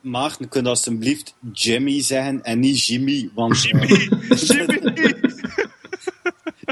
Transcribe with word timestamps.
Maarten, 0.00 0.48
kun 0.48 0.62
je 0.62 0.68
alstublieft 0.68 1.34
Jimmy 1.52 2.02
zeggen 2.02 2.42
en 2.44 2.58
niet 2.58 2.86
Jimmy? 2.86 3.30
Want 3.34 3.70
eh, 3.72 3.80
Jimmy! 4.48 5.14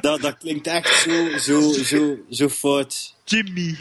dat, 0.01 0.21
dat 0.21 0.37
klinkt 0.39 0.67
echt 0.67 1.03
zo, 1.03 1.39
zo, 1.39 1.73
zo, 1.73 2.17
zo 2.31 2.49
fout. 2.49 3.15
Jimmy. 3.25 3.79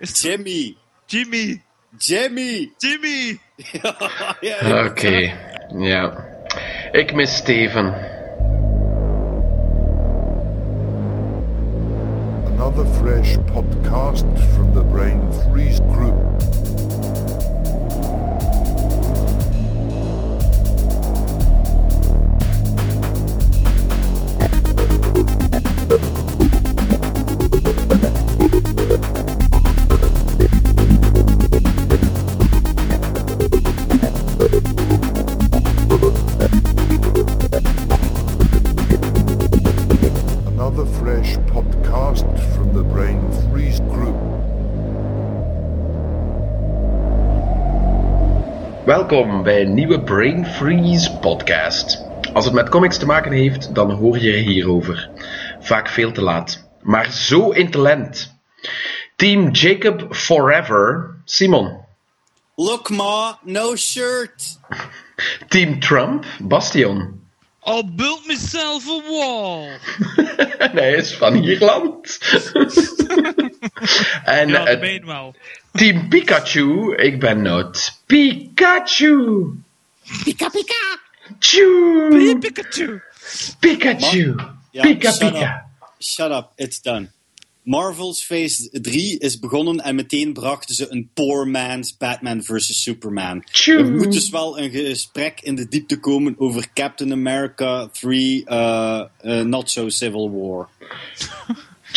Jimmy! 0.00 0.76
Jimmy? 1.06 1.62
Jimmy! 1.98 2.72
Jimmy! 2.78 3.38
ja, 3.82 3.96
ja. 4.40 4.84
Oké, 4.86 5.32
ja. 5.78 6.32
Ik 6.92 7.14
mis 7.14 7.36
Steven. 7.36 8.12
Another 12.46 12.86
fresh 13.00 13.36
podcast 13.52 14.24
from 14.54 14.72
the 14.74 14.82
Brain 14.92 15.32
Freeze 15.32 15.82
Group. 15.92 16.14
Welkom 49.08 49.42
bij 49.42 49.60
een 49.60 49.74
nieuwe 49.74 50.00
Brain 50.00 50.46
Freeze 50.46 51.18
podcast. 51.18 52.02
Als 52.32 52.44
het 52.44 52.54
met 52.54 52.68
comics 52.68 52.98
te 52.98 53.06
maken 53.06 53.32
heeft, 53.32 53.74
dan 53.74 53.90
hoor 53.90 54.18
je 54.18 54.32
er 54.32 54.42
hierover. 54.42 55.10
Vaak 55.60 55.88
veel 55.88 56.12
te 56.12 56.22
laat. 56.22 56.68
Maar 56.82 57.12
zo 57.12 57.50
in 57.50 57.70
talent. 57.70 58.34
Team 59.16 59.50
Jacob 59.50 60.14
Forever, 60.14 61.14
Simon. 61.24 61.80
Look 62.54 62.90
ma, 62.90 63.38
no 63.42 63.76
shirt! 63.76 64.58
Team 65.48 65.80
Trump, 65.80 66.24
Bastion. 66.38 67.20
I'll 67.64 67.94
build 67.96 68.26
myself 68.26 68.88
a 68.88 69.00
wall. 69.10 69.68
En 70.58 70.76
hij 70.82 70.92
is 70.92 71.14
van 71.14 71.34
Ierland. 71.34 72.18
en 74.24 74.48
Ja, 74.48 74.64
dat 74.64 74.80
meen 74.80 75.06
wel. 75.06 75.34
Team 75.76 76.08
Pikachu, 76.08 76.94
ik 76.96 77.20
ben 77.20 77.42
Noot. 77.42 78.00
Pikachu! 78.06 79.46
Pika 80.24 80.48
pika! 80.50 80.98
Choo! 81.38 82.38
Pikachu! 82.38 83.00
Pikachu! 83.60 84.34
Ja, 84.70 84.82
Pika 84.82 85.10
shut 85.12 85.20
pika! 85.32 85.62
Shut 86.00 86.30
up, 86.30 86.52
it's 86.56 86.80
done. 86.80 87.08
Marvel's 87.66 88.22
Phase 88.22 88.68
3 88.82 89.18
is 89.18 89.38
begonnen 89.38 89.80
en 89.80 89.94
meteen 89.94 90.32
brachten 90.32 90.74
ze 90.74 90.86
een 90.90 91.08
poor 91.14 91.48
man's 91.48 91.96
Batman 91.96 92.42
vs. 92.42 92.82
Superman. 92.82 93.44
Tjoe. 93.50 93.78
Er 93.78 93.90
moet 93.92 94.12
dus 94.12 94.30
wel 94.30 94.58
een 94.58 94.70
gesprek 94.70 95.40
in 95.42 95.54
de 95.54 95.68
diepte 95.68 96.00
komen 96.00 96.34
over 96.38 96.66
Captain 96.74 97.12
America 97.12 97.88
3 97.92 98.44
uh, 98.46 99.02
uh, 99.22 99.40
Not 99.40 99.70
So 99.70 99.88
Civil 99.88 100.30
War. 100.30 100.68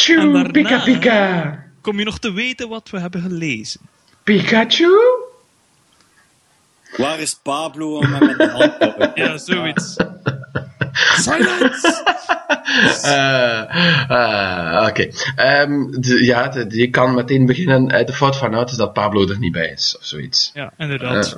Daarna- 0.06 0.52
Pika 0.52 0.80
pika! 0.84 1.66
Kom 1.88 2.00
je 2.00 2.06
nog 2.06 2.20
te 2.20 2.32
weten 2.32 2.70
wat 2.70 2.90
we 2.90 3.00
hebben 3.00 3.22
gelezen? 3.22 3.80
Pikachu? 4.24 4.92
Waar 6.98 7.20
is 7.20 7.36
Pablo 7.44 7.98
om 7.98 8.14
hem 8.14 8.26
met 8.26 8.38
de 8.38 8.50
hand 8.50 8.80
te 8.80 8.86
houden? 8.98 9.12
Ja, 9.16 9.38
zoiets. 9.38 9.96
Silence! 11.16 12.04
Eh, 13.02 13.62
eh, 14.10 14.88
Oké. 14.88 15.10
Ehm, 15.36 15.74
ja, 16.24 16.48
de- 16.48 16.78
je 16.78 16.90
kan 16.90 17.14
meteen 17.14 17.46
beginnen. 17.46 17.90
Eh, 17.92 18.06
de 18.06 18.14
fout 18.14 18.38
van 18.38 18.56
uit 18.56 18.70
is 18.70 18.76
dat 18.78 18.94
Pablo 18.94 19.28
er 19.30 19.40
niet 19.40 19.52
bij 19.52 19.68
is, 19.70 19.96
of 20.00 20.06
zoiets. 20.06 20.52
Ja, 20.54 20.74
inderdaad. 20.78 21.38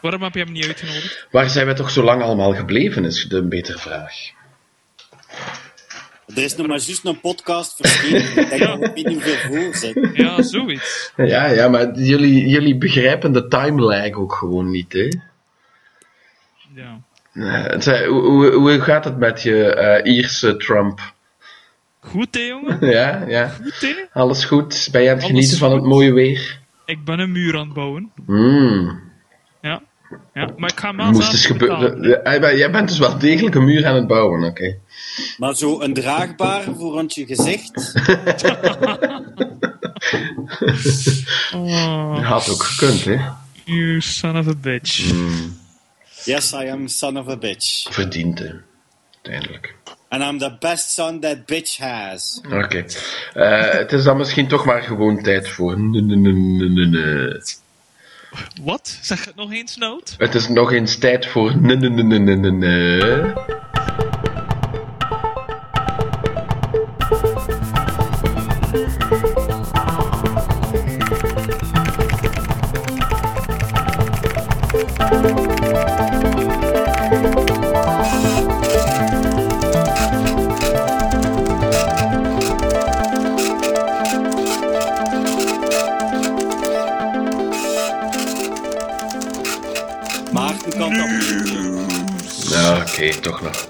Waarom 0.00 0.22
heb 0.22 0.34
je 0.34 0.40
hem 0.40 0.52
niet 0.52 0.66
uitgenodigd? 0.66 1.26
waar 1.30 1.50
zijn 1.50 1.66
we 1.66 1.72
toch 1.72 1.90
zo 1.90 2.02
lang 2.02 2.22
allemaal 2.22 2.54
gebleven, 2.54 3.04
is 3.04 3.24
de 3.28 3.42
betere 3.42 3.78
vraag. 3.78 4.14
Er 6.34 6.42
is 6.42 6.56
nog 6.56 6.66
maar 6.66 6.78
juist 6.78 7.04
een 7.04 7.20
podcast 7.20 7.76
verschenen. 7.76 8.22
Ik 8.22 8.48
denk 8.48 8.62
dat 8.62 8.78
we 8.78 8.90
niet 8.94 9.06
hoeveel 9.06 9.36
voor 9.36 9.74
zijn. 9.74 10.10
Ja, 10.14 10.42
zoiets. 10.42 11.12
Ja, 11.16 11.46
ja, 11.46 11.68
maar 11.68 11.98
jullie, 11.98 12.48
jullie 12.48 12.78
begrijpen 12.78 13.32
de 13.32 13.48
timelag 13.48 14.12
ook 14.12 14.32
gewoon 14.32 14.70
niet, 14.70 14.92
hè? 14.92 15.08
Ja. 16.74 17.00
Eh, 17.32 18.08
hoe, 18.08 18.20
hoe, 18.20 18.50
hoe 18.50 18.80
gaat 18.80 19.04
het 19.04 19.18
met 19.18 19.42
je 19.42 19.74
eh, 19.74 20.14
Ierse 20.14 20.56
Trump? 20.56 21.14
Goed, 22.00 22.34
hè, 22.34 22.40
jongen? 22.40 22.78
Ja, 22.96 23.24
ja. 23.28 23.48
Goed, 23.48 23.80
hè? 23.80 23.94
Alles 24.12 24.44
goed? 24.44 24.88
Ben 24.92 25.02
je 25.02 25.08
aan 25.08 25.14
het 25.14 25.24
Alles 25.24 25.36
genieten 25.36 25.58
van 25.58 25.72
het 25.72 25.84
mooie 25.84 26.12
weer? 26.12 26.60
Ik 26.84 27.04
ben 27.04 27.18
een 27.18 27.32
muur 27.32 27.56
aan 27.56 27.64
het 27.64 27.74
bouwen. 27.74 28.12
Hmm. 28.26 29.11
Ja. 30.34 30.48
Maar 30.56 30.70
ik 30.70 30.78
ga 30.78 30.92
Moest 30.92 31.30
dus 31.30 31.46
gebeuren. 31.46 32.56
Jij 32.56 32.70
bent 32.70 32.88
dus 32.88 32.98
wel 32.98 33.18
degelijk 33.18 33.54
een 33.54 33.64
muur 33.64 33.86
aan 33.86 33.94
het 33.94 34.06
bouwen, 34.06 34.44
oké. 34.44 34.78
Maar 35.36 35.54
zo 35.54 35.80
een 35.80 35.94
draagbare 35.94 36.74
voor 36.74 36.98
aan 36.98 37.06
je 37.08 37.26
gezicht. 37.26 37.92
Oh, 41.54 42.28
Had 42.28 42.48
ook 42.48 42.62
gekund, 42.62 43.04
hè? 43.04 43.16
you 43.64 44.00
son 44.00 44.36
of 44.36 44.48
a 44.48 44.54
bitch. 44.54 45.12
Yes, 46.24 46.52
I 46.52 46.68
am 46.70 46.88
son 46.88 47.16
of 47.16 47.28
a 47.28 47.36
bitch. 47.36 47.86
Verdiend, 47.90 48.38
hè? 48.38 48.50
Uiteindelijk. 49.22 49.74
And 50.08 50.22
I'm 50.22 50.38
the 50.38 50.56
best 50.60 50.90
son 50.92 51.20
that 51.20 51.46
bitch 51.46 51.78
has. 51.78 52.40
Oké. 52.50 52.84
Eh, 53.32 53.70
het 53.70 53.92
is 53.92 54.04
dan 54.04 54.16
misschien 54.16 54.48
toch 54.48 54.64
maar 54.64 54.82
gewoon 54.82 55.22
tijd 55.22 55.48
voor. 55.48 55.78
Wat? 58.62 58.98
Zeg 59.02 59.24
het 59.24 59.34
nog 59.34 59.52
eens, 59.52 59.76
Noot? 59.76 60.14
Het 60.18 60.34
is 60.34 60.48
nog 60.48 60.72
eens 60.72 60.98
tijd 60.98 61.26
voor. 61.26 61.54
Oké, 93.02 93.20
toch 93.20 93.42
nog. 93.42 93.68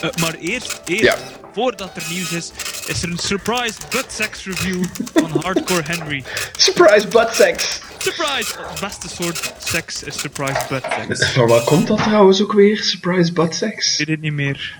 Eh, 0.00 0.08
eh, 0.08 0.14
maar 0.20 0.34
eerst, 0.34 0.80
eerst 0.84 1.02
Ja. 1.02 1.16
voordat 1.52 1.96
er 1.96 2.02
nieuws 2.10 2.32
is, 2.32 2.50
is 2.86 3.02
er 3.02 3.10
een 3.10 3.18
surprise 3.18 3.74
butt 3.90 4.12
sex 4.12 4.44
review 4.44 4.84
van 5.14 5.30
Hardcore 5.42 5.82
Henry. 5.82 6.24
Surprise 6.56 7.08
butt 7.08 7.34
sex! 7.34 7.80
Surprise! 7.98 8.54
Het 8.70 8.80
beste 8.80 9.08
soort 9.08 9.52
seks 9.58 10.02
is 10.02 10.20
surprise 10.20 10.60
butt 10.68 10.84
sex. 11.06 11.26
Van 11.32 11.48
waar 11.48 11.64
komt 11.64 11.86
dat 11.86 11.98
trouwens 11.98 12.42
ook 12.42 12.52
weer? 12.52 12.82
Surprise 12.82 13.32
butt 13.32 13.54
sex? 13.54 13.92
Ik 13.92 14.06
weet 14.06 14.16
het 14.16 14.20
niet 14.24 14.32
meer. 14.32 14.78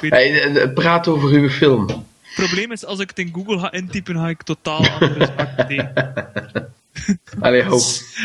Hey, 0.00 0.42
eh, 0.42 0.72
praat 0.74 1.08
over 1.08 1.28
uw 1.28 1.50
film. 1.50 1.86
Het 1.86 2.46
probleem 2.46 2.72
is, 2.72 2.84
als 2.84 2.98
ik 2.98 3.08
het 3.08 3.18
in 3.18 3.30
Google 3.32 3.58
ga 3.58 3.72
intypen, 3.72 4.14
ga 4.16 4.28
ik 4.28 4.42
totaal 4.42 4.88
andere 4.88 5.24
zaken 5.36 5.66
tegen. 5.66 6.74
Allee, 7.40 7.62
ho. 7.62 7.80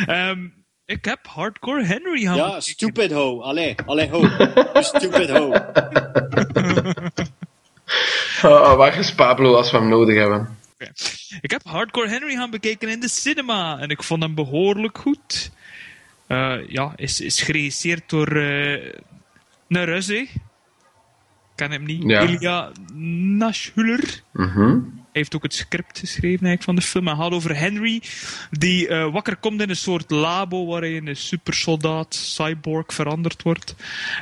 Ehm, 0.06 0.40
ik 0.88 1.06
heb 1.06 1.28
Hardcore 1.28 1.84
Henry 1.84 2.22
gaan 2.22 2.36
Ja, 2.36 2.60
stupid 2.60 3.12
ho. 3.12 3.42
Allee, 3.42 3.76
allee 3.86 4.10
ho. 4.10 4.28
Stupid 4.82 5.30
ho. 5.30 5.54
Oh, 8.44 8.76
waar 8.76 8.98
is 8.98 9.14
Pablo 9.16 9.56
als 9.56 9.72
we 9.72 9.78
hem 9.78 9.88
nodig 9.88 10.18
hebben? 10.18 10.58
Ik 11.42 11.52
heb 11.52 11.64
Hardcore 11.64 12.10
Henry 12.10 12.36
gaan 12.36 12.50
bekeken 12.50 12.90
in 12.90 13.00
de 13.00 13.08
cinema 13.08 13.80
en 13.80 13.90
ik 13.90 14.04
vond 14.04 14.24
hem 14.24 14.36
behoorlijk 14.36 14.98
goed. 14.98 15.52
Eh, 16.28 16.68
ja, 16.68 16.94
is, 16.96 17.22
is 17.22 17.42
geregisseerd 17.42 18.10
door 18.10 18.28
eh 18.28 18.94
een 19.68 19.86
Rus. 19.86 20.10
Ik 20.10 20.30
ken 21.56 21.72
hem 21.72 21.84
niet. 21.84 22.04
Ja. 22.04 22.22
Ilya 22.22 22.72
Nashhuller. 23.38 24.22
Mhm. 24.32 24.80
Heeft 25.18 25.36
ook 25.36 25.44
het 25.44 25.54
script 25.54 26.00
geschreven 26.00 26.46
eigenlijk, 26.46 26.64
van 26.64 26.76
de 26.76 26.82
film. 26.82 27.08
Hij 27.08 27.16
gaat 27.16 27.32
over 27.32 27.58
Henry, 27.58 28.02
die 28.52 28.88
eh, 28.88 29.12
wakker 29.12 29.36
komt 29.36 29.62
in 29.62 29.70
een 29.70 29.76
soort 29.76 30.12
labo 30.12 30.66
waar 30.66 30.82
hij 30.82 30.94
in 30.94 31.08
een 31.08 31.16
supersoldaat, 31.16 32.16
cyborg 32.16 32.94
veranderd 32.94 33.44
wordt. 33.44 33.76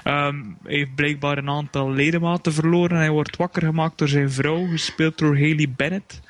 Ehm, 0.04 0.44
hij 0.64 0.76
heeft 0.76 0.96
blijkbaar 0.96 1.38
een 1.38 1.50
aantal 1.50 1.92
ledematen 1.92 2.54
verloren. 2.54 2.98
Hij 2.98 3.10
wordt 3.10 3.38
wakker 3.38 3.62
gemaakt 3.62 3.98
door 3.98 4.08
zijn 4.08 4.32
vrouw, 4.32 4.68
gespeeld 4.68 5.18
door 5.18 5.36
Haley 5.36 5.74
Bennett. 5.76 6.22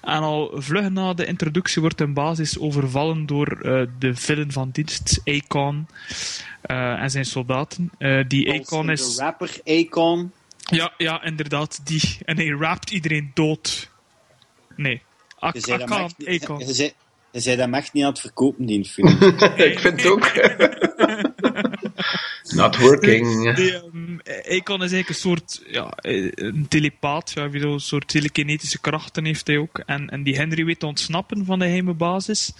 En 0.00 0.20
al 0.20 0.52
vlug 0.54 0.90
na 0.90 1.14
de 1.14 1.26
introductie 1.26 1.80
wordt 1.80 2.00
een 2.00 2.14
basis 2.14 2.58
overvallen 2.58 3.26
door 3.26 3.60
eh, 3.60 3.86
de 3.98 4.14
villain 4.14 4.52
van 4.52 4.70
dienst, 4.70 5.20
Akon, 5.24 5.86
eh, 6.60 7.02
en 7.02 7.10
zijn 7.10 7.24
soldaten. 7.24 7.90
Die 8.28 8.60
Akon 8.60 8.86
de 8.86 8.92
is... 8.92 9.16
rapper 9.18 9.60
Akon. 9.64 10.32
Ja, 10.70 10.92
ja, 10.96 11.22
inderdaad. 11.22 11.80
Die. 11.84 12.18
En 12.24 12.36
hij 12.36 12.48
rapt 12.48 12.90
iedereen 12.90 13.30
dood. 13.34 13.89
Nee. 14.80 15.02
Ak 15.38 15.54
Je 15.54 15.60
zei 15.60 15.82
Akan, 15.82 16.10
je 16.58 16.72
zei- 16.72 16.92
je 17.32 17.40
zei 17.40 17.56
dat 17.56 17.70
echt 17.70 17.92
niet 17.92 18.04
aan 18.04 18.10
het 18.10 18.20
verkopen, 18.20 18.66
die 18.66 18.84
film. 18.84 19.08
ik 19.70 19.78
vind 19.78 20.02
het 20.02 20.06
ook. 20.06 20.32
Not 22.54 22.76
working. 22.76 23.54
Die, 23.54 23.74
ehm, 23.74 24.18
Akon 24.58 24.82
is 24.82 24.92
eigenlijk 24.92 25.08
een 25.08 25.14
soort 25.14 25.62
ja, 25.66 25.92
een 25.96 26.66
telepaat. 26.68 27.32
Ja, 27.34 27.42
een 27.42 27.80
soort 27.80 28.08
telekinetische 28.08 28.80
krachten 28.80 29.24
heeft 29.24 29.46
hij 29.46 29.58
ook. 29.58 29.78
En, 29.78 30.08
en 30.08 30.22
die 30.22 30.36
Henry 30.36 30.64
weet 30.64 30.78
te 30.78 30.86
ontsnappen 30.86 31.44
van 31.44 31.58
de 31.58 31.64
geheime 31.64 31.94
basis. 31.94 32.52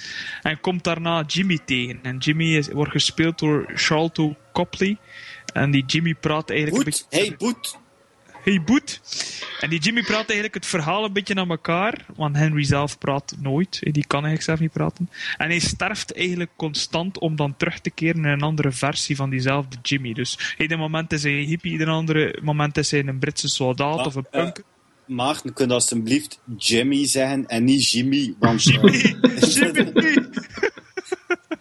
En 0.42 0.60
komt 0.60 0.84
daarna 0.84 1.24
Jimmy 1.26 1.58
tegen. 1.64 1.98
En 2.02 2.16
Jimmy 2.18 2.56
is, 2.56 2.68
wordt 2.68 2.90
gespeeld 2.90 3.38
door 3.38 3.70
Charlton 3.74 4.36
Copley. 4.52 4.96
En 5.52 5.70
die 5.70 5.84
Jimmy 5.86 6.14
praat 6.14 6.50
eigenlijk 6.50 6.84
Boet, 6.84 7.06
een 7.10 7.18
beetje... 7.18 7.26
hey 7.28 7.36
Boet. 7.36 7.78
Hey 8.42 8.62
Boet. 8.62 9.00
En 9.60 9.70
die 9.70 9.78
Jimmy 9.80 10.02
praat 10.02 10.24
eigenlijk 10.24 10.54
het 10.54 10.66
verhaal 10.66 11.04
een 11.04 11.12
beetje 11.12 11.34
naar 11.34 11.48
elkaar. 11.48 12.06
Want 12.16 12.36
Henry 12.36 12.64
zelf 12.64 12.98
praat 12.98 13.34
nooit. 13.40 13.78
Eh, 13.82 13.92
Die 13.92 14.06
kan 14.06 14.24
eigenlijk 14.24 14.42
zelf 14.44 14.60
niet 14.60 14.72
praten. 14.72 15.10
En 15.36 15.48
hij 15.48 15.58
sterft 15.58 16.14
eigenlijk 16.14 16.50
constant 16.56 17.18
om 17.18 17.36
dan 17.36 17.56
terug 17.56 17.78
te 17.80 17.90
keren 17.90 18.24
in 18.24 18.30
een 18.30 18.42
andere 18.42 18.72
versie 18.72 19.16
van 19.16 19.30
diezelfde 19.30 19.76
Jimmy. 19.82 20.12
Dus 20.12 20.54
in 20.58 20.70
een 20.72 20.78
moment 20.78 21.12
is 21.12 21.22
hij 21.22 21.32
een 21.32 21.44
hippie, 21.46 21.72
in 21.72 21.80
een 21.80 21.88
andere 21.88 22.38
moment 22.42 22.76
is 22.76 22.90
hij 22.90 23.06
een 23.06 23.18
Britse 23.18 23.48
soldaat 23.48 24.06
of 24.06 24.14
een 24.14 24.26
eh, 24.30 24.42
punk. 24.42 24.62
Maarten, 25.06 25.52
kun 25.52 25.68
je 25.68 25.72
alsjeblieft 25.74 26.40
Jimmy 26.56 27.06
zeggen 27.06 27.46
en 27.46 27.64
niet 27.64 27.90
Jimmy? 27.90 28.34
Want 28.38 28.66
eh, 28.66 28.72
Jimmy! 28.74 29.16
Jimmy! 29.54 30.28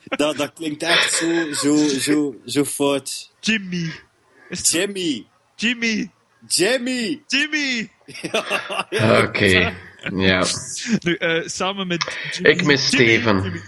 dat, 0.07 0.37
dat 0.37 0.53
klinkt 0.53 0.83
echt 0.83 1.13
zo, 1.13 1.53
zo, 1.53 1.87
zo, 1.87 2.35
zo 2.45 2.63
fout. 2.65 3.31
Jimmy! 3.39 3.91
Is 4.49 4.71
het- 4.71 5.31
Jimmy! 6.47 7.21
Jimmy! 7.27 7.89
Oké. 9.25 9.73
Ja. 10.15 10.45
Nu, 10.99 11.15
eh, 11.15 11.41
samen 11.47 11.87
met 11.87 12.17
Jimmy, 12.31 12.49
Ik 12.49 12.63
mis 12.65 12.89
Jimmy, 12.89 13.05
Steven. 13.05 13.41
Jimmy, 13.43 13.61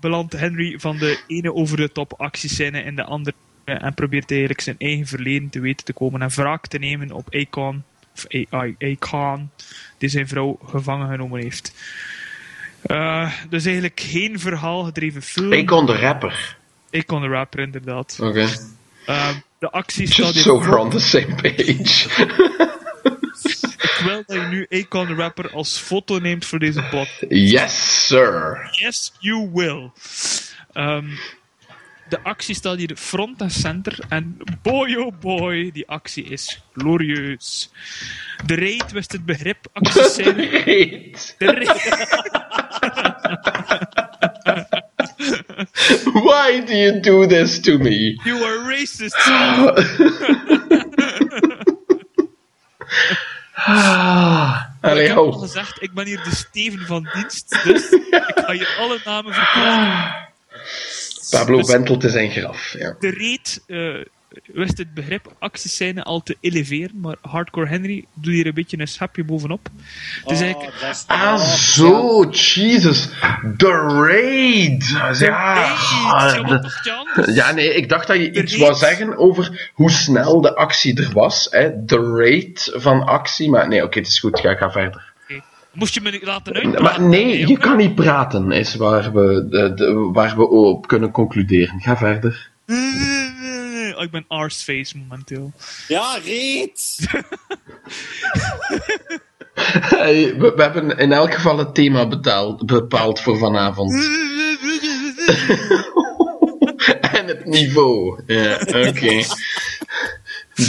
belandt 0.00 0.32
Henry 0.32 0.78
van 0.78 0.98
de 0.98 1.18
ene 1.26 1.54
over 1.54 1.76
de 1.76 1.92
top 1.92 2.12
actiescène 2.20 2.82
in 2.82 2.96
de 2.96 3.04
andere 3.04 3.36
eh, 3.64 3.82
en 3.84 3.94
probeert 3.94 4.30
eigenlijk 4.30 4.60
zijn 4.60 4.76
eigen 4.78 5.06
verleden 5.06 5.48
te 5.48 5.60
weten 5.60 5.84
te 5.84 5.92
komen 5.92 6.22
en 6.22 6.28
wraak 6.30 6.66
te 6.66 6.78
nemen 6.78 7.12
op 7.12 7.34
Akon, 7.34 7.84
of 8.14 8.24
A- 8.34 8.56
A- 8.56 8.74
Akon, 8.78 9.50
die 9.98 10.08
zijn 10.08 10.28
vrouw 10.28 10.58
gevangen 10.64 11.08
genomen 11.08 11.42
heeft. 11.42 11.72
Eh, 12.82 13.32
dus 13.48 13.64
eigenlijk 13.64 14.00
geen 14.00 14.38
verhaal 14.38 14.84
gedreven 14.84 15.22
film. 15.22 15.52
Ik 15.52 15.66
kon 15.66 15.86
de 15.86 15.96
rapper. 15.96 16.56
Akon 16.90 17.20
de 17.20 17.28
rapper, 17.28 17.60
inderdaad. 17.60 18.18
Oké. 18.22 18.46
Eh, 19.06 19.28
de 19.58 19.70
actie 19.70 20.06
Just 20.06 20.42
so 20.42 20.60
we're 20.60 20.78
on 20.78 20.90
the 20.90 21.00
same 21.00 21.34
page. 21.34 22.08
Ik 23.98 24.04
wil 24.04 24.22
dat 24.26 24.36
je 24.36 24.46
nu 24.50 24.66
Akon 24.80 25.14
rapper 25.14 25.50
als 25.50 25.78
foto 25.78 26.18
neemt 26.18 26.46
voor 26.46 26.58
deze 26.58 26.82
plot. 26.82 27.08
Yes, 27.28 28.06
sir. 28.06 28.68
Yes, 28.70 29.12
you 29.18 29.50
will. 29.52 29.90
Ehm, 30.72 31.06
de 32.08 32.22
actie 32.22 32.54
staat 32.54 32.76
hier 32.76 32.96
front 32.96 33.40
en 33.40 33.50
center. 33.50 33.98
En 34.08 34.38
boy 34.62 34.94
oh 34.94 35.12
boy, 35.20 35.70
die 35.72 35.88
actie 35.88 36.24
is 36.24 36.62
glorieus. 36.72 37.70
De 38.46 38.54
raid 38.54 38.92
wist 38.92 39.12
het 39.12 39.24
begrip. 39.24 39.66
Great. 39.72 41.34
De 41.38 41.46
raid, 41.46 42.16
Why 46.28 46.64
do 46.64 46.72
you 46.72 47.00
do 47.00 47.26
this 47.26 47.60
to 47.60 47.78
me? 47.78 48.20
you 48.24 48.44
are 48.44 48.58
racist. 48.68 49.16
Ik 54.82 55.06
heb 55.06 55.16
al 55.16 55.32
gezegd, 55.32 55.82
ik 55.82 55.92
ben 55.92 56.06
hier 56.06 56.22
de 56.22 56.34
Steven 56.34 56.86
van 56.86 57.08
dienst. 57.14 57.64
Dus 57.64 57.90
ik 57.90 58.32
ga 58.34 58.52
hier 58.52 58.76
alle 58.78 59.00
namen 59.04 59.34
verkopen. 59.34 60.26
Pablo 61.30 61.60
Bentel 61.60 61.96
te 61.96 62.08
zijn 62.08 62.30
graf. 62.30 62.72
Ja. 62.78 62.96
De 62.98 63.10
raid 63.10 63.62
eh, 63.66 64.04
wist 64.52 64.78
het 64.78 64.94
begrip 64.94 65.32
actiescène 65.38 66.02
al 66.02 66.22
te 66.22 66.36
eleveren. 66.40 67.00
Maar 67.00 67.16
Hardcore 67.20 67.66
Henry 67.66 68.04
doet 68.14 68.32
hier 68.32 68.46
een 68.46 68.54
beetje 68.54 68.78
een 68.78 68.88
schepje 68.88 69.24
bovenop. 69.24 69.68
Het 70.24 70.30
is 70.32 70.40
eigenlijk... 70.40 70.72
Oh, 70.74 70.80
dat 70.80 70.90
is- 70.90 71.04
Ah, 71.06 71.38
zo, 71.38 72.24
Jesus. 72.30 73.08
The 73.56 73.70
Raid. 73.70 74.88
Ja, 75.18 75.76
ja, 77.26 77.52
nee, 77.52 77.74
ik 77.74 77.88
dacht 77.88 78.06
dat 78.06 78.16
je 78.16 78.30
De 78.30 78.42
iets 78.42 78.52
Raid. 78.52 78.62
wou 78.62 78.74
zeggen 78.74 79.16
over 79.18 79.70
hoe 79.74 79.90
snel 79.90 80.40
de 80.40 80.54
actie 80.56 80.96
er 81.04 81.10
was. 81.12 81.46
Hè? 81.50 81.84
De 81.84 81.96
rate 81.96 82.80
van 82.80 83.06
actie. 83.06 83.50
Maar 83.50 83.68
nee, 83.68 83.82
oké, 83.84 83.98
het 83.98 84.08
is 84.08 84.18
goed. 84.20 84.40
Ga, 84.40 84.54
ga 84.54 84.70
verder. 84.70 85.06
Moest 85.72 85.94
je 85.94 86.00
me 86.00 86.10
niet 86.10 86.22
laten 86.24 86.52
uitpraten? 86.54 86.82
Maar 86.82 87.00
nee, 87.02 87.46
je 87.46 87.58
kan 87.58 87.76
niet 87.76 87.94
praten, 87.94 88.52
is 88.52 88.74
waar 88.74 89.12
we, 89.12 89.46
de, 89.50 89.74
de- 89.74 90.10
waar 90.12 90.36
we 90.36 90.48
op 90.48 90.86
kunnen 90.86 91.10
concluderen. 91.10 91.80
Ga 91.80 91.96
verder. 91.96 92.50
Oh, 93.98 94.04
ik 94.04 94.10
ben 94.10 94.24
arseface 94.28 94.96
momenteel. 94.98 95.52
Ja, 95.88 96.18
reet! 96.24 96.96
Hey, 99.70 100.36
we, 100.36 100.52
we 100.56 100.62
hebben 100.62 100.98
in 100.98 101.12
elk 101.12 101.34
geval 101.34 101.58
het 101.58 101.74
thema 101.74 102.08
betaald, 102.08 102.66
bepaald 102.66 103.20
voor 103.20 103.38
vanavond. 103.38 103.92
en 107.14 107.26
het 107.26 107.44
niveau. 107.44 108.22
Ja, 108.26 108.54
oké. 108.66 109.22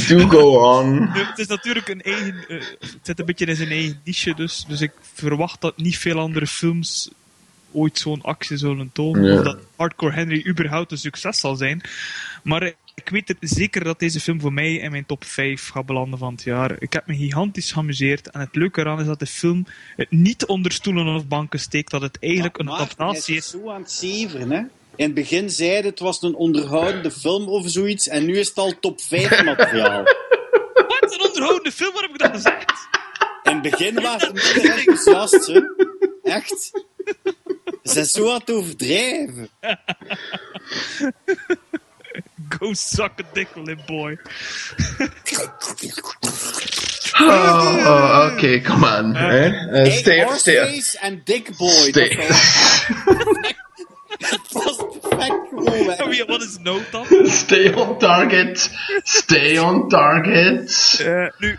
Do 0.08 0.28
go 0.28 0.78
on. 0.80 1.08
Het 1.08 1.40
is 1.40 1.48
natuurlijk 1.48 1.88
een 1.88 2.02
eigen... 2.02 2.46
eh, 2.48 2.60
het 2.80 3.00
zit 3.02 3.20
een 3.20 3.26
beetje 3.26 3.46
in 3.46 3.56
zijn 3.56 3.70
eigen 3.70 4.02
niche, 4.04 4.34
dus, 4.36 4.66
dus 4.68 4.82
ik 4.82 4.92
verwacht 5.02 5.62
dat 5.62 5.78
niet 5.78 5.98
veel 5.98 6.20
andere 6.20 6.48
films 6.48 7.10
ooit 7.72 7.98
zo'n 7.98 8.22
actie 8.22 8.58
zullen 8.58 8.90
tonen. 8.94 9.24
Ja. 9.24 9.38
Of 9.38 9.44
dat 9.44 9.58
Hardcore 9.76 10.14
Henry 10.14 10.48
überhaupt 10.48 10.92
een 10.92 10.98
succes 10.98 11.40
zal 11.40 11.56
zijn. 11.56 11.82
Maar 12.44 12.64
ik 12.96 13.10
weet 13.10 13.30
er 13.30 13.36
zeker 13.40 13.84
dat 13.84 14.00
deze 14.00 14.20
film 14.20 14.42
voor 14.42 14.54
mij 14.54 14.74
in 14.74 14.92
mijn 14.92 15.06
top 15.06 15.24
5 15.24 15.70
gaat 15.70 15.86
belanden 15.86 16.20
van 16.20 16.34
het 16.34 16.44
jaar. 16.44 16.76
Ik 16.80 16.94
heb 16.94 17.08
me 17.08 17.16
gigantisch 17.16 17.72
geamuseerd. 17.72 18.30
En 18.30 18.40
het 18.40 18.56
leuke 18.56 18.80
eraan 18.80 19.00
is 19.00 19.06
dat 19.06 19.20
de 19.20 19.26
film 19.26 19.66
het 19.96 20.12
niet 20.12 20.46
onder 20.46 20.72
stoelen 20.72 21.16
of 21.16 21.28
banken 21.28 21.60
steekt. 21.60 21.92
Dat 21.92 22.02
het 22.02 22.18
eigenlijk 22.20 22.58
een 22.58 22.70
adaptatie 22.70 23.36
is 23.36 23.44
is. 23.46 23.50
zo 23.50 23.70
aan 23.70 23.82
het 23.82 23.92
zeveren, 23.92 24.52
hè? 24.52 24.60
In 24.96 25.06
het 25.06 25.14
begin 25.14 25.50
zei 25.50 25.82
het 25.82 26.00
was 26.00 26.22
een 26.22 26.36
onderhoudende 26.36 27.12
film 27.12 27.48
of 27.48 27.70
zoiets, 27.70 28.08
en 28.08 28.26
nu 28.26 28.38
is 28.38 28.48
het 28.48 28.58
al 28.58 28.80
top 28.80 29.02
5 29.02 29.44
materiaal. 29.44 30.04
Wat 30.88 31.14
een 31.14 31.26
onderhoudende 31.28 31.72
film, 31.72 31.94
wat 31.94 32.02
heb 32.02 32.12
ik 32.12 32.18
dat 32.18 32.32
gezegd? 32.32 32.88
In 33.44 33.52
het 33.52 33.62
begin 33.62 34.02
waren 34.02 34.20
ze 34.20 34.32
minder 34.54 34.78
enthousiast, 34.78 35.48
hè? 35.48 35.62
Echt. 36.24 36.72
Ze 37.84 37.94
zijn 37.94 38.06
zo 38.06 38.30
aan 38.30 38.40
het 38.40 38.52
overdrijven. 38.52 39.50
Go 42.58 42.74
suck 42.74 43.20
a 43.20 43.24
dick, 43.34 43.56
little 43.56 43.84
boy. 43.88 44.18
Oh, 47.22 47.86
oh, 47.86 48.32
oké, 48.34 48.62
come 48.62 48.86
on. 48.98 49.16
hè. 49.16 49.46
Eh, 49.46 49.72
Hey, 49.72 49.92
stay, 49.92 50.00
stay, 50.00 50.24
Horseface 50.24 50.98
en 51.02 51.22
Dick 51.26 51.58
Boy. 51.58 51.70
stay. 51.90 52.16
Dat 54.20 54.40
was 54.52 54.76
perfect 55.02 55.48
gewoon 55.50 55.86
weg. 55.86 56.06
Wie- 56.06 56.26
Wat 56.26 56.42
is 56.42 56.58
nood? 56.62 56.82
Stay 57.24 57.74
on 57.74 57.98
target. 57.98 58.70
Stay 59.04 59.58
on 59.60 59.88
target. 59.90 61.00
Eh, 61.04 61.26
nu, 61.38 61.58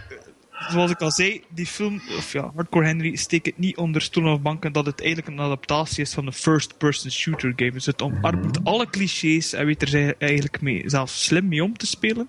zoals 0.68 0.90
ik 0.90 1.00
al 1.00 1.10
zei, 1.10 1.44
die 1.48 1.66
film, 1.66 2.00
of 2.16 2.32
ja, 2.32 2.52
Hardcore 2.54 2.86
Henry, 2.86 3.16
steekt 3.16 3.46
het 3.46 3.58
niet 3.58 3.76
onder 3.76 4.02
stoelen 4.02 4.32
of 4.32 4.40
banken 4.40 4.72
dat 4.72 4.86
het 4.86 5.00
eigenlijk 5.00 5.28
een 5.28 5.44
adaptatie 5.44 6.02
is 6.02 6.14
van 6.14 6.26
een 6.26 6.32
first-person 6.32 7.10
shooter 7.10 7.52
game. 7.56 7.70
Dus 7.70 7.86
het 7.86 8.02
omarmt 8.02 8.64
alle 8.64 8.90
clichés 8.90 9.52
en 9.52 9.66
weet 9.66 9.82
er 9.82 10.14
eigenlijk 10.18 10.60
mee, 10.60 10.82
zelf 10.86 11.10
slim 11.10 11.48
mee 11.48 11.64
om 11.64 11.76
te 11.76 11.86
spelen. 11.86 12.28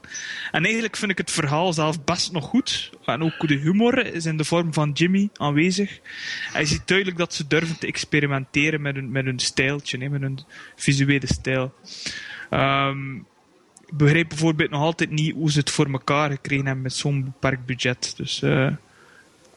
En 0.51 0.63
eigenlijk 0.63 0.95
vind 0.95 1.11
ik 1.11 1.17
het 1.17 1.31
verhaal 1.31 1.73
zelf 1.73 2.03
best 2.03 2.31
nog 2.31 2.45
goed. 2.45 2.91
En 3.05 3.23
ook 3.23 3.47
de 3.47 3.55
humor 3.55 4.05
is 4.05 4.25
in 4.25 4.37
de 4.37 4.43
vorm 4.43 4.73
van 4.73 4.91
Jimmy 4.91 5.29
aanwezig. 5.33 5.99
Je 6.57 6.65
ziet 6.65 6.87
duidelijk 6.87 7.17
dat 7.17 7.33
ze 7.33 7.47
durven 7.47 7.79
te 7.79 7.87
experimenteren 7.87 8.81
met 8.81 8.95
hun, 8.95 9.11
met 9.11 9.25
hun 9.25 9.39
stijltje, 9.39 9.97
hè, 9.97 10.09
met 10.09 10.21
hun 10.21 10.39
visuele 10.75 11.27
stijl. 11.27 11.73
Ehm, 12.49 13.19
begrijp 13.91 14.29
bijvoorbeeld 14.29 14.69
nog 14.69 14.81
altijd 14.81 15.09
niet 15.09 15.33
hoe 15.33 15.51
ze 15.51 15.59
het 15.59 15.69
voor 15.69 15.91
elkaar 15.91 16.31
gekregen 16.31 16.65
hebben 16.65 16.83
met 16.83 16.93
zo'n 16.93 17.23
beperkt 17.23 17.65
budget. 17.65 18.13
Dus, 18.17 18.41
eh, 18.41 18.67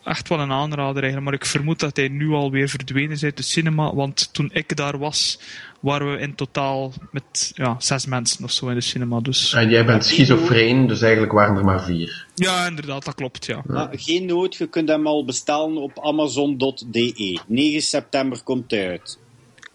echt 0.05 0.29
wel 0.29 0.41
een 0.41 0.53
aanrader 0.53 1.03
eigenlijk. 1.03 1.25
Maar 1.25 1.35
ik 1.35 1.47
vermoed 1.47 1.81
dat 1.81 1.97
hij 1.97 2.09
nu 2.09 2.31
alweer 2.31 2.69
verdwenen 2.69 3.11
is 3.11 3.25
uit 3.25 3.37
de 3.37 3.43
cinema. 3.43 3.95
Want 3.95 4.33
toen 4.33 4.51
ik 4.53 4.77
daar 4.77 4.99
was, 4.99 5.39
waren 5.81 6.13
we 6.13 6.19
in 6.19 6.35
totaal 6.35 6.93
met 7.11 7.53
ja, 7.55 7.77
zes 7.79 8.07
mensen 8.07 8.45
of 8.45 8.51
zo 8.51 8.69
in 8.69 8.75
de 8.75 8.81
cinema. 8.81 9.21
Dus 9.21 9.53
En 9.53 9.71
jij 9.71 9.85
bent 9.85 10.05
schizofreen, 10.05 10.87
dus 10.87 11.03
eigenlijk 11.03 11.33
waren 11.33 11.57
er 11.57 11.65
maar 11.65 11.85
vier. 11.85 12.27
ja, 12.35 12.67
inderdaad, 12.67 13.05
dat 13.05 13.15
klopt. 13.15 13.47
Ja. 13.47 13.63
Maar 13.67 13.89
geen 13.93 14.27
nood, 14.27 14.55
je 14.55 14.67
kunt 14.67 14.89
hem 14.89 15.07
al 15.07 15.25
bestellen 15.25 15.77
op 15.77 16.01
amazon.de. 16.01 17.41
9 17.47 17.83
september 17.83 18.43
komt 18.43 18.71
hij 18.71 18.89
uit. 18.89 19.19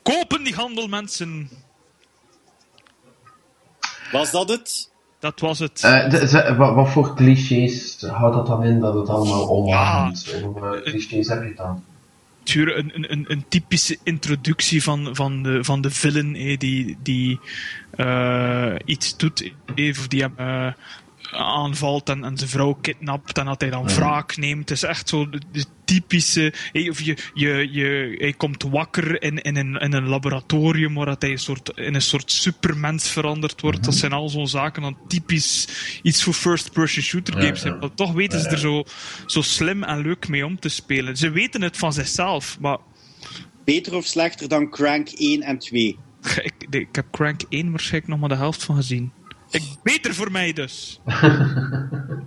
Kopen 0.01 0.43
die 0.43 0.53
handel, 0.53 0.87
mensen! 0.87 1.49
Was 4.11 4.31
dat 4.31 4.49
het? 4.49 4.89
Dat 5.19 5.39
was 5.39 5.59
het. 5.59 5.83
Eh, 5.83 6.09
de- 6.09 6.27
ze- 6.27 6.55
wat, 6.57 6.75
wat 6.75 6.89
voor 6.89 7.15
clichés 7.15 8.01
houdt 8.11 8.35
dat 8.35 8.47
dan 8.47 8.63
in 8.63 8.79
dat 8.79 8.93
het 8.93 9.09
allemaal 9.09 9.47
online 9.47 10.11
is? 10.11 10.43
Over 10.43 10.81
clichés 10.83 11.27
heb 11.27 11.43
je 11.43 11.53
dan? 11.55 11.83
Tuur, 12.43 12.77
een, 12.77 13.11
een, 13.11 13.25
een, 13.27 13.45
typische 13.47 13.97
introductie 14.03 14.83
van, 14.83 15.09
van, 15.15 15.43
de, 15.43 15.63
van 15.63 15.81
de 15.81 15.89
villain 15.89 16.35
eh, 16.35 16.57
die, 16.57 16.97
die 17.03 17.39
eh, 17.91 18.75
iets 18.85 19.17
doet, 19.17 19.51
eh, 19.75 19.89
of 19.99 20.07
die 20.07 20.21
hem 20.21 20.33
eh, 20.37 20.73
aanvalt 21.31 22.09
en, 22.09 22.23
en 22.23 22.37
zijn 22.37 22.49
vrouw 22.49 22.73
kidnapt 22.73 23.37
en 23.37 23.45
dat 23.45 23.61
hij 23.61 23.69
dan 23.69 23.87
wraak 23.87 24.37
neemt. 24.37 24.69
Het 24.69 24.77
is 24.77 24.83
echt 24.83 25.09
zo 25.09 25.29
de, 25.29 25.41
de 25.51 25.65
typische. 25.85 26.53
eh, 26.71 26.89
of 26.89 27.01
je, 27.01 27.17
je, 27.33 27.67
je, 27.71 28.15
hij 28.17 28.33
komt 28.33 28.63
wakker 28.63 29.21
in, 29.23 29.41
in, 29.41 29.55
een, 29.55 29.75
in 29.75 29.93
een 29.93 30.07
laboratorium 30.07 30.93
waar 30.93 31.05
dat 31.05 31.21
hij 31.21 31.31
een 31.31 31.37
soort, 31.37 31.71
in 31.75 31.93
een 31.93 32.01
soort 32.01 32.31
supermens 32.31 33.09
veranderd 33.09 33.61
wordt. 33.61 33.83
Dat 33.83 33.95
zijn 33.95 34.11
al 34.11 34.29
zo'n 34.29 34.47
zaken 34.47 34.81
dan 34.81 34.97
typisch 35.07 35.67
iets 36.01 36.23
voor 36.23 36.33
first-person 36.33 37.03
shooter 37.03 37.33
games. 37.33 37.61
ja. 37.61 37.75
Maar 37.75 37.93
toch 37.93 38.11
weten 38.11 38.41
ze 38.41 38.49
er 38.49 38.57
zo, 38.57 38.83
zo 39.25 39.41
slim 39.41 39.83
en 39.83 40.01
leuk 40.01 40.27
mee 40.27 40.45
om 40.45 40.59
te 40.59 40.69
spelen. 40.69 41.17
Ze 41.17 41.29
weten 41.29 41.61
het 41.61 41.77
van 41.77 41.93
zichzelf, 41.93 42.57
maar 42.59 42.77
Beter 43.65 43.95
of 43.95 44.05
slechter 44.05 44.47
dan 44.47 44.69
Crank 44.69 45.09
1 45.09 45.41
en 45.41 45.59
2? 45.59 45.97
ik, 46.41 46.53
ik 46.69 46.87
heb 46.91 47.05
Crank 47.11 47.41
1 47.49 47.69
waarschijnlijk 47.69 48.11
nog 48.11 48.19
maar 48.19 48.29
de 48.29 48.35
helft 48.35 48.63
van 48.63 48.75
gezien. 48.75 49.11
Ik, 49.51 49.63
beter 49.83 50.13
voor 50.13 50.31
mij 50.31 50.53
dus. 50.53 50.99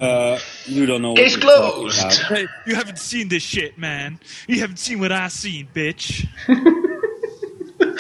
Uh, 0.03 0.37
you 0.67 0.87
don't 0.87 0.99
know. 1.01 1.15
Talking 1.17 1.39
closed. 1.39 2.23
Hey, 2.29 2.49
you 2.65 2.77
haven't 2.77 2.99
seen 2.99 3.29
this 3.29 3.45
shit, 3.49 3.77
man. 3.77 4.19
You 4.47 4.59
haven't 4.61 4.81
seen 4.81 4.99
what 4.99 5.11
I 5.13 5.29
seen, 5.29 5.69
bitch. 5.73 6.25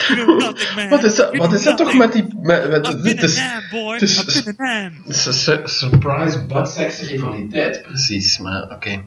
you 0.09 0.17
know 0.25 0.37
nothing, 0.38 0.75
man. 0.76 0.88
Wat 0.88 1.05
is 1.05 1.14
dat, 1.14 1.37
wat 1.37 1.52
is 1.52 1.62
dat 1.62 1.76
toch 1.76 1.95
met 1.95 2.12
die... 2.12 2.25
Met, 2.41 2.71
met, 2.71 2.87
I've 2.87 3.02
dit 3.02 3.02
been 3.02 3.19
a 3.19 3.23
is, 3.23 3.37
man, 3.37 3.62
boy. 3.71 3.93
het 3.93 4.02
is- 4.02 4.19
I've 4.19 4.55
been 4.57 4.67
a 4.69 4.81
man. 4.83 4.93
het 5.07 5.17
is 5.17 5.26
een 5.26 5.33
su- 5.35 5.61
surprise 5.64 6.47
buttsex 6.47 7.00
rivaliteit, 7.00 7.83
precies. 7.83 8.38
Maar 8.38 8.62
oké. 8.71 9.02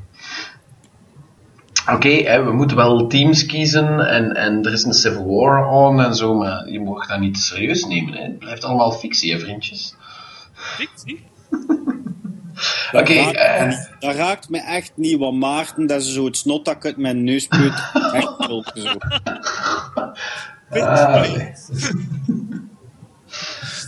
Oké, 1.92 2.44
we 2.44 2.52
moeten 2.54 2.78
wel 2.78 3.08
teams 3.08 3.46
kiezen 3.46 4.00
en, 4.08 4.36
en 4.36 4.64
er 4.66 4.74
is 4.74 4.84
een 4.84 4.94
civil 4.94 5.26
war 5.36 5.68
on 5.70 6.02
en 6.02 6.16
zo, 6.16 6.34
maar 6.36 6.70
je 6.70 6.80
mag 6.80 7.08
dat 7.08 7.20
niet 7.20 7.38
serieus 7.38 7.86
nemen. 7.86 8.14
Hè. 8.14 8.22
Het 8.22 8.40
blijft 8.40 8.64
allemaal 8.64 8.92
fictie, 8.92 9.34
hè, 9.34 9.40
vriendjes. 9.40 9.96
Fictie? 10.66 11.26
Oké, 12.92 13.14
dat, 13.24 13.36
raakt 13.36 13.74
eh, 13.74 13.80
dat 14.00 14.16
raakt 14.16 14.50
me 14.50 14.60
echt 14.62 14.92
niet, 14.96 15.18
want 15.20 15.40
Maarten, 15.40 15.88
dat 15.88 16.02
is 16.02 16.14
zo 16.14 16.26
het 16.26 16.38
snot 16.38 16.66
dat 16.66 16.76
ik 16.76 16.86
uit 16.86 16.98
mijn 16.98 17.24
neus 17.24 17.48
put. 17.48 17.74
Echt 18.14 18.34
zo. 18.48 18.64
Ah. 20.70 21.26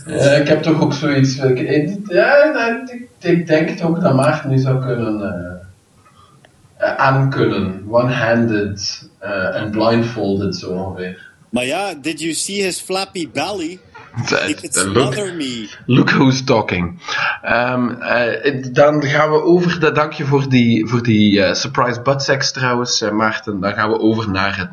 Ja, 0.06 0.30
ik 0.30 0.48
heb 0.48 0.62
toch 0.62 0.80
ook 0.80 0.92
zoiets. 0.92 1.36
ik- 1.36 1.58
ik- 1.58 1.98
Ja, 2.12 2.44
ik, 2.88 3.08
ik 3.20 3.46
denk 3.46 3.68
toch 3.78 3.98
dat 3.98 4.14
Maarten 4.14 4.50
nu 4.50 4.58
zou 4.58 4.80
kunnen 4.86 5.22
eh, 5.22 6.88
eh, 6.88 6.96
aankunnen. 6.96 7.84
One-handed 7.90 9.08
eh, 9.18 9.56
en 9.56 9.70
blindfolded 9.70 10.56
zo 10.56 10.70
ongeveer. 10.70 11.26
Maar 11.50 11.64
ja, 11.64 11.94
did 11.94 12.20
you 12.20 12.32
see 12.32 12.62
his 12.62 12.80
flappy 12.80 13.28
belly? 13.30 13.78
Could 14.26 14.76
Eh, 14.76 14.84
Look, 14.84 15.34
me. 15.34 15.68
look 15.86 16.10
who's 16.10 16.44
talking. 16.44 16.98
Ehm, 17.42 17.90
eh, 17.90 18.64
dan 18.72 19.02
gaan 19.02 19.30
we 19.30 19.42
over, 19.42 19.80
de, 19.80 19.92
dank 19.92 20.12
je 20.12 20.24
voor 20.24 20.48
die, 20.48 20.86
voor 20.86 21.02
die 21.02 21.42
eh, 21.42 21.54
surprise 21.54 22.02
buttsex 22.02 22.52
trouwens, 22.52 23.00
eh, 23.00 23.10
Maarten. 23.10 23.60
Dan 23.60 23.72
gaan 23.72 23.90
we 23.90 23.98
over 23.98 24.30
naar 24.30 24.56
het. 24.56 24.68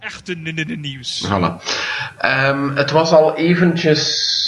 Echte 0.00 0.34
nieuws. 0.34 1.26
Voilà. 1.28 1.62
Ehm, 2.18 2.76
het 2.76 2.90
was 2.90 3.12
al 3.12 3.36
eventjes 3.36 4.38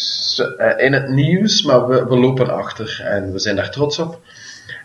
eh, 0.59 0.85
in 0.85 0.93
het 0.93 1.09
nieuws, 1.09 1.62
maar 1.62 1.89
we, 1.89 2.05
we 2.05 2.17
lopen 2.17 2.55
achter 2.57 3.01
en 3.05 3.33
we 3.33 3.39
zijn 3.39 3.57
daar 3.57 3.71
trots 3.71 3.99
op. 3.99 4.21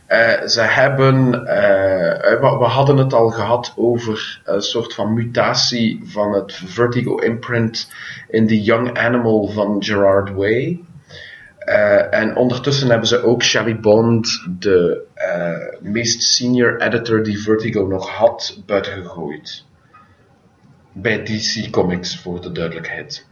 Eh, 0.07 0.45
ze 0.45 0.61
hebben, 0.61 1.45
eh, 1.45 2.33
eh, 2.33 2.41
we, 2.59 2.65
hadden 2.65 2.97
het 2.97 3.13
al 3.13 3.29
gehad 3.29 3.73
over 3.75 4.41
een 4.45 4.61
soort 4.61 4.93
van 4.93 5.13
mutatie 5.13 6.01
van 6.03 6.33
het 6.33 6.53
Vertigo 6.53 7.15
imprint 7.15 7.89
in 8.29 8.47
The 8.47 8.61
Young 8.61 8.97
Animal 8.97 9.47
van 9.47 9.83
Gerard 9.83 10.29
Way. 10.29 10.79
En 12.09 12.35
ondertussen 12.35 12.89
hebben 12.89 13.07
ze 13.07 13.23
ook 13.23 13.43
Shelley 13.43 13.79
Bond, 13.79 14.47
de 14.59 15.05
meest 15.81 16.23
senior 16.23 16.81
editor 16.81 17.23
die 17.23 17.41
Vertigo 17.41 17.85
nog 17.85 18.09
had, 18.09 18.61
buitengegooid 18.65 19.65
bij 20.91 21.23
DC 21.23 21.69
Comics, 21.71 22.19
voor 22.19 22.41
de 22.41 22.51
duidelijkheid. 22.51 23.26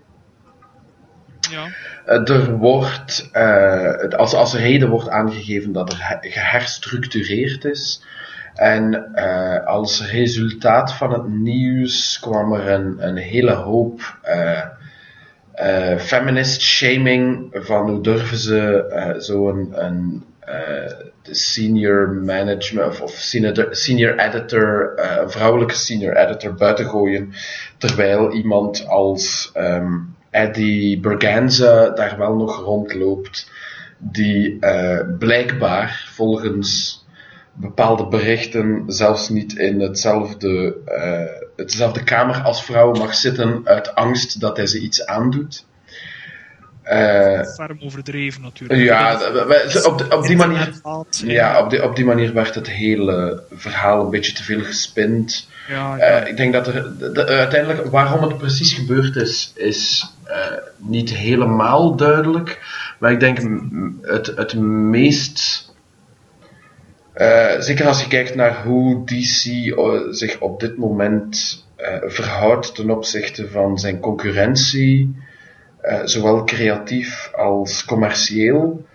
Ja. 1.52 1.68
Eh, 2.06 2.30
er 2.30 2.58
wordt, 2.58 3.30
eh, 3.32 4.08
als, 4.10 4.34
als 4.34 4.56
reden 4.56 4.90
wordt 4.90 5.10
aangegeven 5.10 5.72
dat 5.72 5.92
er 5.92 5.98
he- 6.00 6.30
geherstructureerd 6.30 7.66
is. 7.66 8.04
En 8.56 9.14
eh, 9.14 9.66
als 9.66 10.12
resultaat 10.12 10.94
van 10.94 11.14
het 11.14 11.28
nieuws 11.28 12.20
kwam 12.20 12.54
er 12.54 12.68
een, 12.68 13.08
een 13.08 13.18
hele 13.18 13.54
hoop 13.54 14.20
feminist 15.98 16.62
shaming 16.62 17.50
van 17.52 17.90
hoe 17.90 18.02
durven 18.02 18.38
ze 18.38 19.16
zo'n 19.18 19.72
een, 19.74 20.24
senior 21.22 22.14
management 22.14 23.02
of, 23.02 23.12
senior, 23.72 24.20
editor, 24.20 24.94
een 25.22 25.30
vrouwelijke 25.30 25.75
senior 25.75 26.16
editor 26.16 26.54
buiten 26.54 26.86
gooien, 26.86 27.34
terwijl 27.78 28.32
iemand 28.32 28.88
als 28.88 29.50
ehm, 29.54 29.94
Eddie 30.36 31.00
Berganza 31.00 31.89
daar 31.89 32.18
wel 32.18 32.36
nog 32.36 32.60
rondloopt, 32.60 33.50
die 33.98 34.58
eh, 34.60 35.00
blijkbaar 35.20 36.10
volgens 36.13 37.04
bepaalde 37.54 38.08
berichten 38.08 38.84
zelfs 38.88 39.30
niet 39.30 39.58
in 39.58 39.80
hetzelfde, 39.82 40.75
eh, 40.86 41.44
hetzelfde 41.56 42.04
kamer 42.04 42.36
als 42.42 42.63
vrouw 42.63 42.92
mag 42.94 43.15
zitten 43.15 43.62
uit 43.63 43.96
angst 43.96 44.39
dat 44.39 44.58
hij 44.58 44.68
ze 44.68 44.80
iets 44.80 45.06
aandoet. 45.06 45.65
Eh, 46.84 47.42
Ferm 47.46 47.77
overdreven 47.84 48.42
natuurlijk. 48.42 48.80
ja, 48.80 49.13
op, 49.86 49.98
de- 49.98 50.15
op 50.18 50.24
die 50.27 50.36
manier. 50.38 50.74
Ja, 51.25 51.60
op 51.63 51.70
die, 51.70 51.84
op 51.84 51.96
die 51.96 52.06
manier 52.06 52.34
werd 52.34 52.56
het 52.56 52.70
hele 52.70 53.44
verhaal 53.51 54.04
een 54.04 54.10
beetje 54.10 54.34
te 54.34 54.44
veel 54.44 54.62
gespind. 54.62 55.48
Ja, 55.70 55.98
ja. 55.98 56.06
Ik 56.25 56.38
denk 56.38 56.54
dat 56.54 56.68
er 56.68 56.98
de- 57.00 57.12
de- 57.12 57.25
uiteindelijk 57.25 57.86
waarom 57.86 58.22
het 58.22 58.38
precies 58.38 58.74
gebeurd 58.74 59.15
is, 59.15 59.51
is 59.56 60.10
niet 60.77 61.10
helemaal 61.13 61.96
duidelijk. 61.96 62.60
Maar 63.00 63.12
ik 63.12 63.20
denk 63.20 63.38
het, 64.01 64.27
het 64.27 64.53
meest. 64.60 65.63
eh, 67.13 67.60
zeker 67.60 67.88
als 67.88 68.01
je 68.01 68.08
kijkt 68.08 68.36
naar 68.36 68.63
hoe 68.63 69.05
DC 69.05 69.46
eh, 69.46 70.00
zich 70.10 70.39
op 70.39 70.60
dit 70.60 70.77
moment 70.77 71.63
eh, 71.75 71.98
verhoudt 72.05 72.75
ten 72.75 72.89
opzichte 72.89 73.50
van 73.50 73.77
zijn 73.79 74.00
concurrentie, 74.00 75.15
eh, 75.82 76.01
zowel 76.03 76.44
creatief 76.44 77.32
als 77.36 77.86
commercieel. 77.86 78.86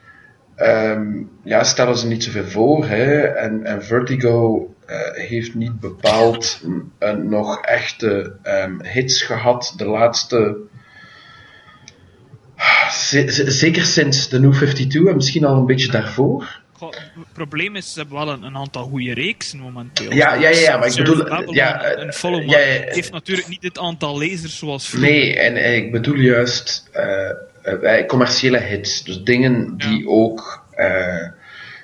Ehm, 0.56 1.22
ja, 1.42 1.64
stellen 1.64 1.96
ze 1.96 2.06
niet 2.06 2.24
zoveel 2.24 2.44
voor. 2.44 2.86
Hè? 2.86 3.20
En, 3.20 3.64
en 3.64 3.84
Vertigo 3.84 4.68
eh, 4.86 4.98
heeft 5.12 5.54
niet 5.54 5.80
bepaald 5.80 6.60
nog 7.22 7.60
echte 7.60 8.36
ehm, 8.42 8.82
hits 8.82 9.22
gehad 9.22 9.74
de 9.76 9.86
laatste. 9.86 10.56
Ze- 12.92 13.32
ze- 13.32 13.50
zeker 13.50 13.82
sinds 13.84 14.28
de 14.28 14.40
New 14.40 14.52
52 14.54 15.06
en 15.08 15.16
misschien 15.16 15.44
al 15.44 15.56
een 15.56 15.66
beetje 15.66 15.90
daarvoor. 15.90 16.58
Goh, 16.72 16.90
Het 16.92 17.32
probleem 17.32 17.76
is, 17.76 17.92
ze 17.92 17.98
hebben 17.98 18.16
wel 18.18 18.28
een, 18.28 18.42
een 18.42 18.56
aantal 18.56 18.82
goede 18.84 19.14
reeksen 19.14 19.58
momenteel. 19.58 20.12
Ja, 20.12 20.34
ja, 20.34 20.48
ja, 20.48 20.58
ja, 20.58 20.76
maar 20.76 20.86
ik 20.86 20.92
Surf 20.92 21.08
bedoel, 21.08 21.24
Babylon 21.24 21.54
ja, 21.54 21.82
en- 21.82 22.06
eh, 22.08 22.12
Follow, 22.12 22.50
ja, 22.50 22.58
heeft 22.58 23.12
natuurlijk 23.12 23.48
niet 23.48 23.62
het 23.62 23.78
aantal 23.78 24.18
lezers 24.18 24.58
zoals 24.58 24.88
vroeger. 24.88 25.10
Nee, 25.10 25.36
en, 25.38 25.56
en 25.56 25.74
ik 25.76 25.92
bedoel 25.92 26.14
juist 26.14 26.88
eh, 26.92 27.30
eh, 27.62 27.98
eh, 27.98 28.06
commerciële 28.06 28.58
hits. 28.58 29.02
Dus 29.02 29.22
dingen 29.22 29.74
die 29.76 30.08
ook, 30.08 30.64
eh, 30.70 31.26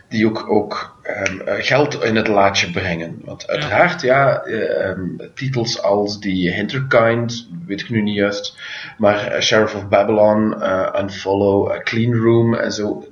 die 0.08 0.26
ook, 0.26 0.50
ook 0.50 0.98
ehm, 1.02 1.40
eh, 1.40 1.54
geld 1.58 2.02
in 2.02 2.16
het 2.16 2.28
laadje 2.28 2.70
brengen. 2.70 3.20
Want 3.24 3.48
uiteraard, 3.48 4.00
ja, 4.00 4.42
eh, 4.42 4.88
ehm, 4.88 5.00
titels 5.34 5.82
als 5.82 6.20
die 6.20 6.52
Hinterkind, 6.52 7.48
weet 7.66 7.80
ik 7.80 7.90
nu 7.90 8.02
niet 8.02 8.16
juist, 8.16 8.58
maar 8.98 9.26
eh, 9.26 9.40
Sheriff 9.40 9.74
of 9.74 9.88
Babylon, 9.88 10.62
eh, 10.62 11.00
Unfollow, 11.00 11.70
eh, 11.70 11.82
Clean 11.82 12.14
Room 12.14 12.54
en 12.54 12.72
zo, 12.72 13.04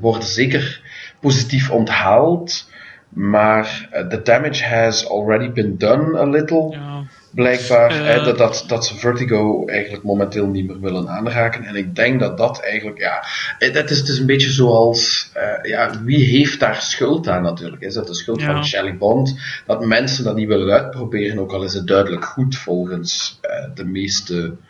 worden 0.00 0.22
zeker 0.22 0.82
positief 1.20 1.70
onthaald. 1.70 2.70
Maar 3.08 3.88
the 4.08 4.22
damage 4.22 4.64
has 4.64 5.08
already 5.08 5.52
been 5.52 5.78
done 5.78 6.18
a 6.18 6.24
little. 6.24 6.70
Ja. 6.70 6.97
Blijkbaar. 7.38 7.90
Eh. 7.90 8.04
hè, 8.04 8.24
dat, 8.24 8.38
dat, 8.38 8.64
dat 8.66 8.86
ze 8.86 8.96
Vertigo 8.96 9.66
eigenlijk 9.66 10.04
momenteel 10.04 10.46
niet 10.46 10.66
meer 10.66 10.80
willen 10.80 11.08
aanraken. 11.08 11.64
En 11.64 11.76
ik 11.76 11.94
denk 11.96 12.20
dat 12.20 12.38
dat 12.38 12.60
eigenlijk. 12.60 12.98
Ja, 12.98 13.24
eh, 13.58 13.72
het 13.72 13.90
is, 13.90 13.98
het 13.98 14.08
is 14.08 14.18
een 14.18 14.26
beetje 14.26 14.50
zoals. 14.50 15.30
eh, 15.34 15.70
ja, 15.70 16.02
wie 16.04 16.24
heeft 16.24 16.60
daar 16.60 16.82
schuld 16.82 17.28
aan 17.28 17.42
natuurlijk? 17.42 17.82
Is 17.82 17.94
dat 17.94 18.06
de 18.06 18.14
schuld 18.14 18.40
Ja. 18.40 18.52
van 18.52 18.64
Shelley 18.64 18.96
Bond? 18.96 19.38
Dat 19.66 19.84
mensen 19.86 20.24
dat 20.24 20.36
niet 20.36 20.48
willen 20.48 20.70
uitproberen, 20.70 21.38
ook 21.38 21.52
al 21.52 21.62
is 21.62 21.74
het 21.74 21.86
duidelijk 21.86 22.24
goed 22.24 22.56
volgens 22.56 23.38
eh, 23.40 23.64
de 23.74 23.84
meeste 23.84 24.36
eh, 24.42 24.67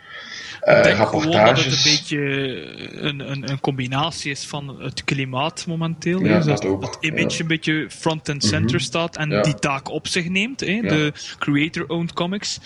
denk 0.65 0.85
gewoon 1.07 1.11
dat 1.11 1.23
het 1.23 1.33
rapportages. 1.33 1.85
een 1.85 1.91
beetje 1.91 2.19
een, 3.01 3.31
een, 3.31 3.49
een 3.49 3.59
combinatie 3.59 4.31
is 4.31 4.45
van 4.45 4.77
het 4.81 5.03
klimaat 5.03 5.65
momenteel. 5.67 6.25
Ja. 6.25 6.39
Dus 6.39 6.45
dat 6.45 6.97
image 6.99 7.29
ja. 7.29 7.39
een 7.39 7.47
beetje 7.47 7.85
front 7.89 8.29
and 8.29 8.43
center 8.43 8.75
Mhm. 8.75 8.83
staat 8.83 9.17
en 9.17 9.29
Ja. 9.29 9.41
die 9.41 9.55
taak 9.55 9.89
op 9.89 10.07
zich 10.07 10.29
neemt. 10.29 10.59
Hè. 10.59 10.81
De 10.81 11.13
creator-owned 11.39 12.13
comics. 12.13 12.59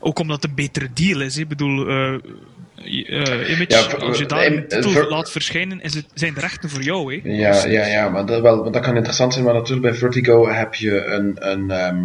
Ook 0.00 0.18
omdat 0.18 0.42
het 0.42 0.50
een 0.50 0.56
betere 0.56 0.88
deal 0.94 1.20
is. 1.20 1.34
hè. 1.34 1.40
Ik 1.40 1.48
bedoel, 1.48 1.88
eh, 1.88 2.14
eh, 2.14 3.50
image, 3.50 3.66
Ja, 3.68 4.06
als 4.06 4.18
je 4.18 4.26
daar 4.26 4.46
een 4.46 4.68
titel 4.68 4.90
ver- 4.90 5.08
laat 5.08 5.30
verschijnen, 5.30 5.80
is 5.82 5.94
het, 5.94 6.06
zijn 6.14 6.34
de 6.34 6.40
rechten 6.40 6.70
voor 6.70 6.82
jou. 6.82 7.14
Hè. 7.22 7.28
Ja, 7.32 7.66
ja, 7.66 7.86
ja 7.86 8.08
maar, 8.08 8.26
dat, 8.26 8.40
wel, 8.40 8.70
dat 8.70 8.82
kan 8.82 8.96
interessant 8.96 9.32
zijn. 9.32 9.44
Maar 9.44 9.54
natuurlijk 9.54 9.82
bij 9.82 9.94
Vertigo 9.94 10.48
heb 10.48 10.74
je 10.74 11.04
een, 11.04 11.36
een, 11.50 11.70
ehm, 11.70 12.04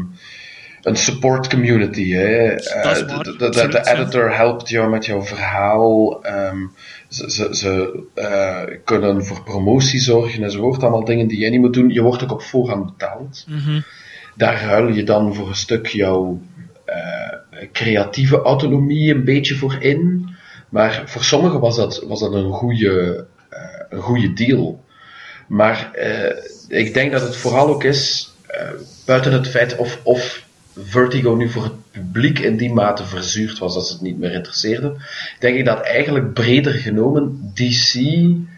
een 0.88 0.96
support 0.96 1.50
community. 1.50 2.12
Hè. 2.12 2.48
Eh, 2.48 3.08
de, 3.38 3.50
de, 3.50 3.82
editor 3.84 4.36
helpt 4.36 4.70
jou 4.70 4.89
met 4.89 5.06
jouw 5.06 5.22
verhaal. 5.22 6.24
ehm, 6.24 6.58
ze 7.08 7.32
ze, 7.32 7.56
ze 7.56 8.03
eh, 8.13 8.77
kunnen 8.84 9.25
voor 9.25 9.44
promotie 9.44 10.00
zorgen 10.00 10.44
enzovoort. 10.44 10.82
Allemaal 10.82 11.06
dingen 11.06 11.27
die 11.27 11.39
jij 11.39 11.50
niet 11.50 11.60
moet 11.60 11.74
doen. 11.74 11.89
Je 11.89 12.01
wordt 12.01 12.24
ook 12.24 12.32
op 12.32 12.41
voorhand 12.41 12.86
betaald. 12.86 13.46
Mhm. 13.48 13.79
Daar 14.36 14.63
ruil 14.63 14.88
je 14.88 15.03
dan 15.03 15.36
voor 15.36 15.48
een 15.48 15.56
stuk 15.56 15.88
jouw 15.88 16.41
eh, 16.86 17.67
creatieve 17.72 18.41
autonomie 18.41 19.13
een 19.13 19.24
beetje 19.24 19.56
voor 19.56 19.75
in. 19.79 20.29
Maar 20.70 21.03
voor 21.06 21.24
sommigen 21.24 21.60
was 21.60 21.75
dat, 21.75 22.03
was 22.08 22.20
dat 22.20 22.34
een 22.34 22.51
goede, 22.51 23.25
een 23.89 24.01
goede 24.01 24.34
deal. 24.34 24.84
Maar 25.48 25.91
ik 26.67 26.94
denk 26.94 27.12
dat 27.12 27.22
het 27.22 27.36
vooral 27.36 27.67
ook 27.67 27.84
is, 27.84 28.34
buiten 29.06 29.32
het 29.32 29.48
feit 29.48 29.75
of, 29.75 30.00
of 30.03 30.46
Vertigo 30.86 31.36
nu 31.36 31.50
voor 31.50 31.64
het 31.64 31.92
publiek 31.92 32.40
in 32.40 32.58
die 32.58 32.74
mate 32.74 33.06
verzuurd 33.06 33.58
was 33.58 33.74
dat 33.74 33.88
ze 33.88 33.94
het 33.94 34.02
niet 34.02 34.18
meer 34.20 34.32
interesseerde, 34.32 34.94
denk 35.40 35.58
ik 35.58 35.66
dat 35.66 35.82
eigenlijk 35.82 36.34
breder 36.34 36.74
genomen 36.74 37.52
DC 37.54 37.94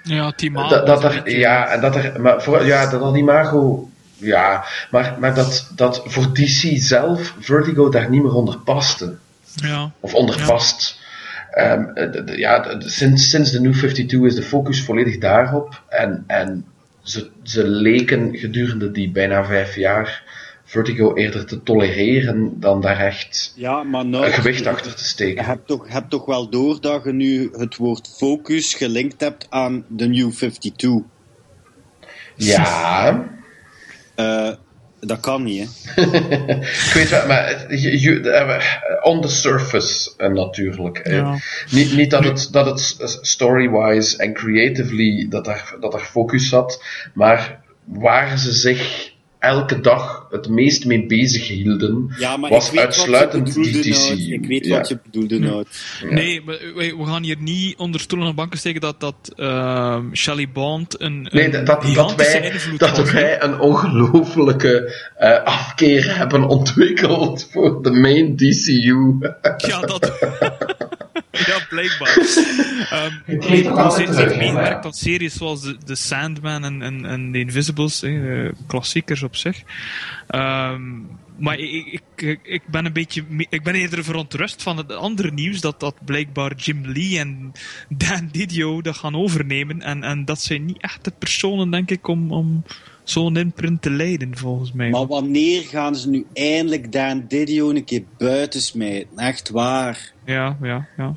Ja, 0.04 0.32
Timago 0.32 0.70
dat, 0.70 0.86
dat 0.86 1.04
er, 1.04 1.38
ja, 1.38 1.68
en 1.68 1.82
dat 1.82 1.96
er, 1.96 2.22
maar 2.22 2.44
voor, 2.44 2.66
ja, 2.66 2.90
dat 2.90 3.00
dat 3.02 3.16
imago, 3.16 3.90
ja, 4.18 4.64
maar, 4.92 5.16
maar 5.20 5.34
dat, 5.36 5.72
dat 5.76 6.02
voor 6.06 6.34
DC 6.34 6.72
zelf 6.76 7.34
Vertigo 7.40 7.90
daar 7.90 8.10
niet 8.10 8.24
meer 8.24 8.34
onder 8.34 8.58
paste. 8.58 9.16
ja. 9.56 9.92
Of 10.00 10.14
onder 10.14 10.38
Ja. 10.38 10.46
past. 10.46 11.00
Ehm, 11.52 11.84
eh, 11.94 12.12
de- 12.12 12.24
de- 12.24 12.38
ja, 12.38 12.60
de- 12.60 12.78
de- 12.78 12.90
sinds, 12.90 13.30
sinds 13.30 13.52
de 13.52 13.60
New 13.62 13.74
52 13.74 14.22
is 14.26 14.36
de 14.36 14.42
focus 14.44 14.84
volledig 14.84 15.18
daarop. 15.18 15.82
En, 15.90 16.24
en 16.28 16.66
ze, 17.04 17.30
ze 17.44 17.68
leken 17.68 18.36
gedurende 18.36 18.92
die 18.92 19.12
bijna 19.12 19.46
vijf 19.46 19.76
jaar 19.76 20.24
Vertigo 20.70 21.16
eerder 21.16 21.46
te 21.46 21.64
tolereren 21.64 22.60
dan 22.60 22.82
daar 22.82 23.00
echt 23.00 23.54
Ja, 23.56 23.84
maar 23.84 24.06
nou... 24.06 24.26
een 24.26 24.34
gewicht 24.34 24.66
achter 24.68 24.92
te 24.96 25.02
Je 25.02 25.08
steken. 25.08 25.46
hebt 25.46 25.68
toch, 25.68 25.88
hebt 25.90 26.10
toch 26.10 26.26
wel 26.26 26.50
door 26.50 26.82
dat 26.82 27.04
je 27.04 27.14
nu 27.14 27.50
het 27.58 27.76
woord 27.76 28.16
focus 28.18 28.74
gelinkt 28.74 29.22
hebt 29.22 29.48
aan 29.50 29.86
de 29.88 30.08
New 30.08 30.32
52. 30.32 31.02
Ja, 32.36 33.28
Eh, 34.16 34.52
dat 35.00 35.20
kan 35.20 35.44
niet, 35.44 35.84
hè. 35.96 36.02
ik 36.88 36.92
weet 36.94 37.10
wel, 37.10 37.28
maar 37.28 37.76
je- 37.76 38.00
je- 38.02 38.30
eh, 38.30 38.66
on 39.02 39.22
the 39.22 39.28
surface 39.28 40.12
eh, 40.18 40.30
natuurlijk. 40.30 41.08
Ja. 41.08 41.38
Niet, 41.72 41.96
niet 41.96 42.12
dat 42.12 42.24
het, 42.24 42.48
dat 42.52 42.66
het 42.66 43.18
story-wise 43.22 44.18
en 44.18 44.34
creatively 44.34 45.28
dat 45.30 45.46
daar, 45.46 45.76
dat 45.80 45.92
daar 45.92 46.02
focus 46.02 46.50
zat, 46.50 46.84
maar 47.14 47.62
waar 47.84 48.38
ze 48.38 48.52
zich 48.52 49.12
elke 49.39 49.79
dag 49.79 50.27
het 50.29 50.50
meest 50.50 50.86
mee 50.86 51.05
bezig 51.05 51.48
hielden, 51.48 52.13
Ja, 52.17 52.38
maar 52.38 52.50
was 52.50 52.75
uitsluitend 52.77 53.53
die 53.53 53.81
DC. 53.81 54.10
Ik 54.31 54.46
weet 54.46 54.65
Ja. 54.65 54.77
wat 54.77 54.88
je 54.88 55.00
bedoelde, 55.03 55.39
Nout. 55.39 55.67
Nee, 56.10 56.41
maar 56.41 56.58
wij- 56.75 56.96
we 56.98 57.05
gaan 57.05 57.24
hier 57.24 57.36
niet 57.39 57.77
onder 57.77 58.00
stoelen 58.01 58.27
en 58.27 58.36
banken 58.36 58.60
steken 58.60 58.81
dat, 58.81 59.00
dat 59.00 59.34
ehm, 59.36 60.14
Shelley 60.14 60.50
Bond 60.53 61.01
een, 61.01 61.27
Nee, 61.31 61.46
een 61.46 61.66
dat, 61.66 61.83
dat, 61.94 62.16
wij, 62.16 62.51
invloed 62.51 62.79
dat 62.79 62.98
was. 62.98 63.11
wij 63.11 63.44
een 63.44 63.59
ongelofelijke 63.59 64.96
eh, 65.18 65.44
afkeer 65.44 66.18
hebben 66.18 66.44
ontwikkeld 66.48 67.48
voor 67.51 67.83
de 67.83 67.92
main 67.92 68.35
DCU. 68.35 69.18
Ja, 69.57 69.79
dat... 69.81 70.11
blijkbaar. 71.79 72.18
Ehm 72.89 73.13
Ik 73.25 73.44
hè, 73.44 73.50
meegewerkt 73.50 74.53
maar- 74.53 74.83
aan 74.83 74.94
series 74.94 75.33
zoals 75.33 75.61
The, 75.61 75.77
The 75.85 75.96
Sandman 75.96 76.63
en, 76.63 76.81
en, 76.81 77.05
en 77.05 77.31
The 77.31 77.39
Invisibles, 77.39 78.03
eh, 78.03 78.50
klassiekers 78.68 79.24
op 79.24 79.35
zich. 79.35 79.61
Ehm, 80.27 80.81
maar 81.37 81.57
ik, 81.59 82.01
ik, 82.15 82.39
ik, 82.44 82.61
ben 82.68 82.85
een 82.85 82.94
beetje... 82.94 83.24
Ik 83.50 83.63
ben 83.63 83.75
eerder 83.75 84.03
verontrust 84.03 84.63
van 84.63 84.77
het 84.77 84.92
andere 84.92 85.31
nieuws 85.31 85.61
dat, 85.61 85.79
dat 85.79 85.96
blijkbaar 86.05 86.55
Jim 86.55 86.81
Lee 86.85 87.20
en 87.20 87.51
Dan 87.89 88.29
Didio 88.31 88.81
dat 88.81 88.98
gaan 88.98 89.15
overnemen. 89.15 89.81
En, 89.81 90.03
en 90.03 90.25
dat 90.25 90.42
zijn 90.42 90.65
niet 90.65 90.81
echt 90.81 91.03
de 91.03 91.11
personen, 91.20 91.70
denk 91.72 91.92
ik, 91.92 92.07
om, 92.07 92.31
om 92.31 92.63
zo'n 93.03 93.37
imprint 93.37 93.81
te 93.81 93.89
leiden, 93.89 94.37
volgens 94.37 94.72
mij. 94.72 94.89
Maar 94.89 95.07
wanneer 95.07 95.61
gaan 95.61 95.96
ze 95.96 96.09
nu 96.09 96.25
eindelijk 96.33 96.92
Dan 96.92 97.25
Didio 97.27 97.70
een 97.70 97.83
keer 97.83 98.03
buiten 98.18 98.61
smijten? 98.61 99.18
Echt 99.18 99.50
waar. 99.50 100.11
Ja, 100.25 100.57
ja, 100.61 100.87
ja. 100.98 101.15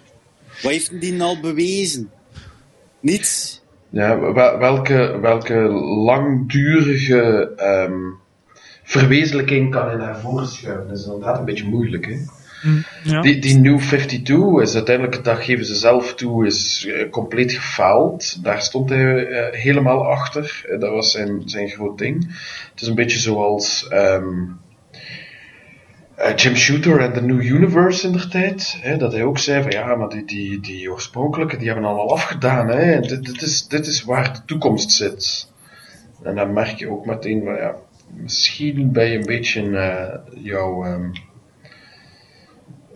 Wat 0.63 0.73
heeft 0.73 1.01
die 1.01 1.23
al 1.23 1.41
bewezen? 1.41 2.11
Niets. 3.01 3.63
Ja, 3.89 4.21
wel- 4.21 4.59
welke, 4.59 5.19
welke 5.21 5.55
langdurige 6.05 7.53
ehm, 7.57 8.01
verwezenlijking 8.83 9.71
kan 9.71 9.91
je 9.91 9.97
naar 9.97 10.21
voren 10.21 10.47
schuiven? 10.47 10.89
Dat 10.89 10.99
is 10.99 11.05
inderdaad 11.05 11.39
een 11.39 11.45
beetje 11.45 11.69
moeilijk. 11.69 12.07
Hè? 12.07 12.17
ja. 13.05 13.21
Die, 13.21 13.39
die 13.39 13.59
New 13.59 13.79
52 13.79 14.61
is 14.63 14.75
uiteindelijk, 14.75 15.25
dat 15.25 15.39
geven 15.39 15.65
ze 15.65 15.75
zelf 15.75 16.15
toe, 16.15 16.47
is 16.47 16.87
eh, 16.87 17.11
compleet 17.11 17.53
gefaald. 17.53 18.45
Daar 18.45 18.63
stond 18.63 18.89
hij 18.89 19.27
eh, 19.27 19.61
helemaal 19.61 20.07
achter. 20.07 20.65
Eh, 20.69 20.81
dat 20.81 20.91
was 20.91 21.11
zijn, 21.11 21.43
zijn 21.45 21.69
groot 21.69 21.99
ding. 21.99 22.27
Het 22.73 22.81
is 22.83 22.89
een 22.89 22.95
beetje 22.95 23.19
zoals 23.19 23.89
ehm, 23.89 24.45
eh, 26.15 26.37
Jim 26.37 26.57
Shooter 26.57 27.01
en 27.01 27.13
The 27.13 27.23
New 27.23 27.43
Universe 27.43 28.07
in 28.07 28.13
der 28.13 28.29
tijd. 28.29 28.79
Hè, 28.81 28.97
dat 28.97 29.13
hij 29.13 29.23
ook 29.23 29.39
zei 29.39 29.63
van 29.63 29.71
ja, 29.71 29.95
maar 29.95 30.09
die, 30.09 30.25
die, 30.25 30.61
die 30.61 30.91
oorspronkelijke, 30.91 31.57
die 31.57 31.67
hebben 31.67 31.85
allemaal 31.85 32.13
afgedaan. 32.13 32.69
Hè. 32.69 33.01
Dit, 33.01 33.25
dit, 33.25 33.43
is, 33.43 33.69
dit 33.69 33.87
is 33.87 34.05
waar 34.05 34.33
de 34.33 34.45
toekomst 34.47 34.93
zit. 34.93 35.51
En 36.23 36.35
dan 36.35 36.53
merk 36.53 36.79
je 36.79 36.91
ook 36.91 37.07
meteen 37.07 37.43
van 37.45 37.55
ja, 37.55 37.75
misschien 38.09 38.93
ben 38.93 39.11
je 39.11 39.19
een 39.19 39.27
beetje 39.27 39.79
eh, 39.79 40.45
jouw... 40.45 40.85
ehm, 40.85 41.11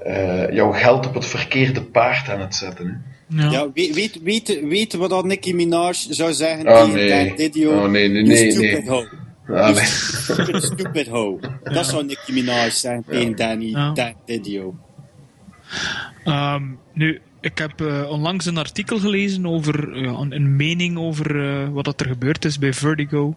eh, 0.07 0.50
jouw 0.50 0.72
geld 0.72 1.07
op 1.07 1.14
het 1.14 1.26
verkeerde 1.26 1.83
paard 1.83 2.29
aan 2.29 2.40
het 2.40 2.55
zetten. 2.55 2.87
Hè? 2.87 3.44
ja. 3.44 3.50
Ja, 3.50 3.72
weet, 3.72 3.94
weet, 3.94 4.22
weet, 4.22 4.61
weet 4.68 4.94
wat 4.94 5.11
dat 5.11 5.24
Nicki 5.24 5.55
Minaj 5.55 5.92
zou 5.92 6.33
zeggen 6.33 6.68
Oh, 6.68 6.92
tegen 6.92 7.52
nee. 7.52 7.68
Oh, 7.68 7.90
nee, 7.90 8.09
nee, 8.09 8.22
nee, 8.22 8.57
nee. 8.57 8.85
Ah, 9.48 9.76
stupid, 9.76 10.62
stupid 10.62 11.09
hoe. 11.09 11.40
Dat 11.62 11.87
zou 11.87 12.04
Nicki 12.04 12.32
Minaj 12.32 12.70
zeggen 12.70 13.04
tegen 13.09 13.37
Danny, 13.37 13.70
Ja. 13.70 13.92
Dan 13.92 14.14
Didio. 14.24 14.74
Ehm, 16.24 16.62
nu, 16.92 17.20
ik 17.40 17.59
heb 17.59 17.80
eh, 17.80 18.11
onlangs 18.11 18.46
een 18.46 18.59
artikel 18.59 18.98
gelezen 18.98 19.46
over 19.46 19.98
ja, 19.98 20.11
een, 20.11 20.35
een 20.35 20.56
mening 20.56 20.98
over 20.98 21.50
eh, 21.50 21.68
wat 21.68 21.85
dat 21.85 22.00
er 22.00 22.06
gebeurd 22.06 22.44
is 22.44 22.59
bij 22.59 22.72
Vertigo. 22.72 23.37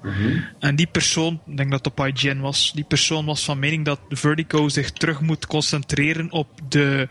En 0.60 0.76
die 0.76 0.88
persoon, 0.88 1.42
ik 1.46 1.58
denk 1.58 1.72
dat 1.72 1.86
het 1.86 2.00
op 2.00 2.06
IGN 2.06 2.40
was, 2.40 2.72
die 2.76 2.84
persoon 2.84 3.26
was 3.26 3.44
van 3.44 3.60
mening 3.60 3.86
dat 3.86 4.00
Vertigo 4.10 4.70
zich 4.70 4.92
terug 4.92 5.22
moet 5.22 5.48
concentreren 5.48 6.32
op 6.32 6.48
de 6.70 7.08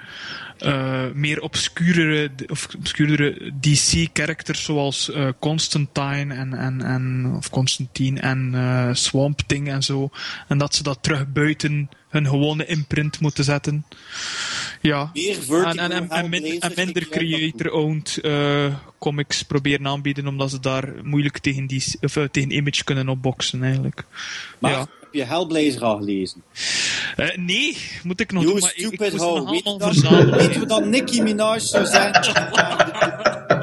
eh, 0.59 1.05
meer 1.15 1.41
obscurere, 1.41 2.31
of 2.47 2.69
obscuurdere 2.79 3.53
DC-characters 3.61 4.65
zoals 4.65 5.11
eh, 5.11 5.29
Constantine 5.41 6.35
en, 6.35 6.55
en, 6.55 6.83
en, 6.83 7.33
of 7.37 7.51
Constantine 7.51 8.21
en 8.21 8.51
eh, 8.55 8.89
Swamp 8.93 9.41
Thing 9.47 9.69
en 9.69 9.83
zo. 9.83 10.11
En 10.49 10.59
dat 10.59 10.75
ze 10.75 10.83
dat 10.83 10.99
terug 11.01 11.33
buiten 11.33 11.89
hun 12.09 12.27
gewone 12.27 12.67
imprint 12.67 13.21
moeten 13.21 13.45
zetten. 13.45 13.85
Ja. 14.81 15.11
En, 15.13 15.79
en, 15.79 15.91
en, 15.91 16.11
en, 16.11 16.29
min- 16.29 16.61
en 16.61 16.73
minder 16.77 17.09
creator-owned 17.09 18.21
comics 18.99 19.43
proberen 19.43 19.87
aanbieden, 19.87 20.27
omdat 20.27 20.51
ze 20.51 20.61
daar 20.61 20.93
moeilijk 21.03 21.39
tegen, 21.39 21.67
die, 21.67 21.85
of, 22.01 22.19
tegen 22.31 22.51
Image 22.51 22.85
kunnen 22.85 23.09
opboksen, 23.09 23.63
eigenlijk. 23.63 24.05
Maar 24.59 24.71
ja. 24.71 24.79
heb 24.79 25.13
je 25.13 25.25
Hellblazer 25.25 25.83
al 25.83 25.97
gelezen? 25.97 26.43
Eh, 27.17 27.37
nee, 27.37 27.77
moet 28.03 28.21
ik 28.21 28.33
nog 28.33 28.43
You 28.43 28.55
doen, 28.55 28.63
maar 28.63 28.73
ik, 28.75 28.77
ik 28.77 28.87
stupid 28.87 29.11
moest 29.13 29.23
ze 29.25 29.29
hoe. 29.29 29.51
Weet 29.51 29.65
dan- 29.65 29.81
verzamelen. 29.81 30.39
Weet 30.39 30.53
je 30.53 30.59
wat 30.59 30.69
dan 30.69 30.89
Nicki 30.91 31.23
Minaj 31.23 31.59
zou 31.59 31.87
zijn? 31.87 32.13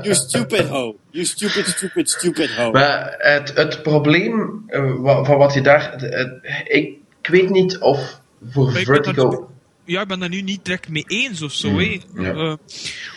You 0.01 0.15
stupid 0.15 0.67
hoe. 0.67 0.95
You 1.09 1.25
stupid, 1.25 1.67
stupid, 1.67 2.09
stupid 2.09 2.55
hoe. 2.55 2.71
Maar 2.71 3.15
het, 3.17 3.51
het 3.55 3.83
probleem 3.83 4.63
wa- 5.01 5.23
van 5.23 5.37
wat 5.37 5.53
je 5.53 5.61
daar. 5.61 5.91
het- 5.91 6.39
ik, 6.67 6.89
ik 7.21 7.27
weet 7.29 7.49
niet 7.49 7.77
of 7.77 8.21
voor 8.51 8.71
Maar 8.71 8.79
ik 8.81 8.85
Vertigo. 8.85 9.49
ja, 9.85 10.01
ik 10.01 10.07
ben 10.07 10.19
daar 10.19 10.29
nu 10.29 10.41
niet 10.41 10.65
direct 10.65 10.89
mee 10.89 11.03
eens 11.07 11.41
of 11.41 11.51
zo. 11.51 11.77
Hè. 11.79 11.99
ja. 12.15 12.31
Eh, 12.33 12.53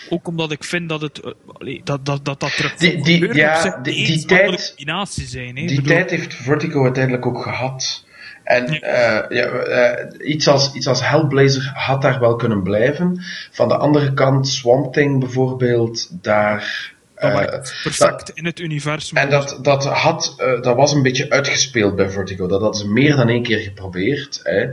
ook 0.09 0.27
omdat 0.29 0.53
ik 0.53 0.65
vind 0.65 0.89
dat 0.89 1.01
het, 1.01 1.21
eh, 1.21 1.31
allee, 1.53 1.81
dat, 1.85 2.07
dat, 2.07 2.25
dat, 2.25 2.41
dat 2.41 2.51
er 2.59 2.75
Die- 2.79 3.03
die- 3.03 3.19
gebeurt 3.19 3.37
ja, 3.37 3.79
die- 3.83 4.07
die 4.07 4.25
tijd- 4.25 4.45
andere 4.45 4.67
combinaties 4.69 5.31
zijn. 5.31 5.57
Hè. 5.57 5.63
Ik 5.63 5.69
Die 5.69 5.77
bedoel, 5.83 5.97
tijd 5.97 6.11
heeft 6.11 6.35
Vertigo 6.35 6.83
uiteindelijk 6.85 7.27
ook 7.27 7.43
gehad. 7.43 8.05
En 8.49 8.73
Ja. 8.73 8.79
eh, 8.81 9.37
ja, 9.37 9.47
eh, 9.47 10.29
iets, 10.29 10.49
als, 10.49 10.73
iets 10.75 10.87
als 10.87 11.09
Hellblazer 11.09 11.71
had 11.75 12.03
daar 12.03 12.21
wel 12.21 12.37
kunnen 12.37 12.63
blijven. 12.63 13.21
Van 13.51 13.69
de 13.69 13.77
andere 13.77 14.15
kant, 14.15 14.49
Swamp 14.49 14.93
Thing 14.93 15.21
bijvoorbeeld, 15.21 16.23
daar. 16.23 16.93
dat 17.15 17.33
werkt 17.33 17.81
perfect 17.83 18.31
in 18.31 18.45
het 18.45 18.61
universum. 18.61 19.17
En 19.17 19.31
dat, 19.31 19.59
dat, 19.63 19.85
had, 19.85 20.35
dat 20.61 20.77
was 20.77 20.93
een 20.93 21.03
beetje 21.03 21.31
uitgespeeld 21.31 21.97
bij 21.97 22.11
Vertigo. 22.11 22.47
Dat 22.47 22.61
hadden 22.61 22.81
ze 22.81 22.93
meer 22.93 23.17
dan 23.17 23.29
één 23.29 23.43
keer 23.43 23.59
geprobeerd. 23.59 24.41
Hè. 24.43 24.67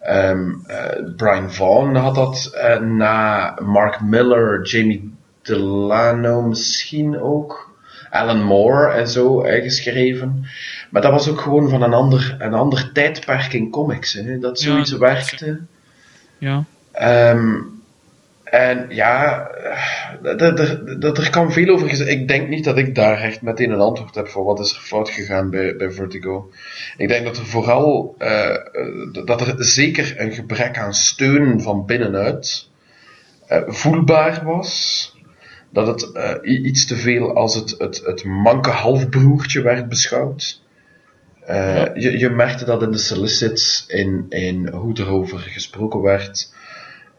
Ehm, 0.00 0.50
eh, 0.66 1.14
Brian 1.16 1.52
Vaughan 1.52 1.96
had 1.96 2.14
dat 2.14 2.58
na 2.80 3.54
Mark 3.62 4.00
Miller, 4.00 4.62
Jamie 4.66 5.14
Delano 5.42 6.42
misschien 6.42 7.20
ook. 7.20 7.68
Alan 8.10 8.42
Moore 8.42 8.92
en 8.92 9.08
zo 9.08 9.36
geschreven. 9.38 10.46
Maar 10.90 11.02
dat 11.02 11.10
was 11.12 11.28
ook 11.28 11.40
gewoon 11.40 11.68
van 11.68 11.82
een 11.82 11.92
ander, 11.92 12.36
een 12.38 12.54
ander 12.54 12.90
tijdperk 12.92 13.52
in 13.52 13.70
comics. 13.70 14.12
Hè, 14.12 14.38
dat 14.38 14.60
Ja, 14.62 14.70
zoiets 14.70 14.90
dat- 14.90 14.98
werkte. 15.00 15.60
Ja. 16.38 16.64
Ehm, 16.92 17.54
en 18.44 18.86
ja, 18.88 19.40
eh, 20.22 20.30
d- 20.36 20.56
d- 20.56 21.00
d- 21.14 21.18
er 21.18 21.30
kan 21.30 21.52
veel 21.52 21.68
over 21.74 21.88
gezegd. 21.88 22.10
Ik 22.10 22.28
denk 22.28 22.48
niet 22.48 22.64
dat 22.64 22.78
ik 22.78 22.94
daar 22.94 23.20
echt 23.20 23.42
meteen 23.42 23.70
een 23.70 23.80
antwoord 23.80 24.14
heb 24.14 24.28
voor 24.28 24.44
wat 24.44 24.60
is 24.60 24.72
er 24.74 24.80
fout 24.80 25.10
gegaan 25.10 25.50
bij, 25.50 25.76
bij 25.76 25.90
Vertigo. 25.90 26.50
Ik 26.96 27.08
denk 27.08 27.24
dat 27.24 27.36
er 27.36 27.46
vooral 27.46 28.14
eh, 28.18 28.48
eh, 28.54 28.56
dat 29.24 29.40
er 29.40 29.54
zeker 29.64 30.14
een 30.20 30.32
gebrek 30.32 30.78
aan 30.78 30.94
steun 30.94 31.60
van 31.60 31.86
binnenuit 31.86 32.68
voelbaar 33.66 34.40
was. 34.44 35.14
Dat 35.72 35.86
het 35.86 36.44
iets 36.46 36.86
te 36.86 36.96
veel 36.96 37.34
als 37.36 37.54
het, 37.54 37.74
het, 37.78 38.02
het 38.04 38.24
manke 38.24 38.70
halfbroertje 38.70 39.62
werd 39.62 39.88
beschouwd. 39.88 40.60
Eh, 41.46 41.94
je, 41.94 42.18
je 42.18 42.30
merkte 42.30 42.64
dat 42.64 42.82
in 42.82 42.90
de 42.90 42.98
solicits, 42.98 43.84
in, 43.88 44.26
in 44.28 44.68
hoe 44.68 44.98
erover 44.98 45.38
gesproken 45.38 46.00
werd, 46.00 46.52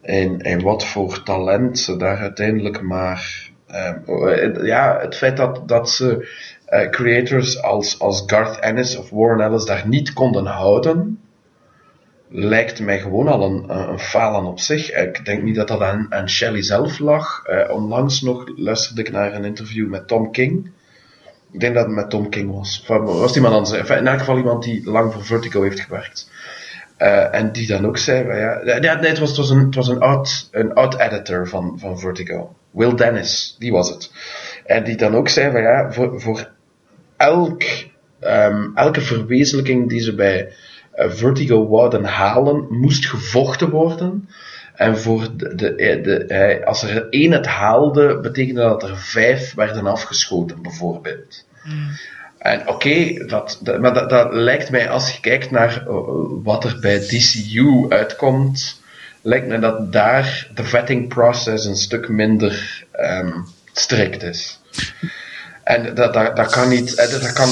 en, 0.02 0.40
en 0.40 0.62
wat 0.62 0.84
voor 0.84 1.22
talent 1.22 1.78
ze 1.78 1.96
daar 1.96 2.18
uiteindelijk 2.18 2.82
maar. 2.82 3.50
ehm, 3.66 4.64
ja, 4.64 4.98
het 5.00 5.16
feit 5.16 5.36
dat, 5.36 5.68
dat 5.68 5.90
ze 5.90 6.28
eh, 6.66 6.90
creators 6.90 7.62
als, 7.62 7.98
als 7.98 8.22
Garth 8.26 8.58
Ennis 8.58 8.96
of 8.96 9.10
Warren 9.10 9.40
Ellis 9.40 9.64
daar 9.64 9.88
niet 9.88 10.12
konden 10.12 10.46
houden, 10.46 11.20
lijkt 12.28 12.80
mij 12.80 13.00
gewoon 13.00 13.28
al 13.28 13.42
een, 13.42 13.78
een 13.90 13.98
falen 13.98 14.44
op 14.44 14.60
zich. 14.60 14.90
Ik 14.90 15.24
denk 15.24 15.42
niet 15.42 15.54
dat 15.54 15.68
dat 15.68 15.80
aan, 15.80 16.06
aan 16.10 16.28
Shelley 16.28 16.62
zelf 16.62 16.98
lag. 16.98 17.44
Eh, 17.44 17.70
onlangs 17.74 18.20
nog 18.20 18.52
luisterde 18.56 19.00
ik 19.00 19.10
naar 19.12 19.34
een 19.34 19.44
interview 19.44 19.88
met 19.88 20.08
Tom 20.08 20.32
King. 20.32 20.70
Ik 21.52 21.60
denk 21.60 21.74
dat 21.74 21.84
het 21.84 21.94
met 21.94 22.10
Tom 22.10 22.28
King 22.28 22.54
was. 22.54 22.84
Of 22.88 22.98
was 22.98 23.36
iemand 23.36 23.54
anders? 23.54 23.78
Enfin, 23.78 23.96
in 23.96 24.06
elk 24.06 24.18
geval 24.18 24.36
iemand 24.36 24.62
die 24.62 24.90
lang 24.90 25.12
voor 25.12 25.24
Vertigo 25.24 25.62
heeft 25.62 25.80
gewerkt. 25.80 26.30
Eh, 26.96 27.34
en 27.34 27.52
die 27.52 27.66
dan 27.66 27.86
ook 27.86 27.98
zei, 27.98 28.36
ja, 28.64 28.78
nee, 28.78 29.10
het 29.10 29.18
was, 29.18 29.28
het 29.28 29.38
was 29.38 29.50
een, 29.50 29.58
het 29.58 29.74
was 29.74 29.88
een 29.88 30.00
oud, 30.00 30.48
een 30.50 30.74
oud 30.74 30.98
editor 30.98 31.48
van, 31.48 31.78
van 31.78 31.98
Vertigo. 31.98 32.54
Will 32.70 32.94
Dennis, 32.94 33.56
die 33.58 33.72
was 33.72 33.88
het. 33.88 34.12
En 34.66 34.84
die 34.84 34.96
dan 34.96 35.14
ook 35.14 35.28
zei 35.28 35.50
van 35.50 35.62
ja, 35.62 35.92
voor, 35.92 36.20
voor 36.20 36.50
elk, 37.16 37.62
ehm, 38.20 38.68
elke 38.74 39.00
verwezenlijking 39.00 39.88
die 39.88 40.00
ze 40.00 40.14
bij 40.14 40.52
eh, 40.92 41.10
Vertigo 41.10 41.68
wouden 41.68 42.04
halen, 42.04 42.66
moest 42.70 43.06
gevochten 43.06 43.70
worden. 43.70 44.28
En 44.74 44.98
voor 44.98 45.36
de, 45.36 45.54
de, 45.54 46.00
de, 46.02 46.24
eh, 46.24 46.66
als 46.66 46.82
er 46.82 47.08
één 47.10 47.32
het 47.32 47.46
haalde, 47.46 48.20
betekende 48.20 48.60
dat 48.60 48.82
er 48.82 48.96
vijf 48.96 49.54
werden 49.54 49.86
afgeschoten, 49.86 50.62
bijvoorbeeld. 50.62 51.44
En 52.38 52.68
oké, 52.68 53.24
dat, 53.26 53.58
dat, 53.62 53.80
maar 53.80 53.94
dat, 53.94 54.10
dat 54.10 54.32
lijkt 54.32 54.70
mij, 54.70 54.90
als 54.90 55.10
je 55.10 55.20
kijkt 55.20 55.50
naar 55.50 55.84
uh, 55.88 55.94
wat 56.42 56.64
er 56.64 56.76
bij 56.80 56.98
DCU 56.98 57.86
uitkomt, 57.88 58.80
lijkt 59.20 59.46
me 59.46 59.58
dat 59.58 59.92
daar 59.92 60.50
de 60.54 60.64
vetting 60.64 61.08
process 61.08 61.64
een 61.64 61.76
stuk 61.76 62.08
minder 62.08 62.84
ehm, 62.90 63.32
strikt 63.72 64.22
is. 64.22 64.60
En 65.64 65.94
dat, 65.94 66.14
dat, 66.14 66.36
dat 66.36 66.50
kan 66.50 66.68
niet, 66.68 66.94
eh, 66.94 67.10
dat, 67.10 67.32
kan, 67.32 67.48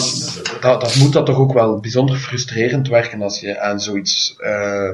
dat, 0.60 0.80
dat 0.80 0.94
moet 0.94 1.12
dat 1.12 1.26
toch 1.26 1.38
ook 1.38 1.52
wel 1.52 1.80
bijzonder 1.80 2.16
frustrerend 2.16 2.88
werken 2.88 3.22
als 3.22 3.40
je 3.40 3.60
aan 3.60 3.80
zoiets, 3.80 4.36
eh, 4.38 4.90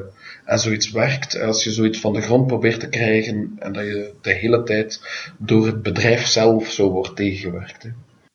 aan 0.47 0.59
zoiets 0.59 0.91
werkt, 0.91 1.39
als 1.41 1.63
je 1.63 1.71
zoiets 1.71 1.99
van 1.99 2.13
de 2.13 2.21
grond 2.21 2.47
probeert 2.47 2.79
te 2.79 2.89
krijgen 2.89 3.51
en 3.59 3.73
dat 3.73 3.83
je 3.85 4.13
de 4.21 4.33
hele 4.33 4.63
tijd 4.63 5.01
door 5.37 5.65
het 5.65 5.81
bedrijf 5.81 6.25
zelf 6.27 6.71
zo 6.71 6.89
wordt 6.91 7.15
tegengewerkt. 7.15 7.83
Hè. 7.83 7.89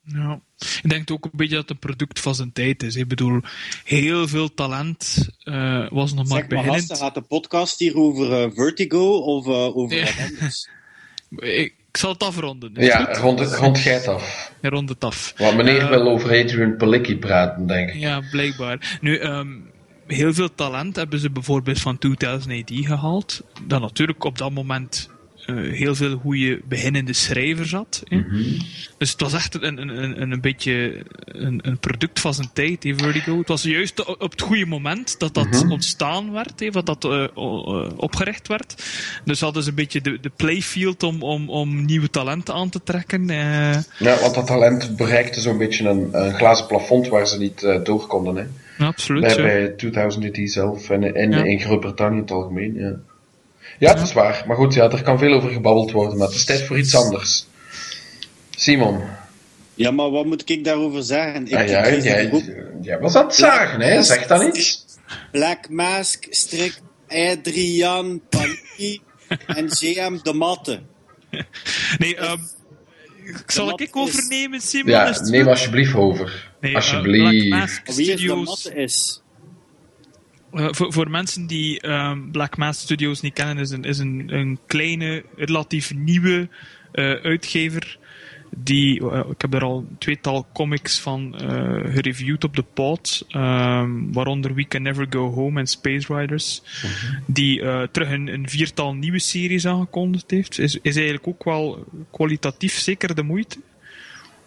Ja. 0.05 0.41
Ik 0.83 0.91
denk 0.91 1.11
ook 1.11 1.25
een 1.25 1.31
beetje 1.33 1.55
dat 1.55 1.63
het 1.63 1.71
een 1.71 1.79
product 1.79 2.21
van 2.21 2.35
zijn 2.35 2.53
tijd 2.53 2.83
is. 2.83 2.97
Ik 2.97 3.09
bedoel, 3.09 3.41
heel 3.85 4.29
veel 4.29 4.55
talent 4.55 5.29
eh, 5.43 5.87
was 5.91 6.15
nog 6.15 6.29
maar 6.29 6.39
Zeg 6.39 6.49
maar, 6.49 6.59
beginnend. 6.59 6.77
gasten, 6.89 6.97
gaat 6.97 7.15
de 7.15 7.21
podcast 7.21 7.79
hier 7.79 7.97
over 7.97 8.33
eh, 8.43 8.51
Vertigo 8.55 9.17
of 9.19 9.47
eh, 9.47 9.77
over 9.77 9.97
Ja. 9.97 10.05
wat 10.05 10.15
anders? 10.31 10.69
Ik, 11.37 11.75
ik 11.89 11.97
zal 11.97 12.13
het 12.13 12.23
afronden. 12.23 12.75
Is 12.75 12.93
het 12.93 12.93
Ja, 12.93 13.19
rond, 13.21 13.39
het- 13.39 13.55
rond 13.55 13.79
geit 13.79 14.09
af. 14.09 14.53
Ja, 14.63 14.69
rond 14.69 14.89
het 14.89 15.05
af. 15.05 15.35
Want 15.37 15.57
meneer 15.57 15.89
wil 15.89 16.09
over 16.09 16.31
Adrian 16.45 16.77
Palicki 16.77 17.17
praten, 17.19 17.67
denk 17.67 17.89
ik. 17.89 17.95
Ja, 17.95 18.21
blijkbaar. 18.31 18.99
Nu, 19.01 19.17
ehm, 19.19 19.49
heel 20.13 20.35
veel 20.35 20.55
talent 20.55 20.97
hebben 20.97 21.19
ze 21.19 21.31
bijvoorbeeld 21.31 21.81
van 21.81 21.99
2000 21.99 22.63
AD 22.63 22.71
gehaald. 22.73 23.43
Dat 23.67 23.81
natuurlijk 23.81 24.25
op 24.25 24.39
dat 24.39 24.51
moment 24.51 25.11
eh, 25.47 25.55
heel 25.57 25.95
veel 25.95 26.17
goede 26.17 26.61
beginnende 26.69 27.13
schrijvers 27.13 27.73
had. 27.73 28.03
hè. 28.09 28.23
Dus 28.99 29.11
het 29.11 29.21
was 29.21 29.33
echt 29.33 29.63
een, 29.63 29.79
een, 29.81 30.03
een, 30.23 30.33
een 30.33 30.41
beetje 30.41 31.03
een, 31.25 31.61
een 31.63 31.79
product 31.79 32.21
van 32.21 32.35
zijn 32.35 32.51
tijd, 32.53 32.83
hè, 32.85 32.95
Vertigo. 32.97 33.39
Het 33.39 33.49
was 33.49 33.63
juist 33.63 34.07
op 34.07 34.31
het 34.31 34.41
goede 34.41 34.67
moment 34.67 35.19
dat 35.19 35.35
dat 35.35 35.65
ontstaan 35.69 36.33
werd, 36.33 36.61
hè, 36.61 36.71
wat 36.71 36.87
dat 36.87 37.05
eh, 37.05 37.23
eh, 37.25 37.91
opgericht 37.97 38.49
werd. 38.49 38.83
Dus 39.25 39.41
hadden 39.41 39.63
ze 39.63 39.69
een 39.69 39.75
beetje 39.75 40.01
de, 40.01 40.19
de 40.21 40.31
playfield 40.37 41.03
om, 41.03 41.23
om, 41.23 41.51
om 41.51 41.85
nieuwe 41.85 42.11
talenten 42.11 42.55
aan 42.55 42.69
te 42.71 42.83
trekken. 42.83 43.27
Ja, 43.29 44.21
want 44.21 44.35
dat 44.35 44.47
talent 44.47 44.97
bereikte 44.97 45.41
zo'n 45.41 45.59
beetje 45.59 45.89
een, 45.89 46.09
een 46.13 46.35
glazen 46.35 46.67
plafond 46.67 47.09
waar 47.09 47.27
ze 47.27 47.39
niet 47.39 47.61
door 47.85 48.07
konden. 48.07 48.37
Hè. 48.37 48.45
Ja, 48.79 48.87
absoluut. 48.87 49.23
Bij, 49.23 49.31
zo. 49.31 49.43
bij 49.43 49.69
2000 49.69 50.25
AD 50.25 50.51
zelf 50.51 50.91
en 50.91 51.15
in, 51.15 51.31
Ja. 51.31 51.45
in 51.45 51.61
Groot-Brittannië 51.61 52.17
in 52.17 52.23
het 52.23 52.31
algemeen. 52.31 52.75
Ja. 52.75 52.95
Ja, 53.83 53.95
dat 53.95 54.07
is 54.07 54.13
waar. 54.13 54.45
Maar 54.47 54.57
goed, 54.57 54.75
ja, 54.75 54.91
er 54.91 55.03
kan 55.03 55.19
veel 55.19 55.33
over 55.33 55.51
gebabbeld 55.51 55.91
worden, 55.91 56.19
maar 56.19 56.27
het 56.27 56.37
is 56.37 56.45
tijd 56.45 56.63
voor 56.63 56.79
iets 56.79 56.95
anders. 56.95 57.47
Simon, 58.51 59.01
Ja, 59.75 59.91
maar 59.91 60.11
wat 60.11 60.25
moet 60.27 60.51
ik 60.51 60.65
daarover 60.65 61.03
zeggen? 61.03 61.47
Ik, 61.47 61.55
ah, 61.55 61.69
ja, 61.69 61.83
ik 61.85 62.03
jij, 62.03 62.43
jij 62.83 62.99
was 62.99 63.15
aan 63.15 63.25
het 63.27 63.35
zagen, 63.35 63.81
hè? 63.81 64.03
zeg 64.03 64.27
dan 64.27 64.47
iets. 64.47 64.85
Black 65.31 65.69
Mask, 65.69 66.27
Strik, 66.31 66.81
Adrian, 67.09 68.21
Paniki 68.29 69.01
en 69.47 69.69
CM 69.69 70.19
de 70.23 70.33
Matte. 70.33 70.81
Nee, 71.99 72.17
ehm, 72.17 72.39
zal 73.47 73.71
ik 73.71 73.81
is- 73.81 73.89
overnemen, 73.93 74.61
Simon? 74.61 74.91
Ja, 74.91 75.21
neem 75.23 75.49
alsjeblieft 75.49 75.95
over. 75.95 76.51
Nee, 76.61 76.71
eh, 76.71 76.77
alsjeblieft. 76.77 77.49
Black 77.49 77.61
Mask 77.61 77.87
Wie 77.87 78.01
is 78.01 78.07
de 78.07 78.13
Studios. 78.13 78.47
Matte 78.47 78.75
is? 78.75 79.22
Eh, 80.53 80.69
voor, 80.71 80.93
voor 80.93 81.11
mensen 81.11 81.47
die 81.47 81.81
ehm, 81.81 82.31
Black 82.31 82.57
Mask 82.57 82.81
Studios 82.81 83.21
niet 83.21 83.33
kennen, 83.33 83.59
is 83.59 83.71
een, 83.71 83.85
is 83.85 83.99
een, 83.99 84.25
een 84.27 84.59
kleine, 84.67 85.25
relatief 85.37 85.95
nieuwe 85.95 86.49
eh, 86.93 87.13
uitgever. 87.13 87.99
Die, 88.57 89.11
eh, 89.11 89.31
ik 89.31 89.41
heb 89.41 89.55
er 89.55 89.63
al 89.63 89.79
een 89.79 89.99
tweetal 89.99 90.47
comics 90.53 91.01
van 91.01 91.35
gereviewd 91.93 92.45
op 92.45 92.57
de 92.57 92.65
pod, 92.75 93.25
ehm, 93.29 94.13
waaronder 94.13 94.55
We 94.55 94.69
Can 94.69 94.83
Never 94.83 95.07
Go 95.11 95.33
Home 95.33 95.61
en 95.61 95.67
Space 95.67 96.15
Riders, 96.15 96.63
die 97.27 97.63
eh, 97.63 97.83
terug 97.83 98.11
een, 98.11 98.29
een 98.29 98.49
viertal 98.49 98.95
nieuwe 98.95 99.19
series 99.19 99.67
aangekondigd 99.67 100.31
heeft. 100.31 100.59
Is, 100.59 100.79
is 100.83 100.95
eigenlijk 100.95 101.27
ook 101.27 101.45
wel 101.45 101.85
kwalitatief 102.11 102.79
zeker 102.79 103.15
de 103.15 103.23
moeite. 103.23 103.59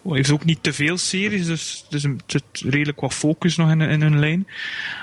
Hij 0.08 0.16
heeft 0.16 0.30
ook 0.32 0.44
niet 0.44 0.62
te 0.62 0.72
veel 0.72 0.96
series, 0.98 1.46
dus, 1.46 1.84
dus 1.88 2.04
er 2.04 2.14
zit 2.26 2.42
redelijk 2.52 3.00
wat 3.00 3.14
focus 3.14 3.56
nog 3.56 3.70
in, 3.70 3.80
in 3.80 4.00
hun 4.02 4.18
lijn. 4.18 4.46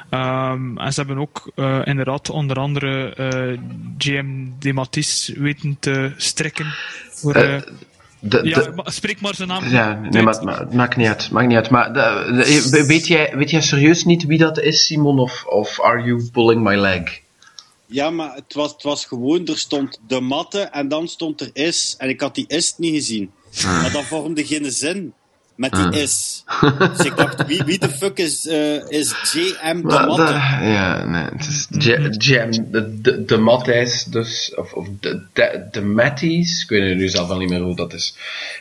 Ehm, 0.09 0.77
en 0.77 0.93
ze 0.93 0.99
hebben 0.99 1.17
ook 1.17 1.51
eh, 1.55 1.81
inderdaad 1.83 2.29
onder 2.29 2.57
andere 2.57 3.13
eh 3.15 3.59
GM 3.97 4.25
Dematis 4.59 5.31
weten 5.37 5.77
te 5.79 6.11
strikken. 6.17 6.65
Voor, 7.11 7.35
Eh, 7.35 7.61
De, 8.25 8.41
ja, 8.43 8.61
de- 8.61 8.71
maar 8.75 8.91
spreek 8.91 9.21
maar 9.21 9.35
zijn 9.35 9.47
naam. 9.47 9.67
Ja, 9.69 9.99
nee, 10.11 10.21
maar, 10.21 10.43
maar 10.43 10.59
het 10.59 10.73
maakt 10.73 10.95
niet 10.95 11.07
uit. 11.07 11.31
Maakt 11.31 11.47
niet 11.47 11.55
uit. 11.57 11.69
Maar 11.69 11.93
de- 11.93 12.67
de- 12.71 12.85
weet, 12.85 13.07
jij, 13.07 13.33
weet 13.35 13.49
jij 13.49 13.61
serieus 13.61 14.03
niet 14.05 14.25
wie 14.25 14.37
dat 14.37 14.59
is, 14.59 14.85
Simon? 14.85 15.19
Of, 15.19 15.45
of 15.45 15.81
are 15.81 16.03
you 16.03 16.29
pulling 16.31 16.63
my 16.63 16.75
leg? 16.75 17.21
Ja, 17.85 18.09
maar 18.09 18.33
het 18.35 18.53
was, 18.53 18.71
het 18.71 18.83
was 18.83 19.05
gewoon, 19.05 19.47
er 19.47 19.57
stond 19.57 19.99
de 20.07 20.19
Matte 20.19 20.59
en 20.59 20.87
dan 20.87 21.07
stond 21.07 21.41
er 21.41 21.49
is. 21.53 21.95
En 21.97 22.09
ik 22.09 22.21
had 22.21 22.35
die 22.35 22.47
is 22.47 22.73
niet 22.77 22.93
gezien. 22.93 23.31
Maar 23.63 23.91
dat 23.91 24.03
vormde 24.03 24.45
geen 24.45 24.71
zin 24.71 25.13
met 25.55 25.71
die 25.71 25.81
Ah. 25.85 25.93
is. 25.95 26.43
Dus 26.95 27.05
ik 27.05 27.15
dacht, 27.15 27.45
wie, 27.45 27.63
wie 27.65 27.79
de 27.79 27.89
fuck 27.89 28.17
is, 28.17 28.47
eh, 28.47 28.89
is 28.89 29.09
J.M. 29.33 29.75
de 29.77 29.83
Maar 29.83 30.07
Matte? 30.07 30.23
ja, 30.61 31.05
nee, 31.05 31.23
het 31.23 31.45
is 31.45 31.67
Jam 32.27 32.51
de, 32.51 33.01
de, 33.01 33.25
de 33.25 33.37
Matthijs, 33.37 34.03
dus, 34.03 34.53
of, 34.55 34.73
of 34.73 34.87
de, 34.99 35.21
de, 35.33 35.67
de 35.71 35.81
Matties, 35.81 36.63
ik 36.63 36.69
weet 36.69 36.95
nu 36.95 37.09
zelf 37.09 37.29
al 37.29 37.37
niet 37.37 37.49
meer 37.49 37.61
hoe 37.61 37.75
dat 37.75 37.93
is. 37.93 38.15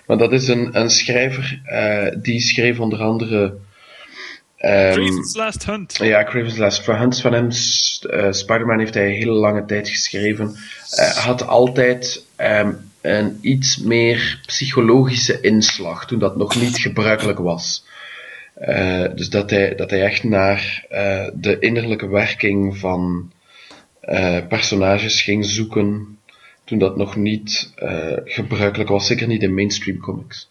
Maar 0.07 0.19
dat 0.19 0.33
is 0.33 0.49
een, 0.49 0.69
een 0.81 0.91
schrijver, 0.91 1.61
eh, 1.65 2.17
die 2.23 2.41
schreef 2.41 2.79
onder 2.81 2.99
andere, 3.03 3.55
ehm, 4.57 4.93
Craven's 4.93 5.35
Last 5.37 5.65
Hunt. 5.67 5.97
ja, 6.03 6.25
Craven's 6.25 6.57
Last 6.57 6.87
Hunt 6.87 7.21
van 7.21 7.33
hem, 7.33 7.49
eh, 8.11 8.33
Spider-Man 8.33 8.79
heeft 8.79 8.95
hij 8.95 9.07
een 9.07 9.13
hele 9.17 9.33
lange 9.33 9.65
tijd 9.65 9.89
geschreven. 9.89 10.57
Eh, 10.91 11.11
had 11.17 11.47
altijd 11.47 12.25
ehm, 12.37 12.73
een 13.03 13.39
iets 13.41 13.79
meer 13.79 14.41
psychologische 14.47 15.41
inslag, 15.41 16.07
toen 16.07 16.19
dat 16.19 16.37
nog 16.37 16.61
niet 16.61 16.79
gebruikelijk 16.79 17.39
was. 17.39 17.85
Eh, 18.55 19.05
dus 19.15 19.31
dat 19.31 19.51
hij, 19.51 19.75
dat 19.75 19.91
hij 19.91 20.03
echt 20.03 20.25
naar 20.25 20.87
eh, 20.89 21.29
de 21.35 21.59
innerlijke 21.59 22.09
werking 22.09 22.79
van 22.79 23.33
eh, 24.01 24.47
personages 24.49 25.23
ging 25.23 25.45
zoeken, 25.45 26.19
toen 26.65 26.79
dat 26.79 26.97
nog 26.97 27.17
niet 27.17 27.73
gebruikelijk 28.25 28.91
was, 28.91 29.07
zeker 29.07 29.27
niet 29.27 29.43
in 29.43 29.55
mainstream 29.55 29.99
comics. 29.99 30.51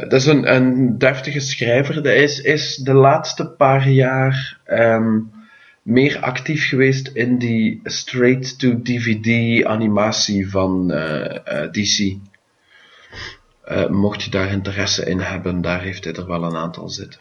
Dat 0.00 0.12
is 0.12 0.26
een, 0.26 0.54
een 0.54 0.98
deftige 0.98 1.40
schrijver. 1.40 2.02
Hij 2.02 2.22
is, 2.22 2.40
is 2.40 2.76
de 2.76 2.92
laatste 2.92 3.48
paar 3.48 3.88
jaar 3.88 4.58
ehm, 4.64 5.16
meer 5.88 6.20
actief 6.20 6.68
geweest 6.68 7.08
in 7.08 7.38
die 7.38 7.80
straight-to-DVD 7.84 9.64
animatie 9.64 10.50
van 10.50 10.90
eh, 10.90 11.62
eh, 11.62 11.70
DC. 11.72 12.16
Eh, 13.64 13.88
mocht 13.88 14.22
je 14.22 14.30
daar 14.30 14.52
interesse 14.52 15.04
in 15.04 15.20
hebben, 15.20 15.60
daar 15.60 15.82
heeft 15.82 16.04
hij 16.04 16.12
er 16.12 16.26
wel 16.26 16.42
een 16.44 16.56
aantal 16.56 16.88
zitten. 16.88 17.20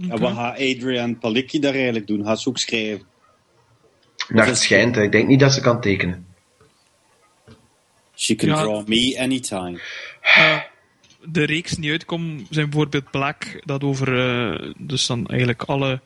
En 0.00 0.18
wat 0.18 0.32
gaat 0.32 0.54
Adrian 0.54 1.18
Palicki 1.18 1.58
daar 1.60 1.74
eigenlijk 1.74 2.06
doen? 2.06 2.24
Gaat 2.24 2.40
ze 2.40 2.48
ook 2.48 2.58
schrijven? 2.58 3.06
Naar 4.28 4.46
het 4.46 4.58
schijnt, 4.58 4.96
ik 4.96 5.12
denk 5.12 5.28
niet 5.28 5.40
dat 5.40 5.52
ze 5.52 5.60
kan 5.60 5.80
tekenen. 5.80 6.26
She 8.14 8.34
can 8.34 8.48
Ja. 8.48 8.62
draw 8.62 8.88
me 8.88 9.16
anytime. 9.18 9.80
Eh, 10.20 10.60
de 11.24 11.44
reeks 11.44 11.72
die 11.72 11.90
uitkomt 11.90 12.46
zijn 12.50 12.70
bijvoorbeeld 12.70 13.10
Black, 13.10 13.62
dat 13.64 13.84
over 13.84 14.18
eh, 14.18 14.72
dus 14.78 15.06
dan 15.06 15.26
eigenlijk 15.26 15.62
alle, 15.62 16.00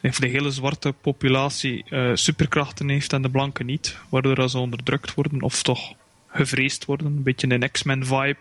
de 0.00 0.26
hele 0.26 0.50
zwarte 0.50 0.92
populatie 1.00 1.84
eh, 1.88 2.10
superkrachten 2.14 2.88
heeft 2.88 3.12
en 3.12 3.22
de 3.22 3.30
blanke 3.30 3.64
niet, 3.64 3.98
waardoor 4.08 4.48
ze 4.48 4.58
onderdrukt 4.58 5.14
worden 5.14 5.42
of 5.42 5.62
toch 5.62 5.92
gevreesd 6.28 6.84
worden, 6.84 7.06
een 7.06 7.22
beetje 7.22 7.50
een 7.50 7.70
X-Men 7.70 8.06
vibe. 8.06 8.38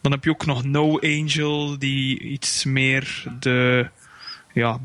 Dan 0.00 0.12
heb 0.12 0.24
je 0.24 0.30
ook 0.30 0.46
nog 0.46 0.64
No 0.64 0.98
Angel, 0.98 1.78
die 1.78 2.20
iets 2.20 2.64
meer 2.64 3.24
de 3.40 3.88
ja, 4.52 4.80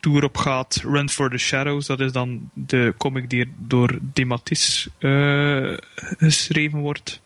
tour 0.00 0.24
op 0.24 0.36
gaat. 0.36 0.82
Run 0.84 1.08
for 1.08 1.30
the 1.30 1.38
Shadows, 1.38 1.86
dat 1.86 2.00
is 2.00 2.12
dan 2.12 2.50
de 2.52 2.94
comic 2.98 3.30
die 3.30 3.52
door 3.56 3.98
Dematis 4.00 4.88
eh 4.98 5.76
geschreven 6.18 6.78
wordt. 6.78 7.20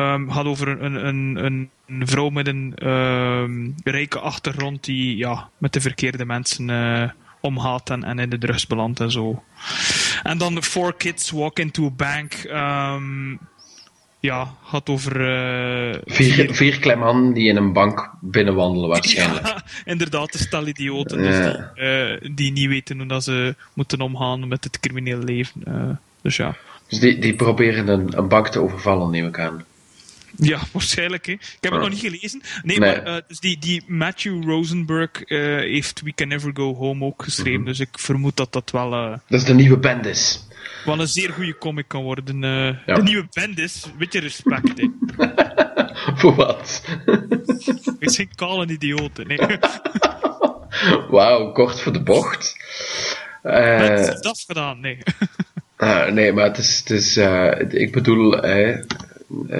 Ehm 0.00 0.30
gaat 0.30 0.44
over 0.44 0.68
een, 0.82 1.06
een, 1.06 1.44
een, 1.44 1.70
een 1.86 2.06
vrouw 2.06 2.28
met 2.28 2.46
een 2.46 2.72
ehm, 2.76 3.68
rijke 3.84 4.18
achtergrond 4.18 4.84
die 4.84 5.16
ja, 5.16 5.48
met 5.58 5.72
de 5.72 5.80
verkeerde 5.80 6.24
mensen 6.24 6.70
eh, 6.70 7.10
omgaat 7.40 7.90
en, 7.90 8.04
en 8.04 8.18
in 8.18 8.30
de 8.30 8.38
drugs 8.38 8.66
belandt 8.66 9.00
en 9.00 9.10
zo. 9.10 9.42
En 10.22 10.38
dan 10.38 10.62
Four 10.62 10.94
Kids 10.94 11.30
Walk 11.30 11.58
into 11.58 11.86
a 11.86 11.90
Bank. 11.90 12.32
ehm, 12.34 13.36
ja, 14.20 14.54
gaat 14.64 14.88
over. 14.88 15.12
eh, 15.92 16.00
Vier, 16.04 16.54
vier 16.54 16.78
klemman 16.78 17.32
die 17.32 17.48
in 17.48 17.56
een 17.56 17.72
bank 17.72 18.10
binnenwandelen 18.20 18.88
waarschijnlijk. 18.88 19.46
Ja, 19.48 19.62
inderdaad, 19.84 20.32
de 20.32 20.38
stel 20.38 20.66
idioten 20.66 21.18
dus 21.18 21.36
die, 21.36 21.84
eh, 21.86 22.30
die 22.34 22.52
niet 22.52 22.68
weten 22.68 22.98
hoe 22.98 23.06
dat 23.06 23.24
ze 23.24 23.54
moeten 23.74 24.00
omgaan 24.00 24.48
met 24.48 24.64
het 24.64 24.80
criminele 24.80 25.24
leven. 25.24 25.98
dus 26.22 26.36
ja. 26.36 26.56
Dus 26.88 27.00
die, 27.00 27.18
die 27.18 27.34
proberen 27.34 27.88
een, 27.88 28.18
een 28.18 28.28
bank 28.28 28.48
te 28.48 28.60
overvallen, 28.60 29.10
neem 29.10 29.26
ik 29.26 29.38
aan. 29.38 29.64
Ja, 30.52 30.58
waarschijnlijk. 30.72 31.26
Hè. 31.26 31.32
Ik 31.32 31.56
heb 31.60 31.72
het 31.72 31.80
nog 31.80 31.90
niet 31.90 31.98
gelezen. 32.00 32.42
Nee, 32.62 32.78
Nee. 32.78 32.88
maar 33.02 33.02
eh, 33.04 33.22
dus 33.28 33.38
die, 33.40 33.58
die 33.58 33.82
Matthew 33.86 34.44
Rosenberg 34.44 35.10
eh, 35.22 35.38
heeft 35.56 36.00
We 36.04 36.12
Can 36.14 36.28
Never 36.28 36.50
Go 36.54 36.74
Home 36.74 37.04
ook 37.04 37.22
geschreven. 37.22 37.60
Mhm. 37.60 37.64
Dus 37.68 37.80
ik 37.80 37.88
vermoed 37.92 38.36
dat 38.36 38.52
dat 38.52 38.70
wel, 38.70 38.92
eh, 38.92 39.10
Dat 39.10 39.40
is 39.40 39.44
de 39.44 39.54
nieuwe 39.54 39.78
Bendis. 39.78 40.46
wel 40.84 41.00
een 41.00 41.06
zeer 41.08 41.30
goede 41.32 41.58
comic 41.58 41.88
kan 41.88 42.02
worden. 42.02 42.44
eh 42.44 42.76
Ja. 42.86 42.94
De 42.94 43.02
nieuwe 43.02 43.26
band 43.32 43.58
is. 43.58 43.84
Beetje 43.98 44.20
respect. 44.20 44.72
Hè. 44.80 44.88
Voor 46.20 46.34
wat? 46.34 46.82
Het 48.00 48.12
zijn 48.14 48.34
kale 48.34 48.66
idioten. 48.66 49.26
Nee. 49.26 49.38
Wauw, 51.10 51.52
kort 51.52 51.80
voor 51.80 51.92
de 51.92 52.02
bocht. 52.02 52.56
Eh, 53.42 53.78
Band 53.78 54.22
dat 54.22 54.44
gedaan. 54.46 54.80
Nee. 54.80 54.98
nee, 56.12 56.32
maar 56.32 56.44
het 56.44 56.58
is, 56.58 56.78
het 56.78 56.90
is 56.90 57.16
eh, 57.16 57.60
ik 57.70 57.92
bedoel, 57.92 58.42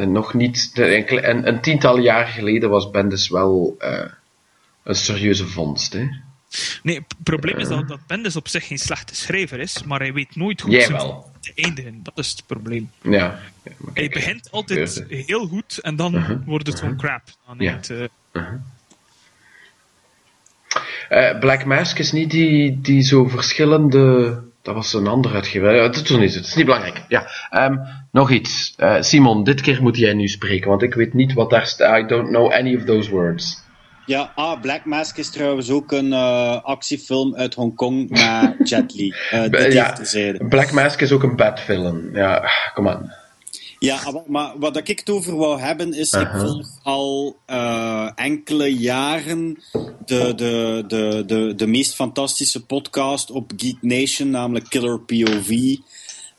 nog 0.06 0.34
niet, 0.34 0.70
een, 0.74 1.48
een 1.48 1.60
tiental 1.60 1.98
jaar 1.98 2.26
geleden 2.26 2.70
was 2.70 2.90
Bendis 2.90 3.28
wel 3.28 3.74
eh, 3.78 4.04
een 4.82 4.94
serieuze 4.94 5.46
vondst. 5.46 5.92
Hè? 5.92 6.08
Nee, 6.82 6.96
het 6.96 7.14
probleem 7.22 7.58
is 7.58 7.68
dat, 7.68 7.88
dat 7.88 8.06
Bendis 8.06 8.36
op 8.36 8.48
zich 8.48 8.66
geen 8.66 8.78
slechte 8.78 9.14
schrijver 9.14 9.60
is, 9.60 9.82
maar 9.82 10.00
hij 10.00 10.12
weet 10.12 10.36
nooit 10.36 10.62
wel. 10.88 11.30
te 11.40 11.52
eindigen. 11.54 12.00
Dat 12.02 12.18
is 12.18 12.30
het 12.30 12.42
probleem. 12.46 12.90
Ja. 13.02 13.38
Hij 13.94 14.08
begint 14.08 14.50
altijd 14.50 15.04
heel 15.08 15.46
goed 15.46 15.78
en 15.78 15.96
dan 15.96 16.42
wordt 16.46 16.66
het 16.66 16.78
gewoon 16.78 16.96
crap. 16.96 17.22
Dan 17.46 17.56
Ja. 17.58 17.80
eh, 18.32 18.42
Eh, 21.08 21.38
Black 21.38 21.64
Mask 21.64 21.98
is 21.98 22.12
niet 22.12 22.30
die, 22.30 22.80
die 22.80 23.02
zo 23.02 23.28
verschillende. 23.28 24.38
Dat 24.62 24.74
was 24.74 24.92
een 24.92 25.06
ander 25.06 25.34
uitgever. 25.34 25.74
Ja, 25.74 25.82
dat 25.82 25.96
is 25.96 26.10
niet, 26.10 26.34
het 26.34 26.46
is 26.46 26.54
niet 26.54 26.64
belangrijk. 26.64 27.04
Ja. 27.08 27.30
Ehm, 27.50 27.76
nog 28.12 28.30
iets. 28.30 28.74
Eh, 28.76 28.96
Simon, 29.00 29.44
dit 29.44 29.60
keer 29.60 29.82
moet 29.82 29.96
jij 29.96 30.14
nu 30.14 30.28
spreken, 30.28 30.68
want 30.68 30.82
ik 30.82 30.94
weet 30.94 31.14
niet 31.14 31.32
wat 31.32 31.50
daar 31.50 31.66
staat. 31.66 32.02
I 32.02 32.06
don't 32.06 32.28
know 32.28 32.52
any 32.52 32.76
of 32.76 32.84
those 32.84 33.10
words. 33.10 33.68
Ja, 34.06 34.32
ah, 34.34 34.60
Black 34.60 34.84
Mask 34.84 35.16
is 35.16 35.30
trouwens 35.30 35.70
ook 35.70 35.92
een 35.92 36.12
eh, 36.12 36.62
actiefilm 36.62 37.36
uit 37.36 37.54
Hongkong 37.54 38.10
met 38.10 38.54
Jet 38.68 38.94
Li. 38.94 39.14
Eh, 39.30 39.72
ja. 39.72 39.96
Black 40.48 40.72
Mask 40.72 41.00
is 41.00 41.12
ook 41.12 41.22
een 41.22 41.36
bad 41.36 41.60
villain. 41.60 42.10
Ja, 42.12 42.50
kom 42.74 42.88
aan. 42.88 43.12
Ja, 43.80 44.10
maar, 44.10 44.22
maar 44.26 44.58
wat 44.58 44.76
ik 44.76 44.98
het 44.98 45.10
over 45.10 45.36
wou 45.36 45.60
hebben 45.60 45.92
is, 45.92 46.12
ik 46.12 46.28
volg 46.32 46.68
al 46.82 47.36
eh, 47.46 48.10
enkele 48.14 48.78
jaren 48.78 49.58
de, 50.04 50.34
de, 50.34 50.84
de, 50.86 51.22
de, 51.26 51.54
de 51.56 51.66
meest 51.66 51.94
fantastische 51.94 52.64
podcast 52.64 53.30
op 53.30 53.52
Geek 53.56 53.76
Nation, 53.80 54.30
namelijk 54.30 54.68
Killer 54.68 55.00
POV. 55.00 55.76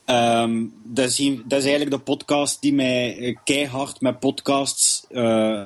Ehm, 0.06 0.66
dat, 0.84 1.08
is, 1.08 1.18
dat 1.46 1.60
is 1.60 1.66
eigenlijk 1.66 1.92
de 1.92 2.00
podcast 2.00 2.62
die 2.62 2.74
mij 2.74 3.18
eh, 3.18 3.38
keihard 3.44 4.02
met 4.02 4.20
podcasts 4.20 5.06
eh, 5.10 5.62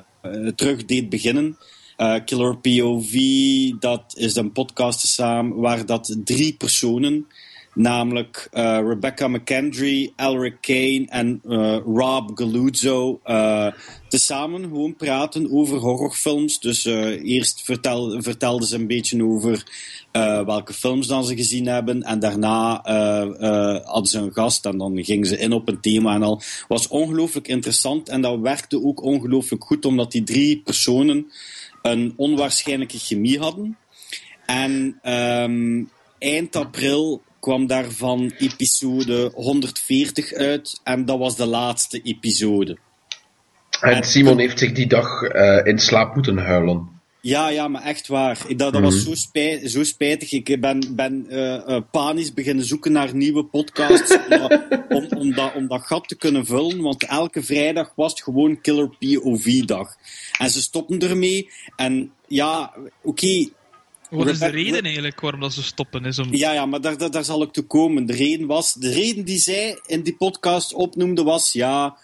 terug 0.54 0.84
deed 0.84 1.08
beginnen. 1.08 1.58
Killer 2.24 2.56
POV, 2.58 3.14
dat 3.78 4.14
is 4.14 4.36
een 4.36 4.52
podcast 4.52 5.06
samen 5.06 5.56
waar 5.56 5.86
dat 5.86 6.16
drie 6.24 6.54
personen, 6.54 7.26
namelijk 7.76 8.48
eh, 8.52 8.78
Rebecca 8.86 9.28
McKendry, 9.28 10.12
Elric 10.16 10.56
Kane 10.60 11.06
en 11.08 11.40
eh, 11.48 11.78
Rob 11.84 12.30
Galuzzo, 12.34 13.20
eh 13.24 13.66
tezamen 14.08 14.62
gewoon 14.62 14.96
praten 14.96 15.52
over 15.52 15.78
horrorfilms. 15.78 16.60
Dus 16.60 16.84
eerst 16.84 17.62
vertel, 17.62 18.22
vertelden 18.22 18.68
ze 18.68 18.76
een 18.76 18.86
beetje 18.86 19.24
over 19.24 19.64
welke 20.46 20.72
films 20.72 21.06
dan 21.06 21.24
ze 21.24 21.36
gezien 21.36 21.66
hebben. 21.66 22.02
En 22.02 22.18
daarna 22.18 22.80
hadden 23.84 24.06
ze 24.06 24.18
een 24.18 24.32
gast 24.32 24.66
en 24.66 24.78
dan 24.78 25.04
gingen 25.04 25.26
ze 25.26 25.38
in 25.38 25.52
op 25.52 25.68
een 25.68 25.80
thema 25.80 26.14
en 26.14 26.22
al. 26.22 26.42
was 26.68 26.88
ongelooflijk 26.88 27.48
interessant 27.48 28.08
en 28.08 28.20
dat 28.20 28.40
werkte 28.40 28.84
ook 28.84 29.02
ongelooflijk 29.02 29.64
goed, 29.64 29.84
omdat 29.84 30.12
die 30.12 30.22
drie 30.22 30.60
personen 30.64 31.32
een 31.82 32.12
onwaarschijnlijke 32.16 32.98
chemie 32.98 33.38
hadden. 33.38 33.76
En 34.46 34.98
ehm, 35.02 35.84
eind 36.18 36.56
april 36.56 37.22
kwam 37.46 37.66
daarvan 37.66 38.32
episode 38.38 39.30
140 39.34 40.32
uit 40.32 40.80
en 40.84 41.04
dat 41.04 41.18
was 41.18 41.36
de 41.36 41.46
laatste 41.46 42.00
episode. 42.02 42.78
En 43.80 44.04
Simon 44.04 44.38
heeft 44.38 44.58
zich 44.58 44.72
die 44.72 44.86
dag 44.86 45.22
eh, 45.22 45.66
in 45.66 45.78
slaap 45.78 46.14
moeten 46.14 46.38
huilen. 46.38 46.88
Ja, 47.20 47.48
ja, 47.48 47.68
maar 47.68 47.82
echt 47.82 48.06
waar. 48.06 48.38
Ik, 48.48 48.58
dat, 48.58 48.72
dat 48.72 48.82
was 48.82 49.04
zo, 49.04 49.14
spij, 49.14 49.68
zo 49.68 49.84
spijtig. 49.84 50.32
Ik 50.32 50.60
ben, 50.60 50.94
ben 50.96 51.26
eh, 51.28 51.54
eh, 51.54 51.82
panisch 51.90 52.34
beginnen 52.34 52.64
zoeken 52.64 52.92
naar 52.92 53.14
nieuwe 53.14 53.44
podcasts 53.44 54.18
om, 54.88 55.06
om, 55.18 55.34
dat, 55.34 55.54
om 55.54 55.66
dat 55.66 55.82
gat 55.82 56.08
te 56.08 56.16
kunnen 56.16 56.46
vullen. 56.46 56.80
Want 56.80 57.06
elke 57.06 57.42
vrijdag 57.42 57.92
was 57.96 58.10
het 58.10 58.22
gewoon 58.22 58.60
Killer 58.60 58.88
POV-dag. 58.98 59.96
En 60.38 60.50
ze 60.50 60.60
stoppen 60.60 60.98
ermee. 60.98 61.50
En 61.76 62.12
ja, 62.26 62.74
oké. 63.02 63.48
Wat 64.10 64.26
is 64.26 64.38
de 64.38 64.46
reden 64.46 64.82
eigenlijk 64.82 65.20
waarom 65.20 65.40
dat 65.40 65.52
ze 65.52 65.62
stoppen? 65.62 66.04
Is 66.04 66.18
om... 66.18 66.34
Ja, 66.34 66.52
ja, 66.52 66.66
maar 66.66 66.80
daar, 66.80 66.98
daar, 66.98 67.10
daar 67.10 67.24
zal 67.24 67.42
ik 67.42 67.52
toe 67.52 67.64
komen. 67.64 68.06
De 68.06 68.12
reden, 68.12 68.46
was, 68.46 68.72
de 68.72 68.92
reden 68.92 69.24
die 69.24 69.38
zij 69.38 69.78
in 69.86 70.02
die 70.02 70.16
podcast 70.16 70.74
opnoemde 70.74 71.22
was, 71.22 71.52
ja, 71.52 71.96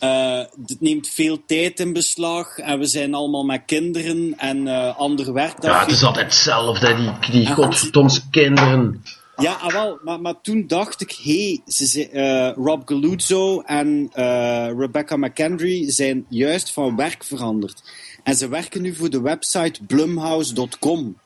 Eh, 0.00 0.38
het 0.66 0.80
neemt 0.80 1.08
veel 1.08 1.38
tijd 1.46 1.80
in 1.80 1.92
beslag 1.92 2.58
en 2.58 2.78
we 2.78 2.86
zijn 2.86 3.14
allemaal 3.14 3.44
met 3.44 3.62
kinderen 3.66 4.34
en 4.38 4.68
eh 4.68 4.96
ander 4.96 5.32
werk. 5.32 5.60
dat 5.60 5.64
Ja, 5.64 5.80
het 5.80 5.90
is 5.90 6.02
altijd 6.02 6.24
hetzelfde, 6.24 6.94
die, 6.94 7.30
die 7.30 7.46
godverdoms 7.46 8.28
kinderen. 8.30 9.02
Ja, 9.36 9.52
ah, 9.52 9.72
wel, 9.72 9.98
maar, 10.04 10.20
maar 10.20 10.40
toen 10.42 10.66
dacht 10.66 11.00
ik, 11.00 11.18
hé, 11.22 11.60
hey, 11.66 12.10
eh, 12.10 12.54
Rob 12.56 12.82
Galuzzo 12.84 13.60
en 13.60 14.10
eh, 14.12 14.70
Rebecca 14.76 15.16
McKendry 15.16 15.90
zijn 15.90 16.26
juist 16.28 16.72
van 16.72 16.96
werk 16.96 17.24
veranderd. 17.24 17.82
En 18.22 18.34
ze 18.34 18.48
werken 18.48 18.82
nu 18.82 18.94
voor 18.94 19.10
de 19.10 19.20
website 19.20 19.84
blumhouse.com. 19.84 21.16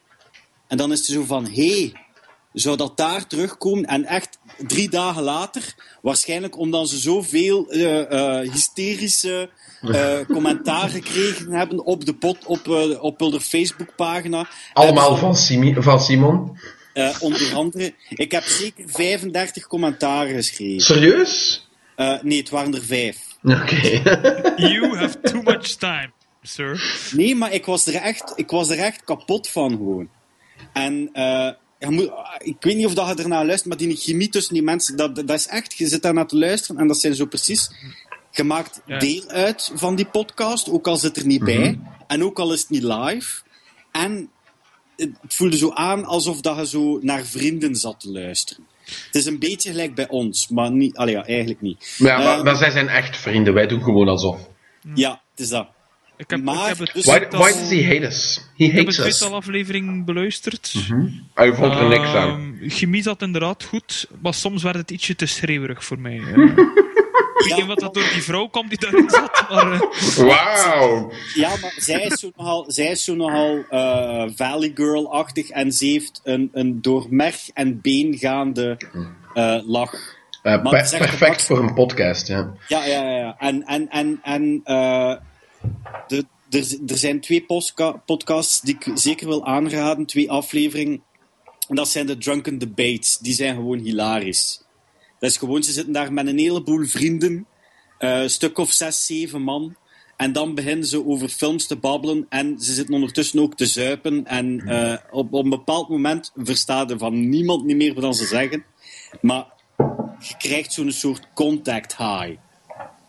En 0.74 0.80
dan 0.80 0.92
is 0.92 0.98
het 0.98 1.08
zo 1.08 1.24
van, 1.24 1.46
hé, 1.46 1.68
hey, 1.80 1.92
zou 2.52 2.76
dat 2.76 2.96
daar 2.96 3.26
terugkomen? 3.26 3.84
En 3.84 4.04
echt 4.04 4.38
drie 4.66 4.88
dagen 4.90 5.22
later, 5.22 5.74
waarschijnlijk 6.02 6.58
omdat 6.58 6.88
ze 6.88 6.98
zoveel 6.98 7.70
eh, 7.70 8.12
eh, 8.40 8.50
hysterische 8.52 9.50
eh, 9.82 10.18
commentaar 10.34 10.88
gekregen 10.88 11.52
hebben 11.52 11.84
op, 11.84 12.04
de 12.04 12.14
pot, 12.14 12.46
op, 12.46 12.68
eh, 12.68 13.02
op 13.02 13.20
hun 13.20 13.40
Facebookpagina. 13.40 14.48
Allemaal 14.72 15.16
van, 15.16 15.36
Simi, 15.36 15.74
van 15.78 16.00
Simon. 16.00 16.58
eh, 16.92 17.16
onder 17.20 17.54
andere, 17.54 17.94
ik 18.08 18.32
heb 18.32 18.42
zeker 18.44 18.84
35 18.88 19.66
commentaren 19.66 20.34
geschreven. 20.34 20.80
Serieus? 20.80 21.66
Eh, 21.96 22.22
nee, 22.22 22.38
het 22.38 22.50
waren 22.50 22.74
er 22.74 22.82
vijf. 22.84 23.18
Oké. 23.42 24.02
You 24.72 24.96
have 24.96 25.20
too 25.20 25.42
much 25.42 25.66
time, 25.68 26.10
sir. 26.42 26.82
Nee, 27.12 27.34
maar 27.34 27.52
ik 27.52 27.66
was 27.66 27.86
er 27.86 27.94
echt, 27.94 28.32
ik 28.36 28.50
was 28.50 28.70
er 28.70 28.78
echt 28.78 29.04
kapot 29.04 29.48
van 29.48 29.70
gewoon. 29.70 30.08
En 30.72 31.08
eh, 31.12 31.50
je 31.78 31.90
moet, 31.90 32.10
ik 32.38 32.56
weet 32.60 32.76
niet 32.76 32.86
of 32.86 32.94
dat 32.94 33.08
je 33.16 33.22
ernaar 33.22 33.44
luistert, 33.46 33.68
maar 33.68 33.88
die 33.88 33.96
chemie 33.96 34.28
tussen 34.28 34.54
die 34.54 34.62
mensen, 34.62 34.96
dat, 34.96 35.14
dat 35.16 35.30
is 35.30 35.46
echt, 35.46 35.74
je 35.78 35.86
zit 35.88 36.02
daar 36.02 36.14
naar 36.14 36.26
te 36.26 36.38
luisteren 36.38 36.80
en 36.80 36.86
dat 36.88 37.00
zijn 37.00 37.14
zo 37.14 37.26
precies. 37.26 37.70
Je 38.30 38.44
maakt 38.44 38.80
Ja. 38.86 38.98
deel 38.98 39.22
uit 39.28 39.70
van 39.74 39.94
die 39.96 40.06
podcast, 40.06 40.70
ook 40.70 40.86
al 40.86 40.96
zit 40.96 41.16
er 41.16 41.26
niet 41.26 41.44
bij. 41.44 41.78
En 42.06 42.24
ook 42.24 42.38
al 42.38 42.52
is 42.52 42.60
het 42.60 42.70
niet 42.70 42.82
live. 42.82 43.42
En 43.92 44.30
het 44.96 45.14
voelde 45.28 45.56
zo 45.56 45.70
aan 45.72 46.04
alsof 46.04 46.40
dat 46.40 46.56
je 46.56 46.66
zo 46.66 46.98
naar 47.02 47.24
vrienden 47.24 47.76
zat 47.76 48.00
te 48.00 48.10
luisteren. 48.10 48.66
Het 48.84 49.14
is 49.14 49.24
een 49.26 49.38
beetje 49.38 49.70
gelijk 49.70 49.94
bij 49.94 50.08
ons, 50.08 50.48
maar 50.48 50.70
niet, 50.70 50.96
allee, 50.96 51.14
ja, 51.14 51.24
eigenlijk 51.26 51.60
niet. 51.60 51.96
Maar, 51.98 52.10
ja, 52.10 52.24
maar, 52.24 52.38
Eh, 52.38 52.44
maar 52.44 52.56
zij 52.56 52.70
zijn 52.70 52.88
echt 52.88 53.16
vrienden, 53.16 53.54
wij 53.54 53.66
doen 53.66 53.82
gewoon 53.82 54.08
alsof. 54.08 54.48
Ja, 54.94 55.10
het 55.30 55.40
is 55.40 55.48
dat. 55.48 55.68
Ik 56.24 56.30
heb, 56.30 56.42
Maar- 56.42 56.54
ik 56.54 56.66
heb 56.66 56.78
het 56.78 56.90
dus- 56.94 57.04
Why, 57.04 57.16
tweetal- 57.18 57.40
why 57.40 57.52
does 57.52 57.70
he 57.70 57.84
hate 57.86 58.06
us? 58.06 58.48
He 58.56 58.64
ik 58.64 58.70
heb 58.72 58.78
hates 58.84 58.96
het 58.96 59.16
tweetal 59.16 59.36
aflevering 59.36 60.04
beluisterd. 60.04 60.74
Hij 61.34 61.54
vond 61.54 61.74
er 61.74 61.88
niks 61.88 62.08
aan. 62.14 62.56
Ehm, 62.60 62.68
chemie 62.70 63.02
zat 63.02 63.22
inderdaad 63.22 63.64
goed, 63.64 64.06
maar 64.22 64.34
soms 64.34 64.62
werd 64.62 64.76
het 64.76 64.90
ietsje 64.90 65.16
te 65.16 65.26
schreeuwerig 65.26 65.84
voor 65.84 65.98
mij. 65.98 66.16
eh. 66.18 66.36
ik 67.44 67.50
weet 67.50 67.56
niet 67.56 67.66
wat 67.66 67.80
dat 67.80 67.94
door 67.94 68.08
die 68.12 68.22
vrouw 68.22 68.46
kwam 68.46 68.68
die 68.68 68.78
daarin 68.78 69.10
zat, 69.10 69.46
maar... 69.50 69.72
eh, 69.72 69.80
Wauw. 70.16 71.12
Ja, 71.34 71.48
maar 71.60 71.74
zij 71.76 72.00
is 72.02 72.20
zo 72.20 72.30
nogal, 72.36 72.64
zij 72.68 72.86
is 72.86 73.04
zo 73.04 73.14
nogal 73.14 73.64
eh, 73.70 74.24
Valley 74.36 74.70
Girl-achtig 74.74 75.48
en 75.48 75.72
ze 75.72 75.86
heeft 75.86 76.20
een, 76.24 76.50
een 76.52 76.82
door 76.82 77.06
merg 77.10 77.48
en 77.54 77.80
been 77.80 78.18
gaande 78.18 78.76
eh, 79.34 79.58
lach. 79.66 79.94
Perfect 80.42 81.42
voor 81.42 81.58
een 81.58 81.74
podcast, 81.74 82.28
ja. 82.28 82.52
Ja, 82.68 82.84
ja, 82.86 83.02
ja. 83.02 83.16
ja. 83.18 83.36
En, 83.38 83.62
en, 83.66 83.88
en, 83.88 84.20
en 84.22 84.60
eh, 84.64 85.14
de, 86.08 86.26
er, 86.50 86.78
er 86.86 86.98
zijn 86.98 87.20
twee 87.20 87.46
podcasts 88.04 88.60
die 88.60 88.74
ik 88.74 88.90
zeker 88.94 89.26
wil 89.26 89.46
aanraden, 89.46 90.06
twee 90.06 90.30
afleveringen. 90.30 91.02
En 91.68 91.76
dat 91.76 91.88
zijn 91.88 92.06
de 92.06 92.18
Drunken 92.18 92.58
Debates. 92.58 93.18
Die 93.18 93.34
zijn 93.34 93.54
gewoon 93.54 93.78
hilarisch. 93.78 94.62
Dat 95.18 95.30
is 95.30 95.36
gewoon, 95.36 95.62
ze 95.62 95.72
zitten 95.72 95.92
daar 95.92 96.12
met 96.12 96.26
een 96.26 96.38
heleboel 96.38 96.84
vrienden, 96.84 97.46
eh, 97.98 98.20
een 98.20 98.30
stuk 98.30 98.58
of 98.58 98.72
zes, 98.72 99.06
zeven 99.06 99.42
man. 99.42 99.76
En 100.16 100.32
dan 100.32 100.54
beginnen 100.54 100.86
ze 100.86 101.06
over 101.06 101.28
films 101.28 101.66
te 101.66 101.76
babbelen 101.76 102.26
en 102.28 102.60
ze 102.60 102.72
zitten 102.72 102.94
ondertussen 102.94 103.40
ook 103.40 103.56
te 103.56 103.66
zuipen. 103.66 104.26
En 104.26 104.60
eh, 104.60 104.96
op, 105.10 105.32
op 105.32 105.44
een 105.44 105.50
bepaald 105.50 105.88
moment 105.88 106.32
verstaat 106.34 106.90
er 106.90 106.98
van 106.98 107.28
niemand 107.28 107.64
niet 107.64 107.76
meer 107.76 108.00
wat 108.00 108.16
ze 108.16 108.26
zeggen. 108.26 108.64
Maar 109.20 109.46
je 110.18 110.34
krijgt 110.38 110.72
zo'n 110.72 110.92
soort 110.92 111.28
contact 111.34 111.96
high. 111.96 112.36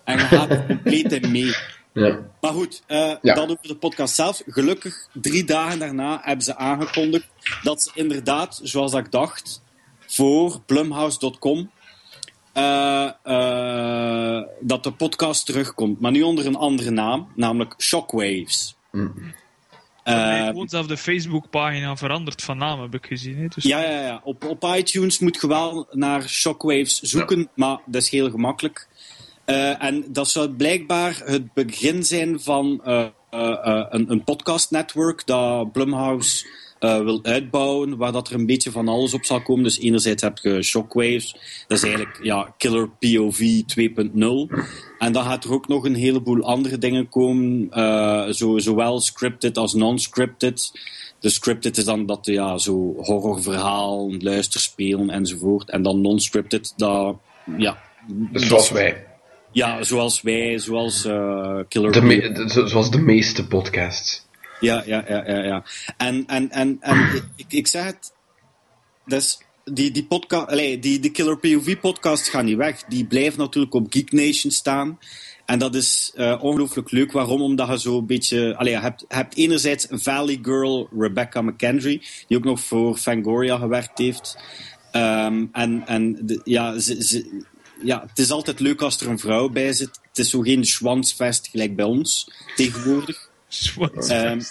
En 0.03 0.17
je 0.17 0.23
gaat 0.23 0.49
er 0.49 0.65
compleet 0.75 1.11
in 1.11 1.31
mee. 1.31 1.53
Ja. 2.03 2.19
Maar 2.41 2.53
goed, 2.53 2.83
eh, 2.87 3.15
Ja. 3.21 3.33
dat 3.33 3.49
over 3.49 3.67
de 3.67 3.75
podcast 3.75 4.15
zelf. 4.15 4.41
Gelukkig, 4.47 5.07
drie 5.13 5.43
dagen 5.43 5.79
daarna 5.79 6.19
hebben 6.23 6.45
ze 6.45 6.55
aangekondigd 6.55 7.27
dat 7.63 7.81
ze 7.83 7.91
inderdaad, 7.93 8.59
zoals 8.63 8.93
ik 8.93 9.11
dacht, 9.11 9.61
voor 10.07 10.61
plumhouse.com 10.65 11.71
eh, 12.53 13.09
eh, 13.23 14.43
dat 14.59 14.83
de 14.83 14.91
podcast 14.91 15.45
terugkomt. 15.45 15.99
Maar 15.99 16.11
nu 16.11 16.21
onder 16.21 16.45
een 16.45 16.55
andere 16.55 16.89
naam, 16.89 17.27
namelijk 17.35 17.73
Shockwaves. 17.77 18.75
hij 18.91 20.39
Eh, 20.39 20.47
gewoon 20.47 20.69
zelf 20.69 20.87
de 20.87 20.97
Facebookpagina 20.97 21.95
veranderd 21.95 22.41
van 22.41 22.57
naam, 22.57 22.81
heb 22.81 22.93
ik 22.93 23.05
gezien. 23.05 23.37
Hè? 23.37 23.47
Dus 23.47 23.63
Ja, 23.63 23.81
ja, 23.81 24.01
ja. 24.01 24.21
Op, 24.23 24.43
op 24.45 24.63
iTunes 24.63 25.19
moet 25.19 25.37
je 25.41 25.47
wel 25.47 25.87
naar 25.91 26.29
Shockwaves 26.29 26.99
zoeken, 26.99 27.49
maar 27.55 27.79
dat 27.85 28.01
is 28.01 28.09
heel 28.09 28.29
gemakkelijk. 28.29 28.87
Eh, 29.45 29.83
en 29.83 30.05
dat 30.07 30.29
zou 30.29 30.49
blijkbaar 30.49 31.21
het 31.25 31.53
begin 31.53 32.03
zijn 32.03 32.39
van 32.39 32.81
eh, 32.83 33.05
eh, 33.29 33.85
een, 33.89 34.11
een 34.11 34.23
podcastnetwork 34.23 35.25
dat 35.25 35.71
Blumhouse 35.71 36.63
wil 36.79 37.19
uitbouwen, 37.23 37.97
waar 37.97 38.11
dat 38.11 38.27
er 38.27 38.35
een 38.35 38.45
beetje 38.45 38.71
van 38.71 38.87
alles 38.87 39.13
op 39.13 39.25
zal 39.25 39.41
komen. 39.41 39.63
Dus 39.63 39.79
enerzijds 39.79 40.21
heb 40.21 40.37
je 40.37 40.61
Shockwaves, 40.61 41.35
dat 41.67 41.77
is 41.77 41.83
eigenlijk 41.83 42.19
ja, 42.23 42.53
Killer 42.57 42.89
POV 42.89 43.61
2.0. 43.65 44.15
En 44.99 45.11
dan 45.11 45.23
gaat 45.23 45.43
er 45.43 45.53
ook 45.53 45.67
nog 45.67 45.85
een 45.85 45.95
heleboel 45.95 46.43
andere 46.43 46.77
dingen 46.77 47.09
komen, 47.09 47.69
zo, 48.35 48.57
zowel 48.57 48.99
scripted 48.99 49.57
als 49.57 49.73
non-scripted. 49.73 50.71
De 51.19 51.29
scripted 51.29 51.77
is 51.77 51.85
dan 51.85 52.05
dat 52.05 52.25
ja, 52.25 52.57
zo 52.57 52.93
horrorverhaal, 52.97 54.11
luisterspelen 54.19 55.09
enzovoort. 55.09 55.69
En 55.69 55.83
dan 55.83 56.01
non-scripted, 56.01 56.73
dat 56.77 57.15
ja. 57.57 57.77
Dus 58.07 58.47
zoals 58.47 58.69
wij. 58.69 59.04
Ja, 59.55 59.83
zoals 59.83 60.21
wij, 60.21 60.59
zoals 60.59 61.05
eh, 61.05 61.59
Killer 61.67 61.91
De 61.91 62.01
me- 62.01 62.31
de- 62.31 62.49
zo- 62.49 62.65
zoals 62.65 62.91
de 62.91 62.99
meeste 62.99 63.47
podcasts. 63.47 64.25
Ja, 64.59 64.83
ja, 64.85 65.05
ja, 65.07 65.23
ja. 65.27 65.43
ja. 65.43 65.63
En, 65.97 66.23
en, 66.27 66.51
en, 66.51 66.77
en 66.81 67.23
ik, 67.35 67.45
ik, 67.47 67.67
zeg 67.67 67.85
het, 67.85 68.13
dus 69.05 69.41
die, 69.63 69.91
die, 69.91 70.05
podcast, 70.05 70.47
allee, 70.47 70.79
die, 70.79 70.99
die 70.99 71.11
Killer 71.11 71.37
POV 71.39 71.77
podcast 71.79 72.27
gaan 72.27 72.45
niet 72.45 72.57
weg. 72.57 72.83
Die 72.83 73.05
blijven 73.05 73.39
natuurlijk 73.39 73.73
op 73.73 73.85
Geek 73.89 74.11
Nation 74.11 74.51
staan. 74.51 74.99
En 75.45 75.59
dat 75.59 75.75
is 75.75 76.11
eh, 76.15 76.37
ongelooflijk 76.43 76.91
leuk. 76.91 77.11
Waarom? 77.11 77.41
Omdat 77.41 77.67
je 77.67 77.79
zo 77.79 77.97
een 77.97 78.05
beetje... 78.05 78.55
Allee, 78.57 78.73
je 78.73 78.79
hebt, 78.79 79.05
hebt 79.07 79.35
enerzijds 79.35 79.87
Valley 79.89 80.39
Girl 80.41 80.89
Rebecca 80.97 81.41
McKendry, 81.41 82.01
die 82.27 82.37
ook 82.37 82.43
nog 82.43 82.59
voor 82.59 82.97
Fangoria 82.97 83.57
gewerkt 83.57 83.97
heeft. 83.97 84.37
Ehm, 84.91 85.45
en 85.51 85.83
en 85.87 86.19
de, 86.25 86.41
ja, 86.43 86.79
ze, 86.79 87.03
ze, 87.03 87.43
ja, 87.85 88.05
het 88.07 88.19
is 88.19 88.31
altijd 88.31 88.59
leuk 88.59 88.81
als 88.81 88.99
er 89.01 89.09
een 89.09 89.19
vrouw 89.19 89.49
bij 89.49 89.73
zit. 89.73 89.99
Het 90.09 90.17
is 90.17 90.29
zo 90.29 90.39
geen 90.39 90.65
schwansfest 90.65 91.47
gelijk 91.47 91.75
bij 91.75 91.85
ons 91.85 92.31
tegenwoordig. 92.55 93.29
Ehm, 94.07 94.41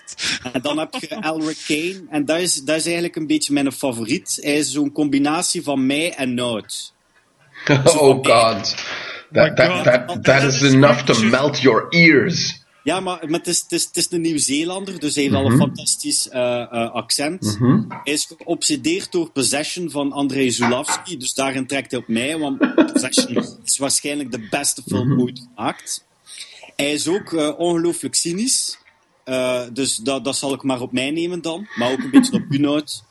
en 0.53 0.63
dan 0.63 0.79
heb 0.79 0.95
je 1.01 1.09
Elric 1.09 1.63
Kane. 1.67 2.07
En 2.11 2.25
dat 2.25 2.39
is, 2.39 2.55
dat 2.55 2.77
is 2.77 2.85
eigenlijk 2.85 3.17
een 3.17 3.27
beetje 3.27 3.53
mijn 3.53 3.73
favoriet. 3.73 4.39
Hij 4.41 4.57
is 4.57 4.73
zo'n 4.73 4.93
combinatie 4.93 5.63
van 5.63 5.87
mij 5.87 6.15
en 6.15 6.35
Nout. 6.35 6.93
oh 7.85 8.25
god. 8.25 8.75
That, 9.33 9.57
that, 9.57 9.85
that, 9.85 10.25
that 10.25 10.43
is 10.43 10.63
enough 10.63 11.05
to 11.05 11.25
melt 11.25 11.61
your 11.61 11.87
ears. 11.91 12.64
Ja, 12.85 13.01
maar, 13.01 13.19
maar 13.29 13.39
het, 13.39 13.47
is, 13.47 13.61
het, 13.61 13.73
is, 13.73 13.85
het 13.85 13.97
is 13.97 14.11
een 14.11 14.21
Nieuw-Zeelander, 14.21 15.01
dus 15.01 15.15
hij 15.15 15.23
heeft 15.23 15.35
al 15.35 15.47
een 15.47 15.59
fantastisch 15.59 16.29
eh, 16.29 16.61
eh, 16.61 16.91
accent. 16.91 17.59
Hij 17.89 18.13
is 18.13 18.33
geobsedeerd 18.39 19.13
door 19.13 19.31
Possession 19.31 19.91
van 19.91 20.13
Andrei 20.13 20.51
Zulawski, 20.51 21.17
dus 21.17 21.35
daarin 21.35 21.67
trekt 21.67 21.91
hij 21.91 22.01
op 22.01 22.09
mij, 22.09 22.39
want 22.39 22.75
Possession 22.75 23.45
is 23.65 23.79
waarschijnlijk 23.79 24.31
de 24.31 24.47
beste 24.51 24.83
film 24.87 25.21
ooit 25.21 25.47
gemaakt. 25.55 26.05
Hij 26.77 26.93
is 26.93 27.09
ook 27.09 27.33
eh, 27.33 27.59
ongelooflijk 27.59 28.15
cynisch, 28.15 28.79
dus 29.73 29.97
dat, 29.97 30.25
dat 30.25 30.37
zal 30.37 30.55
ik 30.55 30.63
maar 30.63 30.81
op 30.81 30.93
mij 30.93 31.11
nemen 31.11 31.43
dan, 31.43 31.69
maar 31.75 31.93
ook 31.93 32.03
een 32.03 32.11
beetje 32.11 32.33
op 32.33 32.45
u 32.49 32.59
Nout. 32.59 33.05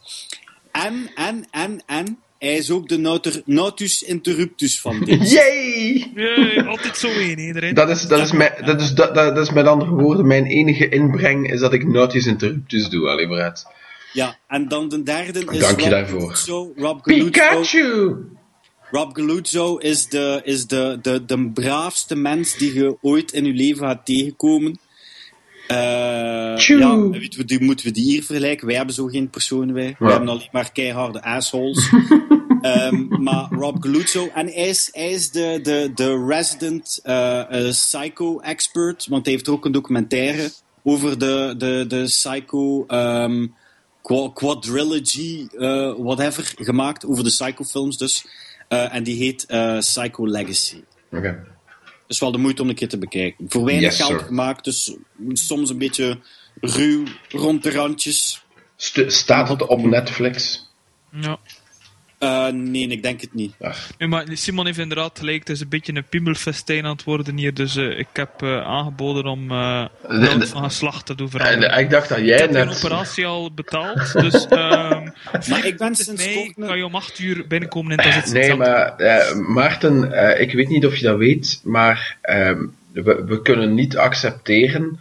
En, 0.71 1.11
en, 1.15 1.47
en, 1.51 1.83
en, 1.85 2.19
hij 2.43 2.57
is 2.57 2.71
ook 2.71 2.87
de 2.87 2.97
nauter, 2.97 3.41
nautus 3.45 4.03
interruptus 4.03 4.81
van 4.81 4.99
dit. 4.99 5.31
Yay! 5.31 6.11
Jee, 6.15 6.61
altijd 6.61 6.97
zo 6.97 7.09
één, 7.09 7.37
erin. 7.37 7.73
Dat 7.73 7.89
is, 7.89 8.07
dat, 8.07 8.19
is 8.19 8.31
mijn, 8.31 8.51
dat, 8.65 8.81
is, 8.81 8.91
dat, 8.91 9.15
dat 9.15 9.37
is 9.37 9.51
met 9.51 9.65
andere 9.67 9.91
woorden, 9.91 10.27
mijn 10.27 10.45
enige 10.45 10.89
inbreng 10.89 11.51
is 11.51 11.59
dat 11.59 11.73
ik 11.73 11.87
Naughty's 11.87 12.25
Interruptus 12.25 12.89
doe, 12.89 13.07
alleen 13.07 13.29
maar 13.29 13.41
uit. 13.41 13.65
Ja, 14.13 14.37
en 14.47 14.67
dan 14.67 14.89
de 14.89 15.03
derde 15.03 15.39
is 15.39 15.59
Dank 15.59 15.79
je 15.79 15.83
Rob 15.83 15.91
daarvoor. 15.91 16.19
Galuzzo. 16.19 16.73
Rob 16.75 16.99
Galuzzo, 17.01 17.25
Pikachu! 17.25 18.15
Rob 18.91 19.15
Galuzzo 19.15 19.77
is, 19.77 20.07
de, 20.07 20.41
is 20.43 20.67
de, 20.67 20.99
de, 21.01 21.25
de 21.25 21.51
braafste 21.53 22.15
mens 22.15 22.57
die 22.57 22.73
je 22.73 22.97
ooit 23.01 23.31
in 23.31 23.45
je 23.45 23.53
leven 23.53 23.87
gaat 23.87 24.05
tegenkomen. 24.05 24.79
Eh 25.67 26.57
ja, 26.57 27.09
weet 27.09 27.35
we, 27.35 27.45
die, 27.45 27.63
moeten 27.63 27.85
we 27.85 27.91
die 27.91 28.03
hier 28.03 28.23
vergelijken? 28.23 28.67
Wij 28.67 28.75
hebben 28.75 28.95
zo 28.95 29.05
geen 29.07 29.29
persoon, 29.29 29.73
wij. 29.73 29.95
Ja. 29.99 30.07
hebben 30.09 30.29
alleen 30.29 30.49
maar 30.51 30.71
keiharde 30.71 31.23
assholes. 31.23 31.89
Ehm, 32.61 33.23
maar 33.23 33.47
Rob 33.51 33.83
Galuzzo, 33.83 34.29
en 34.33 34.45
hij 34.45 34.67
is, 34.67 34.89
hij 34.91 35.11
is 35.11 35.31
de, 35.31 35.59
de, 35.63 35.91
de 35.95 36.25
resident 36.27 36.99
eh, 37.03 37.39
eh, 37.67 37.69
psycho-expert, 37.69 39.07
want 39.09 39.25
hij 39.25 39.33
heeft 39.33 39.49
ook 39.49 39.65
een 39.65 39.71
documentaire 39.71 40.49
over 40.83 41.19
de, 41.19 41.55
de, 41.57 41.85
de 41.87 42.03
psycho 42.03 42.85
ehm, 42.85 43.47
qua- 44.01 44.29
quadrilogy, 44.33 45.47
eh, 45.57 45.93
whatever, 45.97 46.53
gemaakt, 46.55 47.05
over 47.05 47.23
de 47.23 47.29
psycho-films 47.29 47.97
dus. 47.97 48.25
Eh, 48.67 48.95
en 48.95 49.03
die 49.03 49.15
heet 49.17 49.45
eh, 49.45 49.77
Psycho 49.77 50.27
Legacy. 50.27 50.83
Oké. 51.11 51.43
Dus 52.13 52.21
wel 52.21 52.31
de 52.31 52.37
moeite 52.37 52.61
om 52.61 52.69
een 52.69 52.75
keer 52.75 52.89
te 52.89 52.97
bekijken. 52.97 53.45
Voor 53.49 53.63
weinig 53.65 53.85
Yes, 53.89 53.95
geld 54.05 54.19
sir. 54.19 54.27
gemaakt, 54.27 54.63
dus 54.63 54.95
soms 55.33 55.69
een 55.69 55.77
beetje 55.77 56.19
ruw 56.61 57.03
rond 57.29 57.63
de 57.63 57.71
randjes. 57.71 58.43
St- 58.75 59.11
staat 59.11 59.49
het 59.49 59.65
op 59.67 59.83
Netflix? 59.85 60.69
Ja. 61.11 61.39
Eh, 62.23 62.47
nee, 62.53 62.87
ik 62.87 63.03
denk 63.03 63.21
het 63.21 63.33
niet. 63.33 63.53
Nee, 63.97 64.07
maar 64.07 64.25
Simon 64.31 64.65
heeft 64.65 64.77
inderdaad 64.77 65.19
gelijk, 65.19 65.39
het 65.39 65.49
is 65.49 65.59
een 65.61 65.69
beetje 65.69 65.95
een 65.95 66.03
piemelfestijn 66.09 66.85
aan 66.85 66.91
het 66.91 67.03
worden 67.03 67.37
hier, 67.37 67.53
dus 67.53 67.75
eh, 67.75 67.97
ik 67.99 68.07
heb 68.13 68.41
eh, 68.41 68.61
aangeboden 68.61 69.25
om 69.25 69.51
eh 69.51 69.85
de- 70.07 70.17
nood 70.17 70.47
van 70.49 70.63
geslacht 70.63 71.05
te 71.05 71.15
doen 71.15 71.25
en, 71.25 71.31
veranderen. 71.31 71.71
eh, 71.71 71.79
ik 71.81 71.89
dacht 71.89 72.09
dat 72.09 72.17
ik 72.17 72.25
jij 72.25 72.37
heb 72.37 72.51
net... 72.51 72.69
operatie 72.83 73.25
al 73.25 73.51
betaald, 73.53 74.13
dus 74.13 74.45
ehm 74.49 75.03
Maar 75.49 75.65
ik 75.65 75.77
ben 75.77 75.95
24 75.95 76.05
sinds 76.05 76.25
mei 76.25 76.53
kort... 76.53 76.67
kan 76.67 76.77
je 76.77 76.85
om 76.85 76.95
8 76.95 77.19
uur 77.19 77.47
binnenkomen 77.47 77.91
in 77.91 77.99
het 78.09 78.33
Nee, 78.33 78.55
maar 78.55 78.95
eh, 78.95 79.35
Maarten, 79.35 80.11
eh, 80.13 80.41
ik 80.41 80.53
weet 80.53 80.69
niet 80.69 80.85
of 80.85 80.95
je 80.95 81.03
dat 81.05 81.17
weet, 81.17 81.59
maar 81.63 82.17
ehm, 82.21 82.65
we, 82.91 83.23
we 83.27 83.41
kunnen 83.41 83.73
niet 83.73 83.97
accepteren 83.97 84.99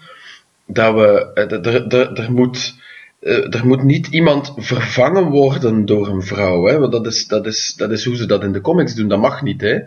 dat 0.66 0.94
we. 0.94 2.10
er 2.16 2.32
moet. 2.32 2.74
Eh, 3.22 3.54
er 3.54 3.66
moet 3.66 3.82
niet 3.82 4.06
iemand 4.06 4.52
vervangen 4.56 5.24
worden 5.24 5.86
door 5.86 6.08
een 6.08 6.22
vrouw, 6.22 6.66
hè? 6.66 6.78
want 6.78 6.92
dat 6.92 7.06
is, 7.06 7.26
dat, 7.26 7.46
is, 7.46 7.74
dat 7.76 7.90
is 7.90 8.04
hoe 8.04 8.16
ze 8.16 8.26
dat 8.26 8.42
in 8.42 8.52
de 8.52 8.60
comics 8.60 8.94
doen. 8.94 9.08
Dat 9.08 9.20
mag 9.20 9.42
niet. 9.42 9.60
Hè? 9.60 9.78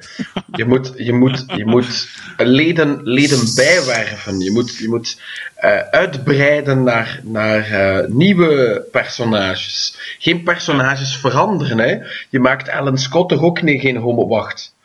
Je 0.52 0.66
moet, 0.66 0.94
je 0.98 1.14
moet, 1.14 1.44
je 1.48 1.66
moet 1.66 2.08
leden, 2.38 3.00
leden 3.04 3.56
bijwerven. 3.56 4.40
Je 4.40 4.52
moet, 4.52 4.78
je 4.78 4.88
moet 4.88 5.22
eh, 5.56 5.80
uitbreiden 5.80 6.84
naar, 6.84 7.20
naar 7.24 7.72
eh, 7.72 8.08
nieuwe 8.10 8.86
personages. 8.92 9.98
Geen 10.20 10.44
personages 10.44 11.18
veranderen. 11.18 11.78
Hè? 11.78 11.98
Je 12.30 12.40
maakt 12.40 12.70
Alan 12.70 12.98
Scott 12.98 13.30
toch 13.30 13.42
ook 13.42 13.62
niet, 13.62 13.82
geen 13.82 13.98
homo. 13.98 14.28
Wacht. 14.28 14.76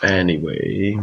Anyway. 0.00 0.98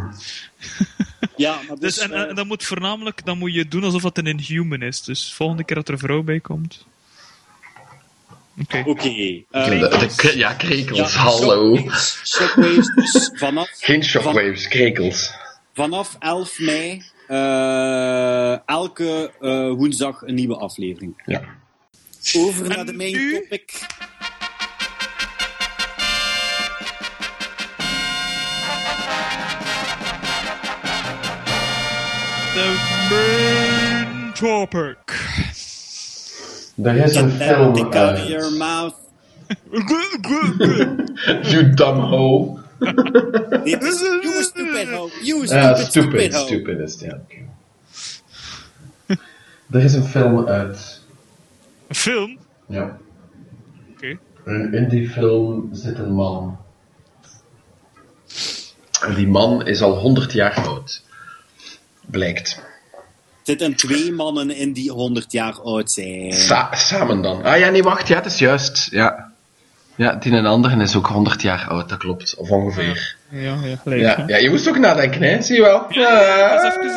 Ja, 1.36 1.60
maar 1.68 1.78
Dus, 1.80 1.96
dus, 1.96 1.98
en, 1.98 2.12
eh, 2.14 2.30
en 2.30 2.36
dat 2.36 2.46
moet 2.46 2.64
voornamelijk, 2.64 3.26
dan 3.26 3.38
moet 3.38 3.54
je 3.54 3.68
doen 3.68 3.84
alsof 3.84 4.04
het 4.04 4.18
een 4.18 4.28
inhuman 4.28 4.82
is. 4.82 5.02
Dus 5.04 5.34
volgende 5.34 5.64
keer 5.64 5.76
dat 5.76 5.88
er 5.88 5.94
een 5.94 6.00
vrouw 6.00 6.22
bij 6.24 6.40
komt. 6.40 6.86
Oké. 8.62 8.84
Oké. 8.86 9.44
eh, 9.52 10.36
ja, 10.36 10.54
krekels, 10.54 11.14
ja, 11.14 11.20
hallo. 11.20 11.76
Shockwaves, 11.76 12.22
shockwaves, 12.26 12.88
dus 12.96 13.32
vanaf, 13.34 13.70
Geen 13.80 14.04
shockwaves, 14.04 14.68
krekels. 14.68 15.32
vanaf 15.74 16.16
11 16.20 16.60
mei 16.60 17.04
eh, 17.28 18.68
elke 18.68 19.32
eh, 19.42 19.70
woensdag 19.70 20.22
een 20.22 20.36
nieuwe 20.36 20.56
aflevering. 20.56 21.24
Ja. 21.26 21.42
Over 22.38 22.68
naar 22.68 22.86
de 22.86 22.94
main 22.94 23.12
nu? 23.12 23.34
topic. 23.42 23.80
The 32.58 32.74
main 33.12 34.34
topic. 34.34 34.98
Er 36.84 36.98
is 37.06 37.14
that 37.14 37.30
film 37.38 37.76
dick 37.76 37.96
out 37.96 38.18
of 38.18 38.28
your 38.28 38.50
mouth. 38.50 38.96
You 41.52 41.76
dumb 41.76 42.00
hoe. 42.02 42.60
Is 43.64 44.02
you 44.02 44.44
stupid 44.44 44.88
hoe. 44.88 45.12
You 45.22 45.46
stupid, 45.46 45.78
stupid, 45.78 46.34
stupid 46.34 46.34
hoe. 46.34 46.48
stupid 46.48 46.80
is 46.80 47.04
oké. 47.04 47.46
Er 49.72 49.84
is 49.84 49.94
een 49.94 50.04
film 50.04 50.48
uit. 50.48 51.02
Een 51.88 51.96
film? 51.96 52.38
Ja. 52.68 52.98
Oké. 53.92 54.18
En 54.46 54.74
in 54.74 54.90
die 54.90 55.10
film 55.10 55.70
zit 55.72 56.00
een 56.00 56.14
man. 56.14 56.58
En 59.02 59.16
die 59.16 59.28
man 59.28 59.68
is 59.68 59.82
al 59.82 60.00
100 60.00 60.34
jaar 60.34 60.56
oud. 60.56 61.06
Blijkt. 62.12 62.60
Er 62.92 63.54
zitten 63.54 63.76
twee 63.76 64.12
mannen 64.12 64.52
in 64.56 64.74
die 64.74 64.92
100 64.92 65.32
jaar 65.32 65.62
oud 65.62 65.92
zijn. 65.92 66.34
Sa- 66.34 66.76
samen 66.76 67.22
dan. 67.22 67.44
Ah 67.44 67.60
ja, 67.60 67.70
nee, 67.70 67.84
wacht. 67.84 68.08
Ja, 68.08 68.16
het 68.16 68.26
is 68.26 68.38
juist. 68.40 68.88
Ja. 68.92 69.32
Ja, 69.96 70.16
die 70.16 70.32
en 70.36 70.46
andere 70.46 70.82
is 70.82 70.96
ook 70.96 71.08
100 71.08 71.42
jaar 71.42 71.66
oud, 71.70 71.90
dat 71.90 71.98
klopt. 71.98 72.36
Of 72.36 72.50
ongeveer. 72.50 73.16
Ja, 73.30 73.56
ja, 73.64 73.76
gelijk. 73.84 74.28
Ja, 74.28 74.38
je 74.38 74.50
moest 74.50 74.68
ook 74.68 74.78
nadenken, 74.78 75.22
hè? 75.22 75.42
Zie 75.42 75.56
je 75.56 75.62
wel? 75.62 75.86
Ja, 75.90 76.66
even, 76.66 76.82
eh, 76.82 76.96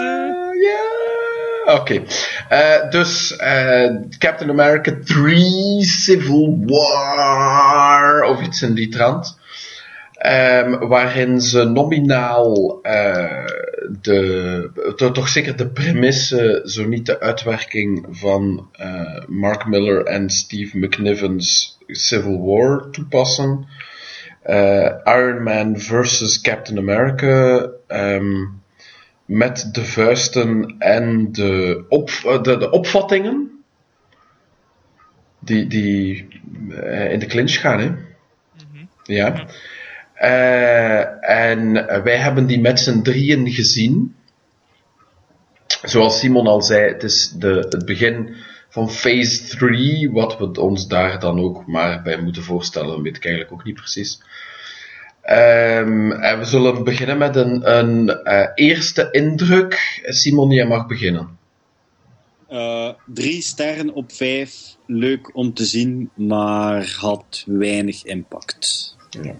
Ja. 0.62 1.74
Oké. 1.74 2.02
Eh, 2.48 2.90
dus, 2.90 3.36
eh, 3.36 3.90
Captain 4.18 4.50
America 4.50 4.92
3 5.04 5.84
Civil 5.84 6.58
War, 6.66 8.22
of 8.22 8.40
iets 8.42 8.62
in 8.62 8.74
die 8.74 8.88
trant. 8.88 9.38
Ehm, 10.20 10.78
waarin 10.88 11.40
ze 11.40 11.64
nominaal 11.64 12.78
eh, 12.82 13.44
de, 14.00 14.92
to- 14.96 15.10
toch 15.10 15.28
zeker 15.28 15.56
de 15.56 15.68
premisse, 15.68 16.62
zo 16.64 16.86
niet 16.86 17.06
de 17.06 17.20
uitwerking 17.20 18.06
van 18.10 18.68
eh, 18.72 19.24
Mark 19.26 19.66
Miller 19.66 20.04
en 20.04 20.30
Steve 20.30 20.78
McNiven's 20.78 21.78
Civil 21.86 22.44
War 22.44 22.90
toepassen. 22.90 23.66
Eh, 24.42 24.90
Iron 25.04 25.42
Man 25.42 25.78
versus 25.78 26.40
Captain 26.40 26.78
America. 26.78 27.66
ehm, 27.86 28.44
met 29.24 29.68
de 29.74 29.84
vuisten 29.84 30.74
en 30.78 31.32
de, 31.32 31.84
op, 31.88 32.10
de, 32.42 32.56
de 32.58 32.70
opvattingen 32.70 33.50
die, 35.38 35.66
die 35.66 36.28
in 37.10 37.18
de 37.18 37.26
clinch 37.26 37.60
gaan. 37.60 37.78
Hè? 37.80 37.90
Ja. 39.04 39.46
Eh, 40.20 41.30
en 41.30 41.72
wij 42.02 42.16
hebben 42.16 42.46
die 42.46 42.60
met 42.60 42.80
z'n 42.80 43.02
drieën 43.02 43.50
gezien. 43.50 44.14
Zoals 45.82 46.18
Simon 46.18 46.46
al 46.46 46.62
zei, 46.62 46.92
het 46.92 47.02
is 47.02 47.30
de, 47.38 47.66
het 47.68 47.84
begin 47.84 48.34
van 48.68 48.90
phase 48.90 49.56
3, 49.56 50.10
wat 50.10 50.38
we 50.38 50.60
ons 50.60 50.88
daar 50.88 51.20
dan 51.20 51.40
ook 51.40 51.66
maar 51.66 52.02
bij 52.02 52.20
moeten 52.20 52.42
voorstellen, 52.42 53.02
weet 53.02 53.16
ik 53.16 53.24
eigenlijk 53.24 53.54
ook 53.54 53.64
niet 53.64 53.74
precies. 53.74 54.22
Ehm, 55.22 56.10
en 56.10 56.38
we 56.38 56.44
zullen 56.44 56.84
beginnen 56.84 57.18
met 57.18 57.36
een, 57.36 57.78
een 57.78 58.08
eh, 58.08 58.48
eerste 58.54 59.08
indruk. 59.10 60.00
Simon, 60.04 60.50
jij 60.50 60.66
mag 60.66 60.86
beginnen. 60.86 61.38
Eh, 62.48 62.90
drie 63.06 63.42
sterren 63.42 63.92
op 63.92 64.12
vijf. 64.12 64.76
Leuk 64.86 65.36
om 65.36 65.54
te 65.54 65.64
zien, 65.64 66.10
maar 66.14 66.96
had 66.98 67.44
weinig 67.46 68.04
impact. 68.04 68.96
Ja. 69.10 69.34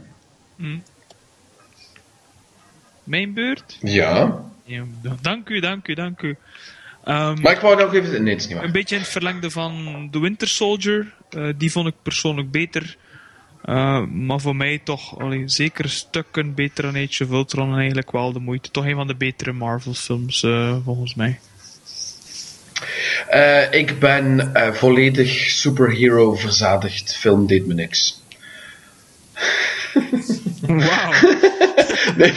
Mijn 3.05 3.35
beurt? 3.35 3.79
ja. 3.81 4.49
Ja, 4.65 4.85
dank 5.21 5.49
u, 5.49 5.61
dank 5.61 5.89
u, 5.89 5.95
dank 5.95 6.23
u. 6.23 6.37
Ehm, 7.05 7.41
Maar 7.41 7.53
ik 7.53 7.61
wou 7.61 7.77
nog 7.77 7.95
even... 7.95 8.23
Nee, 8.23 8.33
het 8.33 8.43
is 8.43 8.49
niet 8.49 8.57
waar. 8.57 8.67
Een 8.67 8.73
beetje 8.73 8.95
in 8.95 9.01
het 9.01 9.11
verlengde 9.11 9.51
van 9.51 10.09
The 10.11 10.21
Winter 10.21 10.49
Soldier. 10.49 11.13
Eh, 11.31 11.49
die 11.57 11.73
vond 11.73 11.87
ik 11.87 11.95
persoonlijk 12.03 12.51
beter. 12.51 12.97
Eh, 13.65 14.05
maar 14.07 14.41
voor 14.41 14.57
mij 14.57 14.81
toch 14.85 15.19
allee, 15.19 15.49
zeker 15.49 15.89
stukken 15.91 16.55
beter 16.55 16.83
dan 16.83 16.97
Age 16.97 17.25
of 17.25 17.31
Ultron 17.31 17.73
en 17.73 17.79
eigenlijk 17.79 18.11
wel 18.11 18.33
de 18.33 18.39
moeite. 18.39 18.71
Toch 18.71 18.87
een 18.87 18.95
van 18.95 19.07
de 19.07 19.15
betere 19.15 19.53
Marvel 19.53 19.95
films 19.95 20.43
eh, 20.43 20.77
volgens 20.85 21.15
mij. 21.15 21.41
Ik 23.71 23.99
ben 23.99 24.53
volledig 24.75 25.31
superhero 25.31 26.35
verzadigd. 26.35 27.17
Film 27.17 27.47
deed 27.47 27.67
me 27.67 27.75
niks. 27.75 28.23
Wauw. 30.79 31.13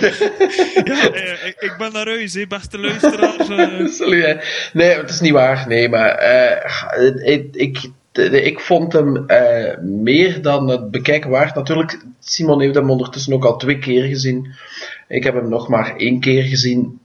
ja, 0.83 1.11
eh, 1.11 1.47
ik, 1.47 1.55
ik 1.59 1.75
ben 1.77 1.93
naar 1.93 2.07
huis, 2.07 2.33
hè, 2.33 2.47
beste 2.47 2.79
luisteraars. 2.79 3.49
eh. 3.49 3.85
Sorry. 3.99 4.39
Nee, 4.73 4.89
het 4.95 5.09
is 5.09 5.19
niet 5.19 5.31
waar. 5.31 5.65
Nee, 5.67 5.89
maar 5.89 6.09
eh, 6.09 7.31
ik, 7.33 7.55
ik, 7.55 7.89
ik 8.31 8.59
vond 8.59 8.93
hem 8.93 9.25
meer 9.81 10.41
dan 10.41 10.67
het 10.67 10.91
bekijken 10.91 11.29
waard. 11.29 11.55
Natuurlijk, 11.55 12.05
Simon 12.19 12.61
heeft 12.61 12.75
hem 12.75 12.89
ondertussen 12.89 13.33
ook 13.33 13.45
al 13.45 13.57
twee 13.57 13.79
keer 13.79 14.03
gezien. 14.03 14.53
Ik 15.07 15.23
heb 15.23 15.33
hem 15.35 15.49
nog 15.49 15.67
maar 15.67 15.95
één 15.95 16.19
keer 16.19 16.43
gezien. 16.43 16.99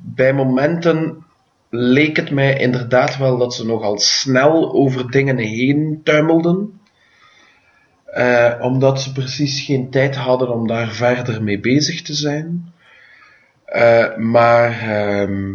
Bij 0.00 0.32
momenten 0.32 1.24
leek 1.70 2.16
het 2.16 2.30
mij 2.30 2.58
inderdaad 2.58 3.16
wel 3.16 3.38
dat 3.38 3.54
ze 3.54 3.66
nogal 3.66 3.98
snel 3.98 4.72
over 4.72 5.10
dingen 5.10 5.38
heen 5.38 6.00
tuimelden. 6.04 6.80
Eh, 8.12 8.54
omdat 8.60 9.02
ze 9.02 9.12
precies 9.12 9.64
geen 9.64 9.90
tijd 9.90 10.16
hadden 10.16 10.48
om 10.54 10.66
daar 10.66 10.88
verder 10.92 11.42
mee 11.42 11.60
bezig 11.60 12.02
te 12.02 12.14
zijn. 12.14 12.72
Eh, 13.64 14.16
maar 14.16 14.80
ehm, 14.80 15.54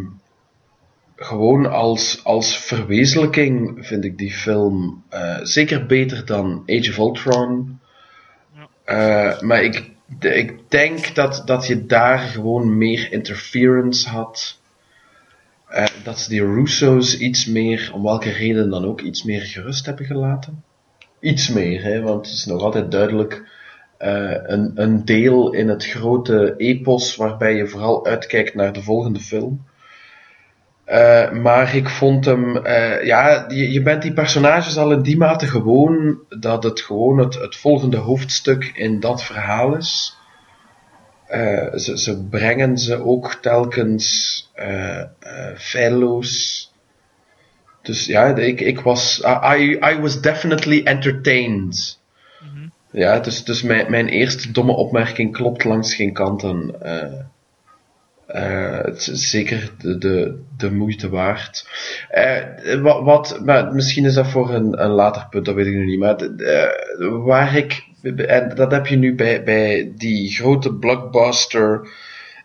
gewoon 1.16 1.70
als, 1.70 2.24
als 2.24 2.56
verwezenlijking 2.58 3.86
vind 3.86 4.04
ik 4.04 4.18
die 4.18 4.32
film 4.32 5.02
eh, 5.08 5.38
zeker 5.42 5.86
beter 5.86 6.26
dan 6.26 6.62
Age 6.66 6.90
of 6.90 6.96
Ultron. 6.98 7.78
Maar 9.40 9.62
ik, 9.62 9.90
de- 10.18 10.34
ik 10.34 10.70
denk 10.70 11.14
dat, 11.14 11.42
dat 11.44 11.66
je 11.66 11.86
daar 11.86 12.18
gewoon 12.18 12.78
meer 12.78 13.12
interference 13.12 14.08
had. 14.08 14.58
Dat 16.02 16.18
ze 16.20 16.28
die 16.28 16.44
Russo's 16.54 17.18
iets 17.18 17.46
meer, 17.46 17.90
om 17.94 18.02
welke 18.02 18.30
reden 18.30 18.70
dan 18.70 18.84
ook, 18.84 19.00
iets 19.00 19.22
meer 19.22 19.40
gerust 19.40 19.86
hebben 19.86 20.06
gelaten. 20.06 20.62
Iets 21.20 21.48
meer, 21.48 21.82
hè, 21.82 22.02
want 22.02 22.26
het 22.26 22.34
is 22.34 22.44
nog 22.44 22.62
altijd 22.62 22.90
duidelijk 22.90 23.42
eh, 23.98 24.36
een, 24.42 24.72
een 24.74 25.04
deel 25.04 25.52
in 25.52 25.68
het 25.68 25.86
grote 25.86 26.54
epos 26.56 27.16
waarbij 27.16 27.54
je 27.54 27.68
vooral 27.68 28.06
uitkijkt 28.06 28.54
naar 28.54 28.72
de 28.72 28.82
volgende 28.82 29.20
film. 29.20 29.66
Eh, 30.84 31.30
maar 31.30 31.74
ik 31.74 31.88
vond 31.88 32.24
hem, 32.24 32.56
eh, 32.56 33.04
ja, 33.04 33.44
je, 33.48 33.72
je 33.72 33.82
bent 33.82 34.02
die 34.02 34.12
personages 34.12 34.76
al 34.76 34.92
in 34.92 35.02
die 35.02 35.16
mate 35.16 35.46
gewoon 35.46 36.18
dat 36.28 36.62
het 36.62 36.80
gewoon 36.80 37.18
het, 37.18 37.34
het 37.34 37.56
volgende 37.56 37.96
hoofdstuk 37.96 38.72
in 38.74 39.00
dat 39.00 39.22
verhaal 39.22 39.76
is. 39.76 40.16
Ze, 41.76 41.92
ze 41.98 42.24
brengen 42.30 42.78
ze 42.78 43.04
ook 43.04 43.34
telkens 43.34 44.50
feilloos. 45.56 46.67
Dus 47.88 48.06
ja, 48.06 48.36
ik, 48.36 48.60
ik 48.60 48.80
was, 48.80 49.22
I, 49.56 49.78
I 49.92 50.00
was 50.00 50.20
definitely 50.20 50.82
entertained. 50.84 51.98
Ja, 52.90 53.18
dus, 53.18 53.44
dus 53.44 53.62
mijn, 53.62 53.90
mijn 53.90 54.08
eerste 54.08 54.52
domme 54.52 54.72
opmerking 54.72 55.32
klopt 55.32 55.64
langs 55.64 55.94
geen 55.94 56.12
kanten. 56.12 56.74
eh 56.80 57.20
eh, 58.26 58.78
het 58.78 59.08
is 59.08 59.30
zeker 59.30 59.70
de, 59.78 59.98
de, 59.98 60.42
de 60.56 60.70
moeite 60.70 61.08
waard. 61.08 61.68
Eh, 62.08 62.80
wat, 62.80 63.02
wat, 63.02 63.40
maar 63.44 63.72
misschien 63.72 64.04
is 64.04 64.14
dat 64.14 64.30
voor 64.30 64.54
een, 64.54 64.82
een 64.82 64.90
later 64.90 65.26
punt, 65.30 65.44
dat 65.44 65.54
weet 65.54 65.66
ik 65.66 65.72
nu 65.72 65.84
niet. 65.84 65.98
Maar 65.98 66.16
waar 67.24 67.56
ik, 67.56 67.84
en 68.16 68.52
dat 68.54 68.70
heb 68.72 68.86
je 68.86 68.96
nu 68.96 69.14
bij, 69.14 69.42
bij 69.42 69.92
die 69.96 70.30
grote 70.30 70.74
blockbuster 70.74 71.88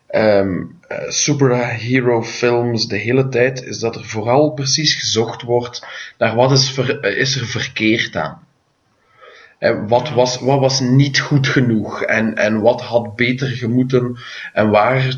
ehm 0.08 0.58
eh, 0.58 0.83
superhero 1.08 2.24
films 2.24 2.88
de 2.88 2.98
hele 2.98 3.30
tijd, 3.30 3.64
is 3.64 3.80
dat 3.80 3.96
er 3.96 4.06
vooral 4.06 4.52
precies 4.52 4.96
gezocht 4.96 5.42
wordt 5.42 5.88
naar 6.18 6.36
wat 6.36 6.52
is, 6.52 6.70
ver, 6.70 7.00
eh, 7.00 7.18
is 7.18 7.36
er 7.36 7.46
verkeerd 7.48 8.16
aan. 8.16 8.42
En 9.60 9.88
wat, 9.88 10.10
was, 10.10 10.40
wat 10.40 10.60
was 10.60 10.80
niet 10.80 11.20
goed 11.20 11.48
genoeg 11.48 12.02
en, 12.02 12.36
en 12.36 12.62
wat 12.62 12.82
had 12.82 13.16
beter 13.16 13.48
gemoeten 13.48 14.18
en 14.54 14.70
waar 14.70 15.16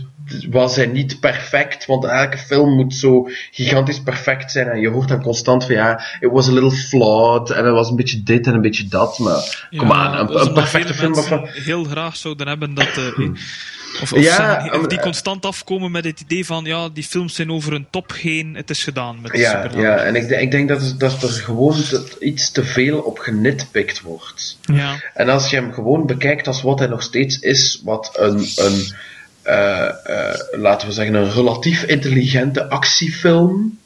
was 0.50 0.76
hij 0.76 0.86
niet 0.86 1.20
perfect, 1.20 1.86
want 1.86 2.06
elke 2.06 2.38
film 2.38 2.76
moet 2.76 2.94
zo 2.94 3.28
gigantisch 3.52 4.02
perfect 4.02 4.52
zijn 4.52 4.68
en 4.68 4.80
je 4.80 4.90
hoort 4.90 5.08
dan 5.08 5.22
constant 5.22 5.66
van 5.66 5.76
ja, 5.76 6.02
it 6.20 6.32
was 6.32 6.48
a 6.48 6.52
little 6.52 6.72
flawed 6.72 7.50
en 7.50 7.66
het 7.66 7.74
was 7.74 7.90
een 7.90 7.96
beetje 7.96 8.24
dit 8.24 8.48
en 8.48 8.54
een 8.54 8.62
beetje 8.62 8.88
dat, 8.88 9.20
maar 9.20 9.68
kom 9.78 9.92
aan, 9.92 10.20
een, 10.20 10.54
perfecte 10.54 10.94
film 10.94 11.12
mensen 11.12 11.30
waarvan... 11.30 11.64
heel 11.64 11.84
graag 11.84 12.16
zouden 12.16 12.48
hebben 12.48 12.74
dat... 12.74 12.98
eh, 12.98 13.18
of, 14.02 14.14
of 14.14 14.20
Ja, 14.24 14.78
die 14.88 15.00
constant 15.00 15.46
afkomen 15.46 15.92
met 15.92 16.06
het 16.06 16.20
idee 16.20 16.46
van 16.46 16.66
ja, 16.66 16.90
die 16.90 17.04
films 17.04 17.36
zijn 17.36 17.52
over 17.52 17.74
een 17.74 17.88
top 17.90 18.14
heen, 18.14 18.56
het 18.56 18.70
is 18.70 18.84
gedaan 18.84 19.22
met 19.22 19.32
de 19.32 19.38
Ja, 19.38 19.50
superhelden. 19.52 19.82
ja, 19.90 19.98
en 19.98 20.16
ik, 20.16 20.28
denk- 20.28 20.42
ik 20.42 20.52
denk 20.52 20.68
dat, 20.70 20.82
het- 20.82 21.00
dat 21.00 21.24
er 21.24 21.30
gewoon 21.30 21.84
te- 21.84 22.16
iets 22.20 22.52
te 22.52 22.64
veel 22.66 23.00
op 23.00 23.18
genitpikt 23.20 24.02
wordt. 24.02 24.58
Ja. 24.62 24.96
En 25.14 25.30
als 25.30 25.50
je 25.50 25.56
hem 25.56 25.74
gewoon 25.74 26.06
bekijkt 26.06 26.48
als 26.48 26.62
wat 26.62 26.80
hij 26.80 26.88
nog 26.88 27.02
steeds 27.04 27.40
is, 27.40 27.82
wat 27.84 28.10
een, 28.20 28.48
een 28.56 28.94
eh, 29.42 29.88
eh, 30.04 30.40
laten 30.52 30.88
we 30.88 30.94
zeggen, 30.94 31.16
een 31.16 31.32
relatief 31.32 31.84
intelligente 31.84 32.70
actiefilm, 32.70 33.80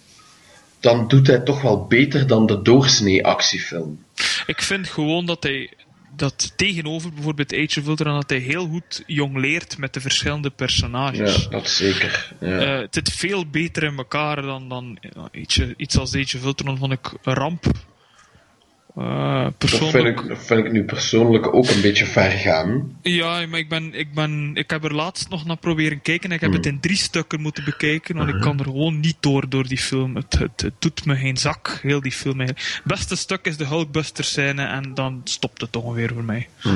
dan 0.80 1.07
doet 1.07 1.28
hij 1.28 1.39
toch 1.39 1.62
wel 1.62 1.86
beter 1.86 2.28
dan 2.28 2.45
de 2.45 2.62
doorsnee 2.62 3.26
actiefilm. 3.26 4.03
Ik 4.45 4.62
vind 4.62 4.88
gewoon 4.88 5.26
dat 5.26 5.43
hij 5.43 5.70
dat 6.16 6.53
tegenover 6.55 7.14
bijvoorbeeld 7.14 7.53
Age 7.53 7.80
of 7.80 7.88
Ultron 7.88 8.14
dat 8.14 8.30
hij 8.30 8.39
heel 8.39 8.68
goed 8.68 9.03
jongleert 9.05 9.78
met 9.78 9.93
de 9.93 10.01
verschillende 10.01 10.49
personages. 10.49 11.43
Ja, 11.43 11.49
dat 11.49 11.70
zeker. 11.70 12.34
Ja. 12.39 12.60
Eh, 12.60 12.80
het 12.80 12.95
zit 12.95 13.12
veel 13.12 13.45
beter 13.45 13.84
in 13.84 13.97
elkaar 13.97 14.41
dan, 14.41 14.70
dan 14.70 14.99
iets, 15.32 15.62
iets 15.78 15.97
als 15.97 16.16
Age 16.16 16.38
of 16.38 16.43
Ultron 16.43 16.78
vond 16.78 16.91
ik 16.91 17.12
een 17.24 17.36
Eh, 18.96 19.48
dat, 19.58 19.70
vind 19.70 20.06
ik, 20.06 20.28
dat 20.28 20.38
vind 20.46 20.66
ik 20.66 20.72
nu 20.72 20.84
persoonlijk 20.84 21.54
ook 21.54 21.68
een 21.70 21.82
beetje 21.82 22.06
ver 22.06 22.32
gaan. 22.32 22.98
Ja, 23.02 23.46
maar 23.48 23.60
ik, 23.60 23.70
ben, 23.70 23.94
ik, 23.94 24.14
ben, 24.14 24.52
ik 24.54 24.70
heb 24.70 24.84
er 24.84 24.96
laatst 24.96 25.30
nog 25.30 25.46
naar 25.46 25.58
proberen 25.58 26.02
kijken. 26.02 26.32
Ik 26.32 26.42
heb 26.42 26.50
Hmm. 26.50 26.58
het 26.58 26.68
in 26.68 26.80
drie 26.80 26.98
stukken 26.98 27.42
moeten 27.42 27.64
bekijken, 27.64 28.16
want 28.16 28.30
ik 28.30 28.42
kan 28.42 28.60
er 28.60 28.66
gewoon 28.66 29.00
niet 29.00 29.16
door 29.20 29.50
door 29.50 29.68
die 29.68 29.78
film. 29.78 30.16
Het, 30.16 30.40
het, 30.40 30.62
het 30.62 30.74
doet 30.80 31.06
me 31.06 31.16
geen 31.16 31.38
zak, 31.38 31.80
heel 31.82 32.02
die 32.02 32.12
film. 32.12 32.40
eigenlijk. 32.40 32.68
Het 32.74 32.84
beste 32.84 33.16
stuk 33.16 33.46
is 33.46 33.58
de 33.58 33.66
Hulkbuster 33.66 34.24
scène 34.24 34.66
en 34.66 34.94
dan 34.94 35.22
stopt 35.24 35.62
het 35.62 35.76
ongeveer 35.76 36.12
voor 36.14 36.24
mij. 36.24 36.48
ik 36.64 36.74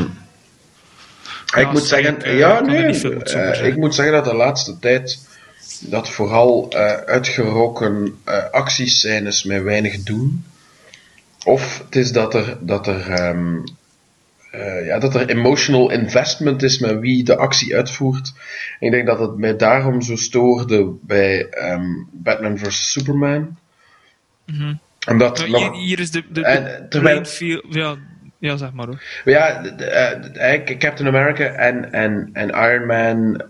Ja, 1.55 1.72
moet 1.72 1.84
sorry, 1.86 2.03
zeggen, 2.03 2.16
ik, 2.16 2.24
eh, 2.24 2.38
ja, 2.38 2.59
nee, 2.59 2.84
eh, 2.84 3.66
ik 3.68 3.78
moet 3.78 3.95
zeggen 3.95 4.14
dat 4.14 4.26
de 4.26 4.36
laatste 4.36 4.80
tijd 4.80 5.28
dat 5.80 6.09
vooral 6.09 6.74
uitgeroken 7.05 8.20
eh 8.24 8.49
actiescènes 8.51 9.43
mij 9.43 9.64
weinig 9.64 10.03
doen. 10.03 10.45
Of 11.45 11.81
het 11.85 11.95
is 11.95 12.11
dat 12.11 12.33
er, 12.33 12.57
dat 12.59 12.87
er, 12.87 13.09
ehm, 13.11 13.55
eh, 14.51 14.85
ja, 14.85 14.99
dat 14.99 15.15
er 15.15 15.29
emotional 15.29 15.91
investment 15.91 16.63
is 16.63 16.79
met 16.79 16.99
wie 16.99 17.23
de 17.23 17.35
actie 17.35 17.75
uitvoert. 17.75 18.33
En 18.79 18.85
ik 18.87 18.91
denk 18.91 19.07
dat 19.07 19.19
het 19.19 19.37
mij 19.37 19.55
daarom 19.57 20.01
zo 20.01 20.15
stoorde 20.15 20.93
bij 21.01 21.49
ehm, 21.49 21.85
Batman 22.11 22.57
vs. 22.57 22.91
Superman. 22.91 23.57
Omdat 25.07 25.37
Nou, 25.37 25.49
nog- 25.49 25.59
hier, 25.61 25.71
hier 25.85 25.99
is 25.99 26.11
de, 26.11 26.23
de, 26.31 26.41
de 26.41 26.85
terwijl- 26.89 27.21
Ja, 27.69 27.95
ja, 28.39 28.57
zeg 28.57 28.73
maar 28.73 28.85
hoor. 28.87 29.03
Ja, 29.25 29.63
eigenlijk 30.33 30.79
Captain 30.79 31.07
America 31.15 31.43
en, 31.43 31.91
en, 31.91 32.29
en 32.33 32.49
Iron 32.49 32.85
Man, 32.85 33.41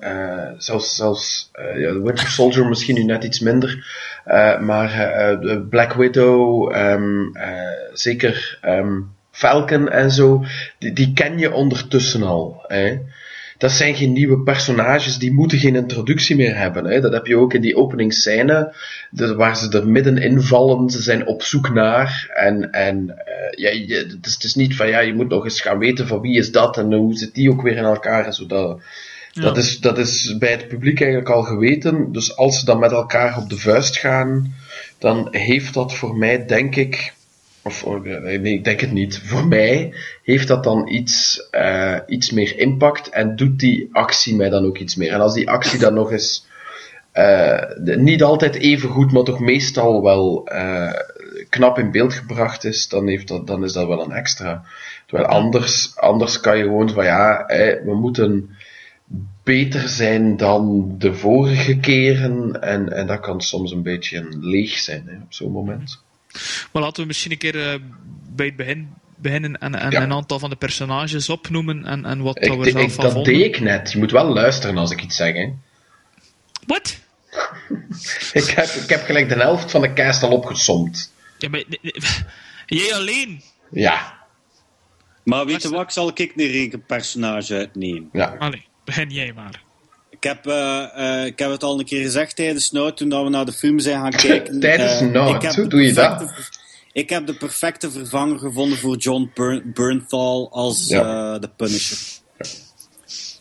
zelfs, 0.58 0.96
zelfs 0.96 1.52
ja, 1.78 2.00
Winter 2.00 2.28
Soldier 2.28 2.66
misschien 2.68 2.96
nu 2.96 3.04
net 3.04 3.24
iets 3.24 3.40
minder, 3.40 3.86
maar 4.60 4.92
eh, 4.94 5.52
eh, 5.52 5.60
Black 5.70 5.94
Widow, 5.94 6.72
ehm, 6.72 7.36
eh, 7.36 7.52
zeker 7.94 8.58
ehm, 8.62 9.02
Falcon 9.32 9.90
en 9.90 10.12
zo, 10.12 10.44
die, 10.80 10.94
die 10.94 11.14
ken 11.14 11.38
je 11.38 11.54
ondertussen 11.54 12.24
al. 12.24 12.64
Hè. 12.68 13.00
Dat 13.58 13.72
zijn 13.72 13.96
geen 13.96 14.14
nieuwe 14.14 14.40
personages, 14.40 15.18
die 15.18 15.34
moeten 15.34 15.58
geen 15.58 15.76
introductie 15.76 16.36
meer 16.36 16.58
hebben. 16.58 16.86
Hè. 16.86 17.02
Dat 17.02 17.14
heb 17.14 17.26
je 17.26 17.38
ook 17.38 17.54
in 17.54 17.62
die 17.62 17.76
openingsscène, 17.76 18.76
waar 19.12 19.58
ze 19.58 19.78
er 19.78 19.88
middenin 19.88 20.42
vallen, 20.42 20.90
ze 20.90 21.02
zijn 21.02 21.28
op 21.28 21.42
zoek 21.44 21.74
naar. 21.74 22.32
En, 22.34 22.72
en 22.72 23.18
eh, 23.26 23.52
ja, 23.52 23.96
het, 23.98 24.26
is, 24.26 24.34
het 24.34 24.44
is 24.44 24.56
niet 24.56 24.76
van, 24.76 24.88
ja, 24.88 25.00
je 25.00 25.14
moet 25.14 25.30
nog 25.30 25.44
eens 25.44 25.62
gaan 25.62 25.78
weten 25.78 26.08
van 26.08 26.22
wie 26.22 26.38
is 26.38 26.52
dat 26.52 26.78
en 26.78 26.94
hoe 26.94 27.16
zit 27.16 27.36
die 27.36 27.52
ook 27.52 27.62
weer 27.62 27.78
in 27.78 27.84
elkaar 27.84 28.26
en 28.26 28.34
zo. 28.34 28.46
Dat, 28.46 28.82
dat, 29.34 29.58
is, 29.58 29.80
dat 29.80 29.98
is 29.98 30.38
bij 30.38 30.52
het 30.52 30.68
publiek 30.68 31.02
eigenlijk 31.02 31.32
al 31.32 31.44
geweten. 31.44 32.12
Dus 32.12 32.36
als 32.38 32.60
ze 32.60 32.66
dan 32.66 32.80
met 32.80 32.92
elkaar 32.92 33.38
op 33.38 33.50
de 33.50 33.58
vuist 33.58 33.98
gaan, 33.98 34.54
dan 34.98 35.28
heeft 35.32 35.74
dat 35.74 35.96
voor 35.96 36.18
mij, 36.18 36.46
denk 36.46 36.76
ik, 36.76 37.14
of 37.62 37.84
oh, 37.84 38.04
nee, 38.04 38.54
ik 38.54 38.64
denk 38.64 38.80
het 38.80 38.92
niet. 38.92 39.22
Voor 39.26 39.48
mij 39.48 39.94
heeft 40.24 40.48
dat 40.48 40.64
dan 40.64 40.88
iets, 40.88 41.48
eh, 41.52 41.98
iets 42.08 42.32
meer 42.32 42.60
impact 42.60 43.10
en 43.10 43.36
doet 43.36 43.60
die 43.60 43.90
actie 43.92 44.36
mij 44.36 44.50
dan 44.50 44.66
ook 44.66 44.78
iets 44.78 44.96
meer. 44.96 45.12
En 45.12 45.22
als 45.22 45.34
die 45.34 45.50
actie 45.50 45.80
dan 45.80 45.94
nog 45.94 46.12
eens 46.12 46.46
eh, 47.12 47.62
de- 47.78 47.98
niet 47.98 48.24
altijd 48.24 48.56
even 48.56 48.90
goed, 48.90 49.12
maar 49.12 49.24
toch 49.24 49.40
meestal 49.40 50.04
wel 50.04 50.48
eh, 50.48 50.94
knap 51.50 51.80
in 51.80 51.92
beeld 51.92 52.14
gebracht 52.14 52.64
is, 52.64 52.88
dan, 52.88 53.08
heeft 53.08 53.28
dat, 53.28 53.48
dan 53.48 53.64
is 53.64 53.74
dat 53.74 53.88
wel 53.88 54.04
een 54.04 54.12
extra. 54.12 54.64
Terwijl 55.08 55.30
anders, 55.30 55.98
anders 55.98 56.40
kan 56.40 56.58
je 56.58 56.64
gewoon 56.64 56.90
van 56.90 57.06
ja, 57.06 57.46
eh, 57.48 57.84
we 57.86 57.96
moeten 57.96 58.50
beter 59.44 59.90
zijn 59.90 60.38
dan 60.38 60.96
de 60.98 61.14
vorige 61.14 61.78
keren. 61.80 62.62
En, 62.62 62.94
en 62.94 63.08
dat 63.08 63.20
kan 63.20 63.42
soms 63.42 63.72
een 63.72 63.84
beetje 63.84 64.18
een 64.18 64.38
leeg 64.46 64.78
zijn 64.78 65.04
hè, 65.08 65.16
op 65.16 65.34
zo'n 65.34 65.52
moment. 65.52 66.02
Maar 66.72 66.82
laten 66.82 67.02
we 67.02 67.08
misschien 67.08 67.32
een 67.32 67.38
keer 67.38 67.70
eh, 67.74 67.80
bij 68.36 68.46
het 68.46 68.56
begin 68.56 68.94
beginnen 69.16 69.58
en, 69.58 69.76
en 69.76 69.92
Ja. 69.92 70.02
een 70.02 70.14
aantal 70.14 70.40
van 70.40 70.50
de 70.50 70.56
personages 70.56 71.30
opnoemen 71.30 71.86
en, 71.86 72.06
en 72.06 72.22
wat 72.22 72.36
dat 72.36 72.44
Ik, 72.44 72.52
we 72.60 72.66
ik, 72.68 72.72
zelf 72.72 72.94
van 72.94 73.04
dat 73.04 73.14
vonden. 73.14 73.34
deed 73.34 73.46
ik 73.46 73.60
net. 73.60 73.92
Je 73.92 73.98
moet 73.98 74.12
wel 74.12 74.26
luisteren 74.34 74.78
als 74.78 74.92
ik 74.92 75.02
iets 75.02 75.16
zeg. 75.16 75.34
Hè. 75.34 75.50
Wat? 76.68 77.00
Ik, 78.34 78.44
heb, 78.46 78.66
ik 78.66 78.90
heb 78.90 79.04
gelijk 79.06 79.30
de 79.30 79.36
helft 79.36 79.72
van 79.72 79.82
de 79.82 79.94
cast 79.94 80.24
al 80.24 80.32
opgesomd. 80.32 81.14
Ja, 81.38 81.50
maar, 81.50 81.64
jij 82.66 82.94
alleen? 82.94 83.42
Ja, 83.72 84.14
Maar 85.24 85.46
weet 85.46 85.62
je 85.62 85.70
wat, 85.70 85.82
ik 85.82 85.90
zal 85.90 86.08
ik 86.16 86.20
een 86.36 86.48
rekenpersonage 86.52 87.56
uitnemen. 87.56 88.10
ja. 88.12 88.36
Allee, 88.40 88.66
begin 88.86 89.10
jij 89.10 89.34
maar. 89.34 89.62
Ik 90.10 90.24
heb, 90.24 90.48
eh, 90.48 91.20
eh, 91.20 91.26
ik 91.26 91.40
heb 91.40 91.50
het 91.50 91.64
al 91.64 91.80
een 91.80 91.86
keer 91.86 92.02
gezegd 92.02 92.36
tijdens 92.36 92.72
Nout, 92.72 92.98
toen 92.98 93.10
dat 93.10 93.24
we 93.24 93.30
naar 93.30 93.46
de 93.46 93.52
film 93.52 93.80
zijn 93.80 94.00
gaan 94.00 94.12
kijken. 94.30 94.60
Tijdens 94.60 95.00
heb 95.00 95.54
Hoe 95.56 95.64
de 95.64 95.68
doe 95.70 95.82
je 95.82 95.94
dat? 95.94 96.34
Ik 96.92 97.10
heb 97.10 97.28
de 97.28 97.36
perfecte 97.36 97.92
vervanger 97.92 98.40
gevonden 98.40 98.78
voor 98.78 98.98
John 98.98 99.32
Burn 99.34 99.72
Bernthal 99.74 100.50
als 100.52 100.88
Ja. 100.88 101.34
eh, 101.34 101.42
de 101.42 101.50
Punisher. 101.50 101.98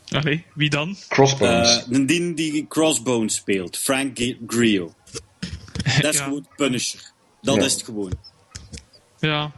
Allee, 0.08 0.44
wie 0.54 0.70
dan? 0.70 0.96
Crossbones. 1.08 1.78
Eh, 1.78 1.84
de 1.88 2.04
die 2.04 2.34
die 2.34 2.66
Crossbones 2.68 3.34
speelt, 3.34 3.78
Frank 3.78 4.18
G- 4.18 4.36
Grillo. 4.46 4.94
Dat 6.00 6.12
is 6.12 6.18
Ja. 6.18 6.24
gewoon 6.24 6.46
Punisher. 6.56 7.00
Dat 7.42 7.54
Ja. 7.56 7.62
is 7.62 7.72
het 7.72 7.82
gewoon. 7.82 8.12
Ja. 9.20 9.52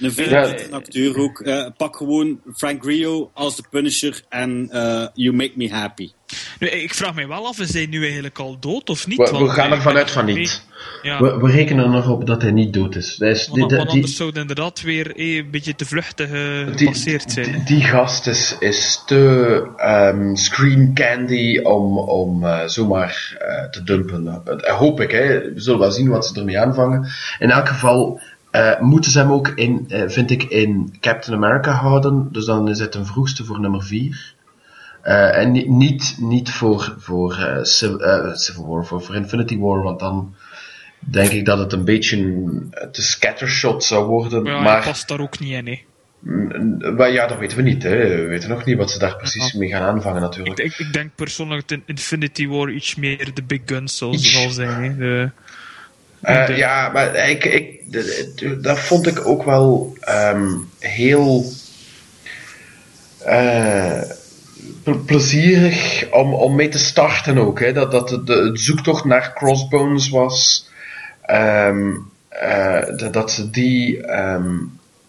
Een 0.00 0.12
veel 0.12 0.28
Ja. 0.30 0.54
acteur 0.70 1.18
ook. 1.18 1.40
Eh, 1.40 1.66
pak 1.76 1.96
gewoon 1.96 2.40
Frank 2.56 2.82
Grillo 2.82 3.30
als 3.34 3.56
de 3.56 3.62
Punisher 3.70 4.22
en 4.28 4.68
eh, 4.70 5.06
You 5.14 5.36
Make 5.36 5.52
Me 5.54 5.70
Happy. 5.70 6.10
Nu, 6.58 6.68
ik 6.68 6.94
vraag 6.94 7.14
mij 7.14 7.28
wel 7.28 7.46
af, 7.46 7.58
is 7.58 7.72
hij 7.72 7.86
nu 7.86 8.02
eigenlijk 8.04 8.38
al 8.38 8.56
dood 8.60 8.90
of 8.90 9.06
niet? 9.06 9.30
We, 9.30 9.38
we 9.38 9.48
gaan 9.48 9.72
ervan 9.72 9.96
uit 9.96 10.10
van 10.10 10.24
niet. 10.24 10.66
Ja, 11.02 11.20
We, 11.22 11.36
we 11.38 11.50
rekenen 11.50 11.94
erop 11.94 12.26
dat 12.26 12.42
hij 12.42 12.50
niet 12.50 12.72
dood 12.72 12.94
is. 12.96 13.18
Is 13.18 13.46
want, 13.48 13.58
die, 13.58 13.68
die, 13.68 13.76
want 13.76 13.88
die, 13.90 13.96
anders 14.00 14.16
zou 14.16 14.28
het 14.28 14.38
inderdaad 14.38 14.82
weer 14.82 15.16
eh, 15.16 15.36
een 15.36 15.50
beetje 15.50 15.74
te 15.74 15.84
vluchtig 15.86 16.28
gepasseerd 16.76 17.32
zijn. 17.32 17.52
die- 17.52 17.64
die 17.64 17.82
gast 17.82 18.26
is, 18.26 18.56
is 18.58 19.02
te 19.06 19.62
ehm, 19.76 20.34
screen 20.34 20.90
candy 20.94 21.58
om, 21.62 21.98
om 21.98 22.44
eh, 22.44 22.66
zomaar 22.66 23.36
te 23.70 23.82
dumpen. 23.82 24.42
Hoop 24.78 25.00
ik, 25.00 25.10
hè. 25.10 25.26
we 25.52 25.60
zullen 25.60 25.80
wel 25.80 25.90
zien 25.92 26.08
wat 26.08 26.26
ze 26.26 26.38
ermee 26.38 26.58
aanvangen. 26.60 27.08
In 27.38 27.50
elk 27.50 27.68
geval 27.68 28.20
eh, 28.58 28.80
moeten 28.80 29.10
ze 29.10 29.18
hem 29.18 29.32
ook 29.32 29.48
in, 29.48 29.84
eh, 29.88 30.02
vind 30.08 30.30
ik, 30.30 30.42
in 30.42 30.96
Captain 31.00 31.36
America 31.44 31.70
houden. 31.72 32.28
Dus 32.32 32.44
dan 32.44 32.68
is 32.68 32.78
het 32.78 32.94
een 32.94 33.06
vroegste 33.06 33.44
voor 33.44 33.60
nummer 33.60 33.82
4. 33.82 34.36
en 35.02 35.52
ni- 35.52 35.68
niet, 35.68 36.16
niet 36.20 36.50
voor, 36.50 36.94
voor 36.98 37.34
eh, 37.36 37.62
Civ- 37.62 37.94
eh, 37.94 38.34
Civil 38.34 38.66
War, 38.66 38.84
voor, 38.86 39.02
voor 39.02 39.14
Infinity 39.14 39.58
War, 39.58 39.82
want 39.82 40.00
dan 40.00 40.34
denk 40.98 41.30
ik 41.30 41.44
dat 41.44 41.58
het 41.58 41.72
een 41.72 41.84
beetje 41.84 42.16
te 42.92 43.02
scattershot 43.02 43.84
zou 43.84 44.06
worden. 44.06 44.42
Maar 44.42 44.52
ja, 44.52 44.60
maar 44.60 44.82
past 44.84 45.08
daar 45.08 45.20
ook 45.20 45.38
niet 45.38 45.52
in. 45.52 45.66
Hè. 45.66 45.80
Maar 46.92 47.12
ja, 47.12 47.26
dat 47.26 47.38
weten 47.38 47.56
we 47.56 47.62
niet. 47.62 47.82
Hè. 47.82 47.96
We 48.08 48.26
weten 48.26 48.48
nog 48.48 48.64
niet 48.64 48.76
wat 48.76 48.90
ze 48.90 48.98
daar 48.98 49.16
precies 49.16 49.52
mee 49.52 49.68
gaan 49.68 49.82
aanvangen, 49.82 50.20
natuurlijk. 50.20 50.58
ik, 50.58 50.78
ik 50.78 50.92
denk 50.92 51.10
persoonlijk 51.14 51.68
dat 51.68 51.78
in 51.78 51.82
Infinity 51.86 52.48
War 52.48 52.70
iets 52.70 52.94
meer 52.94 53.30
de 53.34 53.42
big 53.42 53.60
guns 53.66 53.96
zal 53.96 54.14
zijn. 54.50 54.82
Hè. 54.82 54.96
De, 54.96 55.30
Eh, 56.22 56.56
ja, 56.56 56.88
maar 56.88 57.28
ik, 57.28 57.44
ik, 57.44 57.82
dat 58.62 58.78
vond 58.78 59.06
ik 59.06 59.26
ook 59.26 59.42
wel 59.44 59.96
ehm, 60.00 60.48
heel 60.78 61.44
ple- 64.82 64.98
plezierig 65.06 66.06
om, 66.10 66.34
om 66.34 66.54
mee 66.54 66.68
te 66.68 66.78
starten 66.78 67.38
ook. 67.38 67.60
Hè. 67.60 67.72
Dat, 67.72 67.90
dat 67.90 68.20
de, 68.26 68.50
zoektocht 68.52 69.04
naar 69.04 69.32
Crossbones 69.34 70.08
was. 70.08 70.68
ehm, 71.22 71.92
eh, 72.28 72.96
dat, 72.96 73.12
dat 73.12 73.30
ze 73.32 73.50
die 73.50 74.02
ehm 74.06 74.54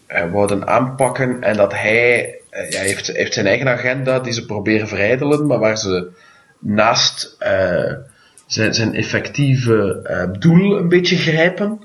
eh, 0.06 0.30
wouden 0.32 0.66
aanpakken 0.66 1.42
en 1.42 1.56
dat 1.56 1.72
hij, 1.72 2.34
ja, 2.70 2.80
heeft, 2.80 3.06
heeft 3.06 3.34
zijn 3.34 3.46
eigen 3.46 3.68
agenda 3.68 4.18
die 4.20 4.32
ze 4.32 4.46
proberen 4.46 4.88
verijdelen, 4.88 5.46
maar 5.46 5.58
waar 5.58 5.78
ze 5.78 6.08
naast 6.58 7.36
zijn, 8.52 8.74
zijn 8.74 8.94
effectieve 8.94 10.00
eh, 10.02 10.28
doel 10.38 10.78
een 10.78 10.88
beetje 10.88 11.16
grijpen. 11.16 11.80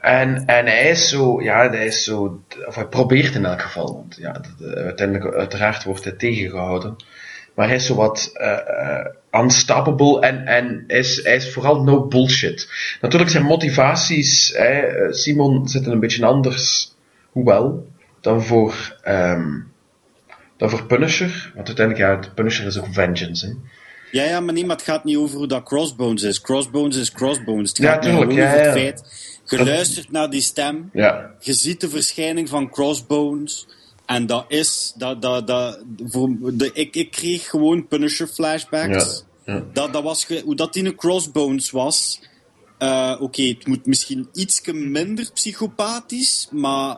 En, 0.00 0.46
en 0.46 0.66
hij 0.66 0.90
is 0.90 1.08
zo, 1.08 1.42
ja, 1.42 1.70
hij 1.70 1.86
is 1.86 2.04
zo, 2.04 2.42
of 2.66 2.74
hij 2.74 2.86
probeert 2.86 3.34
in 3.34 3.44
elk 3.44 3.62
geval, 3.62 3.94
want 3.94 4.16
ja, 4.16 4.40
eh, 4.60 4.84
uiteindelijk, 4.84 5.34
uiteraard 5.34 5.84
wordt 5.84 6.04
hij 6.04 6.12
tegengehouden. 6.12 6.96
Maar 7.54 7.66
hij 7.66 7.76
is 7.76 7.86
zo 7.86 7.94
wat 7.94 8.30
eh, 8.34 9.06
unstoppable 9.42 10.20
en, 10.20 10.46
en 10.46 10.84
hij 10.86 10.98
is, 10.98 11.22
hij 11.22 11.36
is 11.36 11.52
vooral 11.52 11.82
no 11.82 12.06
bullshit. 12.06 12.70
Natuurlijk 13.00 13.30
zijn 13.30 13.44
motivaties, 13.44 14.52
hè, 14.56 14.82
Simon, 15.12 15.68
zitten 15.68 15.92
een 15.92 16.00
beetje 16.00 16.26
anders, 16.26 16.94
hoewel, 17.30 17.88
dan 18.20 18.42
voor, 18.42 18.96
ehm, 19.02 19.60
dan 20.56 20.70
voor 20.70 20.86
Punisher. 20.86 21.50
Want 21.54 21.66
uiteindelijk, 21.66 22.24
ja, 22.24 22.30
Punisher 22.34 22.66
is 22.66 22.78
ook 22.78 22.92
vengeance. 22.92 23.46
Hè. 23.46 23.52
Ja, 24.10 24.24
ja, 24.24 24.40
maar 24.40 24.54
het 24.54 24.82
gaat 24.82 25.04
niet 25.04 25.16
over 25.16 25.36
hoe 25.36 25.46
dat 25.46 25.62
Crossbones 25.62 26.22
is. 26.22 26.40
Crossbones 26.40 26.96
is 26.96 27.12
Crossbones. 27.12 27.68
Het 27.68 27.78
Ja, 27.78 27.92
gaat 27.92 28.02
tuurlijk, 28.02 28.22
gewoon 28.22 28.36
ja, 28.36 28.46
over 28.46 28.56
het 28.56 28.66
ja. 28.66 28.72
feit... 28.72 29.26
Je 29.44 29.64
luistert 29.64 30.10
naar 30.10 30.30
die 30.30 30.40
stem, 30.40 30.90
Ja, 30.92 31.34
je 31.40 31.54
ziet 31.54 31.80
de 31.80 31.88
verschijning 31.88 32.48
van 32.48 32.70
Crossbones... 32.70 33.66
En 34.06 34.26
dat 34.26 34.44
is... 34.48 34.92
Dat, 34.96 35.22
dat, 35.22 35.46
dat, 35.46 35.78
voor, 36.04 36.30
de, 36.40 36.70
ik, 36.72 36.96
ik 36.96 37.10
kreeg 37.10 37.48
gewoon 37.48 37.86
Punisher 37.88 38.26
flashbacks. 38.26 39.24
Ja, 39.44 39.54
ja. 39.54 39.62
Dat, 39.72 39.92
dat 39.92 40.02
was 40.02 40.24
ge- 40.24 40.42
hoe 40.44 40.54
dat 40.56 40.76
in 40.76 40.86
een 40.86 40.96
Crossbones 40.96 41.70
was... 41.70 42.20
eh, 42.78 43.16
Oké, 43.20 43.42
het 43.42 43.66
moet 43.66 43.86
misschien 43.86 44.28
iets 44.34 44.60
minder 44.72 45.30
psychopathisch, 45.34 46.48
maar 46.50 46.96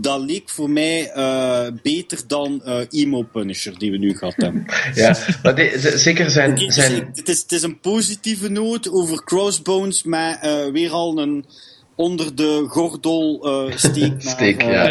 dat 0.00 0.20
leek 0.20 0.50
voor 0.50 0.70
mij 0.70 1.10
eh, 1.10 1.66
beter 1.82 2.18
dan 2.26 2.62
eh, 2.64 2.78
Emo 2.90 3.22
Punisher 3.22 3.78
die 3.78 3.90
we 3.90 3.96
nu 3.98 4.16
gehad 4.16 4.34
hebben. 4.36 4.64
ja. 4.94 5.16
maar 5.42 5.54
de- 5.54 5.78
de- 5.82 5.98
zeker 5.98 6.30
zijn, 6.30 6.54
dus 6.54 6.74
zijn, 6.74 7.10
het, 7.14 7.28
is, 7.28 7.42
het 7.42 7.52
is 7.52 7.62
een 7.62 7.80
positieve 7.80 8.48
noot 8.48 8.90
over 8.90 9.24
Crossbones, 9.24 10.02
maar 10.02 10.38
eh, 10.40 10.72
weer 10.72 10.90
al 10.90 11.18
een 11.18 11.44
onder 11.94 12.34
de 12.34 12.64
gordel 12.68 13.40
eh 13.68 13.76
steek 13.76 14.12
Steek, 14.18 14.62
ja, 14.62 14.88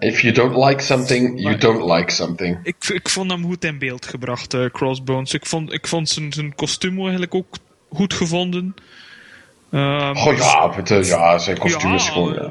if 0.00 0.20
you 0.20 0.32
don't 0.34 0.56
like 0.68 0.82
something, 0.82 1.40
you 1.40 1.56
don't 1.56 1.90
like 1.92 2.10
something. 2.10 2.58
Ik, 2.62 2.76
ik 2.92 3.08
vond 3.08 3.30
hem 3.30 3.44
goed 3.44 3.64
in 3.64 3.78
beeld 3.78 4.06
gebracht, 4.06 4.54
eh, 4.54 4.64
Crossbones. 4.72 5.34
Ik 5.34 5.46
vond, 5.46 5.72
ik 5.72 5.86
vond 5.86 6.08
zijn, 6.08 6.32
zijn 6.32 6.54
kostuum 6.54 6.98
eigenlijk 7.00 7.34
ook 7.34 7.56
goed 7.92 8.14
gevonden. 8.14 8.74
Ehm, 9.72 10.16
Oh 10.16 10.36
ja, 10.36 10.70
het, 10.74 10.90
eh, 10.90 11.02
ja 11.04 11.38
zijn 11.38 11.58
kostuum 11.58 11.94
is 11.94 12.06
ja, 12.06 12.12
gewoon... 12.12 12.34
Ja, 12.34 12.48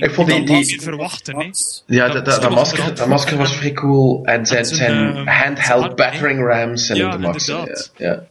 Ik 0.00 0.10
vond 0.10 0.28
die- 0.28 0.44
dat 0.44 0.64
die- 0.64 0.80
verwachten, 0.82 1.36
hè. 1.36 1.50
ja 1.86 2.08
dat- 2.08 2.24
dat, 2.24 2.42
dat, 2.42 2.50
masker, 2.50 2.94
dat 2.94 3.06
masker 3.06 3.36
was 3.36 3.56
vrij 3.56 3.72
cool. 3.72 4.24
En 4.24 4.46
zijn, 4.46 4.64
zijn, 4.64 4.76
zijn 4.78 5.16
ehm, 5.16 5.26
handheld 5.26 5.96
battering 5.96 6.46
rams 6.46 6.90
ook 6.90 7.12
de 7.12 7.18
max. 7.18 7.46
Ja, 7.96 8.22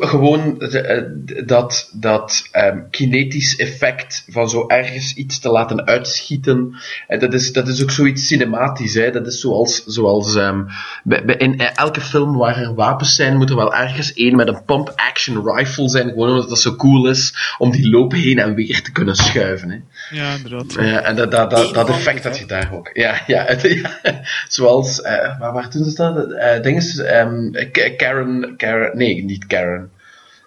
Gewoon 0.00 0.60
eh, 0.60 1.02
dat, 1.46 1.90
dat 1.92 2.48
ehm, 2.52 2.78
kinetisch 2.90 3.56
effect 3.56 4.24
van 4.28 4.48
zo 4.48 4.66
ergens 4.68 5.14
iets 5.14 5.38
te 5.38 5.48
laten 5.48 5.86
uitschieten. 5.86 6.74
En 7.06 7.18
dat, 7.18 7.34
is, 7.34 7.52
dat 7.52 7.68
is 7.68 7.82
ook 7.82 7.90
zoiets 7.90 8.26
cinematisch. 8.26 8.94
Hè? 8.94 9.10
Dat 9.10 9.26
is 9.26 9.40
zoals, 9.40 9.84
zoals 9.86 10.34
ehm, 10.36 10.62
bij- 11.04 11.24
bij- 11.24 11.36
in 11.36 11.60
elke 11.60 12.00
film 12.00 12.36
waar 12.36 12.56
er 12.62 12.74
wapens 12.74 13.14
zijn, 13.14 13.36
moet 13.36 13.50
er 13.50 13.56
wel 13.56 13.74
ergens 13.74 14.12
één 14.12 14.36
met 14.36 14.48
een 14.48 14.64
pump-action 14.64 15.54
rifle 15.56 15.88
zijn. 15.88 16.08
Gewoon 16.08 16.28
omdat 16.28 16.48
dat 16.48 16.60
zo 16.60 16.76
cool 16.76 17.08
is 17.08 17.54
om 17.58 17.70
die 17.70 17.90
loop 17.90 18.12
heen 18.12 18.38
en 18.38 18.54
weer 18.54 18.82
te 18.82 18.92
kunnen 18.92 19.16
schuiven. 19.16 19.70
Hè? 19.70 19.76
Ja, 20.16 20.34
inderdaad. 20.34 20.72
Ja, 20.72 21.00
en 21.02 21.16
dat, 21.16 21.30
dat, 21.30 21.50
dat, 21.74 21.88
effect 21.88 22.22
dat 22.22 22.38
je 22.38 22.46
daar 22.46 22.70
ook. 22.72 22.90
Ja, 22.92 23.22
ja, 23.26 23.44
het- 23.44 23.62
ja. 24.02 24.20
zoals, 24.48 25.00
eh 25.02 25.38
waar, 25.38 25.52
waar 25.52 25.70
doen 25.70 25.84
ze 25.84 25.94
dat? 25.96 26.32
Eh 26.32 26.62
dinges, 26.62 26.98
ehm, 26.98 27.50
Karen, 27.96 28.54
Karen, 28.56 28.96
nee, 28.96 29.26
niet 29.34 29.46
Karen. 29.46 29.90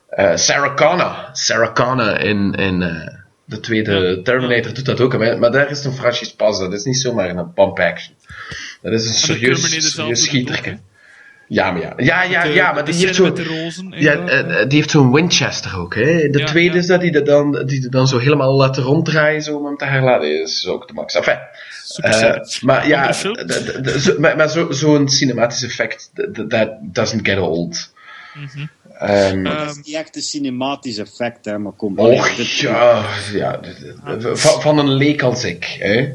Eh 0.10 0.36
Sarah 0.36 0.76
Connor. 0.76 1.30
Sarah 1.34 1.74
Connor 1.74 2.20
in, 2.20 2.54
in 2.54 2.82
eh, 2.82 3.08
de 3.46 3.60
tweede 3.60 4.22
Terminator 4.24 4.74
doet 4.74 4.86
dat 4.86 5.00
ook. 5.02 5.18
Maar 5.40 5.52
daar 5.52 5.70
is 5.72 5.84
een 5.84 5.94
frasjes 5.94 6.34
pas. 6.36 6.60
Dat 6.60 6.74
is 6.74 6.84
niet 6.84 6.98
zomaar 7.00 7.30
een 7.30 7.54
pump 7.54 7.80
action. 7.80 8.16
Dat 8.82 8.94
is 8.94 9.02
een 9.04 9.08
En 9.08 9.14
de 9.14 9.56
serieus, 9.56 9.94
serieus. 9.94 10.80
Ja, 11.50 11.72
maar 11.72 11.82
ja. 11.82 11.94
Ja, 11.98 12.24
ja, 12.24 12.44
De- 12.44 12.50
ja, 12.50 12.72
maar 12.72 12.86
die 12.86 12.94
heeft 12.96 13.16
zo... 13.16 13.26
rozen. 13.36 13.94
Ja, 13.96 14.14
eh, 14.28 14.68
die 14.68 14.78
heeft 14.78 14.90
zo'n 14.90 15.12
Winchester 15.14 15.78
ook. 15.80 15.96
Hè. 15.96 16.30
De 16.30 16.40
Ja, 16.40 16.46
tweede 16.46 16.74
ja. 16.74 16.80
is 16.80 16.88
dat 16.88 17.02
die 17.02 17.12
er 17.12 17.26
dan, 17.26 17.64
die 17.66 17.84
er 17.84 17.92
dan 17.92 18.08
zo 18.08 18.18
helemaal 18.18 18.56
laten 18.56 18.84
ronddraaien 18.84 19.42
zo 19.42 19.58
om 19.58 19.66
hem 19.66 19.78
te 19.78 19.86
herladen. 19.86 20.38
Dat 20.40 20.48
is 20.48 20.68
ook 20.68 20.88
de 20.88 20.94
max. 20.94 21.16
Enfin, 21.16 21.38
maar 22.62 22.88
ja, 22.88 23.14
maar, 24.18 24.36
maar 24.38 24.50
zo- 24.50 24.72
zo'n 24.72 25.10
cinematisch 25.10 25.64
effect, 25.64 26.12
that 26.50 26.70
doesn't 26.82 27.28
get 27.28 27.40
old. 27.40 27.94
Mhm. 28.34 28.46
Ehm, 28.58 28.66
Eh, 29.00 29.44
Dat 29.44 29.70
is 29.70 29.76
niet 29.86 29.96
echt 29.96 30.16
een 30.16 30.22
cinematisch 30.22 30.98
effect, 30.98 31.46
hè, 31.46 31.58
maar 31.60 31.72
kom. 31.72 32.00
och, 32.00 32.30
ja, 32.38 33.06
ja 33.34 33.60
d- 33.60 34.40
van, 34.40 34.62
van 34.62 34.78
een 34.78 34.94
leek 34.94 35.22
als 35.22 35.44
ik. 35.44 35.76
Hè. 35.80 36.10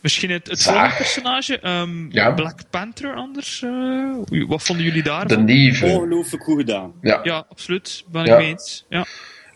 Misschien 0.00 0.30
het, 0.30 0.46
het 0.50 0.62
volgende 0.62 0.94
personage, 0.96 1.58
ehm, 1.58 2.10
Ja. 2.12 2.30
Black 2.32 2.60
Panther 2.70 3.14
anders. 3.14 3.62
eh, 3.62 4.44
wat 4.48 4.62
vonden 4.62 4.84
jullie 4.84 5.02
De 5.02 5.08
daarvan? 5.08 5.44
Nieve. 5.44 5.86
Ongelooflijk 5.86 6.42
goed 6.44 6.58
gedaan. 6.58 6.92
Ja. 7.00 7.20
Ja, 7.22 7.46
absoluut. 7.48 8.04
Ben 8.12 8.24
Ja. 8.24 8.32
ik 8.32 8.38
mee 8.38 8.48
eens. 8.50 8.84
Ja. 8.88 9.06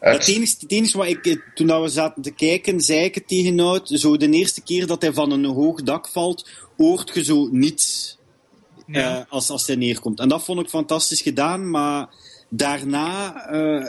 Het- 0.00 0.16
Het 0.26 0.28
enige, 0.28 0.54
het 0.60 0.70
enige 0.72 0.96
wat 0.98 1.06
ik, 1.06 1.26
eh, 1.26 1.36
toen 1.54 1.80
we 1.82 1.88
zaten 1.88 2.22
te 2.22 2.30
kijken, 2.30 2.80
zei 2.80 3.00
ik 3.04 3.14
het 3.14 3.28
tegen 3.28 3.80
zo 3.84 4.16
de 4.16 4.30
eerste 4.30 4.62
keer 4.62 4.86
dat 4.86 5.02
hij 5.02 5.12
van 5.12 5.30
een 5.30 5.44
hoog 5.44 5.82
dak 5.82 6.08
valt, 6.08 6.48
hoort 6.76 7.10
je 7.14 7.24
zo 7.24 7.48
niets 7.52 8.16
Ja. 8.86 9.18
eh, 9.18 9.22
als, 9.28 9.50
als 9.50 9.66
hij 9.66 9.76
neerkomt. 9.76 10.20
En 10.20 10.28
dat 10.28 10.44
vond 10.44 10.60
ik 10.60 10.68
fantastisch 10.68 11.20
gedaan, 11.20 11.70
maar 11.70 12.06
daarna 12.56 13.46
eh, 13.48 13.84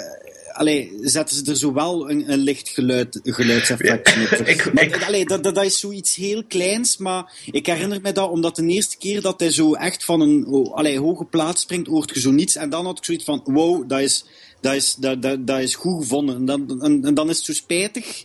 allee, 0.51 0.91
zetten 1.01 1.35
ze 1.35 1.51
er 1.51 1.57
zo 1.57 1.73
wel 1.73 2.09
een, 2.09 2.31
een 2.31 2.39
licht 2.39 2.69
geluid, 2.69 3.19
geluidseffect 3.23 4.15
op. 4.39 4.47
Ik- 4.47 4.73
Maar, 4.73 4.83
ik- 4.83 5.03
allee, 5.03 5.25
dat, 5.25 5.43
dat, 5.43 5.55
dat 5.55 5.63
is 5.65 5.79
zoiets 5.79 6.15
heel 6.15 6.43
kleins, 6.47 6.97
maar 6.97 7.33
ik 7.51 7.65
herinner 7.65 8.01
me 8.01 8.11
dat 8.11 8.29
omdat 8.29 8.55
de 8.55 8.67
eerste 8.67 8.97
keer 8.97 9.21
dat 9.21 9.39
hij 9.39 9.51
zo 9.51 9.73
echt 9.73 10.03
van 10.03 10.21
een 10.21 10.45
oh, 10.47 10.73
allee, 10.75 10.99
hoge 10.99 11.25
plaats 11.25 11.61
springt, 11.61 11.87
hoort 11.87 12.11
je 12.13 12.19
zo 12.19 12.31
niets. 12.31 12.55
En 12.55 12.69
dan 12.69 12.85
had 12.85 12.97
ik 12.97 13.05
zoiets 13.05 13.23
van, 13.23 13.41
wow, 13.43 13.89
dat 13.89 13.99
is, 13.99 14.25
dat 14.61 14.73
is, 14.73 14.95
dat, 14.95 15.21
dat, 15.21 15.47
dat 15.47 15.59
is 15.59 15.75
goed 15.75 16.01
gevonden. 16.03 16.35
En 16.35 16.45
dan, 16.45 16.81
en, 16.81 17.03
en 17.03 17.13
dan 17.13 17.29
is 17.29 17.35
het 17.37 17.45
zo 17.45 17.53
spijtig 17.53 18.23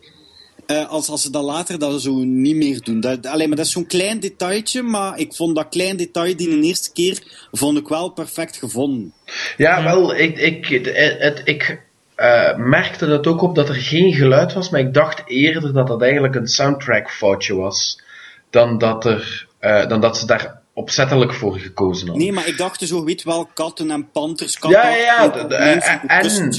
eh, 0.71 0.89
als, 0.89 1.09
als 1.09 1.23
ze 1.23 1.31
dat 1.31 1.45
later 1.45 1.79
dat 1.79 2.03
zo 2.03 2.15
niet 2.15 2.57
meer 2.57 2.81
doen. 2.83 3.01
Dat, 3.01 3.27
allee, 3.27 3.49
maar 3.49 3.57
dat 3.57 3.67
is 3.67 3.73
zo'n 3.73 3.87
klein 3.87 4.21
detailtje, 4.21 4.83
maar 4.83 5.19
ik 5.19 5.35
vond 5.35 5.57
dat 5.57 5.69
klein 5.69 5.97
detail 5.97 6.37
die 6.37 6.49
de 6.49 6.67
eerste 6.67 6.93
keer 6.93 7.23
vond 7.53 7.79
ik 7.79 7.89
wel 7.89 8.09
perfect 8.09 8.57
gevonden. 8.57 9.13
Ja, 9.57 9.83
wel, 9.85 10.15
ik, 10.15 10.39
ik, 10.39 10.67
het, 10.67 11.19
het, 11.19 11.41
ik, 11.45 11.83
eh, 12.15 12.57
merkte 12.57 13.07
het 13.07 13.27
ook 13.27 13.43
op 13.43 13.55
dat 13.55 13.69
er 13.69 13.75
geen 13.75 14.13
geluid 14.13 14.53
was, 14.53 14.71
maar 14.71 14.81
ik 14.81 14.95
dacht 14.95 15.23
eerder 15.27 15.73
dat 15.73 15.87
dat 15.87 16.03
eigenlijk 16.03 16.35
een 16.35 16.47
soundtrack 16.47 17.11
foutje 17.11 17.55
was. 17.55 18.03
Dan 18.51 18.79
dat, 18.79 19.05
er, 19.05 19.47
eh, 19.59 19.89
dan 19.89 20.01
dat 20.01 20.19
ze 20.19 20.27
daar 20.27 20.61
opzettelijk 20.73 21.35
voor 21.35 21.59
gekozen 21.59 22.07
hadden. 22.07 22.25
Nee, 22.25 22.33
maar 22.33 22.49
ik 22.49 22.57
dacht 22.57 22.81
zo, 22.87 23.05
weet 23.05 23.23
wel, 23.23 23.49
katten 23.55 23.91
en 23.91 24.11
panters, 24.11 24.59
katten 24.59 24.81
Ja, 24.81 24.89
ja, 24.89 25.47
ja, 25.49 26.03
en 26.07 26.53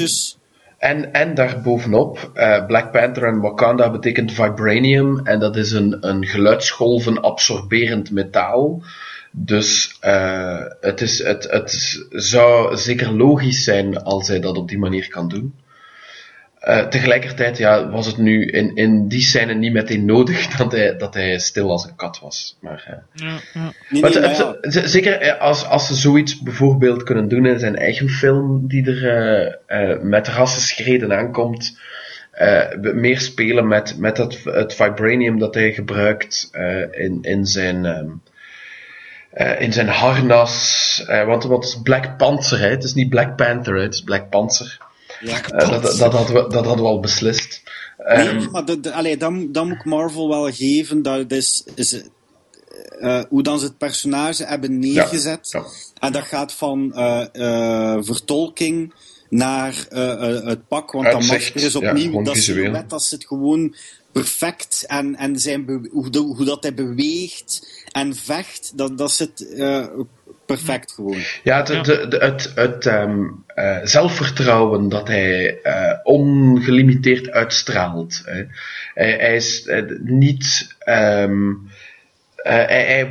en-. 0.81 1.03
En, 1.03 1.13
en 1.13 1.35
daarbovenop, 1.35 2.31
eh 2.33 2.65
Black 2.65 2.91
Panther 2.91 3.23
en 3.23 3.39
Wakanda 3.39 3.91
betekent 3.91 4.31
vibranium. 4.31 5.19
En 5.25 5.39
dat 5.39 5.55
is 5.55 5.71
een, 5.71 5.97
een 5.99 6.25
geluidsgolven 6.25 7.21
absorberend 7.21 8.11
metaal. 8.11 8.83
Dus 9.31 9.97
eh, 9.99 10.65
het, 10.81 11.01
is, 11.01 11.23
het, 11.23 11.51
het 11.51 11.99
zou 12.09 12.77
zeker 12.77 13.11
logisch 13.13 13.63
zijn 13.63 14.03
als 14.03 14.27
hij 14.27 14.39
dat 14.39 14.57
op 14.57 14.67
die 14.67 14.79
manier 14.79 15.07
kan 15.07 15.27
doen. 15.27 15.53
Eh, 16.61 16.87
tegelijkertijd 16.87 17.57
ja, 17.57 17.89
was 17.89 18.05
het 18.05 18.17
nu 18.17 18.45
in, 18.45 18.75
in 18.75 19.07
die 19.07 19.21
scène 19.21 19.53
niet 19.53 19.73
meteen 19.73 20.05
nodig 20.05 20.47
dat 20.57 20.71
hij, 20.71 20.97
dat 20.97 21.13
hij 21.13 21.39
stil 21.39 21.69
als 21.69 21.85
een 21.85 21.95
kat 21.95 22.19
was. 22.19 22.57
Maar, 22.59 22.83
eh, 22.87 23.25
Ja, 23.27 23.39
ja. 23.53 23.73
Nee, 23.89 24.01
maar 24.01 24.11
nee, 24.11 24.19
het- 24.21 24.37
maar 24.37 24.47
het- 24.61 24.73
ja. 24.73 24.81
z- 24.81 24.91
zeker 24.91 25.13
eh, 25.21 25.39
als, 25.41 25.65
als 25.65 25.87
ze 25.87 25.95
zoiets 25.95 26.41
bijvoorbeeld 26.41 27.03
kunnen 27.03 27.27
doen 27.27 27.45
in 27.45 27.59
zijn 27.59 27.75
eigen 27.75 28.09
film, 28.09 28.67
die 28.67 28.85
er 28.91 29.09
eh, 29.67 29.91
eh, 29.93 30.01
met 30.01 30.27
rassenschreden 30.27 31.13
aankomt, 31.17 31.79
eh, 32.31 32.69
we- 32.81 32.93
meer 32.93 33.19
spelen 33.19 33.67
met, 33.67 33.97
met 33.97 34.17
het, 34.17 34.39
het 34.43 34.73
vibranium 34.73 35.39
dat 35.39 35.53
hij 35.55 35.73
gebruikt 35.73 36.49
eh, 36.51 36.81
in, 36.91 37.17
in 37.21 37.45
zijn. 37.45 37.85
ehm, 37.85 38.07
eh, 39.31 39.61
in 39.61 39.73
zijn 39.73 39.87
harnas, 39.87 41.03
eh, 41.07 41.25
want 41.25 41.43
wat 41.43 41.63
is 41.63 41.79
Black 41.83 42.17
Panther, 42.17 42.59
hè? 42.59 42.69
het 42.69 42.83
is 42.83 42.93
niet 42.93 43.09
Black 43.09 43.35
Panther, 43.35 43.75
hè? 43.75 43.81
het 43.81 43.93
is 43.93 44.01
Black 44.03 44.29
Panther. 44.29 44.77
Ja. 45.21 45.41
Eh, 45.43 45.69
dat, 45.69 45.81
dat, 45.83 45.97
dat, 45.97 46.13
hadden 46.13 46.35
we, 46.35 46.49
dat 46.49 46.65
hadden 46.65 46.83
we 46.85 46.89
al 46.91 46.99
beslist. 46.99 47.61
Ehm, 47.97 48.51
maar 48.51 48.65
de, 48.65 48.79
de, 48.79 48.91
allee, 48.93 49.17
dan, 49.17 49.51
dan 49.51 49.67
moet 49.67 49.77
ik 49.77 49.85
Marvel 49.85 50.29
wel 50.29 50.51
geven. 50.51 51.01
Dat 51.01 51.31
is, 51.31 51.63
is, 51.75 52.01
eh, 52.99 53.21
hoe 53.29 53.43
dan 53.43 53.59
ze 53.59 53.65
het 53.65 53.77
personage 53.77 54.45
hebben 54.45 54.79
neergezet. 54.79 55.49
ja. 55.51 55.63
En 55.99 56.11
dat 56.11 56.23
gaat 56.23 56.53
van 56.53 56.93
eh, 56.93 57.97
vertolking 57.99 58.93
naar 59.29 59.85
het 60.43 60.67
pak. 60.67 60.91
Want 60.91 61.05
dat 61.05 61.13
Uitzicht, 61.13 61.39
masker 61.53 61.63
is 61.63 61.73
ja, 61.73 61.89
opnieuw, 61.89 62.05
gewoon 62.05 62.23
dat 62.23 62.37
silhouet, 62.37 62.89
dat 62.89 63.03
zit 63.03 63.25
gewoon 63.27 63.75
perfect. 64.11 64.83
En, 64.87 65.15
en 65.15 65.39
zijn 65.39 65.87
hoe, 65.91 66.09
de- 66.09 66.19
hoe 66.19 66.45
dat 66.45 66.63
hij 66.63 66.73
beweegt 66.73 67.67
en 67.91 68.15
vecht, 68.15 68.71
dat, 68.75 68.97
dat 68.97 69.11
zit 69.11 69.47
perfect 70.55 70.91
gewoon. 70.91 71.17
Ja, 71.43 71.57
het, 71.57 71.67
Ja. 71.67 71.81
de- 71.81 72.07
de- 72.07 72.17
het, 72.17 72.51
het 72.55 72.85
ehm, 72.85 73.19
eh, 73.47 73.77
zelfvertrouwen 73.83 74.89
dat 74.89 75.07
hij 75.07 75.61
eh, 75.61 75.93
ongelimiteerd 76.03 77.31
uitstraalt. 77.31 78.21
Hè. 78.25 78.43
Hij, 78.93 79.11
hij 79.19 79.35
is 79.35 79.65
eh, 79.65 79.83
niet. 80.03 80.75
ehm, 80.79 81.49
eh, 82.35 82.53
hij 82.53 82.85
hij 82.85 83.07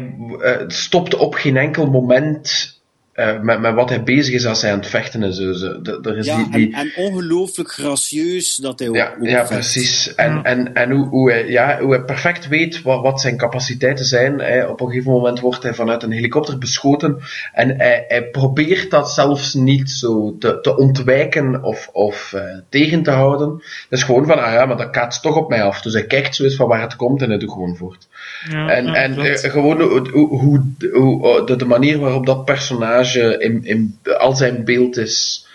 stopt 0.66 1.14
op 1.14 1.34
geen 1.34 1.56
enkel 1.56 1.86
moment 1.90 2.79
eh, 3.20 3.40
met, 3.40 3.60
met 3.60 3.74
wat 3.74 3.88
hij 3.88 4.02
bezig 4.02 4.34
is 4.34 4.46
als 4.46 4.62
hij 4.62 4.72
aan 4.72 4.78
het 4.78 4.86
vechten 4.88 5.22
is. 5.22 5.36
Dus, 5.36 5.62
er 6.02 6.16
is 6.18 6.26
Ja, 6.26 6.36
die, 6.36 6.50
die, 6.50 6.74
en, 6.74 6.80
en 6.96 7.04
ongelooflijk 7.04 7.70
gracieus 7.72 8.56
dat 8.56 8.78
hij 8.78 8.88
ja, 8.88 9.12
ook 9.20 9.28
ja 9.28 9.42
precies. 9.42 10.14
En, 10.14 10.32
Ja. 10.34 10.42
en, 10.42 10.74
en 10.74 10.90
hoe, 10.90 11.06
hoe, 11.08 11.30
hij, 11.30 11.48
ja, 11.48 11.78
hoe 11.80 11.94
hij 11.94 12.02
perfect 12.04 12.48
weet 12.48 12.82
wat, 12.82 13.02
wat 13.02 13.20
zijn 13.20 13.36
capaciteiten 13.36 14.04
zijn. 14.04 14.38
Hè. 14.40 14.66
Op 14.66 14.80
een 14.80 14.86
gegeven 14.86 15.12
moment 15.12 15.40
wordt 15.40 15.62
hij 15.62 15.74
vanuit 15.74 16.02
een 16.02 16.12
helikopter 16.12 16.58
beschoten. 16.58 17.18
En 17.52 17.76
hij, 17.76 18.04
hij 18.08 18.24
probeert 18.24 18.90
dat 18.90 19.12
zelfs 19.12 19.54
niet 19.54 19.90
zo 19.90 20.36
te, 20.38 20.58
te 20.62 20.76
ontwijken 20.76 21.62
of, 21.64 21.88
of 21.92 22.32
eh, 22.32 22.42
tegen 22.68 23.02
te 23.02 23.10
houden. 23.10 23.48
Het 23.50 23.98
is 23.98 24.02
gewoon 24.02 24.26
van, 24.26 24.38
ah 24.44 24.52
ja, 24.52 24.66
maar 24.66 24.76
dat 24.76 24.90
kaatst 24.90 25.22
toch 25.22 25.36
op 25.36 25.48
mij 25.48 25.62
af. 25.62 25.80
Dus 25.82 25.92
hij 25.92 26.04
kijkt 26.06 26.34
zo 26.34 26.44
eens 26.44 26.56
van 26.56 26.68
waar 26.68 26.80
het 26.80 26.96
komt 26.96 27.22
en 27.22 27.28
hij 27.28 27.38
doet 27.38 27.52
gewoon 27.52 27.76
voort. 27.76 28.08
Ja, 28.50 28.68
En, 28.68 28.84
ja, 28.86 28.94
en 28.94 29.38
gewoon 29.38 29.80
hoe, 29.80 30.08
hoe, 30.10 30.28
hoe, 30.28 30.68
hoe- 30.92 31.44
de, 31.46 31.56
de 31.56 31.64
manier 31.64 31.98
waarop 31.98 32.26
dat 32.26 32.44
personage 32.44 33.09
in, 33.16 33.64
in 33.64 33.98
al 34.18 34.36
zijn 34.36 34.64
beeld 34.64 34.96
is, 34.96 35.46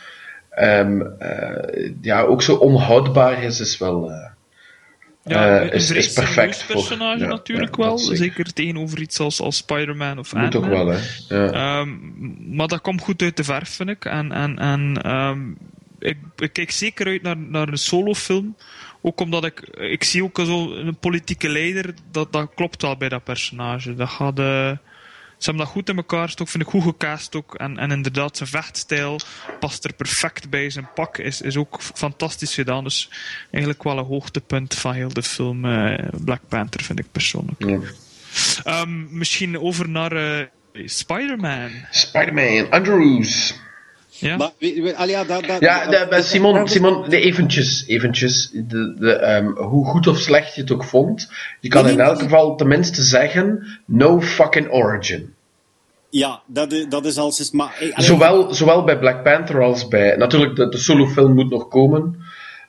ehm, 0.49 1.01
eh, 1.01 1.91
ja, 2.01 2.21
ook 2.21 2.41
zo 2.41 2.55
onhoudbaar 2.55 3.43
is, 3.43 3.59
is 3.59 3.77
wel. 3.77 4.09
eh, 4.11 4.25
Ja, 5.23 5.59
eh, 5.59 5.63
een 5.63 5.71
is- 5.71 5.87
vrij 5.87 5.99
is 5.99 6.13
perfect 6.13 6.63
voor- 6.63 6.75
personage 6.75 7.19
ja, 7.23 7.27
natuurlijk 7.27 7.75
ja, 7.75 7.83
wel. 7.83 7.97
zeker. 7.97 8.17
Zeker 8.17 8.53
tegenover 8.53 9.01
iets 9.01 9.19
als, 9.19 9.41
als 9.41 9.57
Spider-Man 9.57 10.19
of 10.19 10.33
moet 10.33 10.55
ook 10.55 10.65
wel, 10.65 10.87
hè? 10.87 10.97
Ja. 11.29 11.51
Ehm, 11.51 11.89
maar 12.55 12.67
dat 12.67 12.81
komt 12.81 13.01
goed 13.01 13.21
uit 13.21 13.37
de 13.37 13.43
verf, 13.43 13.69
vind 13.69 13.89
ik. 13.89 14.05
En, 14.05 14.31
en, 14.31 14.57
en 14.59 15.01
ehm, 15.01 15.49
ik, 15.99 16.17
ik 16.37 16.53
kijk 16.53 16.71
zeker 16.71 17.07
uit 17.07 17.21
naar, 17.21 17.37
naar 17.37 17.67
een 17.67 17.77
solofilm. 17.77 18.55
Ook 19.01 19.19
omdat 19.19 19.45
ik, 19.45 19.59
ik 19.77 20.03
zie 20.03 20.23
ook 20.23 20.39
zo 20.39 20.73
een 20.75 20.97
politieke 20.97 21.49
leider, 21.49 21.93
dat, 22.11 22.33
dat 22.33 22.49
klopt 22.55 22.81
wel 22.81 22.97
bij 22.97 23.09
dat 23.09 23.23
personage. 23.23 23.93
Dat 23.95 24.09
gaat, 24.09 24.39
eh, 24.39 24.71
ze 25.37 25.45
hebben 25.45 25.63
dat 25.63 25.73
goed 25.73 25.89
in 25.89 25.95
elkaar 25.95 26.25
gestoken, 26.25 26.51
vind 26.51 26.63
ik 26.63 26.69
goed 26.69 26.83
gecast 26.83 27.35
ook. 27.35 27.55
En, 27.55 27.77
en 27.77 27.91
inderdaad, 27.91 28.37
zijn 28.37 28.49
vechtstijl 28.49 29.19
past 29.59 29.85
er 29.85 29.93
perfect 29.93 30.49
bij. 30.49 30.69
Zijn 30.69 30.89
pak 30.93 31.17
is, 31.17 31.41
is 31.41 31.57
ook 31.57 31.81
fantastisch 31.81 32.53
gedaan. 32.53 32.83
Dus 32.83 33.09
eigenlijk 33.51 33.83
wel 33.83 33.97
een 33.97 34.05
hoogtepunt 34.05 34.75
van 34.75 34.93
heel 34.93 35.13
de 35.13 35.23
film 35.23 35.65
eh, 35.65 36.07
Black 36.23 36.41
Panther, 36.47 36.83
vind 36.83 36.99
ik 36.99 37.11
persoonlijk. 37.11 37.65
Ja. 37.65 37.79
Ehm, 38.63 39.17
misschien 39.17 39.59
over 39.59 39.89
naar 39.89 40.11
eh, 40.11 40.47
Spider-Man. 40.85 41.71
Spider-Man, 41.91 42.69
Andrews. 42.69 43.63
Ja? 44.19 44.37
Maar, 44.37 44.51
we- 44.59 44.81
we- 44.81 44.95
allee, 44.95 45.11
ja, 45.11 45.23
dat, 45.23 45.45
dat, 45.47 45.59
Ja, 45.59 45.85
de, 46.05 46.21
Simon, 46.21 46.67
Simon 46.67 47.09
nee, 47.09 47.21
eventjes, 47.21 47.83
eventjes. 47.87 48.49
De, 48.53 48.95
de, 48.99 49.11
ehm, 49.13 49.45
hoe 49.47 49.85
goed 49.85 50.07
of 50.07 50.17
slecht 50.17 50.55
je 50.55 50.61
het 50.61 50.71
ook 50.71 50.83
vond, 50.83 51.31
je 51.59 51.67
kan 51.69 51.83
Nee, 51.83 51.93
in 51.93 51.99
elk 51.99 52.13
nee. 52.15 52.23
geval 52.23 52.55
tenminste 52.55 53.01
zeggen, 53.03 53.67
no 53.85 54.21
fucking 54.21 54.71
origin. 54.71 55.33
Ja, 56.09 56.41
dat 56.47 56.71
is, 56.71 56.85
dat 56.89 57.05
is 57.05 57.17
als 57.17 57.39
is. 57.39 57.51
Maar, 57.51 57.75
eh, 57.79 57.99
Zowel, 57.99 58.53
zowel 58.53 58.83
bij 58.83 58.99
Black 58.99 59.23
Panther 59.23 59.61
als 59.61 59.87
bij. 59.87 60.15
Natuurlijk, 60.15 60.55
de, 60.55 60.69
de 60.69 60.77
solofilm 60.77 61.33
moet 61.33 61.49
nog 61.49 61.67
komen. 61.67 62.15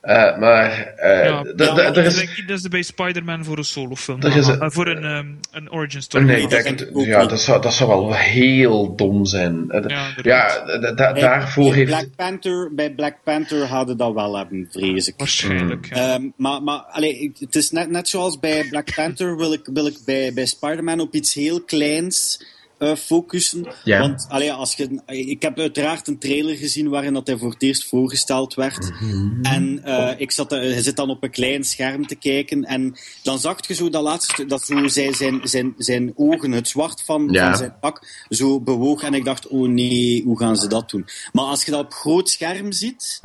Eh, 0.07 0.38
maar. 0.38 0.70
eh, 0.96 1.24
Ja, 1.24 1.42
de- 1.42 1.64
ja, 1.64 1.74
de- 1.74 1.82
er 1.82 1.98
Ik 1.98 2.04
is. 2.04 2.14
denk 2.16 2.36
niet 2.36 2.48
dat 2.48 2.61
ze 2.61 2.68
bij 2.68 2.82
Spider-Man 2.82 3.44
voor 3.44 3.59
een 3.59 3.64
solofilm 3.64 4.20
is 4.22 4.48
eh, 4.48 4.57
voor 4.70 4.86
een, 4.86 5.04
ehm, 5.04 5.26
een 5.50 5.72
origin 5.72 6.02
story. 6.02 6.24
Nee, 6.24 6.42
ik 6.42 6.50
dat 6.50 6.62
denk, 6.62 6.88
ja, 7.07 7.26
dat 7.26 7.40
zou, 7.40 7.62
dat 7.62 7.74
zou 7.74 7.90
wel 7.90 8.14
heel 8.14 8.94
dom 8.96 9.24
zijn. 9.26 9.64
Eh, 9.70 9.82
de- 9.82 9.88
Ja, 9.88 10.07
Ja, 10.22 10.64
da- 10.78 10.92
da- 10.92 11.12
bij- 11.12 11.20
daarvoor 11.22 11.64
bij 11.68 11.74
heeft. 11.78 11.90
Black 11.90 12.09
Panther, 12.16 12.74
bij 12.74 12.90
Black 12.90 13.14
Panther 13.24 13.64
hadden 13.66 13.96
dat 13.96 14.14
wel 14.14 14.36
hebben, 14.36 14.68
vrees 14.70 15.09
ik. 15.09 15.14
Waarschijnlijk, 15.16 15.90
Mm. 15.90 15.96
ja. 15.96 16.12
Ehm, 16.14 16.22
maar 16.36 16.62
maar 16.62 16.78
allee, 16.78 17.32
het 17.38 17.54
is 17.54 17.70
net, 17.70 17.90
net 17.90 18.09
zoals 18.09 18.38
bij 18.38 18.66
Black 18.68 18.94
Panther 18.94 19.36
wil 19.36 19.52
ik, 19.52 19.68
wil 19.72 19.86
ik 19.86 19.96
bij, 20.04 20.32
bij 20.34 20.46
Spider-Man 20.46 21.00
op 21.00 21.14
iets 21.14 21.34
heel 21.34 21.61
kleins 21.61 22.44
eh, 22.79 22.95
focussen. 22.95 23.66
Ja. 23.85 24.01
Want 24.01 24.27
allee, 24.29 24.53
als 24.53 24.74
je, 24.74 25.03
ik 25.07 25.43
heb 25.43 25.59
uiteraard 25.59 26.09
een 26.09 26.18
trailer 26.18 26.57
gezien 26.57 26.89
waarin 26.89 27.12
dat 27.12 27.27
hij 27.27 27.37
voor 27.37 27.51
het 27.51 27.62
eerst 27.62 27.89
voorgesteld 27.89 28.55
werd. 28.55 28.91
Mhm. 29.01 29.45
En 29.45 29.85
eh, 29.85 30.20
ik 30.20 30.31
zat, 30.31 30.53
eh, 30.53 30.59
hij 30.59 30.83
zit 30.83 30.97
dan 30.97 31.11
op 31.11 31.22
een 31.22 31.31
klein 31.31 31.64
scherm 31.64 32.07
te 32.07 32.14
kijken. 32.14 32.64
En 32.64 32.97
dan 33.22 33.39
zag 33.39 33.66
je 33.66 33.74
zo 33.74 33.91
dat 33.91 34.03
laatste 34.03 34.33
stuk, 34.33 34.49
dat 34.49 34.64
zo 34.64 34.89
zijn, 34.89 35.14
zijn, 35.14 35.41
zijn, 35.43 35.74
zijn 35.79 36.12
ogen, 36.14 36.53
het 36.53 36.68
zwart 36.68 37.03
van, 37.03 37.29
Ja. 37.31 37.49
van 37.49 37.57
zijn 37.57 37.79
pak, 37.81 38.24
zo 38.29 38.61
bewoog. 38.61 39.03
En 39.03 39.14
ik 39.14 39.24
dacht, 39.24 39.47
oh 39.47 39.68
nee, 39.68 40.22
hoe 40.24 40.39
gaan 40.39 40.57
ze 40.57 40.68
dat 40.68 40.91
doen? 40.91 41.07
Maar 41.33 41.45
als 41.45 41.64
je 41.64 41.70
dat 41.70 41.85
op 41.85 41.93
groot 41.93 42.29
scherm 42.29 42.72
ziet, 42.72 43.20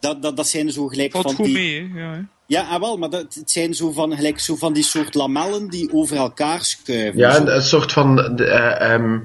dat, 0.00 0.22
dat, 0.22 0.36
dat 0.36 0.48
zijn 0.48 0.72
zo 0.72 0.86
gelijk 0.86 1.12
Valt 1.12 1.24
van 1.24 1.34
goed 1.34 1.44
die... 1.44 1.54
mee, 1.54 1.80
hè. 1.80 2.00
Ja, 2.00 2.12
hè. 2.14 2.20
Ja, 2.52 2.62
ah, 2.62 2.80
wel, 2.80 2.96
maar 2.96 3.10
dat, 3.10 3.34
het 3.34 3.50
zijn 3.50 3.74
zo 3.74 3.90
van, 3.92 4.16
gelijk 4.16 4.38
zo 4.40 4.56
van 4.56 4.72
die 4.72 4.82
soort 4.82 5.14
lamellen 5.14 5.68
die 5.68 5.92
over 5.92 6.16
elkaar 6.16 6.64
schuiven. 6.64 7.18
Ja, 7.18 7.32
Zo. 7.34 7.44
een, 7.46 7.62
soort 7.62 7.92
van. 7.92 8.16
de, 8.36 8.44
eh, 8.44 8.92
ehm, 8.94 9.18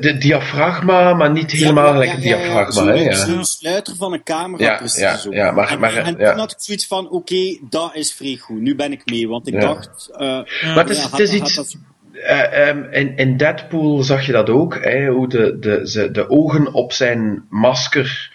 de 0.00 0.16
diafragma, 0.18 1.14
maar 1.14 1.30
niet 1.30 1.50
helemaal 1.50 1.84
Ja, 1.86 1.90
gelijk 1.92 2.10
ja, 2.10 2.16
een 2.16 2.22
ja, 2.22 2.36
ja, 2.36 2.42
diafragma. 2.42 2.86
Hè, 2.92 3.00
ja. 3.02 3.14
zo'n 3.14 3.44
sluiter 3.44 3.96
van 3.96 4.12
een 4.12 4.22
camera, 4.22 4.64
Ja, 4.64 4.76
precies 4.76 5.00
ja, 5.00 5.16
zo. 5.16 5.32
ja, 5.32 5.50
maar- 5.50 5.68
en, 5.70 5.78
maar, 5.80 5.94
en 5.96 6.14
ja. 6.18 6.30
toen 6.30 6.38
had 6.38 6.50
ik 6.50 6.56
zoiets 6.60 6.86
van, 6.86 7.10
oké, 7.10 7.58
dat 7.70 7.90
is 7.94 8.12
vrij 8.12 8.36
goed. 8.36 8.60
Nu 8.60 8.74
ben 8.74 8.92
ik 8.92 9.02
mee, 9.04 9.28
want 9.28 9.46
ik 9.48 9.54
Ja. 9.54 9.60
dacht... 9.60 10.08
eh, 10.12 10.18
Maar 10.74 10.76
het 10.76 10.90
is, 10.90 11.02
ja, 11.02 11.08
het 11.10 11.18
is 11.20 11.32
iets. 11.32 11.54
dat- 11.54 11.76
eh, 12.12 12.68
ehm, 12.68 12.82
in, 12.90 13.16
in 13.16 13.36
Deadpool 13.36 14.02
zag 14.02 14.26
je 14.26 14.32
dat 14.32 14.50
ook, 14.50 14.84
hè, 14.84 15.06
hoe 15.08 15.28
de, 15.28 15.56
de, 15.60 15.80
ze, 15.88 16.10
de 16.10 16.30
ogen 16.30 16.72
op 16.72 16.92
zijn 16.92 17.44
masker 17.48 18.32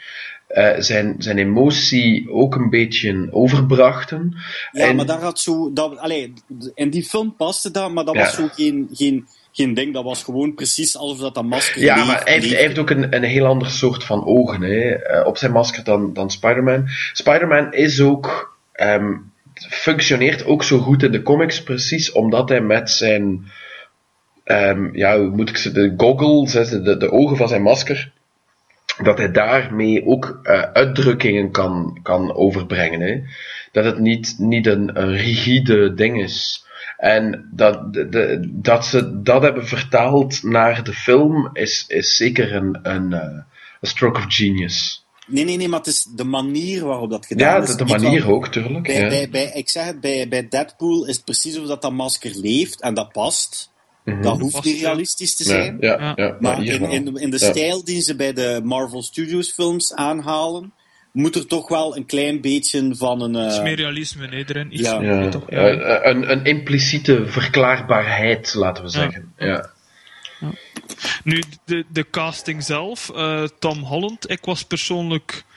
eh, 0.50 0.76
zijn, 0.80 1.16
zijn 1.18 1.38
emotie 1.38 2.32
ook 2.32 2.56
een 2.56 2.70
beetje 2.70 3.28
overbrachten. 3.32 4.36
Ja, 4.72 4.88
En- 4.88 4.96
maar 4.96 5.06
daar 5.06 5.22
had 5.22 5.40
zo... 5.40 5.74
Dat, 5.74 5.98
allee, 5.98 6.34
in 6.76 6.90
die 6.90 7.04
film 7.04 7.36
paste 7.38 7.72
dat, 7.72 7.92
maar 7.92 8.06
dat 8.06 8.16
Ja. 8.16 8.22
was 8.22 8.36
zo 8.36 8.48
geen, 8.56 8.90
geen, 8.94 9.28
geen 9.52 9.74
ding. 9.74 9.94
Dat 9.94 10.04
was 10.04 10.24
gewoon 10.24 10.54
precies 10.54 10.98
alsof 10.98 11.20
dat, 11.20 11.34
dat 11.36 11.44
masker 11.44 11.82
Ja, 11.82 11.96
leef- 11.96 12.06
maar 12.08 12.24
hij 12.24 12.34
heeft, 12.34 12.50
hij 12.52 12.62
heeft 12.62 12.78
ook 12.80 12.90
een, 12.90 13.16
een 13.16 13.24
heel 13.24 13.46
ander 13.46 13.70
soort 13.70 14.04
van 14.04 14.26
ogen 14.26 14.62
hè, 14.62 14.90
eh, 14.90 15.28
op 15.28 15.38
zijn 15.38 15.52
masker 15.52 15.84
dan, 15.84 16.14
dan 16.14 16.32
Spider-Man. 16.32 16.88
Spider-Man 17.14 17.74
is 17.74 18.02
ook, 18.02 18.58
ehm, 18.72 19.14
functioneert 19.70 20.46
ook 20.46 20.64
zo 20.64 20.78
goed 20.80 21.04
in 21.04 21.12
de 21.12 21.22
comics 21.22 21.64
precies 21.64 22.12
omdat 22.12 22.50
hij 22.50 22.62
met 22.62 22.90
zijn, 22.92 23.52
ehm, 24.44 24.96
ja, 24.96 25.18
hoe 25.20 25.30
moet 25.30 25.50
ik 25.50 25.58
ze, 25.58 25.72
de 25.72 25.94
goggles, 25.98 26.54
hè, 26.54 26.82
de, 26.82 26.98
de 26.98 27.12
ogen 27.12 27.38
van 27.38 27.48
zijn 27.48 27.62
masker, 27.62 28.12
dat 29.04 29.18
hij 29.18 29.32
daarmee 29.32 30.06
ook 30.06 30.40
eh, 30.44 30.62
uitdrukkingen 30.62 31.52
kan, 31.52 32.00
kan 32.04 32.34
overbrengen. 32.36 33.02
Hè? 33.02 33.22
Dat 33.72 33.86
het 33.86 34.00
niet, 34.00 34.36
niet 34.38 34.66
een, 34.68 35.02
een 35.02 35.12
rigide 35.18 35.94
ding 35.94 36.22
is. 36.22 36.66
En 36.98 37.50
dat, 37.52 37.94
de, 37.94 38.10
de- 38.10 38.50
dat 38.54 38.86
ze 38.86 39.22
dat 39.22 39.42
hebben 39.42 39.68
vertaald 39.68 40.44
naar 40.44 40.84
de 40.84 40.94
film 40.94 41.50
is, 41.54 41.86
is 41.88 42.16
zeker 42.16 42.56
een, 42.56 42.80
een, 42.84 43.14
eh, 43.14 43.22
een 43.82 43.88
stroke 43.88 44.20
of 44.20 44.26
genius. 44.28 45.04
Nee, 45.28 45.44
nee, 45.46 45.58
nee, 45.58 45.68
maar 45.68 45.80
het 45.80 45.88
is 45.88 46.04
de 46.16 46.24
manier 46.24 46.86
waarop 46.86 47.10
dat 47.10 47.26
gedaan 47.26 47.56
Ja, 47.56 47.62
is. 47.62 47.70
de, 47.76 47.86
de 47.86 47.86
manier 48.00 48.22
van- 48.22 48.32
ook, 48.32 48.48
tuurlijk. 48.48 48.84
Bij, 48.88 49.02
ja. 49.02 49.08
bij, 49.08 49.30
bij, 49.30 49.52
ik 49.54 49.70
zeg 49.70 49.86
het, 49.86 50.00
bij, 50.02 50.28
bij 50.28 50.48
Deadpool 50.48 51.06
is 51.06 51.16
het 51.16 51.26
precies 51.26 51.58
of 51.60 51.68
dat, 51.68 51.82
dat 51.82 51.92
masker 51.92 52.32
leeft 52.36 52.82
en 52.82 52.94
dat 52.94 53.12
past. 53.12 53.72
Mhm. 54.14 54.22
Dat 54.22 54.40
hoeft 54.40 54.64
niet 54.64 54.80
realistisch 54.82 55.36
te 55.36 55.44
zijn. 55.44 55.78
ja, 55.80 56.00
Ja. 56.00 56.14
ja, 56.16 56.36
Maar 56.40 56.64
in, 56.64 56.82
in, 56.90 57.06
de- 57.14 57.22
in 57.22 57.30
de 57.30 57.40
Ja. 57.40 57.50
stijl 57.52 57.84
die 57.84 58.02
ze 58.02 58.16
bij 58.16 58.34
de 58.34 58.62
Marvel 58.64 59.02
Studios 59.04 59.52
films 59.52 59.94
aanhalen, 59.94 60.74
moet 61.12 61.36
er 61.36 61.48
toch 61.48 61.68
wel 61.70 61.98
een 61.98 62.06
klein 62.06 62.42
beetje 62.42 62.96
van 62.96 63.22
een... 63.22 63.46
Iets 63.46 63.58
eh, 63.58 63.64
meer 63.64 63.76
realisme 63.76 64.28
nee, 64.28 64.44
erin. 64.48 64.74
Iets 64.74 64.82
ja. 64.90 65.00
meer, 65.00 65.24
Ja, 65.24 65.30
toch? 65.30 65.50
Ja. 65.50 65.58
eh, 65.68 66.12
een, 66.12 66.32
een 66.32 66.44
impliciete 66.46 67.24
verklaarbaarheid, 67.28 68.54
laten 68.54 68.84
we 68.84 68.90
zeggen. 68.90 69.34
Ja. 69.38 69.70
Nu, 71.24 71.44
de, 71.66 71.86
de 71.92 72.10
casting 72.10 72.64
zelf, 72.64 73.10
eh, 73.16 73.44
Tom 73.60 73.80
Holland. 73.84 74.30
Ik 74.32 74.40
was 74.46 74.64
persoonlijk 74.64 75.32
eh, 75.32 75.49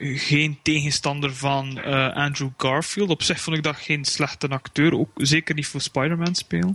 geen 0.00 0.58
tegenstander 0.62 1.34
van 1.34 1.78
eh, 1.78 2.16
Andrew 2.16 2.48
Garfield. 2.56 3.10
Op 3.10 3.22
zich 3.22 3.40
vond 3.40 3.56
ik 3.56 3.62
dat 3.62 3.76
geen 3.76 4.04
slechte 4.04 4.48
acteur. 4.48 4.98
Ook 4.98 5.08
zeker 5.14 5.54
niet 5.54 5.66
voor 5.66 5.80
Spider-Man 5.80 6.34
spelen. 6.34 6.74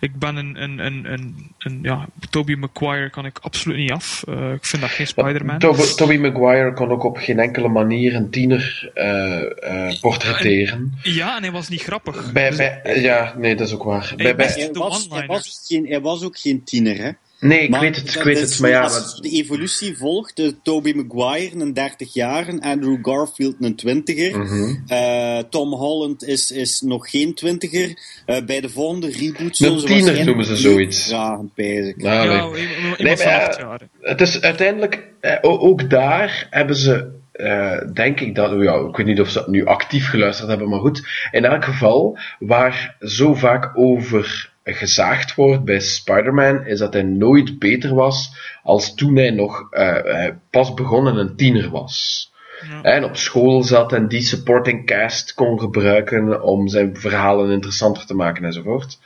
Ik 0.00 0.18
ben 0.18 0.36
een, 0.36 0.62
een, 0.62 0.78
een, 0.78 1.12
een, 1.12 1.52
een 1.58 1.78
ja, 1.82 2.08
Tobey 2.30 2.56
Maguire 2.56 3.10
kan 3.10 3.24
ik 3.24 3.38
absoluut 3.38 3.76
niet 3.76 3.92
af. 3.92 4.24
Eh, 4.28 4.52
ik 4.52 4.64
vind 4.64 4.82
dat 4.82 4.90
geen 4.90 5.06
Spider-Man. 5.06 5.58
Toby, 5.58 5.82
Tobey 5.96 6.18
Maguire 6.18 6.72
kon 6.72 6.90
ook 6.90 7.04
op 7.04 7.16
geen 7.16 7.38
enkele 7.38 7.68
manier 7.68 8.14
een 8.14 8.30
tiener 8.30 8.90
eh, 8.94 9.88
eh, 9.88 10.00
portretteren. 10.00 10.98
Ja, 11.02 11.36
en 11.36 11.42
hij 11.42 11.52
was 11.52 11.68
niet 11.68 11.82
grappig. 11.82 12.32
Bij, 12.32 12.48
Dus- 12.48 12.56
bij, 12.56 13.00
ja, 13.00 13.34
nee, 13.36 13.56
dat 13.56 13.66
is 13.66 13.74
ook 13.74 13.82
waar. 13.82 14.12
Bij, 14.16 14.34
hij, 14.36 15.26
was 15.26 15.64
geen, 15.66 15.86
hij 15.86 16.00
was 16.00 16.22
ook 16.22 16.38
geen 16.38 16.64
tiener, 16.64 16.96
hè. 16.96 17.10
Nee, 17.40 17.60
ik 17.62 17.70
Maar 17.70 17.80
weet 17.80 17.96
het, 17.96 18.14
ik 18.14 18.22
weet 18.22 18.40
het. 18.40 18.58
Maar 18.60 18.70
ja, 18.70 18.82
als 18.82 18.92
maar- 18.92 19.12
je 19.16 19.30
de 19.30 19.36
evolutie 19.36 19.96
volgt, 19.96 20.36
de 20.36 20.54
Tobey 20.62 20.94
Maguire, 20.94 21.60
een 21.60 21.74
30 21.74 22.14
jaar, 22.14 22.60
Andrew 22.60 22.98
Garfield, 23.02 23.56
een 23.60 23.76
20er. 23.76 24.38
Mhm. 24.38 24.74
Eh, 24.86 25.38
Tom 25.50 25.72
Holland 25.72 26.24
is, 26.24 26.50
is 26.50 26.80
nog 26.80 27.10
geen 27.10 27.34
twintiger. 27.34 27.98
Eh, 28.26 28.44
bij 28.44 28.60
de 28.60 28.68
volgende 28.68 29.10
reboot 29.10 29.56
zullen 29.56 29.80
ze 29.80 29.86
tiener 29.86 30.24
noemen 30.24 30.44
ze 30.44 30.56
zoiets. 30.56 31.14
pijs 31.54 31.86
ik. 31.86 31.96
nou, 31.96 32.30
ja, 32.30 32.46
nee. 32.46 32.66
Nee, 32.98 33.16
maar 33.16 33.26
ja, 33.26 33.54
jaar. 33.58 33.88
Het 34.00 34.20
is 34.20 34.40
uiteindelijk, 34.40 35.02
eh, 35.20 35.36
ook 35.42 35.90
daar 35.90 36.46
hebben 36.50 36.76
ze, 36.76 37.10
eh, 37.32 37.78
denk 37.94 38.20
ik 38.20 38.34
dat, 38.34 38.62
ja, 38.62 38.74
ik 38.74 38.96
weet 38.96 39.06
niet 39.06 39.20
of 39.20 39.28
ze 39.28 39.38
dat 39.38 39.48
nu 39.48 39.64
actief 39.64 40.08
geluisterd 40.08 40.48
hebben, 40.48 40.68
maar 40.68 40.80
goed. 40.80 41.08
In 41.30 41.44
elk 41.44 41.64
geval, 41.64 42.18
waar 42.38 42.96
zo 43.00 43.34
vaak 43.34 43.70
over 43.74 44.52
gezaagd 44.74 45.34
wordt 45.34 45.64
bij 45.64 45.80
Spider-Man, 45.80 46.66
is 46.66 46.78
dat 46.78 46.92
hij 46.92 47.02
nooit 47.02 47.58
beter 47.58 47.94
was 47.94 48.32
als 48.62 48.94
toen 48.94 49.16
hij 49.16 49.30
nog 49.30 49.66
eh, 49.70 50.26
eh, 50.26 50.34
pas 50.50 50.74
begonnen 50.74 51.16
een 51.16 51.36
tiener 51.36 51.70
was. 51.70 52.26
Ja. 52.68 52.82
En 52.82 53.04
op 53.04 53.16
school 53.16 53.62
zat 53.62 53.92
en 53.92 54.08
die 54.08 54.20
supporting 54.20 54.86
cast 54.86 55.34
kon 55.34 55.60
gebruiken 55.60 56.42
om 56.42 56.68
zijn 56.68 56.96
verhalen 56.96 57.50
interessanter 57.50 58.06
te 58.06 58.14
maken 58.14 58.44
enzovoort. 58.44 58.98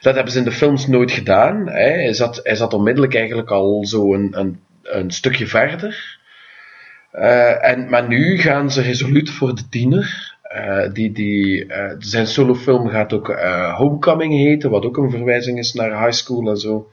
Dat 0.00 0.14
hebben 0.14 0.32
ze 0.32 0.38
in 0.38 0.44
de 0.44 0.52
films 0.52 0.86
nooit 0.86 1.10
gedaan. 1.10 1.68
Hè. 1.68 1.90
Hij, 1.90 2.12
zat, 2.12 2.40
hij 2.42 2.54
zat 2.54 2.74
onmiddellijk 2.74 3.14
eigenlijk 3.14 3.50
al 3.50 3.84
zo 3.86 4.14
een, 4.14 4.38
een, 4.38 4.60
een 4.82 5.10
stukje 5.10 5.46
verder. 5.46 6.18
Eh, 7.10 7.64
en, 7.70 7.88
maar 7.88 8.08
nu 8.08 8.38
gaan 8.38 8.70
ze 8.70 8.82
resoluut 8.82 9.30
voor 9.30 9.54
de 9.54 9.68
tiener. 9.68 10.27
Eh, 10.48 10.92
die, 10.92 11.12
die, 11.12 11.66
eh, 11.66 11.94
zijn 11.98 12.26
solofilm 12.26 12.88
gaat 12.88 13.12
ook 13.12 13.28
eh, 13.28 13.76
Homecoming 13.76 14.32
heten, 14.32 14.70
wat 14.70 14.84
ook 14.84 14.96
een 14.96 15.10
verwijzing 15.10 15.58
is 15.58 15.72
naar 15.72 16.04
high 16.04 16.12
school 16.12 16.50
en 16.50 16.56
zo. 16.56 16.90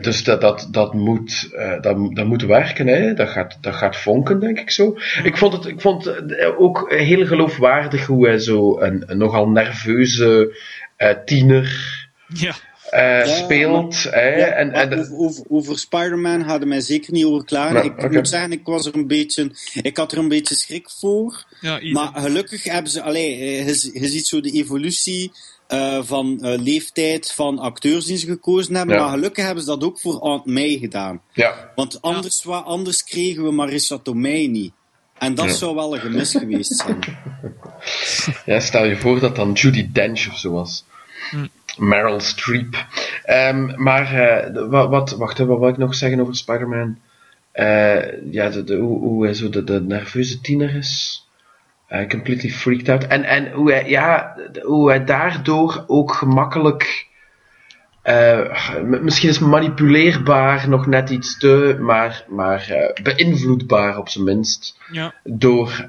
Dus 0.00 0.24
dat, 0.24 0.40
dat, 0.40 0.68
dat, 0.70 0.94
moet, 0.94 1.50
dat, 1.80 2.14
dat 2.14 2.26
moet 2.26 2.42
werken, 2.42 2.86
hè. 2.86 3.14
Dat, 3.14 3.28
gaat, 3.28 3.58
dat 3.60 3.74
gaat 3.74 3.96
vonken, 3.96 4.40
denk 4.40 4.58
ik 4.58 4.70
zo. 4.70 4.96
Ik 5.22 5.36
vond 5.36 5.52
het 5.52 5.66
ik 5.66 5.80
vond 5.80 6.04
het 6.04 6.54
ook 6.56 6.92
heel 6.92 7.26
geloofwaardig 7.26 8.06
hoe 8.06 8.26
hij 8.26 8.38
zo 8.38 8.80
een, 8.80 9.02
een 9.06 9.18
nogal 9.18 9.48
nerveuze 9.48 10.56
tiener 11.24 11.68
Ja. 12.28 12.54
Eh, 12.94 13.26
Ja, 13.26 13.36
speelt. 13.44 14.02
hè. 14.10 14.28
Ja, 14.36 14.46
en, 14.46 14.72
en, 14.72 15.10
over, 15.12 15.44
over, 15.48 15.78
Spider-Man 15.78 16.40
hadden 16.40 16.68
mij 16.68 16.80
zeker 16.80 17.12
niet 17.12 17.24
over 17.24 17.44
klaar. 17.44 17.72
Nou, 17.72 17.86
ik 17.86 18.10
moet 18.10 18.28
zeggen, 18.28 18.52
ik 18.52 18.60
was 18.64 18.86
er 18.86 18.94
een 18.94 19.06
beetje, 19.06 19.50
ik 19.82 19.96
had 19.96 20.12
er 20.12 20.18
een 20.18 20.28
beetje 20.28 20.54
schrik 20.54 20.90
voor. 20.90 21.44
Maar 21.92 22.10
gelukkig 22.14 22.64
hebben 22.64 22.90
ze, 22.92 23.02
allee, 23.02 23.34
eh, 23.36 23.66
je, 23.66 23.90
je 24.00 24.08
ziet 24.08 24.26
zo 24.26 24.40
de 24.40 24.50
evolutie 24.50 25.32
eh, 25.66 25.98
van 26.02 26.38
eh, 26.42 26.58
leeftijd 26.60 27.32
van 27.32 27.58
acteurs 27.58 28.04
die 28.04 28.16
ze 28.16 28.26
gekozen 28.26 28.74
hebben. 28.74 28.94
Ja. 28.96 29.00
Maar 29.02 29.10
gelukkig 29.10 29.44
hebben 29.44 29.64
ze 29.64 29.70
dat 29.70 29.84
ook 29.84 30.00
voor 30.00 30.18
Aunt 30.20 30.46
May 30.46 30.76
gedaan. 30.78 31.20
ja. 31.32 31.72
Want 31.74 32.02
anders, 32.02 32.44
wa- 32.44 32.58
anders 32.58 33.04
kregen 33.04 33.44
we 33.44 33.50
Marissa 33.50 33.98
Tomei 33.98 34.48
niet. 34.48 34.72
En 35.18 35.34
dat 35.34 35.44
Ja. 35.44 35.52
zou 35.52 35.74
wel 35.74 35.94
een 35.94 36.00
gemis 36.00 36.30
geweest 36.30 36.76
zijn. 36.76 36.98
Ja, 38.46 38.60
stel 38.60 38.84
je 38.84 38.96
voor 38.96 39.20
dat 39.20 39.36
dan 39.36 39.52
Judy 39.52 39.88
Dench 39.92 40.28
of 40.30 40.38
zo 40.38 40.50
was. 40.52 40.84
Hm. 41.30 41.46
Meryl 41.78 42.20
Streep. 42.20 42.86
Ehm, 43.24 43.82
maar 43.82 44.14
eh, 44.14 44.68
wat, 44.68 44.88
wat, 44.88 45.10
wacht, 45.10 45.38
hè, 45.38 45.46
wat 45.46 45.58
wil 45.58 45.68
ik 45.68 45.76
nog 45.76 45.94
zeggen 45.94 46.20
over 46.20 46.36
Spider-Man? 46.36 46.98
Eh, 47.52 48.32
ja, 48.32 48.48
de, 48.48 48.64
de, 48.64 48.76
hoe, 48.76 48.98
hoe 48.98 49.24
hij 49.24 49.34
zo 49.34 49.48
de, 49.48 49.64
de 49.64 49.80
nerveuze 49.80 50.40
tiener 50.40 50.74
is. 50.74 51.22
Eh, 51.86 52.08
completely 52.08 52.50
freaked 52.50 52.88
out. 52.88 53.06
En, 53.06 53.24
en 53.24 53.52
hoe, 53.52 53.72
hij, 53.72 53.88
ja, 53.88 54.36
hoe 54.62 54.88
hij 54.88 55.04
daardoor 55.04 55.84
ook 55.86 56.12
gemakkelijk. 56.12 57.06
misschien 59.02 59.28
is 59.28 59.38
manipuleerbaar 59.38 60.68
nog 60.68 60.86
net 60.86 61.10
iets 61.10 61.38
te, 61.38 61.76
maar, 61.80 62.24
maar 62.28 62.92
beïnvloedbaar 63.02 63.98
op 63.98 64.08
zijn 64.08 64.24
minst 64.24 64.78
ja. 64.90 65.14
door, 65.22 65.88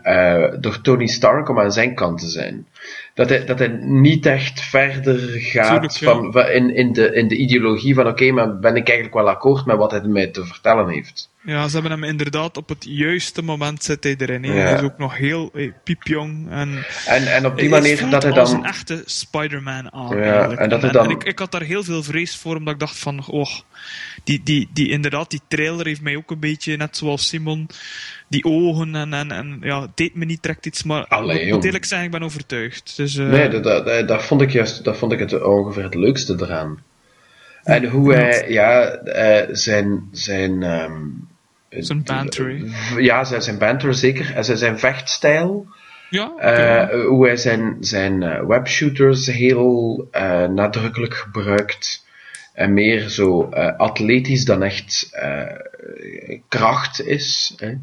door 0.60 0.82
Tony 0.82 1.08
Stark 1.08 1.50
om 1.50 1.60
aan 1.60 1.72
zijn 1.72 1.96
kant 1.96 2.20
te 2.20 2.28
zijn. 2.28 2.68
Dat 3.14 3.30
hij, 3.30 3.46
dat 3.46 3.60
hij 3.60 3.68
niet 3.82 4.26
echt 4.26 4.62
verder 4.62 5.20
gaat 5.30 5.98
van, 5.98 6.38
in, 6.40 6.76
in, 6.76 6.94
de, 6.94 7.14
in 7.14 7.28
de 7.28 7.36
ideologie 7.36 7.94
van 7.96 8.08
oké, 8.08 8.32
maar 8.32 8.60
ben 8.60 8.76
ik 8.76 8.88
eigenlijk 8.88 9.18
wel 9.18 9.30
akkoord 9.30 9.66
met 9.66 9.78
wat 9.78 9.92
hij 9.92 10.02
mij 10.02 10.28
te 10.28 10.46
vertellen 10.46 10.90
heeft. 10.90 11.30
Ja, 11.42 11.68
ze 11.68 11.74
hebben 11.74 11.92
hem 11.92 12.04
inderdaad 12.04 12.58
op 12.58 12.70
het 12.70 12.86
juiste 12.90 13.42
moment 13.42 13.84
zit 13.84 14.04
hij 14.04 14.16
erin. 14.18 14.44
Ja. 14.44 14.52
Hij 14.54 14.74
is 14.74 14.82
ook 14.82 14.98
nog 14.98 15.18
heel 15.18 15.52
eh, 15.54 15.72
piepjong. 15.84 16.52
En 16.52 16.86
En, 17.06 17.34
en 17.34 17.46
op 17.46 17.58
die 17.58 17.70
manier 17.70 18.10
dat 18.10 18.24
hij 18.24 18.32
dan... 18.32 18.54
een 18.54 18.66
echte 18.66 19.04
Spider-Man 19.06 19.94
aan. 19.94 20.18
Ja, 20.18 20.50
en 20.50 20.70
dat 20.70 20.82
hij 20.82 20.92
dan- 20.92 21.10
ik, 21.12 21.24
ik 21.24 21.40
had 21.40 21.52
daar 21.52 21.62
heel 21.62 21.84
veel 21.84 22.04
vrees 22.04 22.36
voor, 22.38 22.56
omdat 22.56 22.74
ik 22.74 22.80
dacht 22.80 23.00
van, 23.00 23.26
oh, 23.28 23.50
die, 24.24 24.42
die, 24.44 24.70
die, 24.74 24.90
inderdaad, 24.90 25.30
die 25.30 25.42
trailer 25.48 25.86
heeft 25.86 26.02
mij 26.02 26.16
ook 26.16 26.32
een 26.32 26.40
beetje, 26.40 26.78
net 26.78 26.98
zoals 26.98 27.28
Simon, 27.28 27.68
die 28.28 28.44
ogen 28.44 28.96
en, 28.96 29.14
en, 29.14 29.32
en 29.32 29.58
ja, 29.62 29.82
het 29.82 29.92
deed 29.98 30.16
me 30.16 30.26
niet 30.26 30.42
direct 30.42 30.66
iets, 30.66 30.84
maar 30.84 31.06
Allee, 31.08 31.36
ik 31.36 31.42
jong. 31.42 31.54
moet 31.54 31.66
eerlijk 31.66 31.86
zeggen, 31.86 32.08
ik 32.08 32.14
ben 32.14 32.24
overtuigd. 32.24 32.94
Dus, 32.96 33.18
eh, 33.18 33.28
Nee, 33.28 33.50
dat, 33.50 33.64
dat, 33.64 34.08
dat, 34.08 34.24
vond 34.24 34.42
ik 34.42 34.52
juist 34.52 34.84
dat 34.84 34.98
vond 34.98 35.12
ik 35.12 35.20
het 35.20 35.44
ongeveer 35.44 35.84
het 35.84 35.96
leukste 35.96 36.36
eraan. 36.40 36.84
En 37.64 37.86
hoe 37.86 38.14
hij, 38.14 38.46
ja, 38.52 38.82
eh, 38.94 39.48
zijn... 39.52 40.08
zijn 40.12 40.64
ehm, 40.64 41.02
Zijn 41.70 42.04
banter, 42.04 42.62
Ja, 42.98 43.24
zijn, 43.24 43.42
zijn 43.42 43.58
banter 43.58 43.94
zeker. 43.94 44.36
En 44.36 44.46
zijn, 44.46 44.58
zijn 44.58 44.80
vechtstijl. 44.80 45.68
ja, 46.10 46.34
Eh, 46.38 47.06
hoe 47.08 47.26
hij 47.26 47.38
zijn, 47.38 47.78
zijn 47.80 48.48
webshooters 48.48 49.26
heel 49.28 50.08
nadrukkelijk 50.50 51.14
gebruikt. 51.14 52.04
En 52.54 52.74
meer 52.74 53.10
zo 53.10 53.50
eh, 53.50 53.78
atletisch 53.78 54.46
dan 54.46 54.64
echt 54.64 55.10
kracht 56.48 57.02
is. 57.02 57.54
Hè. 57.58 57.74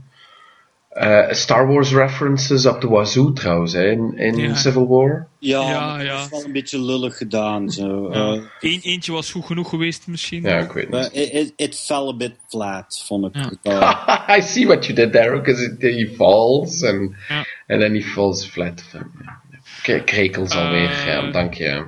Eh, 0.93 1.31
Star 1.31 1.67
Wars 1.67 1.93
references 1.93 2.67
op 2.67 2.81
de 2.81 2.89
wazoo 2.89 3.33
trouwens, 3.33 3.73
hè, 3.73 3.91
in, 3.91 4.13
in 4.17 4.37
Ja. 4.37 4.55
Civil 4.55 4.89
War. 4.89 5.27
Ja, 5.39 5.61
Ja, 5.71 5.87
maar 5.87 5.99
dat 5.99 6.07
ja. 6.07 6.23
is 6.23 6.29
wel 6.31 6.45
een 6.45 6.53
beetje 6.53 6.81
lullig 6.85 7.17
gedaan. 7.17 7.71
Zo. 7.71 8.13
Ja. 8.13 8.33
Eh, 8.33 8.43
Eén, 8.73 8.81
eentje 8.83 9.13
was 9.13 9.31
goed 9.31 9.45
genoeg 9.45 9.69
geweest 9.69 10.07
misschien. 10.07 10.43
Ja, 10.43 10.59
ik 10.59 10.73
weet 10.73 10.91
niet. 10.91 11.09
it, 11.13 11.33
it, 11.33 11.53
it 11.57 11.77
fell 11.77 12.07
a 12.09 12.17
bit 12.17 12.35
flat, 12.49 13.05
vond 13.07 13.25
ik. 13.27 13.35
Ja. 13.35 13.53
wel. 13.63 14.37
I 14.39 14.41
see 14.43 14.67
what 14.67 14.87
you 14.87 14.95
did 14.99 15.13
there, 15.13 15.41
because 15.41 15.77
he 15.79 16.13
falls 16.17 16.83
and, 16.85 17.15
Ja. 17.29 17.37
and 17.67 17.81
then 17.81 17.95
he 17.95 18.01
falls 18.03 18.47
flat. 18.47 18.85
Krekels 20.05 20.51
alweer, 20.55 20.91
Eh, 20.91 21.07
ja, 21.07 21.31
dank 21.31 21.55
je. 21.55 21.85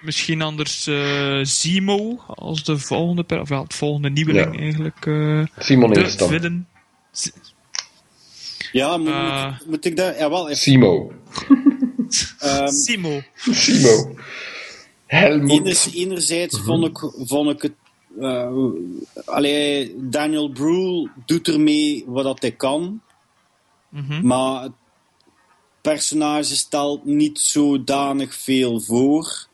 Misschien 0.00 0.42
anders 0.42 0.86
eh, 0.86 1.38
Zemo 1.42 2.20
als 2.26 2.64
de 2.64 2.78
volgende, 2.78 3.22
per- 3.24 3.40
of 3.40 3.48
ja, 3.48 3.62
het 3.62 3.74
volgende 3.74 4.10
nieuweling 4.10 4.54
Ja. 4.54 4.60
eigenlijk. 4.60 5.06
eh 5.06 5.42
Simon 5.58 5.92
de 5.92 6.14
dan. 6.16 6.28
villain. 6.28 6.66
Ja, 8.72 8.96
moet, 8.96 9.08
Eh. 9.08 9.60
moet, 9.66 9.84
ik 9.84 9.96
daar... 9.96 10.18
Ja, 10.18 10.30
wel, 10.30 10.54
Simo. 10.54 11.12
ehm, 12.38 12.68
Simo. 12.68 13.20
Simo. 13.50 14.14
Helmut. 15.06 15.50
Enerzijds, 15.50 15.94
enerzijds 15.94 16.60
vond, 16.60 16.84
ik, 16.86 16.98
vond 17.26 17.50
ik 17.50 17.62
het 17.62 17.72
eh, 18.20 18.50
allee, 19.24 19.94
Daniel 19.98 20.48
Brühl 20.50 21.08
doet 21.26 21.48
ermee 21.48 22.04
wat 22.06 22.24
dat 22.24 22.40
hij 22.40 22.52
kan. 22.52 23.00
Mhm. 23.88 24.26
Maar 24.26 24.62
het 24.62 24.72
personage 25.80 26.56
stelt 26.56 27.04
niet 27.04 27.38
zodanig 27.38 28.34
veel 28.34 28.80
voor. 28.80 29.46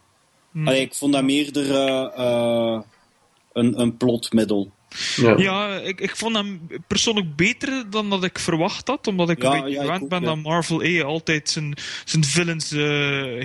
Allee, 0.64 0.80
ik 0.80 0.94
vond 0.94 1.12
dat 1.12 1.22
meerder 1.22 1.70
eh, 1.70 2.08
eh, 2.16 2.80
een, 3.52 3.80
een 3.80 3.96
plotmiddel. 3.96 4.70
Ja. 5.16 5.34
Ja, 5.36 5.68
ik, 5.80 6.00
ik 6.00 6.16
vond 6.16 6.36
hem 6.36 6.66
persoonlijk 6.86 7.36
beter 7.36 7.84
dan 7.90 8.10
dat 8.10 8.24
ik 8.24 8.38
verwacht 8.38 8.88
had. 8.88 9.06
Omdat 9.06 9.30
ik 9.30 9.42
Ja, 9.42 9.54
een 9.54 9.62
beetje 9.64 9.80
gewend 9.80 10.02
ook, 10.02 10.08
ben 10.08 10.20
ja. 10.20 10.26
dat 10.26 10.36
Marvel 10.36 10.82
eh, 10.82 11.04
altijd 11.04 11.50
zijn, 11.50 11.76
zijn 12.04 12.24
villains 12.24 12.72
eh, 12.72 12.80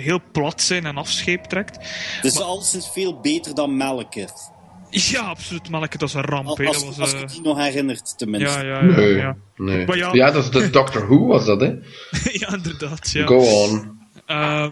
heel 0.02 0.20
plat 0.32 0.62
zijn 0.62 0.86
en 0.86 0.96
afscheep 0.96 1.44
trekt. 1.44 1.76
Het 2.16 2.24
is 2.24 2.40
alleszins 2.40 2.90
veel 2.92 3.20
beter 3.20 3.54
dan 3.54 3.76
Malekith. 3.76 4.50
Ja, 4.90 5.20
absoluut. 5.20 5.70
Malek, 5.70 5.90
dat 5.92 6.00
was 6.00 6.14
een 6.14 6.22
ramp. 6.22 6.46
Als. 6.46 6.58
Dat 6.58 6.84
was, 6.84 6.98
als 6.98 7.12
eh, 7.14 7.20
je 7.20 7.26
die 7.26 7.40
nog 7.42 7.58
herinnert, 7.58 8.18
tenminste. 8.18 8.58
ja, 8.58 8.64
ja, 8.64 8.84
ja. 8.84 8.96
Nee. 8.96 9.14
ja. 9.16 9.36
Nee. 9.56 9.86
Maar 9.86 9.96
ja- 9.96 10.12
Ja, 10.12 10.30
dat 10.30 10.44
is 10.44 10.50
de 10.50 10.70
Doctor 10.70 11.06
Who 11.08 11.26
was 11.26 11.44
dat, 11.46 11.60
hè? 11.60 11.66
ja, 12.40 12.52
inderdaad. 12.54 13.10
Ja. 13.10 13.26
Go 13.26 13.36
on. 13.38 13.98
Ehm, 14.26 14.70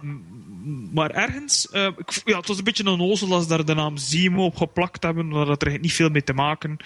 maar 0.93 1.11
ergens, 1.11 1.69
eh, 1.71 1.87
ik, 1.97 2.23
ja, 2.25 2.37
het 2.37 2.49
was 2.49 2.59
een 2.59 2.65
beetje 2.65 2.85
een 2.85 3.01
onnozel 3.01 3.33
als 3.33 3.49
daar 3.49 3.65
de 3.65 3.75
naam 3.75 3.97
Zemo 3.97 4.45
op 4.45 4.57
geplakt 4.57 5.03
hebben, 5.03 5.29
maar 5.29 5.47
dat 5.47 5.63
er 5.63 5.79
niet 5.79 5.93
veel 5.93 6.09
mee 6.09 6.25
te 6.25 6.33
maken. 6.33 6.77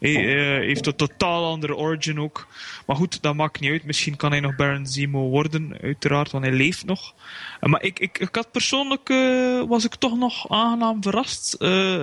Hij 0.00 0.14
eh, 0.14 0.66
heeft 0.66 0.86
een 0.86 0.96
totaal 0.96 1.44
andere 1.44 1.76
origin 1.76 2.20
ook. 2.20 2.46
Maar 2.86 2.96
goed, 2.96 3.22
dat 3.22 3.34
maakt 3.34 3.60
niet 3.60 3.70
uit. 3.70 3.84
Misschien 3.84 4.16
kan 4.16 4.30
hij 4.30 4.40
nog 4.40 4.56
Baron 4.56 4.86
Zemo 4.86 5.28
worden, 5.28 5.78
uiteraard, 5.82 6.30
want 6.30 6.44
hij 6.44 6.52
leeft 6.54 6.84
nog. 6.84 7.14
Eh, 7.60 7.70
maar 7.70 7.82
ik, 7.82 7.98
ik, 7.98 8.18
ik 8.18 8.34
had 8.34 8.50
persoonlijk, 8.50 9.08
eh, 9.08 9.62
was 9.68 9.84
ik 9.84 9.94
toch 9.94 10.18
nog 10.18 10.50
aangenaam 10.50 11.02
verrast. 11.02 11.54
Eh, 11.54 12.02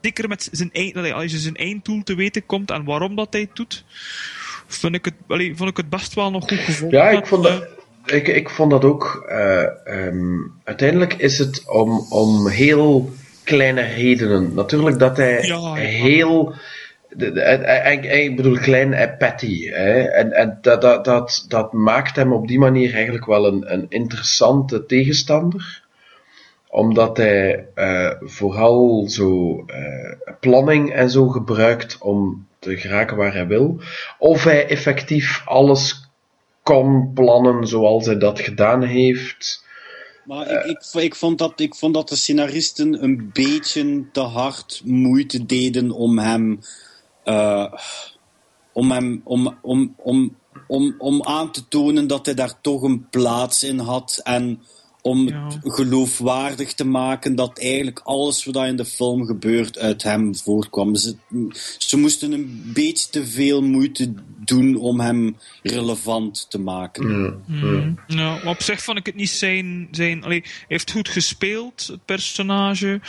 zeker 0.00 0.28
met 0.28 0.48
zijn, 0.52 0.72
eind, 0.72 1.12
als 1.12 1.32
je 1.32 1.38
zijn 1.38 1.56
einddoel 1.56 2.02
te 2.02 2.14
weten 2.14 2.46
komt 2.46 2.70
en 2.70 2.84
waarom 2.84 3.16
dat 3.16 3.32
hij 3.32 3.40
het 3.40 3.56
doet. 3.56 3.84
Vind 4.66 4.94
ik 4.94 5.04
het, 5.04 5.14
allee, 5.28 5.56
vond 5.56 5.70
ik 5.70 5.76
het 5.76 5.88
best 5.88 6.14
wel 6.14 6.30
nog 6.30 6.48
goed 6.48 6.58
gevonden. 6.58 6.98
Ja, 6.98 7.10
ik 7.10 7.26
vond 7.26 7.46
Eh, 7.46 7.52
dat, 7.52 7.68
ik, 8.04 8.28
ik 8.28 8.50
vond 8.50 8.70
dat 8.70 8.84
ook. 8.84 9.24
eh, 9.28 9.62
ehm, 9.84 10.38
uiteindelijk 10.64 11.14
is 11.14 11.38
het 11.38 11.68
om, 11.68 12.06
om 12.10 12.48
heel 12.48 13.10
kleine 13.44 13.82
redenen. 13.82 14.54
Natuurlijk 14.54 14.98
dat 14.98 15.16
hij 15.16 15.42
Ja, 15.42 15.74
heel. 15.74 16.54
Ik 18.00 18.36
bedoel, 18.36 18.58
klein 18.58 18.92
en 18.92 19.16
petty. 19.16 19.68
Hè? 19.68 20.00
En, 20.00 20.32
en 20.32 20.58
dat, 20.60 20.82
dat, 20.82 21.04
dat, 21.04 21.44
dat 21.48 21.72
maakt 21.72 22.16
hem 22.16 22.32
op 22.32 22.48
die 22.48 22.58
manier 22.58 22.94
eigenlijk 22.94 23.26
wel 23.26 23.46
een, 23.46 23.72
een 23.72 23.86
interessante 23.88 24.86
tegenstander 24.86 25.82
omdat 26.72 27.16
hij 27.16 27.66
eh, 27.74 28.10
vooral 28.20 29.04
zo 29.08 29.62
eh, 29.66 30.32
planning 30.40 30.92
en 30.92 31.10
zo 31.10 31.28
gebruikt 31.28 31.98
om 32.00 32.46
te 32.58 32.76
geraken 32.76 33.16
waar 33.16 33.32
hij 33.32 33.46
wil. 33.46 33.80
Of 34.18 34.44
hij 34.44 34.68
effectief 34.68 35.42
alles 35.44 36.01
kan 36.62 37.10
plannen 37.14 37.66
zoals 37.66 38.06
hij 38.06 38.18
dat 38.18 38.40
gedaan 38.40 38.82
heeft. 38.82 39.64
Maar 40.24 40.50
ik, 40.50 40.64
ik, 40.64 41.02
ik, 41.02 41.14
vond 41.14 41.38
dat, 41.38 41.60
ik 41.60 41.74
vond 41.74 41.94
dat 41.94 42.08
de 42.08 42.16
scenaristen 42.16 43.02
een 43.02 43.30
beetje 43.32 44.10
te 44.12 44.20
hard 44.20 44.82
moeite 44.84 45.46
deden 45.46 45.90
om 45.90 46.18
hem. 46.18 46.60
eh, 47.24 47.72
om 48.72 48.90
hem. 48.90 49.20
Om, 49.24 49.58
om, 49.62 49.94
om, 49.96 50.36
om, 50.66 50.94
om 50.98 51.22
aan 51.24 51.52
te 51.52 51.68
tonen 51.68 52.06
dat 52.06 52.26
hij 52.26 52.34
daar 52.34 52.60
toch 52.60 52.82
een 52.82 53.08
plaats 53.08 53.62
in 53.62 53.78
had. 53.78 54.20
En 54.24 54.62
om 55.02 55.28
Ja. 55.28 55.44
het 55.46 55.58
geloofwaardig 55.62 56.72
te 56.74 56.84
maken 56.84 57.34
dat 57.34 57.58
eigenlijk 57.58 58.00
alles 58.04 58.44
wat 58.44 58.66
in 58.66 58.76
de 58.76 58.84
film 58.84 59.24
gebeurt 59.26 59.78
uit 59.78 60.02
hem 60.02 60.36
voortkwam. 60.36 60.94
Ze, 60.94 61.16
ze 61.78 61.96
moesten 61.98 62.32
een 62.32 62.62
beetje 62.74 63.08
te 63.10 63.26
veel 63.26 63.62
moeite 63.62 64.12
doen 64.44 64.76
om 64.76 65.00
hem 65.00 65.36
relevant 65.62 66.46
te 66.50 66.58
maken. 66.58 67.40
Ja, 68.06 68.16
maar 68.16 68.46
op 68.46 68.62
zich 68.62 68.82
vond 68.82 68.98
ik 68.98 69.06
het 69.06 69.14
niet 69.14 69.30
zijn. 69.30 69.88
zijn 69.90 70.24
allee, 70.24 70.40
hij 70.40 70.52
heeft 70.68 70.90
goed 70.90 71.08
gespeeld, 71.08 71.86
het 71.86 72.04
personage. 72.04 73.00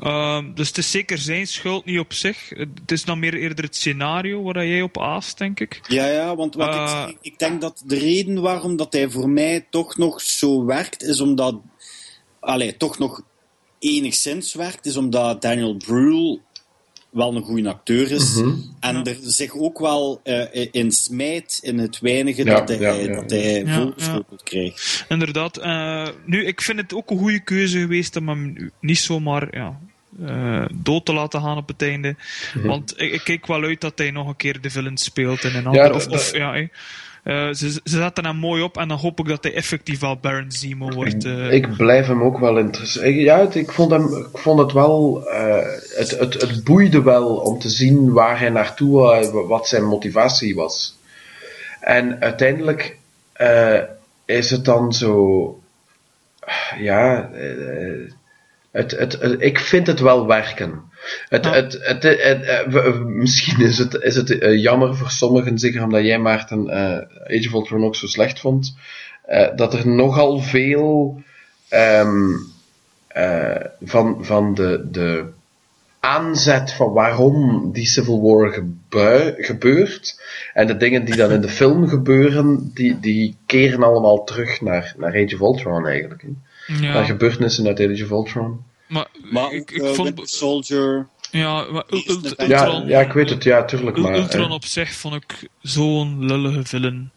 Ehm, 0.00 0.54
dus 0.54 0.68
het 0.68 0.78
is 0.78 0.90
zeker 0.90 1.18
zijn 1.18 1.46
schuld 1.46 1.84
niet 1.84 1.98
op 1.98 2.12
zich. 2.12 2.48
Het 2.48 2.92
is 2.92 3.04
dan 3.04 3.18
meer 3.18 3.34
eerder 3.34 3.64
het 3.64 3.76
scenario 3.76 4.42
waar 4.42 4.66
jij 4.66 4.82
op 4.82 4.98
aast, 4.98 5.38
denk 5.38 5.60
ik. 5.60 5.80
Ja, 5.88 6.06
ja, 6.06 6.36
want 6.36 6.54
wat 6.54 6.68
Eh, 6.68 7.06
ik, 7.08 7.16
ik 7.20 7.38
denk 7.38 7.60
dat 7.60 7.82
de 7.86 7.98
reden 7.98 8.40
waarom 8.40 8.76
dat 8.76 8.92
hij 8.92 9.10
voor 9.10 9.28
mij 9.28 9.66
toch 9.70 9.96
nog 9.96 10.20
zo 10.20 10.64
werkt, 10.64 11.02
is 11.02 11.20
omdat... 11.20 11.60
Allee, 12.40 12.76
toch 12.76 12.98
nog 12.98 13.22
enigszins 13.78 14.54
werkt, 14.54 14.86
is 14.86 14.96
omdat 14.96 15.42
Daniel 15.42 15.76
Brühl 15.76 16.40
wel 17.10 17.36
een 17.36 17.42
goede 17.42 17.68
acteur 17.68 18.10
is. 18.10 18.34
Mhm. 18.34 18.54
En 18.80 19.04
er 19.04 19.16
zich 19.20 19.56
ook 19.56 19.78
wel 19.78 20.20
eh, 20.22 20.68
in 20.70 20.92
smijt 20.92 21.58
in 21.62 21.78
het 21.78 21.98
weinige 21.98 22.44
Ja, 22.44 22.58
dat 22.58 22.68
hij, 22.68 22.78
ja, 22.78 22.92
ja, 22.92 23.14
dat 23.20 23.30
hij 23.30 23.64
ja. 23.64 23.82
voorgeschoteld 23.82 24.42
krijgt. 24.42 25.04
Inderdaad. 25.08 25.56
eh, 25.56 26.08
nu, 26.26 26.46
ik 26.46 26.60
vind 26.60 26.78
het 26.78 26.94
ook 26.94 27.10
een 27.10 27.18
goede 27.18 27.40
keuze 27.44 27.78
geweest 27.78 28.16
om 28.16 28.28
hem 28.28 28.72
niet 28.80 28.98
zomaar 28.98 29.56
ja, 29.56 29.80
eh, 30.26 30.64
dood 30.72 31.04
te 31.04 31.12
laten 31.12 31.40
gaan 31.40 31.56
op 31.56 31.68
het 31.68 31.82
einde. 31.82 32.14
Want 32.62 32.94
ik, 33.00 33.12
ik 33.12 33.20
kijk 33.24 33.46
wel 33.46 33.62
uit 33.62 33.80
dat 33.80 33.98
hij 33.98 34.10
nog 34.10 34.28
een 34.28 34.36
keer 34.36 34.60
de 34.60 34.70
villain 34.70 34.96
speelt 34.96 35.44
in 35.44 35.54
een 35.54 35.66
andere. 35.66 35.88
dat- 35.92 36.06
of, 36.06 36.12
of, 36.12 36.36
ja. 36.36 36.54
Eh, 36.54 37.48
ze, 37.52 37.70
ze 37.70 37.80
zetten 37.84 38.24
hem 38.24 38.36
mooi 38.36 38.62
op 38.62 38.76
en 38.78 38.88
dan 38.88 38.98
hoop 38.98 39.18
ik 39.20 39.26
dat 39.26 39.42
hij 39.44 39.54
effectief 39.54 40.00
wel 40.00 40.16
Baron 40.16 40.52
Zemo 40.52 40.90
wordt. 40.90 41.24
eh. 41.24 41.52
Ik 41.52 41.76
blijf 41.76 42.06
hem 42.06 42.22
ook 42.22 42.38
wel 42.38 42.58
interessant. 42.58 43.06
Ja, 43.14 43.38
het- 43.38 43.54
ik 43.54 43.72
vond, 43.72 43.90
hem, 43.90 44.16
ik 44.16 44.38
vond 44.38 44.58
het 44.58 44.72
wel. 44.72 45.22
het, 45.96 46.10
het, 46.18 46.40
het 46.40 46.64
boeide 46.64 47.02
wel 47.02 47.26
om 47.36 47.58
te 47.58 47.68
zien 47.68 48.12
waar 48.12 48.38
hij 48.38 48.50
naartoe 48.50 49.44
wat 49.48 49.68
zijn 49.68 49.84
motivatie 49.84 50.54
was. 50.54 50.96
En 51.80 52.20
uiteindelijk 52.20 52.96
is 54.24 54.50
het 54.50 54.64
dan 54.64 54.92
zo. 54.92 55.60
Ja, 56.78 57.30
het, 58.72 58.90
het, 58.90 59.20
het- 59.20 59.42
ik 59.42 59.58
vind 59.58 59.86
het 59.86 60.00
wel 60.00 60.26
werken. 60.26 60.82
Het, 61.28 61.44
Ja. 61.44 61.52
het, 61.52 61.72
het, 61.80 62.02
het- 62.02 62.42
eh, 62.42 62.66
we- 62.66 63.02
misschien 63.06 63.60
is 63.60 63.78
het, 63.78 63.94
is 63.94 64.14
het 64.14 64.38
eh, 64.38 64.62
jammer 64.62 64.96
voor 64.96 65.10
sommigen, 65.10 65.58
zeker 65.58 65.82
omdat 65.82 66.04
jij 66.04 66.18
Maarten 66.18 66.68
eh 66.68 67.36
Age 67.38 67.46
of 67.48 67.52
Ultron 67.52 67.84
ook 67.84 67.96
zo 67.96 68.06
slecht 68.06 68.40
vond, 68.40 68.76
eh, 69.22 69.48
dat 69.56 69.74
er 69.74 69.88
nogal 69.88 70.38
veel 70.38 71.22
ehm, 71.68 72.28
eh, 73.08 73.64
van, 73.82 74.24
van 74.24 74.54
de, 74.54 74.88
de 74.90 75.24
aanzet 76.00 76.72
van 76.72 76.92
waarom 76.92 77.70
die 77.72 77.86
Civil 77.86 78.22
War 78.22 78.62
gebeurt 79.36 80.20
en 80.54 80.66
de 80.66 80.76
dingen 80.76 81.04
die 81.04 81.16
dan 81.16 81.30
in 81.30 81.40
de 81.40 81.48
film 81.60 81.88
gebeuren, 81.88 82.70
die, 82.74 83.00
die 83.00 83.36
keren 83.46 83.82
allemaal 83.82 84.24
terug 84.24 84.60
naar, 84.60 84.94
naar 84.98 85.12
Age 85.14 85.34
of 85.34 85.40
Ultron 85.40 85.86
eigenlijk. 85.86 86.24
Ja, 86.80 87.04
gebeurtenissen 87.04 87.66
uit 87.66 87.80
Age 87.80 88.04
of 88.04 88.10
Ultron. 88.10 88.60
maar, 88.88 89.06
Maar 89.30 89.52
ik, 89.52 89.70
ik 89.70 89.82
eh, 89.82 89.92
vond. 89.92 90.30
Soldier... 90.30 91.08
Ja, 91.30 91.64
maar 91.70 91.84
Ul- 91.90 92.02
Ult- 92.06 92.34
Ja, 92.36 92.44
Ja, 92.46 92.64
Ultron, 92.64 92.86
ja, 92.88 93.00
ik 93.00 93.12
weet 93.12 93.30
het, 93.30 93.44
ja, 93.44 93.64
tuurlijk. 93.64 93.96
Maar, 93.96 94.14
Ultron 94.14 94.46
eh, 94.46 94.52
op 94.52 94.64
zich 94.64 94.92
vond 94.92 95.14
ik 95.14 95.48
zo'n 95.62 96.24
lullige 96.26 96.64
villain. 96.64 97.10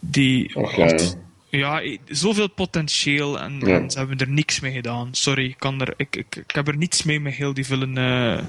Die. 0.00 0.54
och, 0.56 0.76
ja, 0.76 0.84
had- 0.86 1.16
ja, 1.50 1.82
zoveel 2.08 2.48
potentieel 2.50 3.38
en, 3.40 3.60
Ja. 3.60 3.78
en 3.78 3.90
ze 3.90 3.98
hebben 3.98 4.18
er 4.18 4.28
niks 4.28 4.60
mee 4.60 4.72
gedaan. 4.72 5.08
Sorry, 5.12 5.44
ik, 5.44 5.54
kan 5.58 5.80
er, 5.80 5.94
ik, 5.96 6.16
ik, 6.16 6.36
ik 6.36 6.54
heb 6.54 6.68
er 6.68 6.76
niets 6.76 7.02
mee 7.02 7.20
met 7.20 7.34
heel 7.34 7.54
die 7.54 7.66
villain. 7.66 7.96
eh. 7.98 8.44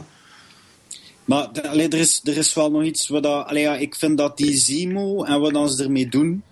Maar 1.26 1.48
allee, 1.70 1.88
er, 1.88 2.00
is, 2.00 2.22
er 2.24 2.38
is 2.38 2.54
wel 2.54 2.72
nog 2.72 2.84
iets 2.84 3.08
wat 3.08 3.24
dat, 3.24 3.48
allee, 3.48 3.62
ja, 3.62 3.76
ik 3.76 3.96
vind 3.96 4.18
dat 4.18 4.38
die 4.38 4.56
Zemo 4.58 5.24
en 5.24 5.40
wat 5.40 5.54
dan 5.54 5.70
ze 5.70 5.84
ermee 5.84 6.08
doen. 6.10 6.44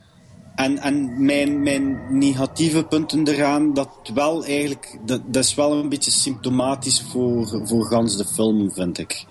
En, 0.56 0.78
en 0.78 1.26
mijn, 1.26 1.99
negatieve 2.10 2.84
punten 2.84 3.28
eraan, 3.28 3.74
dat 3.74 3.89
wel 4.14 4.45
eigenlijk, 4.45 4.99
dat, 5.06 5.22
is 5.36 5.56
wel 5.56 5.74
een 5.74 5.89
beetje 5.89 6.12
symptomatisch 6.12 7.01
voor, 7.12 7.62
voor 7.68 7.86
gans 7.86 8.18
de 8.18 8.26
film, 8.26 8.72
vind 8.72 8.97
ik. 8.97 9.26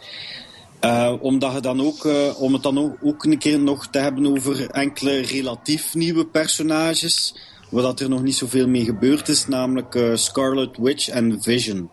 Eh, 0.80 1.12
omdat 1.20 1.52
je 1.52 1.60
dan 1.60 1.80
ook, 1.80 2.04
eh, 2.04 2.40
om 2.40 2.52
het 2.52 2.62
dan 2.62 2.78
ook, 2.78 2.96
ook 3.02 3.24
een 3.24 3.38
keer 3.38 3.58
nog 3.58 3.86
te 3.86 3.98
hebben 3.98 4.26
over 4.26 4.70
enkele 4.70 5.20
relatief 5.20 5.94
nieuwe 5.94 6.26
personages, 6.26 7.34
waar 7.70 7.94
er 7.94 8.08
nog 8.08 8.22
niet 8.22 8.36
zoveel 8.36 8.68
mee 8.68 8.84
gebeurd 8.84 9.28
is, 9.28 9.46
namelijk 9.46 9.94
eh, 9.94 10.10
Scarlet 10.14 10.76
Witch 10.76 11.08
en 11.08 11.42
Vision. 11.42 11.90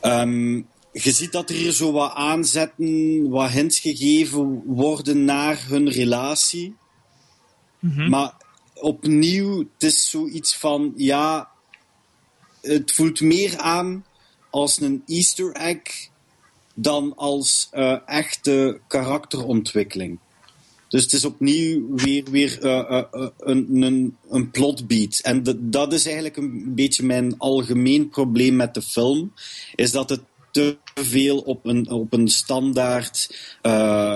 Ehm, 0.00 0.54
je 0.92 1.10
ziet 1.10 1.32
dat 1.32 1.50
er 1.50 1.56
hier 1.56 1.72
zo 1.72 1.92
wat 1.92 2.12
aanzetten, 2.14 3.28
wat 3.28 3.50
hints 3.50 3.78
gegeven 3.78 4.62
worden 4.66 5.24
naar 5.24 5.64
hun 5.68 5.88
relatie. 5.88 6.76
Mhm. 7.84 8.08
Maar 8.08 8.32
opnieuw, 8.74 9.58
het 9.58 9.82
is 9.82 10.10
zoiets 10.10 10.56
van, 10.56 10.92
ja, 10.96 11.48
het 12.60 12.92
voelt 12.92 13.20
meer 13.20 13.58
aan 13.58 14.04
als 14.50 14.80
een 14.80 15.02
Easter 15.06 15.52
egg 15.52 16.08
dan 16.74 17.16
als 17.16 17.68
eh, 17.70 17.96
echte 18.06 18.80
karakterontwikkeling. 18.88 20.18
Dus 20.88 21.02
het 21.02 21.12
is 21.12 21.24
opnieuw 21.24 21.94
weer, 21.96 22.24
weer 22.30 22.62
eh, 22.62 22.98
eh, 22.98 23.28
een, 23.38 23.82
een, 23.82 24.16
een 24.28 24.50
plotbeat. 24.50 25.18
En 25.22 25.42
dat 25.60 25.92
is 25.92 26.04
eigenlijk 26.04 26.36
een 26.36 26.74
beetje 26.74 27.02
mijn 27.02 27.38
algemeen 27.38 28.08
probleem 28.08 28.56
met 28.56 28.74
de 28.74 28.82
film. 28.82 29.32
Is 29.74 29.90
dat 29.90 30.08
het 30.08 30.20
te 30.50 30.76
veel 30.94 31.38
op 31.38 31.66
een, 31.66 31.90
op 31.90 32.12
een 32.12 32.28
standaard 32.28 33.36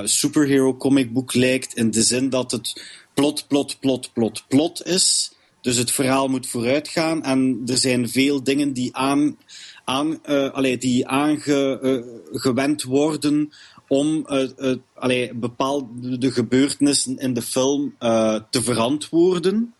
superhero 0.04 0.76
comic 0.76 1.12
book 1.12 1.34
lijkt. 1.34 1.74
In 1.74 1.90
de 1.90 2.02
zin 2.02 2.30
dat 2.30 2.50
het 2.50 2.97
plot, 3.18 3.46
plot, 3.48 3.80
plot, 3.80 4.12
plot, 4.12 4.44
plot 4.48 4.86
is. 4.86 5.32
Dus 5.60 5.76
het 5.76 5.90
verhaal 5.90 6.28
moet 6.28 6.46
vooruit 6.46 6.88
gaan. 6.88 7.22
En 7.24 7.62
er 7.66 7.78
zijn 7.78 8.08
veel 8.08 8.42
dingen 8.42 8.72
die 8.72 8.96
aan, 8.96 9.38
aan, 9.84 10.18
uh, 10.26 10.50
allee, 10.50 10.78
die 10.78 11.06
aangewend 11.06 12.82
uh, 12.82 12.88
worden 12.88 13.52
om 13.88 14.26
uh, 14.28 14.74
allee, 14.94 15.34
bepaalde 15.34 16.18
de 16.18 16.30
gebeurtenissen 16.30 17.18
in 17.18 17.34
de 17.34 17.42
film 17.42 17.94
te 18.50 18.62
verantwoorden. 18.62 19.74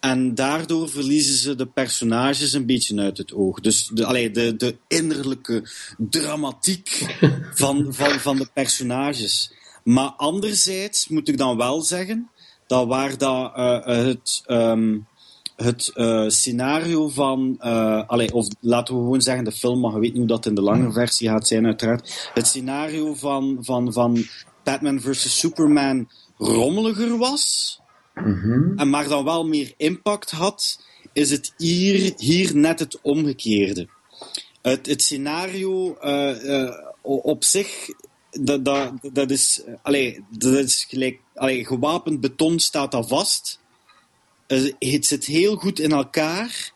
En 0.00 0.34
daardoor 0.34 0.88
verliezen 0.88 1.34
ze 1.34 1.54
de 1.54 1.66
personages 1.66 2.52
een 2.52 2.66
beetje 2.66 3.00
uit 3.00 3.18
het 3.18 3.32
oog. 3.32 3.60
Dus 3.60 3.90
de, 3.94 4.04
allee, 4.04 4.30
de, 4.30 4.56
de 4.56 4.76
innerlijke 4.88 5.70
dramatiek 5.98 7.16
van, 7.62 7.94
van, 7.94 8.20
van 8.20 8.36
de 8.36 8.48
personages. 8.54 9.52
Maar 9.84 10.08
anderzijds 10.08 11.08
moet 11.08 11.28
ik 11.28 11.38
dan 11.38 11.56
wel 11.56 11.82
zeggen 11.82 12.30
dat 12.70 12.86
waar 12.86 13.18
dat, 13.18 13.52
uh, 13.56 13.84
het, 13.84 14.42
um, 14.46 15.06
het 15.56 15.92
uh, 15.94 16.28
scenario 16.28 17.08
van, 17.08 17.58
allee, 18.06 18.32
of 18.34 18.46
laten 18.60 18.94
we 18.94 19.00
gewoon 19.00 19.20
zeggen 19.20 19.44
de 19.44 19.52
film, 19.52 19.80
maar 19.80 19.92
je 19.92 19.98
weet 19.98 20.10
niet 20.10 20.18
hoe 20.18 20.26
dat 20.26 20.46
in 20.46 20.54
de 20.54 20.62
lange 20.62 20.92
versie 20.92 21.28
gaat 21.28 21.46
zijn 21.46 21.66
uiteraard. 21.66 22.30
Het 22.34 22.46
scenario 22.46 23.14
van, 23.14 23.58
van, 23.60 23.92
van 23.92 24.24
Batman 24.64 25.00
vs. 25.00 25.38
Superman 25.38 26.08
rommeliger 26.36 27.18
was 27.18 27.78
Mhm. 28.14 28.78
en 28.78 28.90
maar 28.90 29.08
dan 29.08 29.24
wel 29.24 29.46
meer 29.46 29.74
impact 29.76 30.30
had, 30.30 30.80
is 31.12 31.30
het 31.30 31.54
hier, 31.56 32.12
hier 32.16 32.56
net 32.56 32.78
het 32.78 32.98
omgekeerde. 33.02 33.88
Het, 34.62 34.86
het 34.86 35.02
scenario 35.02 35.96
uh, 36.04 36.44
uh, 36.44 36.74
op 37.02 37.44
zich, 37.44 37.88
dat, 38.30 38.64
dat, 38.64 38.92
dat, 39.12 39.30
is, 39.30 39.62
allee, 39.82 40.24
dat 40.30 40.54
is 40.54 40.86
gelijk, 40.88 41.20
allee, 41.40 41.66
gewapend 41.66 42.20
beton 42.20 42.58
staat 42.58 42.92
dat 42.92 43.08
vast. 43.08 43.58
Uh, 44.48 44.72
het 44.78 45.06
zit 45.06 45.24
heel 45.24 45.56
goed 45.56 45.78
in 45.78 45.92
elkaar, 45.92 46.72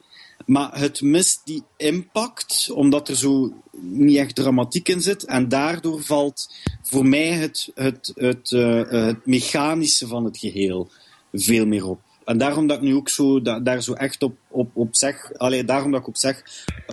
maar 0.47 0.79
het 0.79 1.01
mist 1.03 1.41
die 1.45 1.63
impact, 1.77 2.71
omdat 2.71 3.09
er 3.09 3.17
zo 3.17 3.53
niet 3.81 4.17
echt 4.17 4.35
dramatiek 4.35 4.89
in 4.89 5.03
zit. 5.03 5.25
En 5.25 5.49
daardoor 5.49 6.03
valt 6.03 6.55
voor 6.83 7.07
mij 7.07 7.29
het, 7.29 7.71
het, 7.75 8.13
het, 8.15 8.51
het 8.91 9.27
mechanische 9.27 10.07
van 10.07 10.25
het 10.25 10.39
geheel 10.39 10.91
veel 11.33 11.67
meer 11.67 11.87
op. 11.87 12.01
En 12.25 12.39
daarom 12.39 12.67
dat 12.67 12.77
ik 12.77 12.83
nu 12.83 12.95
ook 12.95 13.09
zo, 13.09 13.43
da, 13.43 13.61
daar 13.61 13.83
zo 13.83 13.93
echt 13.93 14.23
op, 14.23 14.37
op, 14.49 14.71
op 14.73 14.97
zeg, 14.97 15.33
allee, 15.37 15.65
daarom 15.65 15.91
dat 15.91 16.01
ik 16.01 16.07
op 16.07 16.17
zeg, 16.17 16.43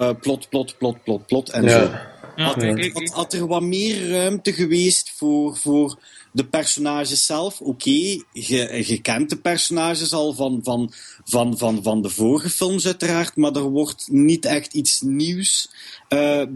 uh, 0.02 0.10
plot, 0.22 0.50
plot, 0.50 0.78
plot, 0.78 1.04
plot, 1.04 1.26
plot 1.28 1.50
en 1.50 1.64
Ja. 1.64 1.70
zo. 1.70 1.92
Ja, 2.36 2.44
Had, 2.46 2.62
ik- 2.64 2.78
ik- 2.78 2.94
had, 2.94 3.10
had 3.10 3.34
er 3.34 3.48
wat 3.48 3.62
meer 3.62 4.10
ruimte 4.10 4.54
geweest 4.54 5.12
voor, 5.16 5.58
voor 5.58 6.00
de 6.32 6.46
personages 6.46 7.26
zelf? 7.26 7.62
Oké, 7.62 7.90
je, 8.32 8.84
je 8.86 9.00
kent 9.02 9.30
de 9.30 9.36
personages 9.38 10.14
al 10.14 10.34
van, 10.34 10.60
van, 10.64 10.92
van, 11.24 11.58
van, 11.58 11.84
van 11.84 12.02
de 12.02 12.10
vorige 12.10 12.50
films 12.50 12.86
uiteraard, 12.86 13.36
maar 13.36 13.56
er 13.56 13.62
wordt 13.70 14.08
niet 14.12 14.46
echt 14.46 14.74
iets 14.74 15.02
nieuws 15.02 15.72
eh, 16.08 16.42
eh, 16.42 16.48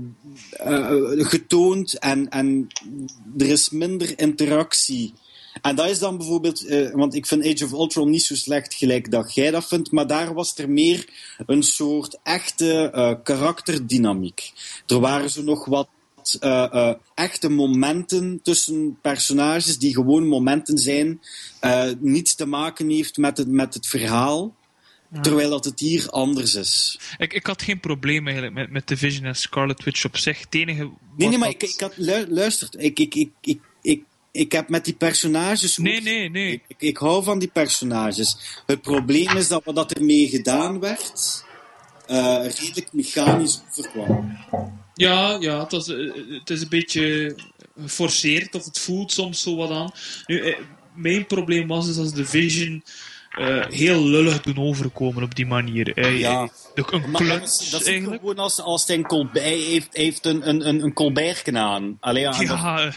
getoond 1.17 1.93
en, 1.99 2.29
en 2.29 2.67
er 3.37 3.47
is 3.47 3.69
minder 3.69 4.19
interactie. 4.19 5.13
En 5.61 5.75
dat 5.75 5.89
is 5.89 5.99
dan 5.99 6.17
bijvoorbeeld, 6.17 6.65
eh, 6.65 6.91
want 6.91 7.15
ik 7.15 7.25
vind 7.25 7.45
Age 7.45 7.65
of 7.65 7.71
Ultron 7.71 8.09
niet 8.09 8.23
zo 8.23 8.35
slecht 8.35 8.73
gelijk 8.73 9.11
dat 9.11 9.33
jij 9.33 9.51
dat 9.51 9.67
vindt, 9.67 9.91
maar 9.91 10.07
daar 10.07 10.33
was 10.33 10.57
er 10.57 10.69
meer 10.69 11.09
een 11.45 11.63
soort 11.63 12.17
echte 12.23 12.89
eh, 12.93 13.13
karakterdynamiek. 13.23 14.51
Er 14.87 14.99
waren 14.99 15.29
zo 15.29 15.41
nog 15.43 15.65
wat 15.65 15.87
eh, 16.39 16.93
echte 17.15 17.49
momenten 17.49 18.39
tussen 18.43 18.97
personages 19.01 19.77
die 19.77 19.93
gewoon 19.93 20.27
momenten 20.27 20.77
zijn, 20.77 21.21
niets 21.99 22.35
te 22.35 22.45
maken 22.45 22.89
heeft 22.89 23.17
met 23.17 23.37
het, 23.37 23.47
met 23.47 23.73
het 23.73 23.87
verhaal. 23.87 24.55
Terwijl 25.21 25.49
dat 25.49 25.65
het 25.65 25.79
hier 25.79 26.09
anders 26.09 26.55
is. 26.55 26.99
ik, 27.17 27.33
ik 27.33 27.45
had 27.45 27.61
geen 27.61 27.79
probleem 27.79 28.25
eigenlijk 28.25 28.55
met, 28.55 28.71
met 28.71 28.87
Division 28.87 29.25
en 29.25 29.35
Scarlet 29.35 29.83
Witch 29.83 30.05
op 30.05 30.17
zich. 30.17 30.39
Het 30.39 30.55
enige 30.55 30.83
Nee, 31.17 31.27
nee, 31.29 31.37
maar 31.37 31.51
dat- 31.51 31.61
ik, 31.61 31.69
ik 31.73 31.79
had 31.79 31.97
lu- 31.97 32.25
luisterd. 32.29 32.75
Ik, 32.83 32.99
ik, 32.99 33.15
ik, 33.15 33.29
ik, 33.41 33.59
ik, 33.81 34.03
ik 34.35 34.51
heb 34.51 34.69
met 34.69 34.85
die 34.85 34.93
personages. 34.93 35.77
Nee, 35.77 36.01
nee, 36.01 36.29
nee. 36.29 36.61
Ik, 36.77 36.97
hou 36.97 37.23
van 37.23 37.39
die 37.39 37.47
personages. 37.47 38.37
Het 38.65 38.81
probleem 38.81 39.37
is 39.37 39.47
dat 39.47 39.61
wat 39.65 39.91
ermee 39.91 40.27
gedaan 40.27 40.79
werd. 40.79 41.43
eh, 42.05 42.45
redelijk 42.57 42.93
mechanisch 42.93 43.61
overkwam. 43.69 44.37
Ja, 44.93 45.37
ja 45.39 45.59
het, 45.59 45.71
was, 45.71 45.87
eh, 45.87 46.13
het 46.39 46.49
is 46.49 46.61
een 46.61 46.69
beetje 46.69 47.35
geforceerd, 47.81 48.55
of 48.55 48.65
het 48.65 48.79
voelt 48.79 49.11
soms 49.11 49.41
zo 49.41 49.55
wat 49.55 49.71
aan. 49.71 49.91
Nu, 50.25 50.39
eh, 50.39 50.57
mijn 50.93 51.25
probleem 51.25 51.67
was 51.67 51.85
dus 51.85 51.97
als 51.97 52.13
de 52.13 52.25
Vision 52.25 52.83
eh, 53.35 53.65
heel 53.69 54.03
lullig 54.07 54.41
doen 54.41 54.57
overkomen 54.57 55.23
op 55.23 55.35
die 55.35 55.45
manier. 55.45 56.13
Ja. 56.17 56.49
de- 56.73 56.83
een 56.91 56.99
Maar 57.01 57.11
dat 57.11 57.21
kluns 57.21 57.61
is, 57.61 57.69
dat 57.69 57.81
is 57.81 57.87
eigenlijk. 57.87 58.19
gewoon 58.19 58.37
als, 58.37 58.59
als 58.61 58.87
hij 58.87 58.95
een 58.95 59.05
Colbert 59.07 59.39
hij 59.45 59.57
heeft, 59.57 59.87
heeft 59.91 60.25
een, 60.25 60.49
een, 60.49 60.67
een, 60.67 60.93
een 61.45 61.57
aan. 61.57 61.97
Allee, 61.99 62.21
ja, 62.21 62.31
dat- 62.31 62.41
Ja, 62.47 62.91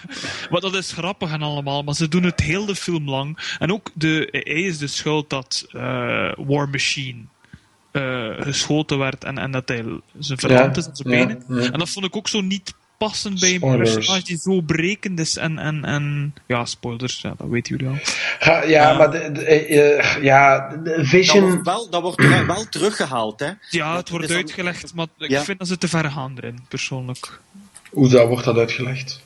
maar 0.50 0.60
dat 0.60 0.74
is 0.74 0.92
grappig 0.92 1.32
en 1.32 1.42
allemaal, 1.42 1.82
maar 1.82 1.94
ze 1.94 2.08
doen 2.08 2.22
het 2.22 2.40
heel 2.40 2.66
de 2.66 2.74
film 2.74 3.08
lang. 3.10 3.56
En 3.58 3.72
ook 3.72 3.90
de, 3.94 4.28
hij 4.30 4.42
is 4.62 4.78
de 4.78 4.86
schuld 4.86 5.30
dat 5.30 5.66
eh, 5.70 5.80
War 6.36 6.68
Machine 6.68 7.20
eh, 7.92 8.30
geschoten 8.38 8.98
werd 8.98 9.24
en, 9.24 9.38
en 9.38 9.50
dat 9.50 9.68
hij 9.68 9.84
zijn 10.18 10.38
verlamd 10.38 10.76
is 10.76 10.86
aan 10.88 10.96
zijn 10.96 11.18
ja, 11.18 11.26
benen. 11.26 11.62
ja. 11.62 11.70
En 11.72 11.78
dat 11.78 11.88
vond 11.90 12.04
ik 12.06 12.16
ook 12.16 12.28
zo 12.28 12.40
niet 12.40 12.74
passend 12.98 13.40
bij 13.40 13.54
een 13.60 13.76
personage 13.78 14.24
die 14.24 14.38
zo 14.38 14.60
brekend 14.60 15.20
is 15.20 15.36
en, 15.36 15.58
en, 15.58 15.84
en 15.84 16.34
ja, 16.46 16.64
spoilers, 16.64 17.20
ja, 17.20 17.34
dat 17.38 17.48
weten 17.48 17.76
jullie 17.76 17.92
al. 17.92 17.98
Ja, 18.40 18.62
ja, 18.64 18.96
maar 18.98 19.10
de, 19.10 19.32
de- 19.32 19.44
eh, 19.44 19.98
eh, 19.98 20.22
ja, 20.22 20.68
de 20.68 20.82
dat 20.96 21.06
Vision... 21.06 21.44
wordt 21.50 21.64
wel, 21.64 21.90
dat 21.90 22.02
wordt 22.02 22.26
wel- 22.28 22.46
wel 22.46 22.68
teruggehaald, 22.68 23.40
hè? 23.40 23.50
Ja, 23.70 23.86
het 23.86 23.94
Dat 23.96 24.08
wordt 24.08 24.30
uitgelegd, 24.30 24.94
maar 24.94 25.06
ik 25.18 25.30
Ja. 25.30 25.42
vind 25.44 25.58
dat 25.58 25.68
ze 25.68 25.78
te 25.78 25.88
ver 25.88 26.10
gaan 26.10 26.34
erin, 26.36 26.58
persoonlijk. 26.68 27.40
Hoe 27.90 28.08
dat, 28.08 28.28
wordt 28.28 28.44
dat 28.44 28.56
uitgelegd? 28.56 29.20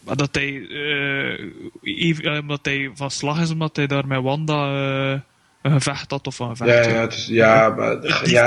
Maar 0.00 0.16
dat 0.16 0.34
hij, 0.34 0.66
eh, 0.68 1.44
even- 1.82 2.38
omdat 2.38 2.60
hij 2.62 2.90
van 2.94 3.10
slag 3.10 3.40
is, 3.40 3.50
omdat 3.50 3.76
hij 3.76 3.86
daar 3.86 4.06
met 4.06 4.22
Wanda 4.22 4.66
eh, 5.12 5.20
een 5.62 5.72
gevecht 5.72 6.10
had 6.10 6.26
of 6.26 6.38
een 6.38 6.56
gevecht. 6.56 6.84
Ja, 6.84 6.92
ja, 6.92 7.00
het 7.00 7.12
is, 7.14 7.26
ja, 7.26 7.68
maar, 7.68 7.90
Het 7.90 8.30
ja, 8.30 8.46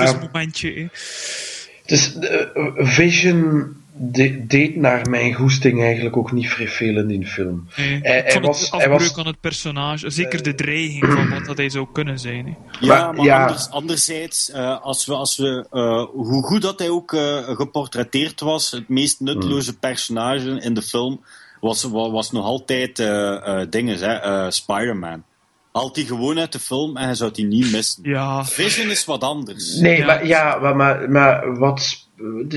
is, 1.85 2.15
eh, 2.15 2.45
Vision 2.75 3.75
de- 4.03 4.45
deed 4.47 4.75
naar 4.75 5.09
mijn 5.09 5.33
goesting 5.33 5.81
eigenlijk 5.83 6.17
ook 6.17 6.31
niet 6.31 6.49
vrij 6.49 6.67
veel 6.67 6.97
in 6.97 7.07
die 7.07 7.27
film. 7.27 7.67
Nee. 7.77 7.99
Hij- 8.01 8.17
ik 8.17 8.23
hij 8.23 8.31
vond 8.31 8.45
was- 8.45 8.61
het 8.61 8.71
hij 8.71 8.79
afbreuk 8.89 9.09
was- 9.09 9.17
aan 9.17 9.25
het 9.31 9.39
personage, 9.39 10.09
zeker 10.09 10.43
de 10.43 10.55
dreiging 10.55 11.05
van 11.13 11.29
wat 11.29 11.45
dat 11.45 11.57
hij 11.57 11.69
zou 11.69 11.87
kunnen 11.93 12.19
zijn. 12.19 12.45
Hè. 12.45 12.53
Ja, 12.85 12.87
Maar, 13.05 13.13
maar, 13.13 13.25
ja. 13.25 13.41
Anders, 13.41 13.69
anderzijds, 13.69 14.51
eh, 14.51 14.81
als 14.81 15.05
we, 15.05 15.13
als 15.13 15.37
we, 15.37 15.65
eh, 15.71 16.05
hoe 16.13 16.43
goed 16.43 16.61
dat 16.61 16.79
hij 16.79 16.89
ook 16.89 17.13
eh, 17.13 17.37
geportretteerd 17.55 18.39
was, 18.39 18.71
het 18.71 18.89
meest 18.89 19.19
nutteloze 19.19 19.77
personage 19.77 20.59
in 20.61 20.73
de 20.73 20.81
film 20.81 21.23
was, 21.59 21.83
wa- 21.83 22.09
was 22.11 22.31
nog 22.31 22.45
altijd 22.45 22.99
eh 22.99 23.59
eh 23.61 23.67
dingen, 23.69 23.97
hè, 23.99 24.13
eh, 24.13 24.49
Spider-Man. 24.49 25.23
Haalt 25.71 25.95
hij 25.95 26.05
gewoon 26.05 26.39
uit 26.39 26.51
de 26.51 26.59
film 26.59 26.97
en 26.97 27.03
hij 27.05 27.15
zou 27.15 27.31
die 27.31 27.45
niet 27.45 27.71
missen. 27.71 28.03
Ja, 28.03 28.45
Vision 28.45 28.89
is 28.89 29.05
wat 29.05 29.23
anders. 29.23 29.75
Nee, 29.75 29.97
Ja. 29.97 30.05
maar, 30.05 30.25
ja, 30.27 30.57
maar, 30.61 30.75
maar, 30.75 31.09
maar 31.11 31.57
wat... 31.57 32.00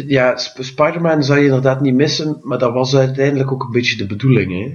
Ja, 0.06 0.36
Sp- 0.36 0.62
Spider-Man 0.62 1.24
zou 1.24 1.38
je 1.38 1.44
inderdaad 1.44 1.80
niet 1.80 1.94
missen, 1.94 2.38
maar 2.42 2.58
dat 2.58 2.72
was 2.72 2.96
uiteindelijk 2.96 3.52
ook 3.52 3.62
een 3.62 3.70
beetje 3.72 3.96
de 3.96 4.06
bedoeling, 4.06 4.52
hè. 4.52 4.72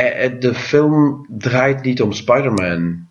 Eh, 0.00 0.24
eh, 0.24 0.40
De 0.40 0.54
film 0.54 1.26
draait 1.38 1.82
niet 1.82 2.02
om 2.02 2.12
Spider-Man. 2.12 3.10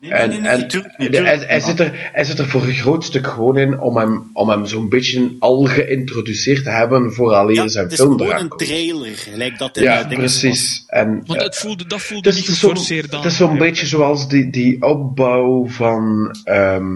Nee, 0.00 0.10
En, 0.12 0.28
nee, 0.28 0.40
nee, 0.40 0.50
en 0.50 0.58
natuurlijk 0.60 0.98
niet, 0.98 1.18
hij, 1.18 1.60
zit 1.60 1.80
er, 1.80 2.10
hij 2.12 2.24
zit 2.24 2.38
er 2.38 2.46
voor 2.48 2.62
een 2.62 2.72
groot 2.74 3.04
stuk 3.04 3.26
gewoon 3.26 3.58
in 3.58 3.80
om 3.80 3.96
hem, 3.96 4.30
om 4.32 4.48
hem 4.48 4.66
zo'n 4.66 4.88
beetje 4.88 5.36
al 5.38 5.64
geïntroduceerd 5.64 6.64
te 6.64 6.70
hebben 6.70 7.12
vooraleer 7.12 7.54
Ja, 7.56 7.68
zijn 7.68 7.84
het 7.84 7.92
is 7.92 7.98
film 8.00 8.18
gewoon 8.18 8.40
een 8.40 8.48
trailer, 8.48 9.16
gelijk 9.16 9.58
dat 9.58 9.76
in 9.76 9.82
Ja, 9.82 10.06
precies. 10.06 10.84
En, 10.86 11.22
want 11.26 11.42
het 11.42 11.56
voelde, 11.56 11.86
dat 11.86 12.00
voelde 12.02 12.30
niet 12.32 12.48
is 12.48 12.58
zo'n 12.60 12.70
geforceerd 12.70 13.12
aan. 13.14 13.20
het 13.22 13.30
is 13.30 13.36
zo'n 13.36 13.52
Ja. 13.52 13.58
beetje 13.58 13.86
zoals 13.86 14.28
die, 14.28 14.50
die 14.50 14.82
opbouw 14.82 15.66
van 15.68 16.34
ehm 16.44 16.94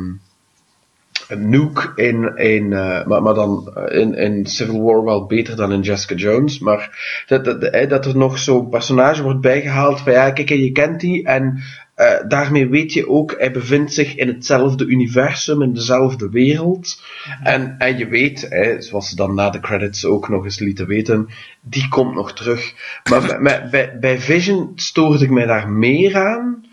Nuke 1.28 1.92
in, 1.94 2.36
in 2.36 2.72
eh, 2.72 3.06
maar, 3.06 3.22
maar 3.22 3.34
dan 3.34 3.70
eh, 3.74 4.00
in, 4.00 4.14
in 4.14 4.46
Civil 4.46 4.82
War 4.82 5.04
wel 5.04 5.26
beter 5.26 5.56
dan 5.56 5.72
in 5.72 5.80
Jessica 5.80 6.14
Jones. 6.14 6.58
Maar 6.58 6.98
dat, 7.26 7.44
dat, 7.44 7.62
eh, 7.62 7.88
dat 7.88 8.06
er 8.06 8.16
nog 8.16 8.38
zo'n 8.38 8.68
personage 8.68 9.22
wordt 9.22 9.40
bijgehaald 9.40 10.00
van 10.00 10.12
ja, 10.12 10.30
kijk, 10.30 10.48
je 10.48 10.72
kent 10.72 11.00
die 11.00 11.24
en 11.26 11.62
eh, 11.94 12.28
daarmee 12.28 12.68
weet 12.68 12.92
je 12.92 13.08
ook, 13.08 13.34
hij 13.38 13.52
bevindt 13.52 13.94
zich 13.94 14.16
in 14.16 14.28
hetzelfde 14.28 14.86
universum, 14.86 15.62
in 15.62 15.74
dezelfde 15.74 16.28
wereld. 16.28 17.02
En, 17.42 17.74
en 17.78 17.98
je 17.98 18.08
weet, 18.08 18.46
hè, 18.48 18.82
zoals 18.82 19.08
ze 19.08 19.16
dan 19.16 19.34
na 19.34 19.50
de 19.50 19.60
credits 19.60 20.04
ook 20.04 20.28
nog 20.28 20.44
eens 20.44 20.58
lieten 20.58 20.86
weten, 20.86 21.28
die 21.60 21.88
komt 21.88 22.14
nog 22.14 22.32
terug. 22.32 22.74
Maar 23.10 23.20
bij, 23.42 23.68
bij, 23.70 23.98
bij 24.00 24.18
Vision 24.18 24.72
stoorde 24.74 25.24
ik 25.24 25.30
mij 25.30 25.46
daar 25.46 25.68
meer 25.68 26.16
aan, 26.16 26.63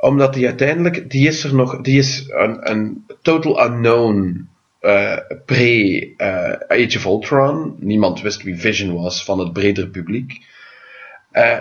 omdat 0.00 0.34
die 0.34 0.46
uiteindelijk, 0.46 1.10
die 1.10 1.26
is 1.26 1.44
er 1.44 1.54
nog, 1.54 1.80
die 1.80 1.98
is 1.98 2.24
een, 2.28 2.70
een 2.70 3.04
total 3.22 3.66
unknown 3.66 4.48
eh, 4.80 5.16
pre 5.44 6.14
eh, 6.16 6.96
of 6.96 7.04
Ultron. 7.04 7.76
Niemand 7.80 8.20
wist 8.20 8.42
wie 8.42 8.56
Vision 8.56 8.94
was 8.94 9.24
van 9.24 9.38
het 9.38 9.52
bredere 9.52 9.88
publiek. 9.88 10.46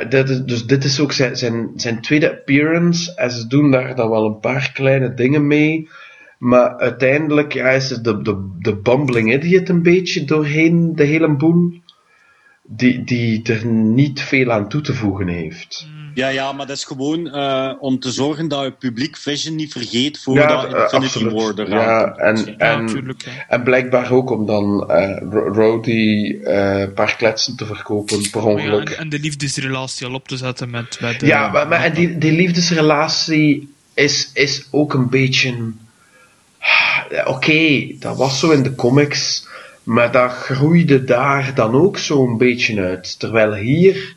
Dit 0.10 0.30
is, 0.30 0.44
dus 0.44 0.66
dit 0.66 0.84
is 0.84 1.00
ook 1.00 1.12
zijn, 1.12 1.36
zijn, 1.36 1.72
zijn 1.76 2.02
tweede 2.02 2.32
appearance. 2.32 3.16
En 3.16 3.32
ze 3.32 3.48
doen 3.48 3.72
daar 3.72 3.96
dan 3.96 4.10
wel 4.10 4.26
een 4.26 4.40
paar 4.40 4.72
kleine 4.74 5.14
dingen 5.14 5.48
mee. 5.48 5.90
Maar 6.38 6.78
uiteindelijk 6.78 7.54
ja, 7.54 7.70
is 7.70 7.90
het 7.90 8.04
de, 8.04 8.22
de, 8.22 8.50
de 8.60 8.76
bumbling 8.76 9.34
idiot 9.34 9.70
een 9.70 9.82
beetje 9.82 10.26
doorheen 10.26 10.96
de 10.96 11.04
hele 11.04 11.36
boel. 11.36 11.74
Die, 12.64 13.04
die 13.04 13.44
er 13.44 13.66
niet 13.66 14.22
veel 14.22 14.52
aan 14.52 14.70
toe 14.70 14.82
te 14.82 14.94
voegen 14.94 15.28
heeft. 15.28 15.88
Ja, 16.18 16.28
ja, 16.28 16.52
maar 16.52 16.68
dat 16.68 16.78
is 16.78 16.84
gewoon 16.84 17.32
eh, 17.32 17.74
om 17.80 18.00
te 18.00 18.12
zorgen 18.12 18.48
dat 18.48 18.64
het 18.64 18.78
publiek 18.78 19.18
Vision 19.18 19.56
niet 19.56 19.72
vergeet 19.72 20.20
voordat 20.20 20.64
eh, 20.64 20.70
Infinity 20.70 20.96
absoluut. 20.96 21.34
War 21.34 21.58
er 21.58 21.70
Ja, 21.70 22.16
en, 22.16 22.36
Ja, 22.36 22.56
en, 22.58 22.86
natuurlijk. 22.86 23.22
Ja. 23.26 23.32
en 23.48 23.64
blijkbaar 23.64 24.12
ook 24.12 24.30
om 24.30 24.46
dan 24.46 24.90
eh 24.90 25.18
Rhodey 25.30 26.40
eh, 26.44 26.80
een 26.80 26.94
paar 26.94 27.16
kletsen 27.16 27.56
te 27.56 27.66
verkopen 27.66 28.30
per 28.30 28.42
ja, 28.42 28.48
ongeluk. 28.48 28.90
en, 28.90 28.98
en 28.98 29.10
de 29.10 29.20
liefdesrelatie 29.20 30.08
al 30.08 30.14
op 30.14 30.28
te 30.28 30.38
zetten 30.38 30.70
met... 30.70 30.98
met 31.02 31.22
Ja, 31.22 31.52
maar, 31.52 31.68
maar 31.68 31.84
en 31.84 31.94
die, 31.94 32.18
die 32.18 32.32
liefdesrelatie 32.32 33.74
is, 33.94 34.32
is 34.34 34.68
ook 34.72 34.94
een 34.94 35.10
beetje. 35.10 35.72
Oké, 37.26 37.94
dat 38.00 38.18
was 38.18 38.40
zo 38.40 38.52
in 38.52 38.64
de 38.64 38.76
comics, 38.76 39.48
maar 39.84 40.12
dat 40.12 40.32
groeide 40.32 41.04
daar 41.04 41.54
dan 41.54 41.74
ook 41.74 41.98
zo'n 41.98 42.38
beetje 42.38 42.82
uit. 42.82 43.20
Terwijl 43.20 43.54
hier 43.54 44.16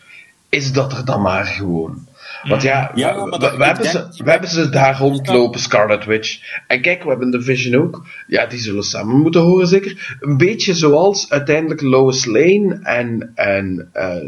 is 0.50 0.72
dat 0.72 0.92
er 0.92 1.04
dan 1.04 1.22
maar 1.22 1.44
gewoon. 1.44 2.08
Want 2.42 2.62
ja, 2.62 2.90
Ja, 2.94 3.14
we, 3.14 3.20
maar 3.20 3.30
we- 3.30 3.38
dat- 3.38 3.50
we 3.50 3.56
ik 3.56 3.64
hebben, 3.64 3.92
denk- 3.92 4.12
ze, 4.14 4.24
we 4.24 4.30
hebben 4.30 4.50
ze 4.50 4.68
daar 4.68 4.98
rondlopen, 4.98 5.60
Scarlet 5.60 6.04
Witch. 6.04 6.38
En 6.66 6.80
kijk, 6.80 7.02
we 7.02 7.08
hebben 7.08 7.30
de 7.30 7.42
Vision 7.42 7.82
ook. 7.82 8.06
Ja, 8.26 8.46
die 8.46 8.58
zullen 8.58 8.82
samen 8.82 9.16
moeten 9.20 9.40
horen, 9.40 9.66
zeker. 9.66 10.16
Een 10.20 10.36
beetje 10.36 10.74
zoals 10.74 11.30
uiteindelijk 11.30 11.80
Lois 11.80 12.24
Lane 12.24 12.78
en, 12.82 13.30
en 13.34 13.90
eh, 13.92 14.16
eh, 14.16 14.22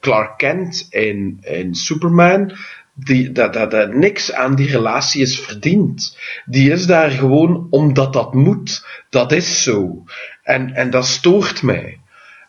Clark 0.00 0.38
Kent 0.38 0.86
in, 0.90 1.38
in 1.40 1.74
Superman. 1.74 2.52
Die, 2.94 3.32
dat, 3.32 3.52
dat, 3.52 3.70
dat 3.70 3.92
niks 3.94 4.32
aan 4.32 4.54
die 4.54 4.70
relatie 4.70 5.22
is 5.22 5.40
verdiend. 5.40 6.18
Die 6.44 6.70
is 6.72 6.86
daar 6.86 7.10
gewoon 7.10 7.66
omdat 7.70 8.12
dat 8.12 8.34
moet. 8.34 8.86
Dat 9.10 9.32
is 9.32 9.62
zo. 9.62 10.04
En, 10.42 10.74
en 10.74 10.90
dat 10.90 11.06
stoort 11.06 11.62
mij. 11.62 11.97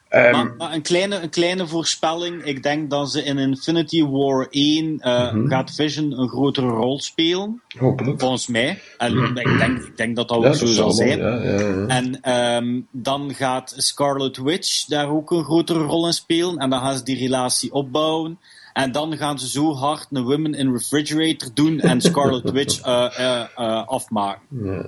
Ehm, 0.10 0.31
Maar, 0.31 0.53
maar 0.57 0.73
een, 0.73 0.81
kleine, 0.81 1.19
een 1.19 1.30
kleine 1.30 1.68
voorspelling. 1.68 2.44
Ik 2.44 2.64
denk 2.64 2.90
dat 2.90 3.11
ze 3.11 3.23
in 3.23 3.38
Infinity 3.38 4.03
War 4.06 4.48
1 4.49 4.99
eh, 4.99 5.34
Mhm. 5.34 5.48
gaat 5.48 5.72
Vision 5.76 6.19
een 6.19 6.27
grotere 6.30 6.68
rol 6.68 6.99
spelen. 7.02 7.61
hopelijk. 7.77 8.19
Volgens 8.19 8.48
mij. 8.48 8.81
En 8.98 9.18
ik, 9.18 9.57
denk, 9.60 9.80
ik 9.84 9.98
denk 9.98 10.15
dat 10.15 10.27
dat 10.27 10.38
ook 10.38 10.44
Ja, 10.44 10.53
zo 10.53 10.65
dat 10.65 10.73
zal 10.73 10.91
zijn. 10.91 11.19
ja, 11.19 11.36
ja, 11.44 11.60
ja. 11.60 11.86
En 11.88 12.22
ehm, 12.22 12.80
dan 12.91 13.34
gaat 13.34 13.73
Scarlet 13.77 14.38
Witch 14.38 14.86
daar 14.86 15.10
ook 15.10 15.31
een 15.31 15.44
grotere 15.44 15.84
rol 15.84 16.06
in 16.07 16.14
spelen. 16.14 16.57
En 16.57 16.69
dan 16.69 16.80
gaan 16.80 16.98
ze 16.98 17.03
die 17.03 17.18
relatie 17.18 17.72
opbouwen. 17.73 18.40
En 18.73 18.91
dan 18.91 19.18
gaan 19.18 19.40
ze 19.40 19.48
zo 19.49 19.73
hard 19.76 20.07
een 20.11 20.23
Women 20.23 20.53
in 20.53 20.72
Refrigerator 20.72 21.49
doen 21.53 21.80
en 21.80 22.02
Scarlet 22.02 22.52
Witch 22.57 22.81
eh, 22.81 23.19
eh, 23.19 23.41
eh, 23.56 23.88
afmaken. 23.88 24.41
Ja. 24.64 24.86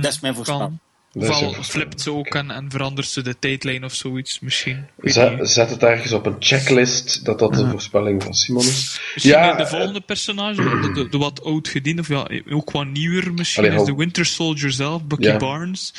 Dat 0.00 0.12
is 0.12 0.20
mijn 0.20 0.34
voorspelling. 0.34 0.78
Is 1.12 1.28
Ofwel 1.28 1.52
flipt 1.62 2.00
ze 2.00 2.12
ook 2.12 2.26
en, 2.26 2.50
en 2.50 2.70
verandert 2.70 3.08
ze 3.08 3.22
de 3.22 3.38
tijdlijn 3.38 3.84
of 3.84 3.94
zoiets, 3.94 4.40
misschien. 4.40 4.86
Zet, 5.40 5.70
het 5.70 5.82
ergens 5.82 6.12
op 6.12 6.26
een 6.26 6.36
checklist 6.38 7.24
dat 7.24 7.38
dat 7.38 7.54
de 7.54 7.68
voorspelling 7.68 8.22
van 8.22 8.34
Simon 8.34 8.62
is. 8.62 9.00
Misschien 9.14 9.38
Ja, 9.38 9.50
de, 9.50 9.62
de 9.62 9.68
volgende 9.68 10.00
personage, 10.00 10.62
de, 10.62 10.92
de, 10.92 11.08
de 11.08 11.18
wat 11.18 11.44
oud 11.44 11.68
gediend, 11.68 12.00
of 12.00 12.08
ja, 12.08 12.28
ook 12.50 12.70
wat 12.70 12.86
nieuwer 12.86 13.32
misschien, 13.32 13.64
Allee, 13.64 13.78
is 13.78 13.84
de 13.84 13.94
Winter 13.94 14.26
Soldier 14.26 14.70
zelf, 14.70 15.04
Bucky 15.04 15.26
Ja. 15.26 15.36
Barnes. 15.36 15.94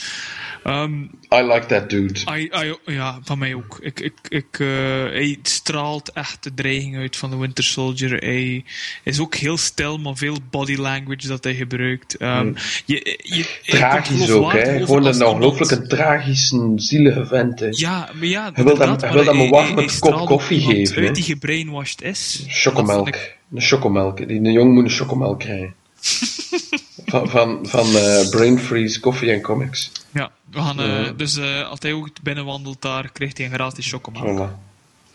Ehm, 0.63 1.01
I 1.33 1.41
like 1.41 1.65
that 1.65 1.89
dude. 1.89 2.19
I- 2.37 2.49
I- 2.65 2.91
ja, 2.93 3.19
van 3.23 3.37
mij 3.37 3.53
ook. 3.53 3.77
Ik, 3.81 3.99
ik, 3.99 4.13
ik, 4.29 4.59
eh, 4.59 4.67
hij 5.03 5.37
straalt 5.43 6.11
echt 6.11 6.43
de 6.43 6.53
dreiging 6.53 6.95
uit 6.97 7.15
van 7.17 7.29
de 7.29 7.37
Winter 7.37 7.63
Soldier. 7.63 8.17
Hij 8.17 8.63
is 9.03 9.19
ook 9.19 9.35
heel 9.35 9.57
stil, 9.57 9.97
maar 9.97 10.15
veel 10.15 10.37
body 10.49 10.75
language 10.75 11.27
dat 11.27 11.43
hij 11.43 11.53
gebruikt. 11.55 12.17
Ehm, 12.17 12.53
je, 12.85 13.19
je, 13.23 13.45
Tragisch 13.65 14.29
ook, 14.29 14.51
hè? 14.51 14.79
Gewoon 14.85 15.05
een 15.05 15.23
ongelooflijk 15.25 15.71
een 15.71 15.87
tragische, 15.87 16.71
zielige 16.75 17.25
vent. 17.25 17.59
Hè? 17.59 17.67
Ja, 17.69 18.09
maar 18.13 18.25
ja, 18.27 18.51
Hij 18.53 18.63
wil 18.63 18.77
hem- 18.77 18.81
inderdaad, 18.81 19.01
hij 19.01 19.11
wil 19.11 19.25
hem 19.25 19.39
een 19.39 19.49
warme 19.49 19.89
kop 19.99 20.25
koffie 20.25 20.61
geven, 20.61 21.03
Uit 21.05 21.15
die 21.15 21.23
gebrainwashed 21.23 22.01
is. 22.01 22.45
Chocomelk. 22.47 23.05
Dat 23.05 23.15
Een 23.53 23.61
chocomelk. 23.61 24.17
Die, 24.27 24.37
een 24.37 24.51
jong 24.51 24.73
moet 24.73 24.83
een 24.83 24.89
chocomelk 24.89 25.39
krijgen. 25.39 25.73
van 27.05 27.29
van, 27.29 27.59
van 27.67 27.95
eh, 27.95 28.29
Brain 28.29 28.59
Freeze, 28.59 28.99
koffie 28.99 29.31
en 29.31 29.41
comics. 29.41 29.91
Ja, 30.11 30.31
we 30.51 30.59
gaan, 30.61 30.79
eh, 30.79 31.05
Ja. 31.05 31.11
dus 31.11 31.35
eh, 31.37 31.69
als 31.69 31.79
hij 31.81 31.93
ook 31.93 32.09
binnenwandelt 32.23 32.81
daar, 32.81 33.11
krijgt 33.11 33.37
hij 33.37 33.47
een 33.47 33.53
gratis 33.53 33.89
chocomelk. 33.89 34.49
Voilà. 34.49 34.71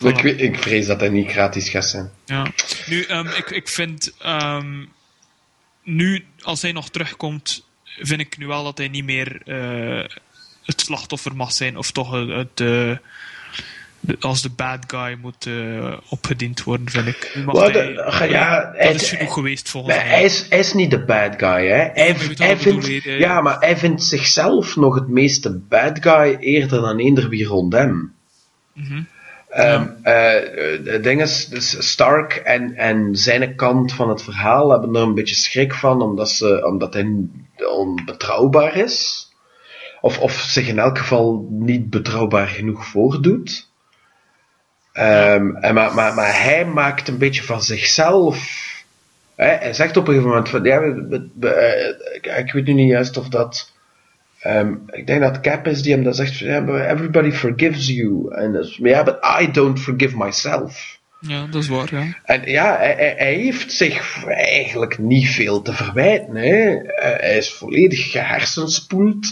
Ik, 0.07 0.19
weet- 0.19 0.41
ik 0.41 0.59
vrees 0.59 0.87
dat 0.87 1.01
hij 1.01 1.09
niet 1.09 1.31
gratis 1.31 1.69
gaat 1.69 1.85
zijn. 1.89 2.11
Ja. 2.25 2.47
Nu, 2.87 3.03
ehm, 3.03 3.27
ik, 3.27 3.51
ik 3.51 3.69
vind... 3.69 4.13
ehm, 4.19 4.85
nu, 5.83 6.25
als 6.41 6.63
hij 6.63 6.73
nog 6.73 6.91
terugkomt, 6.91 7.65
vind 7.85 8.21
ik 8.21 8.39
nu 8.39 8.47
wel 8.47 8.65
dat 8.65 8.79
hij 8.79 8.89
niet 8.89 9.05
meer 9.05 9.43
eh, 9.45 10.09
het 10.65 10.81
slachtoffer 10.81 11.37
mag 11.37 11.53
zijn. 11.53 11.77
Of 11.77 11.91
toch 11.91 12.11
het... 12.13 12.61
het, 14.01 14.11
eh, 14.15 14.21
de- 14.21 14.27
als 14.27 14.43
de 14.43 14.51
bad 14.57 14.79
guy 14.87 15.19
moet 15.23 15.47
eh, 15.47 15.93
opgediend 16.09 16.63
worden, 16.65 16.91
vind 16.91 17.07
ik. 17.07 17.33
Hij- 17.47 17.73
de- 17.73 18.33
ja, 18.33 18.61
dat 18.65 18.73
hij- 18.77 18.93
is 18.95 19.09
genoeg 19.09 19.33
geweest, 19.33 19.69
volgens 19.69 19.95
mij. 19.97 20.05
hij 20.05 20.25
is, 20.25 20.47
hij 20.49 20.59
is 20.59 20.73
niet 20.75 20.91
de 20.91 21.05
bad 21.05 21.35
guy, 21.37 21.67
hè. 21.67 21.89
Hij, 21.93 22.09
ik 22.09 22.19
bedoel, 22.19 22.81
vindt, 22.83 23.05
ja, 23.05 23.41
maar 23.41 23.57
hij 23.61 23.77
vindt 23.77 24.03
zichzelf 24.05 24.77
nog 24.77 24.95
het 24.95 25.09
meeste 25.09 25.51
bad 25.69 25.99
guy 26.03 26.37
eerder 26.41 26.81
dan 26.81 26.99
eender 26.99 27.29
wie 27.29 27.45
rond 27.47 27.73
hem. 27.73 28.13
Mhm. 28.73 29.03
Ehm, 29.49 29.87
eh, 30.03 30.33
Het 30.85 31.03
ding 31.05 31.23
is, 31.23 31.47
dus 31.47 31.89
Stark 31.91 32.33
en, 32.35 32.75
en 32.75 33.17
zijn 33.17 33.55
kant 33.57 33.93
van 33.93 34.09
het 34.09 34.23
verhaal 34.23 34.71
hebben 34.71 34.95
er 34.95 35.03
een 35.03 35.15
beetje 35.15 35.35
schrik 35.35 35.75
van, 35.75 36.03
omdat, 36.03 36.31
ze, 36.31 36.67
omdat 36.67 36.95
hij 36.95 37.07
onbetrouwbaar 37.77 38.77
is. 38.77 39.29
Of, 40.01 40.19
of 40.19 40.33
zich 40.33 40.69
in 40.69 40.79
elk 40.79 40.99
geval 40.99 41.47
niet 41.51 41.91
betrouwbaar 41.91 42.47
genoeg 42.49 42.87
voordoet. 42.87 43.68
Ehm, 44.99 45.57
en 45.57 45.75
maar, 45.75 45.95
maar, 45.95 46.15
maar 46.15 46.43
hij 46.43 46.65
maakt 46.65 47.09
een 47.09 47.19
beetje 47.19 47.43
van 47.43 47.63
zichzelf. 47.63 48.67
Hè, 49.37 49.47
hij 49.47 49.73
zegt 49.73 49.97
op 49.97 50.03
een 50.09 50.15
gegeven 50.15 50.29
moment 50.29 50.49
van 50.49 50.63
ja, 50.65 50.81
we- 50.81 51.07
we- 51.09 51.29
we, 51.41 51.49
eh, 51.49 52.39
ik, 52.39 52.53
weet 52.53 52.65
nu 52.67 52.73
niet 52.73 52.91
juist 52.91 53.17
of 53.17 53.29
dat. 53.29 53.73
ehm, 54.39 54.73
ik 54.91 55.07
denk 55.07 55.21
dat 55.21 55.41
Cap 55.41 55.67
is 55.67 55.83
die 55.83 55.93
hem 55.95 56.03
dat 56.05 56.17
zegt. 56.17 56.41
but 56.67 56.81
everybody 56.85 57.31
forgives 57.31 57.87
you. 57.89 58.35
En 58.35 58.53
dat 58.53 58.65
is, 58.65 58.77
but 58.79 59.19
I 59.41 59.51
don't 59.51 59.81
forgive 59.81 60.17
myself. 60.17 60.97
Ja, 61.21 61.47
dat 61.51 61.63
is 61.63 61.69
waar, 61.69 61.89
ja. 61.95 62.07
En 62.25 62.43
ja, 62.51 62.77
hij, 62.77 62.95
hij- 62.97 63.15
hij 63.17 63.35
heeft 63.35 63.73
zich 63.73 64.25
eigenlijk 64.27 64.99
niet 64.99 65.29
veel 65.29 65.63
te 65.63 65.73
verwijten. 65.73 66.35
Hè. 66.37 66.75
Eh, 66.77 67.21
hij 67.21 67.37
is 67.37 67.53
volledig 67.53 68.11
gehersenspoeld. 68.11 69.27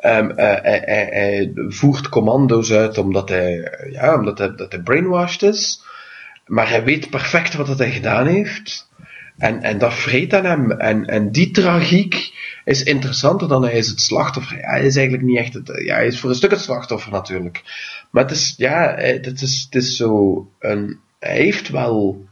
Ehm, 0.00 0.30
eh, 0.30 0.62
hij, 0.62 0.82
hij- 0.84 1.08
hij 1.10 1.52
voert 1.68 2.08
commando's 2.08 2.72
uit 2.72 2.98
omdat 2.98 3.28
hij, 3.28 3.72
ja, 3.90 4.14
omdat 4.14 4.38
hij, 4.38 4.54
dat 4.54 4.72
hij 4.72 4.80
brainwashed 4.82 5.42
is. 5.42 5.82
Maar 6.46 6.68
hij 6.68 6.84
weet 6.84 7.10
perfect 7.10 7.54
wat 7.54 7.66
dat 7.66 7.78
hij 7.78 7.90
gedaan 7.90 8.26
heeft. 8.26 8.88
En, 9.38 9.62
en 9.62 9.78
dat 9.78 9.94
vreet 9.94 10.34
aan 10.34 10.44
hem. 10.44 10.70
En, 10.70 11.06
en 11.06 11.30
die 11.32 11.50
tragiek 11.50 12.32
is 12.64 12.82
interessanter 12.82 13.48
dan 13.48 13.62
hij 13.62 13.72
is 13.72 13.88
het 13.88 14.00
slachtoffer. 14.00 14.56
Ja, 14.58 14.70
hij 14.70 14.84
is 14.86 14.96
eigenlijk 14.96 15.26
niet 15.26 15.38
echt 15.38 15.54
het... 15.54 15.70
Ja, 15.84 15.94
hij 15.94 16.06
is 16.06 16.20
voor 16.20 16.30
een 16.30 16.36
stuk 16.36 16.50
het 16.50 16.60
slachtoffer 16.60 17.12
natuurlijk. 17.12 17.62
Maar 18.10 18.22
het 18.22 18.32
is... 18.32 18.54
Ja, 18.56 18.94
eh, 18.94 19.24
het 19.24 19.40
is, 19.42 19.62
het 19.70 19.82
is 19.82 19.96
zo... 19.96 20.48
Een, 20.58 20.98
hij 21.18 21.36
heeft 21.36 21.68
wel... 21.68 22.24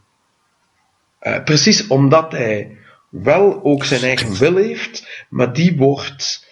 eh, 1.19 1.43
precies 1.45 1.86
omdat 1.86 2.32
hij 2.32 2.77
wel 3.11 3.65
ook 3.65 3.85
zijn 3.85 4.03
eigen 4.03 4.35
wil 4.35 4.57
heeft, 4.57 5.27
maar 5.28 5.53
die 5.53 5.77
wordt... 5.77 6.47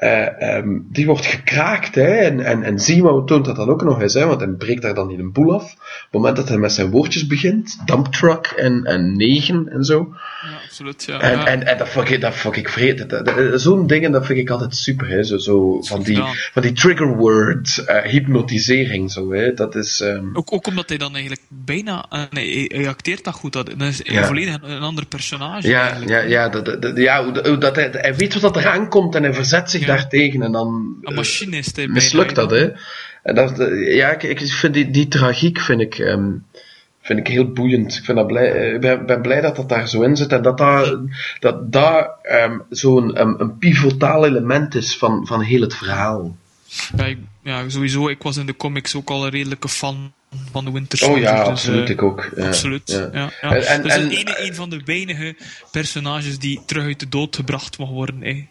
ehm, 0.00 0.78
die 0.90 1.06
wordt 1.06 1.26
gekraakt, 1.26 1.94
hè? 1.94 2.14
En, 2.14 2.40
en, 2.40 2.62
en 2.62 2.78
Zemo 2.78 3.24
toont 3.24 3.44
dat 3.44 3.56
dan 3.56 3.68
ook 3.68 3.82
nog 3.84 4.00
eens, 4.02 4.14
hè? 4.14 4.26
Want 4.26 4.40
hij 4.40 4.50
breekt 4.50 4.82
daar 4.82 4.94
dan 4.94 5.06
niet 5.06 5.18
een 5.18 5.32
boel 5.32 5.54
af. 5.54 5.62
Op 5.62 5.78
het 6.00 6.12
moment 6.12 6.36
dat 6.36 6.48
hij 6.48 6.58
met 6.58 6.72
zijn 6.72 6.90
woordjes 6.90 7.26
begint, 7.26 7.78
dump 7.84 8.06
truck 8.06 8.46
en, 8.56 8.84
en 8.84 9.16
negen 9.16 9.68
en 9.72 9.84
zo. 9.84 10.08
Ja, 10.42 10.48
absoluut, 10.64 11.04
ja. 11.04 11.20
En, 11.20 11.38
ja. 11.38 11.46
en, 11.46 11.66
en 11.66 11.78
dat 11.78 11.88
vond 11.88 12.10
ik, 12.10 12.20
dat 12.20 12.34
vond 12.34 12.56
ik 12.56 13.08
dat- 13.08 13.60
Zo'n 13.60 13.86
dingen, 13.86 14.12
dat 14.12 14.26
vind 14.26 14.38
ik 14.38 14.50
altijd 14.50 14.76
super, 14.76 15.08
hè. 15.08 15.22
Zo, 15.24 15.38
zo 15.38 15.80
van, 15.82 16.02
die, 16.02 16.14
gedaan. 16.16 16.34
van 16.34 16.62
die 16.62 16.72
trigger 16.72 17.16
word 17.16 17.78
eh, 17.86 18.02
hypnotisering, 18.10 19.12
zo, 19.12 19.32
hè. 19.32 19.54
Dat 19.54 19.74
is... 19.74 20.00
ehm, 20.00 20.24
Ook, 20.32 20.52
ook 20.52 20.66
omdat 20.66 20.88
hij 20.88 20.98
dan 20.98 21.12
eigenlijk 21.12 21.42
bijna... 21.48 22.06
eh, 22.10 22.22
nee, 22.30 22.66
hij, 22.74 22.88
acteert 22.88 23.24
dat 23.24 23.34
goed. 23.34 23.52
Dat, 23.52 23.66
dat 23.66 23.88
is 23.88 24.00
Ja. 24.04 24.24
volledig 24.26 24.54
een, 24.54 24.70
een 24.70 24.82
ander 24.82 25.06
personage 25.06 25.68
Ja, 25.68 25.80
eigenlijk. 25.80 26.10
ja, 26.10 26.18
ja, 26.20 26.48
dat, 26.48 26.96
ja 26.96 27.30
dat 27.56 27.76
hij, 27.76 27.88
hij 27.92 28.14
weet 28.14 28.40
wat 28.40 28.54
dat 28.54 28.62
eraan 28.62 28.88
komt 28.88 29.14
en 29.14 29.22
hij 29.22 29.34
verzet 29.34 29.70
zich. 29.70 29.86
Daartegen 29.96 30.42
en 30.42 30.52
dan 30.52 30.68
Een 31.02 31.10
eh, 31.10 31.16
machine 31.16 31.56
is 31.56 31.76
hij 31.76 31.86
mislukt 31.88 32.34
dat, 32.34 32.50
hè. 32.50 32.68
En 33.22 33.34
dat, 33.34 33.58
eh, 33.60 33.94
ja, 33.96 34.08
ik, 34.10 34.22
ik 34.22 34.40
vind 34.52 34.74
die, 34.74 34.90
die 34.90 35.08
tragiek 35.08 35.60
vind 35.60 35.80
ik, 35.80 35.98
ehm, 35.98 36.30
vind 37.02 37.18
ik 37.18 37.26
heel 37.26 37.52
boeiend. 37.52 37.96
Ik, 37.96 38.04
vind 38.04 38.18
dat 38.18 38.26
blij, 38.26 38.52
eh, 38.72 38.78
ben, 38.80 39.06
ben 39.06 39.20
blij 39.22 39.40
dat 39.40 39.56
dat 39.56 39.68
daar 39.68 39.88
zo 39.88 40.02
in 40.02 40.16
zit 40.16 40.32
en 40.32 40.42
dat 40.42 40.58
dat, 40.58 40.98
dat, 41.40 41.72
dat 41.72 42.10
ehm, 42.22 42.58
zo'n 42.70 43.20
een, 43.20 43.40
een 43.40 43.58
pivotaal 43.58 44.26
element 44.26 44.74
is 44.74 44.96
van, 44.96 45.26
van 45.26 45.40
heel 45.42 45.60
het 45.60 45.74
verhaal. 45.74 46.36
Ja, 46.96 47.04
ik- 47.04 47.18
ja, 47.44 47.68
sowieso. 47.68 48.08
Ik 48.08 48.22
was 48.22 48.36
in 48.36 48.46
de 48.46 48.56
comics 48.56 48.94
ook 48.94 49.10
al 49.10 49.24
een 49.24 49.30
redelijke 49.30 49.68
fan 49.68 50.12
van 50.52 50.64
de 50.64 50.70
Winter 50.72 50.98
Oh 51.02 51.04
Soldier. 51.04 51.24
ja, 51.24 51.38
dus, 51.38 51.48
absoluut, 51.48 51.88
ik 51.88 52.02
ook. 52.02 52.30
Ja, 52.36 52.46
absoluut. 52.46 52.82
ja. 52.90 53.08
Ja. 53.12 53.30
Ja, 53.40 53.54
En- 53.54 53.66
en- 53.66 53.82
dat 53.82 53.90
is 53.90 53.96
en- 53.96 54.02
het 54.02 54.12
ene, 54.12 54.34
een 54.46 54.54
van 54.54 54.70
de 54.70 54.80
weinige 54.84 55.36
personages 55.70 56.38
die 56.38 56.60
terug 56.66 56.84
uit 56.84 57.00
de 57.00 57.08
dood 57.08 57.36
gebracht 57.36 57.78
mag 57.78 57.88
worden. 57.88 58.22
hè. 58.22 58.46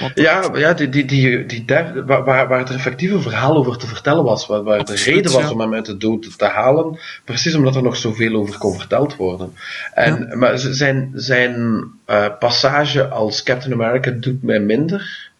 Want 0.00 0.12
Ja, 0.14 0.50
ja 0.54 0.72
die, 0.74 0.88
die, 0.88 1.04
die, 1.04 1.46
die 1.46 1.64
der- 1.64 2.04
waar, 2.06 2.24
waar 2.24 2.70
effectief 2.70 3.10
een 3.10 3.22
verhaal 3.22 3.56
over 3.56 3.78
te 3.78 3.86
vertellen 3.86 4.24
was, 4.24 4.46
waar, 4.46 4.62
waar 4.62 4.84
de 4.84 4.94
reden 4.94 5.32
was 5.32 5.42
ja. 5.42 5.50
om 5.50 5.60
hem 5.60 5.74
uit 5.74 5.86
de 5.86 5.96
dood 5.96 6.38
te 6.38 6.44
halen, 6.44 6.98
precies 7.24 7.54
omdat 7.54 7.76
er 7.76 7.82
nog 7.82 7.96
zoveel 7.96 8.34
over 8.34 8.58
kon 8.58 8.78
verteld 8.78 9.16
worden. 9.16 9.54
En, 9.94 10.38
Maar 10.38 10.58
zijn, 10.58 11.10
zijn 11.14 11.84
eh, 12.04 12.26
passage 12.38 13.08
als 13.08 13.42
Captain 13.42 13.72
America 13.72 14.10
doet 14.10 14.42
mij 14.42 14.60
minder. 14.60 15.30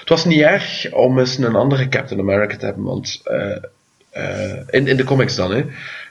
Het 0.00 0.08
was 0.08 0.24
niet 0.24 0.40
erg 0.40 0.92
om 0.92 1.18
eens 1.18 1.38
een 1.38 1.54
andere 1.54 1.88
Captain 1.88 2.20
America 2.20 2.56
te 2.56 2.64
hebben, 2.64 2.84
want 2.84 3.20
eh, 3.24 3.56
eh, 4.10 4.58
in, 4.70 4.86
in 4.86 4.96
de 4.96 5.04
comics 5.04 5.34
dan, 5.34 5.54
hè. 5.54 5.64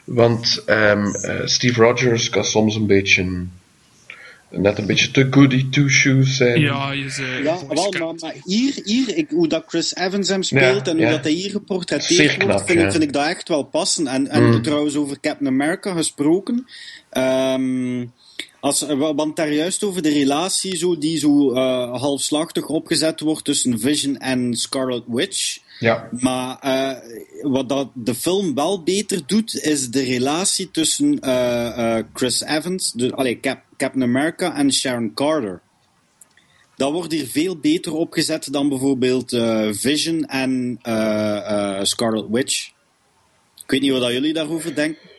Want 0.04 0.64
ehm, 0.66 1.06
eh, 1.06 1.36
Steve 1.46 1.82
Rogers 1.82 2.30
kan 2.30 2.44
soms 2.44 2.76
een 2.76 2.88
beetje 2.88 3.46
net 4.52 4.78
een 4.78 4.86
beetje 4.86 5.11
te 5.11 5.28
goody 5.32 5.68
two 5.69 5.88
shoes 5.88 6.36
zijn. 6.38 6.61
ja, 6.61 6.91
je 6.91 7.03
eh, 7.03 7.44
Ja, 7.44 7.57
wel, 7.68 7.91
maar, 7.99 8.14
maar 8.19 8.34
hier, 8.44 8.80
hier 8.84 9.18
ik, 9.18 9.30
hoe 9.30 9.48
dat 9.48 9.64
Chris 9.68 9.95
Evans 9.95 10.28
hem 10.30 10.44
speelt 10.44 10.86
Ja, 10.86 10.91
en 10.91 10.98
hoe 10.98 11.06
ja. 11.06 11.11
dat 11.11 11.23
hij 11.23 11.34
hier 11.34 11.49
geportretteerd 11.49 12.38
knap, 12.38 12.49
wordt, 12.52 12.65
vind, 12.68 12.80
ja. 12.80 12.86
ik, 12.86 12.91
vind 12.91 13.03
ik 13.03 13.14
dat 13.14 13.26
echt 13.28 13.48
wel 13.48 13.64
passen. 13.64 14.07
En, 14.07 14.28
en 14.28 14.44
Mm. 14.44 14.61
trouwens, 14.61 14.95
over 14.95 15.19
Captain 15.19 15.48
America 15.48 15.94
gesproken. 15.94 16.65
ehm, 17.10 18.06
als, 18.60 18.82
wa- 18.82 19.15
want 19.15 19.36
daar 19.36 19.53
juist 19.53 19.84
over 19.84 20.02
de 20.02 20.10
relatie 20.10 20.78
zo, 20.78 20.98
die 20.98 21.18
zo 21.18 21.53
eh, 21.53 21.99
halfslachtig 22.02 22.68
opgezet 22.68 23.19
wordt 23.19 23.44
tussen 23.45 23.80
Vision 23.80 24.18
en 24.18 24.53
Scarlet 24.56 25.03
Witch. 25.07 25.57
Ja. 25.80 26.10
Maar 26.19 26.57
eh, 26.61 26.91
wat 27.41 27.69
dat 27.69 27.90
de 27.94 28.15
film 28.15 28.53
wel 28.56 28.84
beter 28.84 29.22
doet, 29.26 29.56
is 29.64 29.90
de 29.90 30.03
relatie 30.03 30.72
tussen 30.72 31.19
eh, 31.19 31.98
eh, 31.98 32.06
Chris 32.14 32.41
Evans, 32.44 32.91
de, 32.91 33.15
allee, 33.15 33.40
Cap, 33.40 33.60
Captain 33.82 34.03
America 34.03 34.56
en 34.56 34.74
Sharon 34.74 35.14
Carter. 35.14 35.62
Dat 36.76 36.91
wordt 36.91 37.12
hier 37.12 37.28
veel 37.28 37.58
beter 37.58 37.94
opgezet 37.94 38.53
dan 38.53 38.70
bijvoorbeeld 38.70 39.34
eh, 39.34 39.68
Vision 39.72 40.26
en 40.26 40.80
eh, 40.82 41.78
eh, 41.78 41.84
Scarlet 41.84 42.26
Witch. 42.30 42.68
Ik 43.64 43.72
weet 43.72 43.82
niet 43.82 43.91
wat 43.91 44.12
jullie 44.12 44.34
daarover 44.34 44.76
denken. 44.76 45.11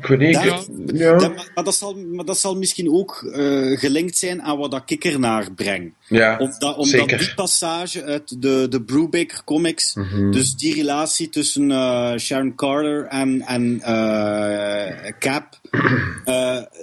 Ik 0.00 0.06
weet 0.06 0.18
niet. 0.18 0.34
Daar- 0.34 0.46
ik- 0.46 0.96
ja. 0.96 1.18
Dat- 1.18 1.34
maar, 1.54 1.64
dat 1.64 1.74
zal, 1.74 1.96
maar 2.12 2.24
dat 2.24 2.38
zal 2.38 2.56
misschien 2.56 2.92
ook 2.92 3.22
eh, 3.32 3.78
gelinkt 3.78 4.16
zijn 4.16 4.42
aan 4.42 4.58
wat 4.58 4.70
dat 4.70 4.82
ik 4.86 5.04
ernaar 5.04 5.52
breng. 5.52 5.92
ja, 6.08 6.38
Omdat, 6.38 6.72
omdat 6.74 6.86
zeker. 6.86 7.18
die 7.18 7.34
passage 7.34 8.04
uit 8.04 8.42
de, 8.42 8.66
de 8.70 8.82
Brubaker 8.82 9.44
comics, 9.44 9.94
Mhm. 9.94 10.30
dus 10.30 10.54
die 10.56 10.74
relatie 10.74 11.28
tussen 11.28 11.70
eh, 11.70 12.12
Sharon 12.16 12.54
Carter 12.54 13.06
en, 13.06 13.40
en 13.46 13.80
eh, 13.82 15.12
Cap, 15.18 15.58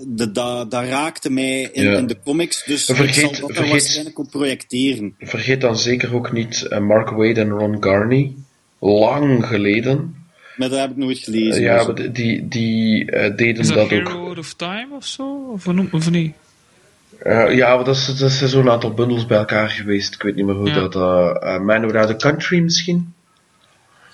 de, 0.07 0.31
da, 0.33 0.65
dat 0.65 0.83
raakte 0.83 1.29
mij 1.31 1.61
in, 1.61 1.83
Ja. 1.83 1.97
in 1.97 2.07
de 2.07 2.17
comics. 2.25 2.63
Dus 2.65 2.85
Vergeet- 2.85 3.07
ik 3.07 3.13
zal 3.13 3.31
dat 3.31 3.49
er 3.49 3.55
vergeet- 3.55 3.71
waarschijnlijk 3.71 4.19
op 4.19 4.29
projecteren. 4.29 5.15
Vergeet 5.19 5.61
dan 5.61 5.77
zeker 5.77 6.13
ook 6.15 6.31
niet 6.31 6.67
Mark 6.81 7.09
Wade 7.09 7.39
en 7.41 7.49
Ron 7.49 7.83
Garney. 7.83 8.33
Lang 8.79 9.45
geleden. 9.45 10.15
Maar 10.57 10.69
dat 10.69 10.79
heb 10.79 10.89
ik 10.89 10.97
nooit 10.97 11.17
gelezen. 11.17 11.61
Ja, 11.61 11.77
dus- 11.77 11.85
maar 11.85 11.95
die, 11.95 12.11
die, 12.11 12.47
die 12.47 13.11
eh, 13.11 13.35
deden 13.35 13.61
Is 13.61 13.67
dat 13.67 13.75
dat 13.77 13.89
Hero 13.89 14.09
ook. 14.21 14.27
Out 14.27 14.37
of 14.37 14.53
Time 14.53 14.87
of 14.95 15.05
zo? 15.05 15.49
Of, 15.53 15.67
of 15.91 16.09
niet? 16.09 16.33
Eh, 17.19 17.55
ja, 17.55 17.75
maar 17.75 17.85
dat, 17.85 17.95
is, 17.95 18.17
dat 18.17 18.31
zijn 18.31 18.49
zo'n 18.49 18.69
aantal 18.69 18.93
bundels 18.93 19.25
bij 19.25 19.37
elkaar 19.37 19.69
geweest. 19.69 20.13
Ik 20.13 20.21
weet 20.21 20.35
niet 20.35 20.45
meer 20.45 20.55
hoe 20.55 20.67
Ja. 20.69 20.73
dat... 20.73 20.95
eh 20.95 21.53
eh, 21.55 21.61
Man 21.61 21.81
Without 21.85 22.09
a 22.09 22.15
Country 22.15 22.59
misschien? 22.59 23.13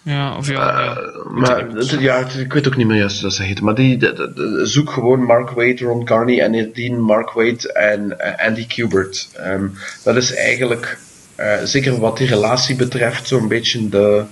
Ja, 0.01 0.37
of 0.37 0.47
ja. 0.47 0.53
ja. 0.53 0.95
Eh, 0.95 1.25
maar 1.31 1.67
het- 1.69 1.89
ja, 1.99 2.17
het- 2.23 2.35
ik 2.39 2.53
weet 2.53 2.67
ook 2.67 2.75
niet 2.75 2.87
meer 2.87 2.97
juist 2.97 3.13
hoe 3.19 3.23
dat 3.23 3.33
ze 3.33 3.43
heten. 3.43 3.63
Maar 3.63 3.75
die, 3.75 3.97
de- 3.97 4.13
de- 4.13 4.33
de- 4.33 4.65
zoek 4.65 4.89
gewoon 4.91 5.23
Mark 5.23 5.49
Wade, 5.49 5.77
Ron 5.85 6.07
Garney 6.07 6.41
en 6.41 6.51
nadien 6.51 7.01
Mark 7.01 7.29
Wade 7.31 7.73
en 7.73 8.17
Andy 8.37 8.67
Kubert. 8.67 9.29
Ehm, 9.35 9.67
dat 10.03 10.15
is 10.15 10.35
eigenlijk, 10.35 10.97
eh, 11.35 11.63
zeker 11.63 11.99
wat 11.99 12.17
die 12.17 12.27
relatie 12.27 12.75
betreft, 12.75 13.27
zo'n 13.27 13.47
beetje 13.47 13.89
de, 13.89 14.23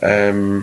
ehm, 0.00 0.56
eh, 0.56 0.62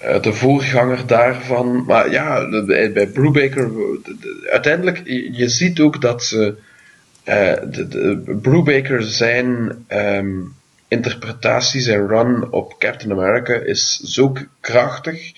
de 0.00 0.32
voorganger 0.32 1.06
daarvan. 1.06 1.84
Maar 1.84 2.10
ja, 2.10 2.48
bij, 2.64 3.06
Brubaker, 3.06 3.68
de- 4.04 4.48
uiteindelijk, 4.52 5.02
je, 5.32 5.48
ziet 5.48 5.80
ook 5.80 6.00
dat 6.00 6.24
ze, 6.24 6.54
eh, 7.24 7.54
de, 7.70 7.88
de, 7.88 8.38
Brubaker 8.42 9.02
zijn 9.02 9.72
ehm, 9.86 10.40
interpretaties 10.88 11.86
en 11.86 12.08
run 12.08 12.52
op 12.52 12.78
Captain 12.78 13.12
America 13.12 13.54
is 13.54 13.96
zo 13.96 14.32
krachtig 14.60 15.32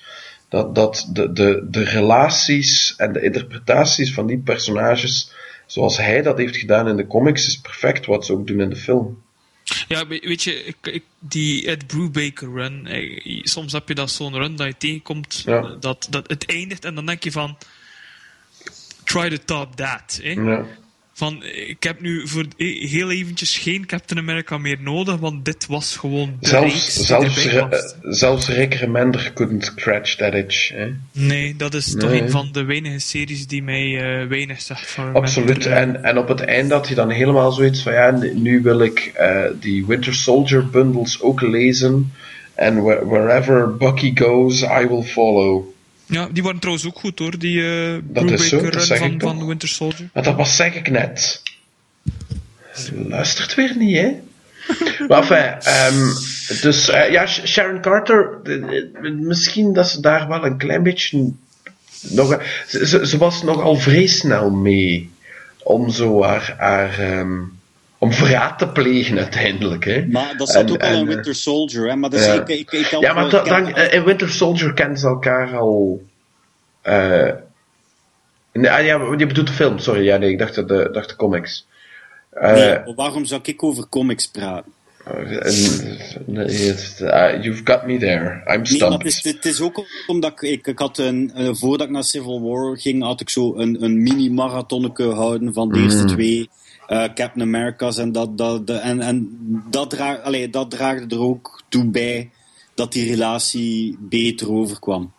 dat, 0.49 0.75
dat 0.75 1.09
de, 1.13 1.33
de, 1.33 1.67
de 1.71 1.85
relaties 1.85 2.95
en 2.97 3.13
de 3.13 3.23
interpretaties 3.23 4.15
van 4.15 4.27
die 4.27 4.39
personages, 4.39 5.33
zoals 5.67 5.97
hij 5.97 6.23
dat 6.23 6.39
heeft 6.39 6.57
gedaan 6.57 6.89
in 6.89 6.97
de 6.97 7.07
comics, 7.07 7.47
is 7.47 7.61
perfect 7.61 8.07
wat 8.07 8.27
ze 8.27 8.33
ook 8.33 8.47
doen 8.47 8.61
in 8.61 8.71
de 8.71 8.77
film. 8.77 9.23
Ja, 9.89 10.07
we- 10.07 10.23
weet 10.25 10.43
je, 10.43 10.65
ik, 10.65 10.77
ik, 10.83 11.05
die 11.19 11.67
Ed 11.67 11.87
Brubaker 11.87 12.53
run, 12.53 12.87
eh, 12.87 13.41
soms 13.45 13.73
heb 13.73 13.89
je 13.89 13.95
dat 13.95 14.11
zo'n 14.11 14.35
run 14.37 14.57
dat 14.57 14.67
je 14.67 14.77
tegenkomt, 14.79 15.43
Ja. 15.47 15.77
dat, 15.81 16.07
dat 16.11 16.29
het 16.29 16.47
eindigt 16.47 16.85
en 16.85 16.95
dan 16.95 17.07
denk 17.07 17.25
je 17.25 17.33
van, 17.33 17.59
try 19.05 19.29
to 19.29 19.37
top 19.45 19.77
that. 19.77 20.21
Ja. 20.23 20.67
Van, 21.19 21.43
ik 21.67 21.83
heb 21.83 22.01
nu 22.01 22.29
voor 22.29 22.45
eh, 22.57 22.91
heel 22.91 23.11
eventjes 23.11 23.57
geen 23.59 23.87
Captain 23.87 24.21
America 24.21 24.59
meer 24.59 24.77
nodig, 24.81 25.17
want 25.17 25.45
dit 25.45 25.67
was 25.67 25.97
gewoon 25.97 26.37
de 26.41 26.49
Zelfs, 26.49 26.95
zelfs, 27.07 27.45
Re- 27.45 27.59
eh, 27.59 27.79
zelfs 28.03 28.49
Rick 28.49 28.75
Remender 28.75 29.33
couldn't 29.35 29.65
scratch 29.65 30.17
that 30.17 30.35
itch. 30.35 30.69
Hè? 30.69 30.87
Nee, 31.13 31.57
dat 31.57 31.75
is 31.75 31.95
toch 31.99 32.11
een 32.11 32.31
van 32.31 32.49
de 32.53 32.65
weinige 32.65 32.99
series 32.99 33.47
die 33.47 33.63
mij 33.63 33.97
eh, 34.21 34.29
weinig 34.29 34.61
zegt 34.61 34.91
van 34.91 35.15
Absoluut. 35.15 35.67
En, 35.67 36.05
en 36.05 36.19
op 36.19 36.29
het 36.29 36.41
einde 36.41 36.75
had 36.75 36.89
je 36.89 36.95
dan 36.95 37.11
helemaal 37.11 37.53
zoiets 37.53 37.83
van 37.83 37.93
ja, 37.93 38.11
nu 38.35 38.63
wil 38.63 38.81
ik 38.81 39.13
eh, 39.15 39.43
die 39.61 39.87
Winter 39.87 40.15
Soldier 40.15 40.69
bundles 40.71 41.21
ook 41.21 41.41
lezen. 41.41 42.13
En 42.55 42.83
whe- 42.83 43.05
wherever 43.07 43.77
Bucky 43.77 44.13
goes, 44.15 44.63
I 44.63 44.87
will 44.89 45.03
follow. 45.03 45.65
Ja, 46.09 46.29
die 46.33 46.43
waren 46.43 46.59
trouwens 46.59 46.87
ook 46.87 46.99
goed 46.99 47.19
hoor, 47.19 47.39
die 47.39 47.63
eh 47.63 47.99
Dat 48.03 48.31
is 48.31 48.49
zo, 48.49 48.57
Brubaker 48.57 48.79
dat 48.79 48.89
run 48.89 48.99
zeg 48.99 49.11
ik 49.11 49.21
van, 49.21 49.47
Winter 49.47 49.69
Soldier. 49.69 50.09
Maar 50.13 50.23
dat 50.23 50.37
was 50.37 50.57
zeg 50.57 50.75
ik 50.75 50.91
net. 50.91 51.43
Luistert 53.09 53.55
weer 53.55 53.77
niet, 53.77 53.97
hè? 53.97 54.13
Maar 55.09 55.19
enfin, 55.23 55.73
ehm, 55.73 56.13
dus 56.61 56.89
eh, 56.89 57.11
ja, 57.11 57.27
Sh- 57.27 57.45
Sharon 57.45 57.81
Carter, 57.81 58.39
misschien 59.03 59.73
dat 59.73 59.89
ze 59.89 60.01
daar 60.01 60.29
wel 60.29 60.45
een 60.45 60.57
klein 60.57 60.83
beetje 60.83 61.33
nog, 62.01 62.43
ze, 62.69 63.07
ze, 63.07 63.19
was 63.19 63.43
nogal 63.43 63.77
vrij 63.77 64.07
snel 64.07 64.51
mee 64.51 65.11
om 65.63 65.91
zo 65.91 66.23
haar, 66.23 66.55
haar 66.59 66.99
ehm, 66.99 67.41
om 67.99 68.13
verraad 68.13 68.59
te 68.59 68.69
plegen 68.69 69.19
uiteindelijk, 69.19 69.85
hè? 69.85 70.07
Maar 70.07 70.37
dat 70.37 70.49
zat 70.49 70.65
En- 70.65 70.71
ook 70.71 70.83
al 70.83 70.93
in 70.95 71.07
Winter 71.07 71.35
Soldier, 71.35 71.89
hè? 71.89 71.97
Maar 71.97 72.13
is, 72.13 72.25
ja. 72.27 72.33
ik, 72.33 72.49
ik, 72.49 72.73
ik 72.73 72.87
Ja, 73.01 73.13
maar 73.13 73.31
dan, 73.31 73.75
eh, 73.75 73.95
in 73.95 74.05
Winter 74.05 74.29
Soldier 74.29 74.73
kennen 74.75 74.99
ze 74.99 75.07
elkaar 75.07 75.57
al. 75.57 76.03
eh 76.83 77.31
nee, 78.53 78.71
ah, 78.71 78.85
ja, 78.85 79.15
je 79.17 79.27
bedoelt 79.27 79.47
de 79.47 79.53
film, 79.53 79.79
sorry. 79.79 80.05
Ja, 80.05 80.17
nee, 80.17 80.31
ik 80.31 80.39
dacht 80.39 80.55
de, 80.55 80.89
dacht 80.93 81.09
de 81.09 81.17
comics. 81.17 81.67
Eh, 82.31 82.53
Nee, 82.53 82.95
waarom 82.95 83.25
zou 83.25 83.41
ik 83.45 83.63
over 83.63 83.89
comics 83.89 84.27
praten? 84.29 84.73
nee, 86.27 86.47
you've 87.43 87.61
got 87.65 87.87
me 87.87 87.99
there. 87.99 88.43
I'm 88.47 88.57
Nee, 88.63 88.65
stumped. 88.67 88.99
het 89.03 89.07
is, 89.07 89.25
het 89.33 89.45
is 89.45 89.61
ook 89.61 89.85
omdat 90.07 90.33
ik, 90.33 90.41
ik, 90.41 90.67
ik 90.67 90.79
had 90.79 90.99
een, 90.99 91.33
voordat 91.53 91.87
ik 91.87 91.93
naar 91.93 92.05
Civil 92.05 92.43
War 92.43 92.79
ging, 92.79 93.03
had 93.03 93.21
ik 93.21 93.31
zo 93.31 93.55
een, 93.57 93.83
een 93.83 94.03
mini-marathonneke 94.03 95.03
houden 95.03 95.53
van 95.53 95.69
de 95.69 95.79
eerste 95.79 96.05
twee 96.05 96.49
eh, 96.89 97.03
Captain 97.15 97.43
America's. 97.43 97.99
En 97.99 98.13
dat, 98.13 98.39
dat, 98.39 98.67
de- 98.67 98.73
en, 98.73 99.01
en 99.01 99.39
dat, 99.71 99.91
draag, 99.91 100.23
allee, 100.23 100.51
dat 100.51 100.71
draagde 100.71 101.15
er 101.17 101.23
ook 101.23 101.63
toe 101.69 101.85
bij 101.85 102.31
dat 102.75 102.93
die 102.93 103.11
relatie 103.11 103.97
beter 104.01 104.53
overkwam. 104.53 105.13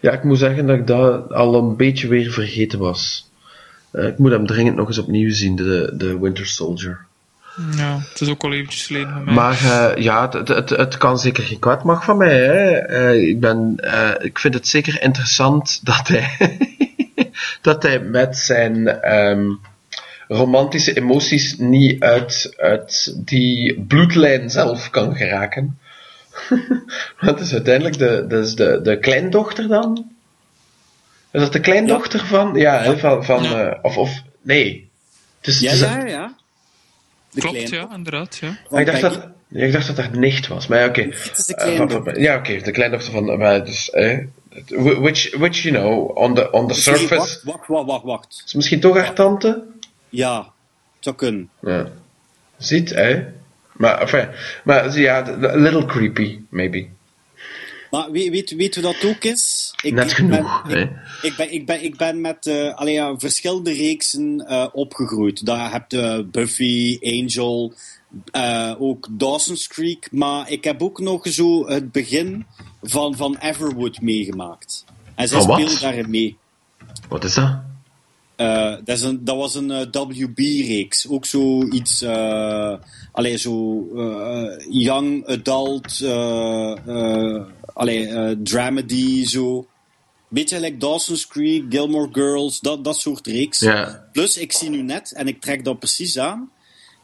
Ja, 0.00 0.12
ik 0.12 0.24
moet 0.24 0.38
zeggen 0.38 0.66
dat 0.66 0.78
ik 0.78 0.86
dat 0.86 1.32
al 1.32 1.54
een 1.54 1.76
beetje 1.76 2.08
weer 2.08 2.30
vergeten 2.30 2.78
was. 2.78 3.30
Eh, 3.90 4.06
ik 4.06 4.18
moet 4.18 4.30
hem 4.30 4.46
dringend 4.46 4.76
nog 4.76 4.88
eens 4.88 4.98
opnieuw 4.98 5.32
zien, 5.32 5.56
de, 5.56 5.92
de 5.94 6.18
Winter 6.18 6.46
Soldier. 6.46 7.06
Ja, 7.76 7.98
het 8.10 8.20
is 8.20 8.28
ook 8.28 8.42
al 8.42 8.52
eventjes 8.52 8.86
geleden 8.86 9.12
van 9.12 9.24
mij. 9.24 9.34
Maar 9.34 9.64
eh, 9.64 10.02
ja, 10.02 10.28
het, 10.30 10.48
het, 10.48 10.70
het 10.70 10.96
kan 10.96 11.18
zeker 11.18 11.42
geen 11.42 11.58
kwaad 11.58 11.84
mag 11.84 12.04
van 12.04 12.16
mij. 12.16 12.36
Hè. 12.44 12.70
Eh, 12.70 13.28
ik, 13.28 13.40
ben, 13.40 13.74
eh, 13.76 14.24
ik 14.26 14.38
vind 14.38 14.54
het 14.54 14.68
zeker 14.68 15.02
interessant 15.02 15.80
dat 15.84 16.08
hij, 16.08 16.36
dat 17.60 17.82
hij 17.82 18.00
met 18.00 18.36
zijn 18.36 18.86
ehm, 18.88 19.50
romantische 20.36 20.96
emoties 20.96 21.56
niet 21.58 22.02
uit, 22.02 22.54
uit 22.56 23.14
die 23.16 23.80
bloedlijn 23.80 24.50
zelf 24.50 24.90
kan 24.90 25.16
geraken. 25.16 25.78
Want 27.20 27.38
het 27.38 27.40
is 27.40 27.52
uiteindelijk 27.52 27.98
de, 27.98 28.24
dus 28.28 28.54
de, 28.54 28.80
de 28.82 28.98
kleindochter 28.98 29.68
dan 29.68 30.10
Is 31.30 31.40
dat 31.40 31.52
de 31.52 31.60
kleindochter 31.60 32.26
van? 32.26 32.54
Ja, 32.54 32.96
van, 32.96 33.24
van 33.24 33.42
Ja. 33.42 33.66
eh, 33.70 33.78
of, 33.82 33.96
of, 33.96 34.22
nee. 34.42 34.88
Het 35.38 35.46
is, 35.46 35.60
Ja, 35.60 35.70
het 35.70 35.80
is- 35.80 35.86
ja, 35.86 36.06
ja. 36.06 36.34
De 37.30 37.40
Klopt, 37.40 37.56
kleine 37.56 37.76
ja, 37.88 37.94
inderdaad. 37.94 38.36
Ja. 38.40 38.56
Maar 38.70 38.80
ik 38.80 38.86
dacht 38.86 39.00
dat, 39.00 39.28
ja, 39.48 39.64
ik 39.66 39.72
dacht 39.72 39.86
dat 39.86 39.96
dat 39.96 40.12
nicht 40.12 40.46
was, 40.48 40.66
maar 40.66 40.78
ja, 40.78 40.86
oké. 40.86 41.00
Eh, 41.00 41.12
van- 41.12 41.54
kleindochter. 41.54 42.12
van- 42.12 42.22
ja, 42.22 42.36
oké, 42.36 42.58
de 42.62 42.70
kleindochter 42.70 43.12
van, 43.12 43.38
maar 43.38 43.64
dus, 43.64 43.90
eh, 43.90 44.18
which, 45.00 45.36
which, 45.36 45.62
you 45.62 45.74
know, 45.74 46.16
on 46.18 46.34
the, 46.34 46.50
on 46.50 46.68
the 46.68 46.74
surface, 46.74 47.14
wacht, 47.14 47.42
wacht, 47.44 47.66
wacht, 47.66 47.86
wacht, 47.86 48.04
wacht. 48.04 48.42
is 48.46 48.54
misschien 48.54 48.80
toch 48.80 48.96
haar 48.96 49.14
tante? 49.14 49.62
Ja, 50.12 50.52
zou 51.00 51.16
kunnen. 51.16 51.50
Ja. 51.60 51.90
Ziet, 52.58 52.90
hè? 52.90 53.24
Maar, 53.72 54.00
enfin, 54.00 54.28
maar 54.64 54.98
ja, 54.98 55.38
a 55.42 55.56
little 55.56 55.84
creepy, 55.84 56.40
maybe. 56.48 56.86
Maar 57.90 58.10
weet, 58.10 58.30
weet, 58.30 58.50
weet 58.56 58.74
hoe 58.74 58.84
dat 58.84 59.04
ook 59.04 59.24
is? 59.24 59.74
Ik, 59.82 59.92
Net 59.94 60.10
ik 60.10 60.16
genoeg, 60.16 60.62
Ben, 60.66 60.76
hè? 60.76 60.82
ik, 60.82 60.90
ik, 61.22 61.36
ben, 61.36 61.52
ik, 61.52 61.66
ben, 61.66 61.84
ik 61.84 61.96
ben 61.96 62.20
met 62.20 62.46
allee, 62.74 62.94
ja, 62.94 63.18
verschillende 63.18 63.72
reeksen 63.72 64.46
eh, 64.46 64.66
opgegroeid. 64.72 65.46
Daar 65.46 65.72
heb 65.72 65.90
je 65.90 66.28
Buffy, 66.30 66.98
Angel, 67.02 67.74
eh, 68.30 68.74
ook 68.78 69.08
Dawson's 69.10 69.68
Creek. 69.68 70.08
Maar 70.10 70.50
ik 70.50 70.64
heb 70.64 70.82
ook 70.82 71.00
nog 71.00 71.28
zo 71.28 71.66
het 71.66 71.92
begin 71.92 72.46
van, 72.82 73.16
van 73.16 73.36
Everwood 73.40 74.00
meegemaakt. 74.00 74.84
En 75.14 75.28
zij 75.28 75.42
wat? 75.42 75.58
speelde 75.58 75.80
daarin 75.80 76.10
mee. 76.10 76.36
Wat 77.08 77.24
is 77.24 77.34
dat? 77.34 77.70
Eh, 78.36 78.74
dat, 78.84 78.96
is 78.96 79.02
een, 79.02 79.24
dat 79.24 79.36
was 79.36 79.54
een 79.54 79.70
eh, 79.70 80.06
WB-reeks. 80.08 81.08
Ook 81.08 81.24
zoiets, 81.24 82.02
eh 82.02 82.74
allee, 83.12 83.36
zo 83.36 83.86
young 84.68 85.26
adult, 85.26 86.02
allee, 87.74 88.42
dramedy, 88.42 89.26
zo. 89.26 89.66
Beetje 90.28 90.60
like 90.60 90.76
Dawson's 90.76 91.26
Creek, 91.26 91.64
Gilmore 91.68 92.08
Girls, 92.12 92.60
dat, 92.60 92.84
dat 92.84 92.96
soort 92.96 93.26
reeks. 93.26 93.66
Plus, 94.12 94.36
ik 94.36 94.52
zie 94.52 94.70
nu 94.70 94.82
net, 94.82 95.12
en 95.12 95.28
ik 95.28 95.40
trek 95.40 95.64
dat 95.64 95.78
precies 95.78 96.18
aan. 96.18 96.50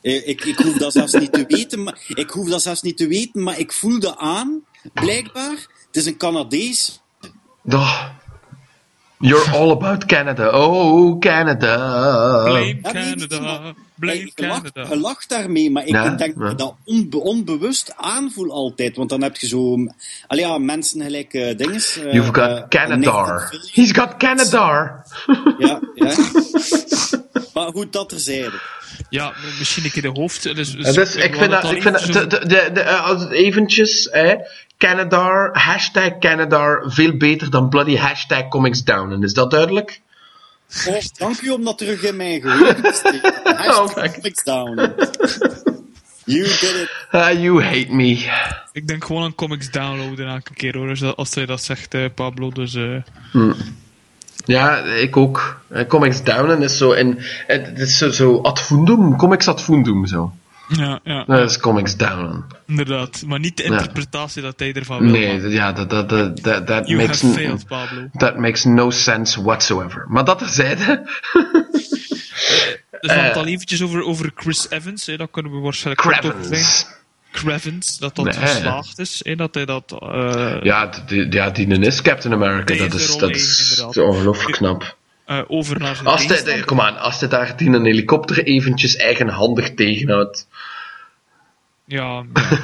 Ik, 0.00 0.44
ik 0.44 0.56
hoef 0.56 0.76
dat 0.76 0.92
zelfs 0.92 1.12
niet 1.12 1.32
te 1.32 1.44
weten, 1.48 1.82
maar, 1.82 2.04
ik 2.08 2.30
hoef 2.30 2.48
dat 2.48 2.62
zelfs 2.62 2.82
niet 2.82 2.96
te 2.96 3.06
weten, 3.06 3.42
maar 3.42 3.58
ik 3.58 3.72
voel 3.72 4.00
dat 4.00 4.16
aan, 4.16 4.64
blijkbaar. 4.94 5.66
Het 5.86 5.96
is 5.96 6.06
een 6.06 6.16
Canadees. 6.16 7.00
Oh. 7.64 8.08
You're 9.20 9.50
all 9.50 9.70
about 9.70 10.04
Canada. 10.06 10.50
Oh, 10.52 11.18
Canada. 11.18 11.74
Blame 12.44 12.78
Ja, 12.82 12.90
Canada. 12.92 13.74
Blame 13.94 14.18
Ik 14.18 14.40
lach, 14.40 14.62
Canada. 14.72 14.94
je 14.94 15.00
lacht 15.00 15.28
daarmee, 15.28 15.70
maar 15.70 15.82
ik 15.82 15.88
Ja, 15.88 16.02
denk 16.02 16.18
ja. 16.34 16.42
dat 16.42 16.50
ik 16.52 16.58
dat 16.58 16.74
onbe- 16.84 17.20
onbewust 17.20 17.92
aanvoel 17.96 18.50
altijd. 18.50 18.96
Want 18.96 19.08
dan 19.10 19.22
heb 19.22 19.36
je 19.36 19.46
zo... 19.46 19.76
Allee, 20.26 20.46
ja, 20.46 20.58
mensen 20.58 21.02
gelijk 21.02 21.34
eh 21.34 21.56
dinges. 21.56 21.98
eh, 21.98 22.12
You've 22.12 22.34
got 22.34 22.48
eh. 22.68 22.86
Nathan 22.88 23.02
He's 23.72 23.92
got 23.92 24.16
Canadar. 24.16 25.04
Ja, 25.58 25.80
ja. 25.94 26.14
maar 27.58 27.72
goed, 27.72 27.92
dat 27.92 28.08
terzijde. 28.08 28.60
Ja, 29.08 29.32
misschien 29.58 29.84
een 29.84 29.90
keer 29.90 30.02
de 30.02 30.08
hoofd. 30.20 30.42
Dus, 30.54 30.74
Eh, 30.76 30.92
Dus 30.92 31.14
ik 31.16 31.34
vind 31.36 31.50
dat, 31.50 31.72
ik 31.72 31.82
vind 31.82 32.12
dat, 32.12 32.30
de, 32.30 32.38
de, 32.38 32.46
de, 32.46 32.70
de, 32.72 32.80
eh, 32.80 33.04
als 33.06 33.22
het 33.22 33.30
eventjes, 33.30 34.08
hè, 34.10 34.34
Canadar, 34.78 35.50
hashtag 35.58 36.18
Canadar, 36.18 36.82
veel 36.86 37.16
beter 37.16 37.50
dan 37.50 37.68
bloody 37.68 37.96
hashtag 37.96 38.48
comics 38.48 38.84
down. 38.84 39.12
En 39.12 39.22
is 39.22 39.32
dat 39.34 39.50
duidelijk? 39.50 40.00
Oh, 40.88 40.96
dank 41.16 41.40
u 41.40 41.50
om 41.50 41.64
dat 41.64 41.78
terug 41.78 42.02
in 42.02 42.16
mijn 42.16 42.40
geheugen 42.40 42.82
te 42.82 42.92
steken. 42.94 43.34
Oh, 43.44 43.76
Hashtag 43.76 44.12
comics 44.14 44.44
down. 44.44 44.92
You 46.24 46.42
did 46.42 46.62
it. 46.62 46.90
Ah, 47.10 47.32
you 47.40 47.62
hate 47.62 47.94
me. 47.94 48.32
Ik 48.72 48.86
denk 48.88 49.04
gewoon 49.04 49.22
aan 49.22 49.34
comics 49.34 49.70
downloaden 49.70 50.28
elke 50.28 50.54
keer 50.54 50.76
hoor. 50.76 50.88
Als, 50.88 51.02
als 51.16 51.34
hij 51.34 51.46
dat 51.46 51.62
zegt, 51.64 51.94
eh, 51.94 52.04
Pablo. 52.14 52.50
Dus 52.50 52.74
eh, 52.74 52.96
Ja, 54.48 54.76
ik 54.78 55.16
ook. 55.16 55.60
Eh, 55.68 55.86
Comics 55.86 56.22
down 56.22 56.62
is 56.62 56.76
zo 56.78 56.92
in, 56.92 57.18
het 57.46 57.78
is 57.78 57.98
zo, 57.98 58.10
zo 58.10 58.40
ad 58.40 58.60
fundum, 58.60 59.16
comics 59.16 59.48
ad 59.48 59.62
fundum 59.62 60.06
zo. 60.06 60.32
ja, 60.68 61.00
ja, 61.04 61.24
Dat 61.26 61.50
is 61.50 61.58
comics 61.58 61.96
down. 61.96 62.44
inderdaad. 62.66 63.22
Maar 63.26 63.38
niet 63.38 63.56
de 63.56 63.62
Ja. 63.62 63.70
interpretatie 63.70 64.42
dat 64.42 64.58
hij 64.58 64.72
ervan 64.72 64.98
wil. 65.00 65.10
Nee, 65.10 65.48
ja, 65.48 65.72
dat, 65.72 65.90
dat, 65.90 66.08
dat, 66.08 66.42
dat, 66.42 66.66
that 66.66 66.88
makes, 66.88 67.22
have 67.22 67.34
failed, 67.34 67.66
Pablo. 67.66 68.08
that 68.16 68.38
makes 68.38 68.64
no 68.64 68.90
sense 68.90 69.42
whatsoever. 69.42 70.04
Maar 70.08 70.24
dat 70.24 70.38
terzijde, 70.38 71.02
Dus 73.00 73.10
dan 73.14 73.18
het 73.24 73.36
al 73.36 73.46
eventjes 73.46 73.82
over, 73.82 74.02
over 74.02 74.30
Chris 74.34 74.66
Evans. 74.70 75.06
Hè, 75.06 75.16
daar 75.16 75.28
kunnen 75.28 75.52
we 75.52 75.58
waarschijnlijk 75.58 76.08
kort 76.08 76.34
over 76.34 76.56
zijn. 76.56 76.86
Cravens. 77.32 77.98
Dat 77.98 78.16
dat 78.16 78.24
Nee. 78.24 78.34
geslaagd 78.34 78.98
is. 78.98 79.20
Hè, 79.24 79.36
dat 79.36 79.54
hij 79.54 79.64
dat... 79.64 79.96
eh, 80.02 80.56
Ja, 80.62 80.90
die, 81.06 81.32
ja, 81.32 81.50
die 81.50 81.66
is 81.66 82.02
Captain 82.02 82.34
America. 82.34 82.74
Dat 82.76 82.94
is, 82.94 83.16
dat 83.16 83.30
is 83.96 83.98
ongelooflijk 84.02 84.56
knap. 84.56 84.96
eh, 85.24 85.40
over 85.48 85.78
naar 85.78 85.94
zijn 85.94 86.06
Als 86.06 86.26
hij, 86.26 86.60
kom 86.60 86.80
aan, 86.80 86.96
als 86.98 87.20
hij 87.20 87.28
daar 87.28 87.56
die 87.56 87.68
een 87.70 87.84
helikopter 87.84 88.44
eventjes 88.44 88.96
eigenhandig 88.96 89.74
tegenhoudt. 89.74 90.46
Ja, 91.84 92.04
ja. 92.34 92.58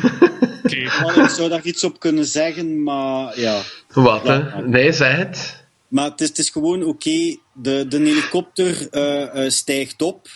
oké. 0.65 0.77
Ik 1.23 1.29
zou 1.29 1.49
daar 1.49 1.63
iets 1.63 1.85
op 1.85 2.01
kunnen 2.01 2.25
zeggen, 2.25 2.83
maar 2.83 3.41
ja. 3.41 3.61
Wat, 3.93 4.21
Ja. 4.25 4.43
hè? 4.55 4.69
Nee, 4.69 4.93
zeg 4.93 5.17
het. 5.17 5.63
Maar 5.89 6.11
het 6.11 6.21
is, 6.21 6.29
het 6.29 6.39
is 6.39 6.51
gewoon 6.51 6.83
oké. 6.85 7.37
de, 7.53 7.87
de 7.89 7.97
helikopter 7.99 8.89
eh, 8.91 9.45
eh, 9.45 9.51
stijgt 9.51 10.03
op. 10.03 10.29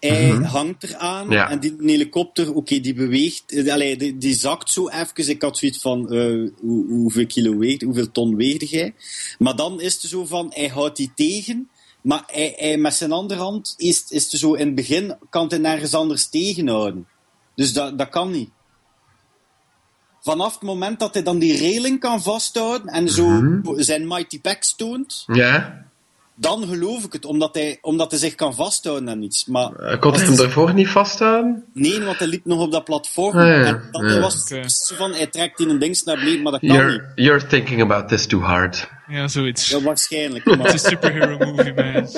Hij 0.00 0.30
hangt 0.30 0.82
eraan. 0.84 1.24
Mhm. 1.24 1.34
Ja. 1.34 1.50
En 1.50 1.60
die 1.60 1.74
helikopter, 1.78 2.54
oké, 2.54 2.80
die 2.80 2.94
beweegt. 2.94 3.52
eh, 3.52 3.72
allee, 3.72 3.96
die, 3.96 4.18
die 4.18 4.34
zakt 4.34 4.70
zo 4.70 4.88
even. 4.88 5.28
Ik 5.28 5.42
had 5.42 5.58
zoiets 5.58 5.80
van: 5.80 6.12
eh, 6.12 6.48
hoe, 6.60 6.86
hoeveel 6.88 7.26
kilo 7.26 7.56
weegt, 7.58 7.82
hoeveel 7.82 8.10
ton 8.10 8.36
weegde 8.36 8.66
jij? 8.66 8.94
Maar 9.38 9.56
dan 9.56 9.80
is 9.80 9.92
het 9.92 10.02
zo 10.10 10.24
van: 10.26 10.50
hij 10.54 10.68
houdt 10.68 10.96
die 10.96 11.12
tegen. 11.14 11.68
Maar 12.02 12.22
hij, 12.26 12.54
hij, 12.56 12.76
met 12.76 12.94
zijn 12.94 13.12
andere 13.12 13.40
hand 13.40 13.74
is, 13.76 14.04
is 14.08 14.30
het 14.30 14.40
zo 14.40 14.52
in 14.54 14.66
het 14.66 14.74
begin 14.74 15.16
kan 15.30 15.46
hij 15.48 15.58
nergens 15.58 15.94
anders 15.94 16.28
tegenhouden. 16.28 17.06
Dus 17.54 17.72
dat, 17.72 17.98
dat 17.98 18.08
kan 18.08 18.30
niet. 18.30 18.50
Vanaf 20.22 20.52
het 20.52 20.62
moment 20.62 21.00
dat 21.00 21.14
hij 21.14 21.22
dan 21.22 21.38
die 21.38 21.58
railing 21.58 22.00
kan 22.00 22.22
vasthouden 22.22 22.86
en 22.88 23.08
zo 23.08 23.28
Mhm. 23.28 23.80
zijn 23.80 24.06
mighty 24.06 24.40
packs 24.40 24.74
toont, 24.76 25.24
Ja. 25.26 25.88
Dan 26.40 26.66
geloof 26.68 27.04
ik 27.04 27.12
het, 27.12 27.24
omdat 27.24 27.54
hij, 27.54 27.78
omdat 27.80 28.10
hij 28.10 28.20
zich 28.20 28.34
kan 28.34 28.54
vasthouden 28.54 29.08
aan 29.08 29.22
iets. 29.22 29.44
Maar 29.46 29.72
Eh, 29.72 29.98
Kon 30.00 30.10
hij 30.12 30.20
als 30.20 30.28
hem 30.28 30.36
daarvoor 30.36 30.74
niet 30.74 30.88
vasthouden? 30.88 31.64
Nee, 31.74 32.00
want 32.00 32.18
hij 32.18 32.28
liep 32.28 32.44
nog 32.44 32.60
op 32.60 32.72
dat 32.72 32.84
platform. 32.84 33.38
Ah, 33.38 33.46
ja. 33.46 33.62
En 33.64 33.88
dat 33.90 34.02
Ja. 34.02 34.08
hij 34.08 34.20
was 34.20 34.52
van, 34.96 35.12
hij 35.14 35.26
trekt 35.26 35.60
in 35.60 35.68
een 35.68 35.78
ding 35.78 36.04
naar 36.04 36.16
beneden, 36.16 36.42
maar 36.42 36.52
dat 36.52 36.60
kan 36.60 36.70
niet. 36.70 36.78
You're, 36.78 37.12
you're 37.14 37.46
thinking 37.46 37.82
about 37.82 38.08
this 38.08 38.26
too 38.26 38.40
hard. 38.40 38.88
ja, 39.08 39.28
zoiets. 39.28 39.68
Ja, 39.68 39.80
waarschijnlijk. 39.80 40.44
Het 40.44 40.64
is 40.64 40.72
een 40.72 40.78
superhero 40.90 41.36
movie, 41.38 41.74
man. 41.74 42.08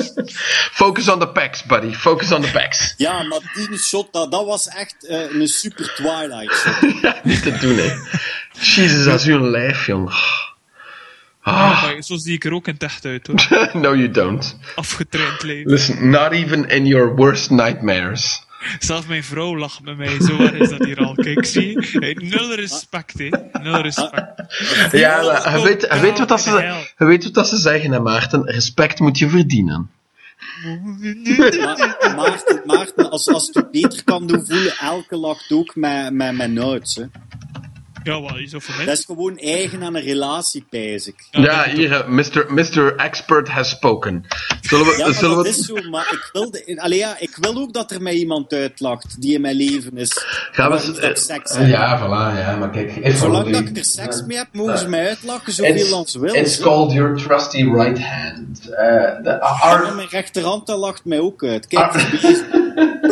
Focus 0.72 1.08
on 1.08 1.18
the 1.18 1.28
packs, 1.28 1.64
buddy. 1.64 1.92
Focus 1.92 2.32
on 2.32 2.42
the 2.42 2.50
packs. 2.50 2.94
ja, 2.96 3.22
maar 3.22 3.40
die 3.68 3.78
shot, 3.78 4.12
dat, 4.12 4.30
dat 4.30 4.46
was 4.46 4.68
echt 4.68 5.06
eh, 5.06 5.34
een 5.34 5.48
super 5.48 5.92
Twilight 5.94 6.54
shot. 6.54 6.74
ja, 7.02 7.20
niet 7.22 7.42
te 7.42 7.56
doen, 7.60 7.76
hè. 7.76 7.92
Jezus, 8.60 9.06
als 9.06 9.26
u 9.26 9.32
een 9.32 9.50
lijf, 9.50 9.86
jong. 9.86 10.12
Ja, 11.44 11.52
Ah, 11.52 11.82
maar 11.82 12.02
zo 12.02 12.16
zie 12.16 12.34
ik 12.34 12.44
er 12.44 12.52
ook 12.52 12.66
in 12.66 12.72
het 12.72 12.82
echt 12.82 13.04
uit, 13.04 13.26
hoor. 13.26 13.68
no 13.82 13.96
you 13.96 14.10
don't. 14.10 14.58
Afgetraind 14.74 15.42
leven. 15.42 15.70
Listen, 15.70 16.10
not 16.10 16.32
even 16.32 16.68
in 16.68 16.86
your 16.86 17.14
worst 17.14 17.50
nightmares. 17.50 18.46
Zelfs 18.78 19.06
mijn 19.06 19.24
vrouw 19.24 19.56
lacht 19.56 19.82
met 19.82 19.96
mij. 19.96 20.20
Zo 20.20 20.36
waar 20.36 20.54
is 20.54 20.68
dat 20.68 20.84
hier 20.84 20.98
al. 20.98 21.14
Kijk, 21.14 21.44
zie 21.46 21.66
je? 21.66 21.98
Hey, 21.98 22.16
nul 22.20 22.54
respect, 22.54 23.18
hè. 23.18 23.28
Nul 23.62 23.80
respect. 23.80 24.30
Ja, 24.92 25.22
maar 25.22 25.58
je 25.58 25.64
weet, 25.64 25.80
je 25.80 26.00
weet, 26.00 26.18
wat, 26.18 26.28
dat 26.28 26.40
ze, 26.40 26.84
je 26.98 27.04
weet 27.04 27.24
wat 27.24 27.34
dat 27.34 27.48
ze 27.48 27.56
zeggen, 27.56 27.92
hè, 27.92 28.00
Maarten. 28.00 28.44
Respect 28.44 29.00
moet 29.00 29.18
je 29.18 29.28
verdienen. 29.28 29.90
Maar, 30.62 32.14
Maarten, 32.16 32.62
Maarten 32.66 33.10
als, 33.10 33.28
als 33.28 33.46
het 33.46 33.56
u 33.56 33.80
beter 33.80 34.04
kan 34.04 34.26
doen 34.26 34.46
voelen, 34.46 34.76
elke 34.76 35.16
lacht 35.16 35.52
ook 35.52 35.76
met, 35.76 36.12
met, 36.12 36.36
met. 36.36 36.94
Hè. 36.94 37.04
Ja, 38.02 38.20
wat 38.20 38.36
is 38.36 38.50
dat 38.50 38.62
voor? 38.62 38.84
Dat 38.84 38.98
is 38.98 39.04
gewoon 39.04 39.38
eigen 39.38 39.82
aan 39.82 39.94
een 39.94 40.02
relatie, 40.02 40.64
pijs 40.70 41.06
ik. 41.06 41.14
Ja, 41.30 41.68
hier, 41.68 42.04
Mr. 42.08 42.46
Mr. 42.48 42.96
Expert 42.96 43.48
has 43.48 43.68
spoken. 43.68 44.24
Zullen 44.60 44.86
we... 44.86 44.94
Ja, 44.98 45.04
maar 45.04 45.14
zullen 45.14 45.36
dat 45.36 45.44
we 45.44 45.50
is 45.50 45.64
zo, 45.64 45.90
maar 45.90 46.08
ik 46.12 46.28
wil, 46.32 46.50
de, 46.50 46.80
allee, 46.80 46.98
ja, 46.98 47.16
ik 47.18 47.36
wil 47.40 47.56
ook 47.56 47.72
dat 47.72 47.90
er 47.90 48.02
mij 48.02 48.14
iemand 48.14 48.52
uitlacht 48.52 49.20
die 49.20 49.34
in 49.34 49.40
mijn 49.40 49.56
leven 49.56 49.96
is. 49.96 50.10
gaan 50.52 50.70
we... 50.70 51.10
Seks 51.14 51.54
eh, 51.54 51.68
ja, 51.68 51.98
voilà, 51.98 52.38
ja, 52.38 52.56
maar 52.56 52.70
kijk... 52.70 53.16
Zolang 53.16 53.50
dat 53.50 53.68
ik 53.68 53.76
er 53.76 53.84
seks 53.84 54.22
mee 54.26 54.36
heb, 54.36 54.48
mogen 54.52 54.78
ze 54.78 54.88
mij 54.88 55.08
uitlachen 55.08 55.52
zoveel 55.52 55.96
als 55.96 56.12
ze 56.12 56.20
willen. 56.20 56.40
it's 56.40 56.60
called 56.60 56.92
your 56.92 57.16
trusty 57.16 57.64
right 57.64 58.00
hand. 58.02 58.70
Uh, 58.70 59.62
our, 59.62 59.94
mijn 59.94 60.08
rechterhand 60.08 60.66
dat 60.66 60.78
lacht 60.78 61.04
mij 61.04 61.18
ook 61.18 61.44
uit. 61.44 61.66
Kijk, 61.66 61.92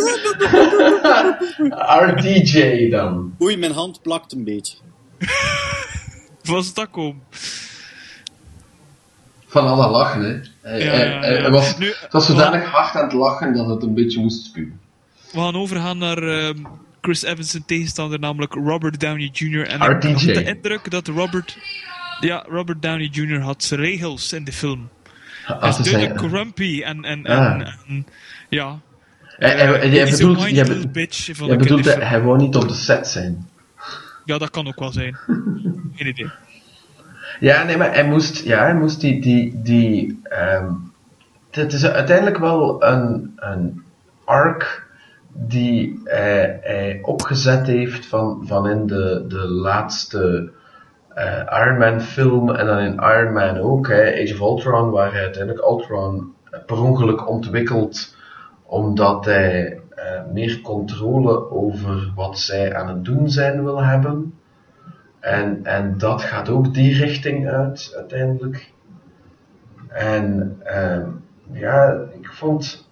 Ah. 0.01 1.24
eens 1.40 1.56
bezig. 1.56 1.78
our 1.78 2.22
DJ 2.22 2.89
dan. 2.90 3.35
oei, 3.43 3.56
mijn 3.56 3.72
hand 3.72 4.02
plakt 4.02 4.32
een 4.32 4.44
beetje. 4.44 4.77
Was 6.43 6.74
dat 6.74 6.90
komen? 6.90 7.22
Van 9.47 9.66
alle 9.66 9.89
lachen, 9.90 10.20
hè. 10.22 10.40
Hij, 10.70 10.85
Ja, 10.85 10.90
hij- 10.90 11.09
ja, 11.09 11.18
hij- 11.20 11.35
ja. 11.35 11.40
hij 11.40 11.51
was, 11.51 11.78
Nu- 11.78 11.94
het 12.01 12.12
was 12.12 12.27
zodanig 12.27 12.64
hard 12.70 12.94
aan 12.94 13.02
het 13.05 13.12
lachen 13.12 13.55
dat 13.55 13.66
het 13.66 13.82
een 13.82 13.94
beetje 13.94 14.20
moest 14.20 14.44
spuwen. 14.44 14.81
We 15.32 15.39
gaan 15.40 15.55
overgaan 15.56 15.98
naar 15.98 16.22
ehm, 16.22 16.56
Chris 17.01 17.22
Evans' 17.22 17.59
tegenstander, 17.66 18.18
namelijk 18.18 18.55
Robert 18.55 19.01
Downey 19.01 19.31
Jr. 19.32 19.66
En 19.66 19.81
Our 19.81 19.97
ik 19.97 20.02
had 20.02 20.20
de 20.35 20.44
indruk 20.44 20.90
dat 20.90 21.06
Robert... 21.06 21.59
Ja, 22.20 22.44
Robert 22.48 22.82
Downey 22.82 23.09
Jr. 23.12 23.40
had 23.40 23.62
zijn 23.64 23.81
regels 23.81 24.32
in 24.32 24.44
de 24.44 24.52
film. 24.52 24.89
Hij 25.44 25.56
Als 25.56 25.78
is 25.78 25.90
duidelijk 25.90 26.18
grumpy 26.20 26.82
en, 26.85 27.05
en, 27.05 27.27
Ah. 27.27 27.51
en, 27.51 27.77
en- 27.89 28.06
ja. 28.48 28.78
Hij- 29.40 29.56
hij- 29.56 29.80
Eh, 29.80 29.92
jij 29.92 30.04
he's 30.04 30.20
a 30.22 31.56
bedoelt- 31.56 31.84
hij, 31.84 31.94
hij 32.06 32.22
wou 32.22 32.38
niet 32.38 32.56
op 32.56 32.68
de 32.68 32.74
set 32.74 33.06
zijn. 33.08 33.48
Ja, 34.24 34.38
dat 34.38 34.50
kan 34.50 34.66
ook 34.66 34.78
wel 34.78 34.92
zijn. 34.92 35.16
Geen 35.96 36.06
idee. 36.06 36.30
Ja, 37.40 37.62
nee, 37.64 37.76
maar 37.76 37.92
hij 37.94 38.04
moest, 38.06 38.44
ja, 38.44 38.58
hij 38.58 38.74
moest 38.74 39.00
die, 39.00 39.20
die, 39.20 39.60
die, 39.62 40.20
ehm, 40.22 40.70
het 41.50 41.72
is 41.72 41.86
uiteindelijk 41.86 42.38
wel 42.38 42.84
een, 42.84 43.32
een 43.36 43.82
arc 44.24 44.86
die 45.32 46.00
hij, 46.04 46.58
hij 46.62 46.98
opgezet 47.02 47.66
heeft 47.66 48.06
van, 48.06 48.42
van 48.46 48.68
in 48.68 48.86
de, 48.86 49.24
de 49.28 49.48
laatste 49.48 50.50
eh, 51.14 51.42
Iron 51.64 51.78
Man 51.78 52.00
film 52.00 52.50
en 52.54 52.66
dan 52.66 52.78
in 52.78 52.94
Iron 52.94 53.32
Man 53.32 53.56
ook, 53.58 53.88
hè, 53.88 54.12
Age 54.22 54.32
of 54.32 54.40
Ultron, 54.40 54.90
waar 54.90 55.12
hij 55.12 55.22
uiteindelijk 55.22 55.64
Ultron 55.64 56.34
per 56.66 56.82
ongeluk 56.82 57.28
ontwikkelt 57.28 58.16
omdat 58.70 59.24
hij 59.24 59.80
eh, 59.94 60.05
meer 60.32 60.60
controle 60.60 61.51
over 61.51 62.12
wat 62.14 62.38
zij 62.38 62.74
aan 62.74 62.88
het 62.88 63.05
doen 63.05 63.30
zijn 63.30 63.64
wil 63.64 63.82
hebben. 63.82 64.34
En, 65.20 65.60
en 65.64 65.98
dat 65.98 66.22
gaat 66.22 66.48
ook 66.48 66.74
die 66.74 66.94
richting 66.97 67.48
uit, 67.48 67.92
uiteindelijk. 67.97 68.70
En 69.88 70.56
ehm, 70.64 71.09
ja, 71.52 71.98
ik 72.20 72.26
vond. 72.32 72.88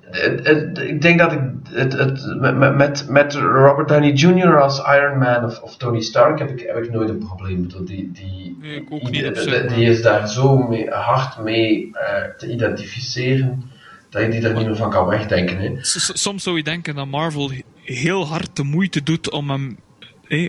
Het, 0.00 0.46
het- 0.46 0.78
ik 0.78 1.02
denk 1.02 1.18
dat 1.18 1.32
ik 1.32 1.40
het, 1.70 1.92
het, 1.92 2.36
met, 2.40 2.76
met, 2.76 3.06
met 3.08 3.34
Robert 3.34 3.88
Downey 3.88 4.12
Jr. 4.12 4.60
als 4.60 4.78
Iron 4.78 5.18
Man 5.18 5.44
of, 5.44 5.60
of 5.62 5.76
Tony 5.76 6.00
Stark 6.00 6.38
heb 6.38 6.50
ik, 6.50 6.60
heb 6.60 6.76
ik 6.76 6.90
nooit 6.92 7.08
een 7.08 7.18
probleem. 7.18 7.68
Die, 7.84 8.10
die, 8.12 8.56
Nee, 8.60 8.74
ik 8.76 8.92
ook 8.92 9.10
niet 9.10 9.34
die, 9.44 9.66
die, 9.66 9.86
is 9.88 10.02
daar 10.02 10.28
zo 10.28 10.56
mee, 10.56 10.90
hard 10.90 11.38
mee 11.42 11.90
eh, 11.92 12.24
te 12.36 12.52
identificeren 12.52 13.69
dat 14.10 14.22
je 14.22 14.28
die 14.28 14.40
er 14.48 14.54
niet 14.54 14.66
meer 14.66 14.76
van 14.76 14.90
kan 14.90 15.06
wegdenken. 15.06 15.58
Hè. 15.58 15.70
Soms 16.12 16.42
zou 16.42 16.56
je 16.56 16.62
denken 16.62 16.94
dat 16.94 17.06
Marvel 17.06 17.50
he- 17.50 17.62
heel 17.82 18.26
hard 18.26 18.56
de 18.56 18.62
moeite 18.62 19.02
doet 19.02 19.30
om 19.30 19.50
hem. 19.50 19.78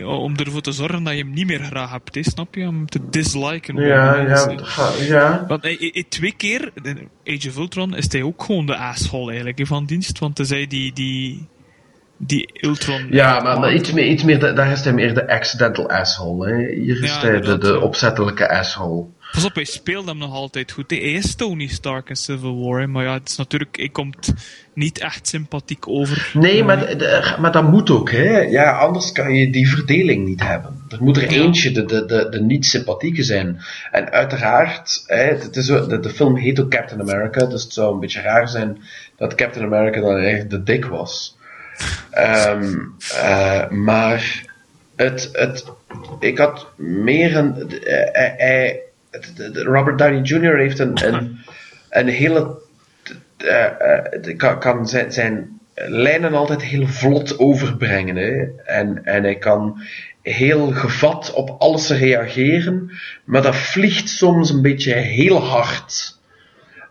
om 0.04 0.36
ervoor 0.36 0.60
te 0.60 0.72
zorgen 0.72 1.02
dat 1.04 1.12
je 1.12 1.18
hem 1.18 1.32
niet 1.32 1.46
meer 1.46 1.62
graag 1.62 1.90
hebt, 1.90 2.14
hé, 2.14 2.22
snap 2.22 2.54
je? 2.54 2.66
Om 2.66 2.74
hem 2.74 2.86
te 2.86 3.00
disliken. 3.10 3.76
Ja, 3.76 4.16
ja, 4.16 4.54
ja. 5.00 5.44
Want 5.48 5.62
twee 6.08 6.34
keer, 6.36 6.70
in 6.82 7.08
Age 7.26 7.48
of 7.48 7.56
Ultron, 7.56 7.96
is 7.96 8.12
hij 8.12 8.22
ook 8.22 8.42
gewoon 8.42 8.66
de 8.66 8.76
asshole 8.76 9.30
eigenlijk 9.30 9.66
van 9.66 9.84
dienst. 9.84 10.18
Want 10.18 10.36
hij 10.38 10.46
zei 10.46 10.66
die, 10.66 10.92
die, 10.92 11.46
die 12.16 12.50
Ultron. 12.60 13.06
Ja, 13.10 13.40
maar, 13.40 13.60
maar 13.60 13.74
iets 13.74 13.92
meer, 13.92 14.06
iets 14.06 14.22
meer 14.22 14.38
de- 14.38 14.52
daar 14.52 14.70
is 14.72 14.84
hij 14.84 14.92
meer 14.92 15.14
de 15.14 15.28
accidental 15.28 15.88
asshole. 15.90 16.48
Hè. 16.48 16.56
Hier 16.80 17.02
is 17.02 17.14
Ja, 17.14 17.20
hij 17.20 17.40
de, 17.40 17.58
de 17.58 17.80
opzettelijke 17.80 18.50
asshole. 18.58 19.04
Pas 19.32 19.44
op, 19.44 19.54
hij 19.54 19.64
speelt 19.64 20.06
hem 20.06 20.18
nog 20.18 20.32
altijd 20.34 20.72
goed. 20.72 20.90
Hij 20.90 20.98
is 20.98 21.34
Tony 21.34 21.66
Stark 21.66 22.08
in 22.08 22.16
Civil 22.16 22.60
War, 22.64 22.80
hè, 22.80 22.86
maar 22.86 23.04
ja, 23.04 23.12
het 23.12 23.28
is 23.28 23.36
natuurlijk, 23.36 23.76
hij 23.76 23.88
komt 23.88 24.32
niet 24.74 24.98
echt 24.98 25.28
sympathiek 25.28 25.88
over. 25.88 26.30
Nee, 26.34 26.58
Eh, 26.60 26.66
maar, 26.66 26.98
de- 26.98 27.36
maar 27.40 27.52
dat 27.52 27.70
moet 27.70 27.90
ook. 27.90 28.10
Hè. 28.10 28.40
Ja, 28.40 28.78
anders 28.78 29.12
kan 29.12 29.34
je 29.34 29.50
die 29.52 29.68
verdeling 29.68 30.26
niet 30.26 30.42
hebben. 30.42 30.84
Er 30.88 31.02
moet 31.02 31.16
er 31.16 31.28
eentje 31.28 31.70
de, 31.72 31.84
de, 31.84 32.04
de, 32.04 32.26
de 32.30 32.40
niet-sympathieke 32.40 33.22
zijn. 33.22 33.60
En 33.90 34.10
uiteraard, 34.10 35.04
hè, 35.06 35.22
het 35.24 35.56
is, 35.56 35.66
de, 35.66 35.98
de 36.00 36.10
film 36.10 36.36
heet 36.36 36.60
ook 36.60 36.70
Captain 36.70 37.00
America, 37.00 37.46
dus 37.46 37.62
het 37.62 37.72
zou 37.72 37.94
een 37.94 38.00
beetje 38.00 38.20
raar 38.20 38.48
zijn 38.48 38.82
dat 39.16 39.34
Captain 39.34 39.64
America 39.64 40.00
dan 40.00 40.16
eigenlijk 40.16 40.50
de 40.50 40.62
dik 40.62 40.84
was. 40.84 41.36
Ehm, 42.10 42.74
eh, 43.14 43.68
maar 43.70 44.44
het, 44.96 45.28
het, 45.32 45.64
ik 46.20 46.38
had 46.38 46.66
meer 46.76 47.36
een. 47.36 47.70
eh, 47.80 48.36
hij- 48.38 48.80
Robert 49.52 49.98
Downey 49.98 50.20
Jr. 50.20 50.56
heeft 50.56 50.78
een, 50.78 51.06
een, 51.06 51.38
een 51.90 52.08
hele. 52.08 52.60
eh, 53.36 53.64
eh, 53.64 54.36
kan, 54.36 54.58
kan 54.58 54.88
zijn, 54.88 55.12
zijn 55.12 55.60
lijnen 55.74 56.34
altijd 56.34 56.62
heel 56.62 56.86
vlot 56.86 57.38
overbrengen. 57.38 58.16
Hè? 58.16 58.44
En, 58.64 59.04
en 59.04 59.22
hij 59.22 59.36
kan 59.36 59.82
heel 60.22 60.70
gevat 60.70 61.32
op 61.32 61.56
alles 61.58 61.90
reageren, 61.90 62.90
maar 63.24 63.42
dat 63.42 63.56
vliegt 63.56 64.08
soms 64.08 64.50
een 64.50 64.62
beetje 64.62 64.92
heel 64.92 65.42
hard. 65.42 66.20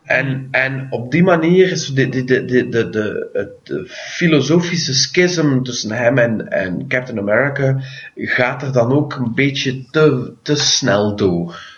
En, 0.03 0.47
en 0.51 0.87
op 0.89 1.11
die 1.11 1.23
manier 1.23 1.71
is 1.71 1.87
de, 1.87 2.09
de, 2.09 2.23
de, 2.23 2.45
de, 2.45 2.69
de, 2.69 2.89
de, 2.89 3.29
het 3.33 3.49
de 3.63 3.85
filosofische 3.87 4.93
schism 4.93 5.61
tussen 5.61 5.91
hem 5.91 6.17
en, 6.17 6.47
en 6.47 6.87
Captain 6.87 7.19
America 7.19 7.81
gaat 8.15 8.61
er 8.61 8.71
dan 8.71 8.91
ook 8.91 9.15
een 9.15 9.33
beetje 9.35 9.85
te, 9.89 10.33
te 10.41 10.55
snel 10.55 11.15
door, 11.15 11.70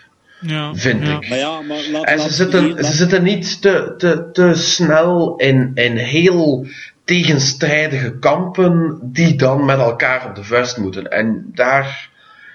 ja, 0.46 0.74
vind 0.74 1.06
ja. 1.06 1.16
ik. 1.20 1.28
Maar 1.28 1.38
ja, 1.38 1.60
maar 1.60 1.88
laat, 1.90 2.04
En 2.04 2.16
laat- 2.16 2.26
ze 2.26 2.32
zitten, 2.32 2.70
laat- 2.74 2.86
ze 2.86 2.92
zitten 2.92 3.22
niet 3.22 3.62
te, 3.62 3.94
te, 3.98 4.30
te 4.32 4.54
snel 4.54 5.36
in, 5.36 5.70
in 5.74 5.96
heel 5.96 6.66
tegenstrijdige 7.04 8.18
kampen 8.18 8.98
die 9.02 9.36
dan 9.36 9.64
met 9.64 9.78
elkaar 9.78 10.28
op 10.28 10.34
de 10.34 10.44
vuist 10.44 10.76
moeten. 10.76 11.10
En 11.10 11.50
daar, 11.54 12.10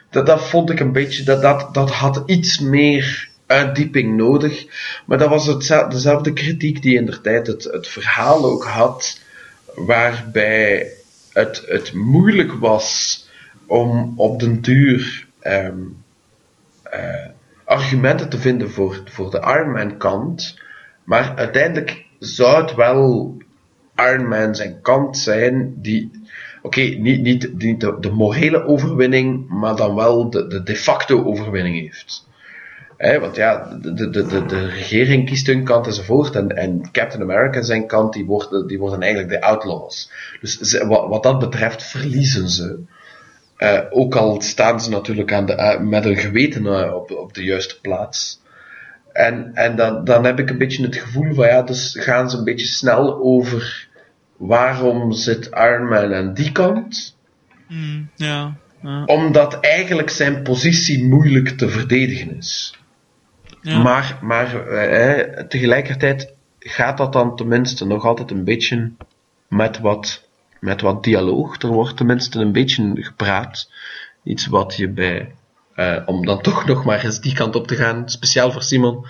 dat, 0.09 0.25
dat 0.25 0.47
vond 0.49 0.69
ik 0.69 0.79
een 0.79 0.91
beetje, 0.91 1.23
dat, 1.23 1.41
dat, 1.41 1.73
dat 1.73 1.91
had 1.91 2.23
iets 2.25 2.59
meer 2.59 3.29
uitdieping 3.45 4.17
nodig. 4.17 4.65
Maar 5.05 5.17
dat 5.17 5.29
was 5.29 5.45
hetzelfde, 5.45 5.95
dezelfde 5.95 6.33
kritiek 6.33 6.81
die 6.81 6.95
in 6.95 7.05
der 7.05 7.21
tijd 7.21 7.47
het, 7.47 7.63
het 7.63 7.87
verhaal 7.87 8.45
ook 8.45 8.63
had, 8.65 9.19
waarbij 9.75 10.91
het, 11.33 11.63
het 11.67 11.93
moeilijk 11.93 12.53
was 12.53 13.23
om 13.67 14.13
op 14.15 14.39
den 14.39 14.61
duur 14.61 15.27
ehm, 15.39 15.77
eh, 16.83 17.25
argumenten 17.69 18.29
te 18.29 18.37
vinden 18.37 18.71
voor, 18.71 19.01
voor 19.05 19.31
de 19.31 19.39
Iron 19.39 19.71
Man 19.71 19.97
kant. 19.97 20.59
Maar 21.03 21.35
uiteindelijk 21.35 22.05
zou 22.19 22.61
het 22.61 22.75
wel 22.75 23.37
Iron 23.95 24.27
Man 24.27 24.55
zijn 24.55 24.81
kant 24.81 25.17
zijn 25.17 25.73
die. 25.81 26.11
Oké, 26.61 26.81
niet, 26.81 27.21
niet, 27.21 27.53
niet 27.57 27.79
de, 27.79 28.11
morele 28.11 28.65
overwinning, 28.65 29.49
maar 29.49 29.75
dan 29.75 29.95
wel 29.95 30.29
de, 30.29 30.47
de 30.47 30.63
de 30.63 30.75
facto 30.75 31.23
overwinning 31.23 31.79
heeft. 31.79 32.27
Hè, 32.97 33.19
want 33.19 33.35
ja, 33.35 33.77
de, 33.81 33.93
de, 33.93 34.09
de, 34.09 34.45
de, 34.45 34.65
regering 34.65 35.25
kiest 35.25 35.47
hun 35.47 35.63
kant 35.63 35.87
enzovoort. 35.87 36.35
En, 36.35 36.57
en 36.57 36.91
Captain 36.91 37.21
America 37.21 37.61
zijn 37.61 37.87
kant, 37.87 38.13
die 38.13 38.25
worden, 38.25 38.67
die 38.67 38.79
worden 38.79 39.01
eigenlijk 39.01 39.31
de 39.31 39.41
outlaws. 39.41 40.11
Dus 40.41 40.83
wat, 40.83 41.07
wat 41.07 41.23
dat 41.23 41.39
betreft 41.39 41.83
verliezen 41.83 42.49
ze. 42.49 42.79
Eh, 43.59 43.79
ook 43.89 44.15
al 44.15 44.41
staan 44.41 44.81
ze 44.81 44.89
natuurlijk 44.89 45.33
aan 45.33 45.45
de, 45.45 45.77
met 45.81 46.03
hun 46.03 46.17
geweten 46.17 46.65
eh, 46.65 46.93
op, 46.93 47.11
op 47.11 47.33
de 47.33 47.43
juiste 47.43 47.79
plaats. 47.81 48.41
En, 49.13 49.51
en 49.53 49.75
dan, 49.75 50.03
dan 50.03 50.25
heb 50.25 50.39
ik 50.39 50.49
een 50.49 50.57
beetje 50.57 50.83
het 50.83 50.95
gevoel 50.95 51.33
van 51.33 51.47
ja, 51.47 51.61
dus 51.61 51.95
gaan 51.99 52.29
ze 52.29 52.37
een 52.37 52.43
beetje 52.43 52.65
snel 52.65 53.19
over 53.21 53.87
waarom 54.37 55.11
zit 55.11 55.49
Iron 55.53 55.87
Man 55.87 56.13
aan 56.13 56.33
die 56.33 56.51
kant? 56.51 57.17
Mm, 57.67 58.09
ja, 58.15 58.55
ja, 58.81 59.03
Omdat 59.05 59.59
eigenlijk 59.59 60.09
zijn 60.09 60.43
positie 60.43 61.03
moeilijk 61.03 61.49
te 61.49 61.69
verdedigen 61.69 62.37
is. 62.37 62.79
ja. 63.61 63.81
Maar, 63.81 64.19
maar 64.21 64.67
eh, 64.67 65.43
tegelijkertijd 65.43 66.33
gaat 66.59 66.97
dat 66.97 67.13
dan 67.13 67.35
tenminste 67.35 67.85
nog 67.85 68.05
altijd 68.05 68.31
een 68.31 68.43
beetje 68.43 68.91
met 69.47 69.79
wat, 69.79 70.28
met 70.59 70.81
wat 70.81 71.03
dialoog. 71.03 71.61
Er 71.61 71.67
wordt 71.69 71.97
tenminste 71.97 72.39
een 72.39 72.51
beetje 72.51 72.93
gepraat. 72.95 73.69
Iets 74.23 74.47
wat 74.47 74.75
je 74.75 74.89
bij, 74.89 75.31
eh, 75.75 75.97
om 76.05 76.25
dan 76.25 76.41
toch 76.41 76.65
nog 76.67 76.85
maar 76.85 77.03
eens 77.05 77.21
die 77.21 77.33
kant 77.33 77.55
op 77.55 77.67
te 77.67 77.75
gaan, 77.75 78.09
speciaal 78.09 78.51
voor 78.51 78.63
Simon, 78.63 79.05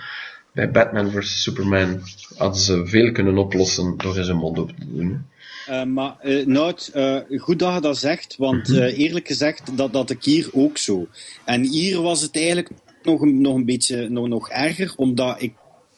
bij 0.52 0.70
Batman 0.70 1.10
vs 1.10 1.42
Superman 1.42 2.00
hadden 2.36 2.60
ze 2.60 2.86
veel 2.86 3.12
kunnen 3.12 3.38
oplossen 3.38 3.94
door 3.96 4.16
eens 4.16 4.28
een 4.28 4.36
mond 4.36 4.58
op 4.58 4.68
te 4.68 4.86
doen. 4.94 5.26
Eh, 5.66 5.84
maar 5.84 6.16
Nout, 6.44 6.90
eh, 6.94 7.16
goed 7.38 7.58
dat 7.58 7.74
je 7.74 7.80
dat 7.80 7.98
zegt, 7.98 8.36
want 8.36 8.68
Mhm. 8.68 8.82
eerlijk 8.82 9.26
gezegd, 9.26 9.76
dat, 9.76 9.92
dat 9.92 10.10
ik 10.10 10.24
hier 10.24 10.48
ook 10.52 10.78
zo. 10.78 11.06
En 11.44 11.62
hier 11.62 12.00
was 12.02 12.22
het 12.22 12.36
eigenlijk 12.36 12.70
nog 13.02 13.20
een, 13.20 13.40
nog 13.40 13.54
een 13.54 13.64
beetje 13.64 14.08
nog, 14.08 14.28
nog 14.28 14.48
erger, 14.50 14.92
omdat 14.96 15.42
ik 15.42 15.52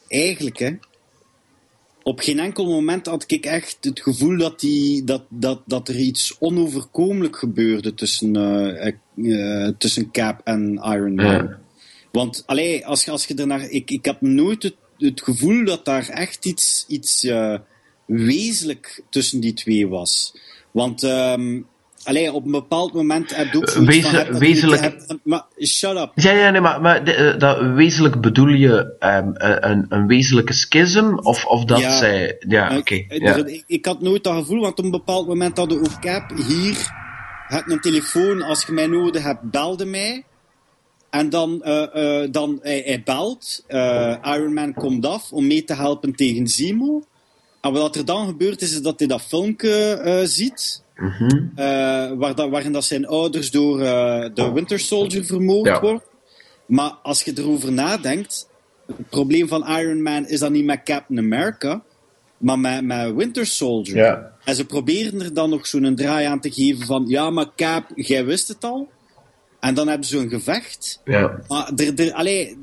eigenlijk, 0.07 0.57
hè, 0.57 0.71
op 2.03 2.19
geen 2.19 2.39
enkel 2.39 2.65
moment 2.65 3.05
had 3.05 3.23
ik 3.31 3.45
echt 3.45 3.77
het 3.81 4.01
gevoel 4.01 4.37
dat, 4.37 4.59
die, 4.59 5.03
dat, 5.03 5.23
dat, 5.29 5.61
dat 5.65 5.87
er 5.87 5.95
iets 5.99 6.35
onoverkomelijk 6.39 7.35
gebeurde 7.37 7.93
tussen, 7.93 8.35
eh, 8.35 8.87
eh, 8.87 9.65
eh, 9.67 9.73
tussen 9.77 10.11
Cap 10.11 10.41
en 10.43 10.73
Iron 10.83 11.15
Man. 11.15 11.25
Ja. 11.25 11.59
Want 12.11 12.43
allee, 12.45 12.85
als, 12.85 13.05
je- 13.05 13.11
als 13.11 13.25
je 13.25 13.35
ernaar. 13.35 13.69
Ik, 13.69 13.91
ik 13.91 14.05
heb 14.05 14.21
nooit 14.21 14.63
het, 14.63 14.75
het 14.97 15.21
gevoel 15.21 15.65
dat 15.65 15.85
daar 15.85 16.09
echt 16.09 16.45
iets, 16.45 16.85
iets 16.87 17.23
eh, 17.23 17.55
wezenlijk 18.05 19.03
tussen 19.09 19.39
die 19.39 19.53
twee 19.53 19.87
was. 19.87 20.35
Want 20.71 21.03
ehm 21.03 21.61
allee, 22.03 22.31
op 22.33 22.45
een 22.45 22.51
bepaald 22.51 22.93
moment 22.93 23.35
heb 23.35 23.51
je 23.51 23.57
ook 23.57 23.69
zoiets 23.69 23.95
Wezen- 23.95 24.09
van, 24.09 24.19
heb- 24.19 24.27
heb- 24.27 24.39
wezenlijk- 24.39 24.81
heb- 24.81 25.19
maar 25.23 25.45
shut 25.65 25.97
up. 25.97 26.11
Ja, 26.15 26.31
ja, 26.31 26.49
nee, 26.49 26.61
maar, 26.61 26.81
maar 26.81 27.03
de- 27.03 27.13
eh, 27.13 27.39
dat 27.39 27.59
wezenlijk 27.73 28.21
bedoel 28.21 28.47
je 28.47 28.95
ehm, 28.99 29.27
een, 29.33 29.69
een, 29.71 29.85
een 29.89 30.07
wezenlijke 30.07 30.53
schism? 30.53 31.17
Of, 31.21 31.45
of 31.45 31.65
dat 31.65 31.79
Ja. 31.79 31.97
zij... 31.97 32.35
Ja, 32.47 32.69
Eh, 32.71 32.77
oké. 32.77 32.95
ja. 33.07 33.35
er- 33.37 33.47
ik, 33.47 33.63
ik 33.67 33.85
had 33.85 34.01
nooit 34.01 34.23
dat 34.23 34.35
gevoel, 34.37 34.59
want 34.61 34.79
op 34.79 34.85
een 34.85 34.91
bepaald 34.91 35.27
moment 35.27 35.57
hadden 35.57 35.79
ook 35.79 35.99
Cap 36.01 36.31
hier. 36.47 37.01
Had 37.47 37.63
een 37.71 37.79
telefoon, 37.79 38.41
als 38.41 38.63
je 38.65 38.71
mij 38.71 38.87
nodig 38.87 39.23
hebt, 39.23 39.41
belde 39.51 39.85
mij. 39.85 40.23
En 41.09 41.29
dan, 41.29 41.61
eh, 41.63 42.21
eh, 42.23 42.31
dan 42.31 42.59
hij, 42.61 42.81
hij 42.85 43.01
belt. 43.05 43.63
eh, 43.67 44.15
Iron 44.23 44.53
Man 44.53 44.73
komt 44.73 45.05
af 45.05 45.31
om 45.31 45.47
mee 45.47 45.63
te 45.63 45.73
helpen 45.75 46.15
tegen 46.15 46.47
Zemo. 46.47 47.03
En 47.61 47.71
wat 47.73 47.95
er 47.95 48.05
dan 48.05 48.27
gebeurt, 48.27 48.61
is 48.61 48.81
dat 48.81 48.99
hij 48.99 49.07
dat 49.07 49.21
filmpje 49.21 49.93
eh, 49.93 50.19
ziet. 50.23 50.82
Mhm. 51.03 51.47
eh, 51.55 52.11
waar 52.17 52.35
dat, 52.35 52.49
waarin 52.49 52.71
dat 52.71 52.83
zijn 52.85 53.07
ouders 53.07 53.51
door 53.51 53.81
eh, 53.81 54.29
de 54.33 54.51
Winter 54.51 54.79
Soldier 54.79 55.25
vermoord 55.25 55.67
Ja. 55.67 55.81
worden. 55.81 56.01
Maar 56.65 56.91
als 57.03 57.23
je 57.23 57.31
erover 57.35 57.71
nadenkt, 57.71 58.49
het 58.87 59.09
probleem 59.09 59.47
van 59.47 59.67
Iron 59.67 60.01
Man 60.01 60.27
is 60.27 60.39
dan 60.39 60.51
niet 60.51 60.65
met 60.65 60.81
Captain 60.83 61.19
America, 61.19 61.83
maar 62.37 62.59
met, 62.59 62.83
met 62.83 63.15
Winter 63.15 63.45
Soldier. 63.45 63.95
Ja. 63.95 64.31
En 64.43 64.55
ze 64.55 64.65
proberen 64.65 65.21
er 65.21 65.33
dan 65.33 65.49
nog 65.49 65.67
zo'n 65.67 65.95
draai 65.95 66.25
aan 66.25 66.39
te 66.39 66.51
geven 66.51 66.85
van, 66.85 67.03
ja, 67.07 67.29
maar 67.29 67.47
Cap, 67.55 67.85
jij 67.95 68.25
wist 68.25 68.47
het 68.47 68.63
al. 68.63 68.89
En 69.59 69.73
dan 69.73 69.87
hebben 69.87 70.07
ze 70.07 70.17
een 70.17 70.29
gevecht. 70.29 71.01
Ja. 71.05 71.39
Maar 71.47 71.71
er, 71.75 71.99
er, 71.99 72.13
allee, 72.13 72.57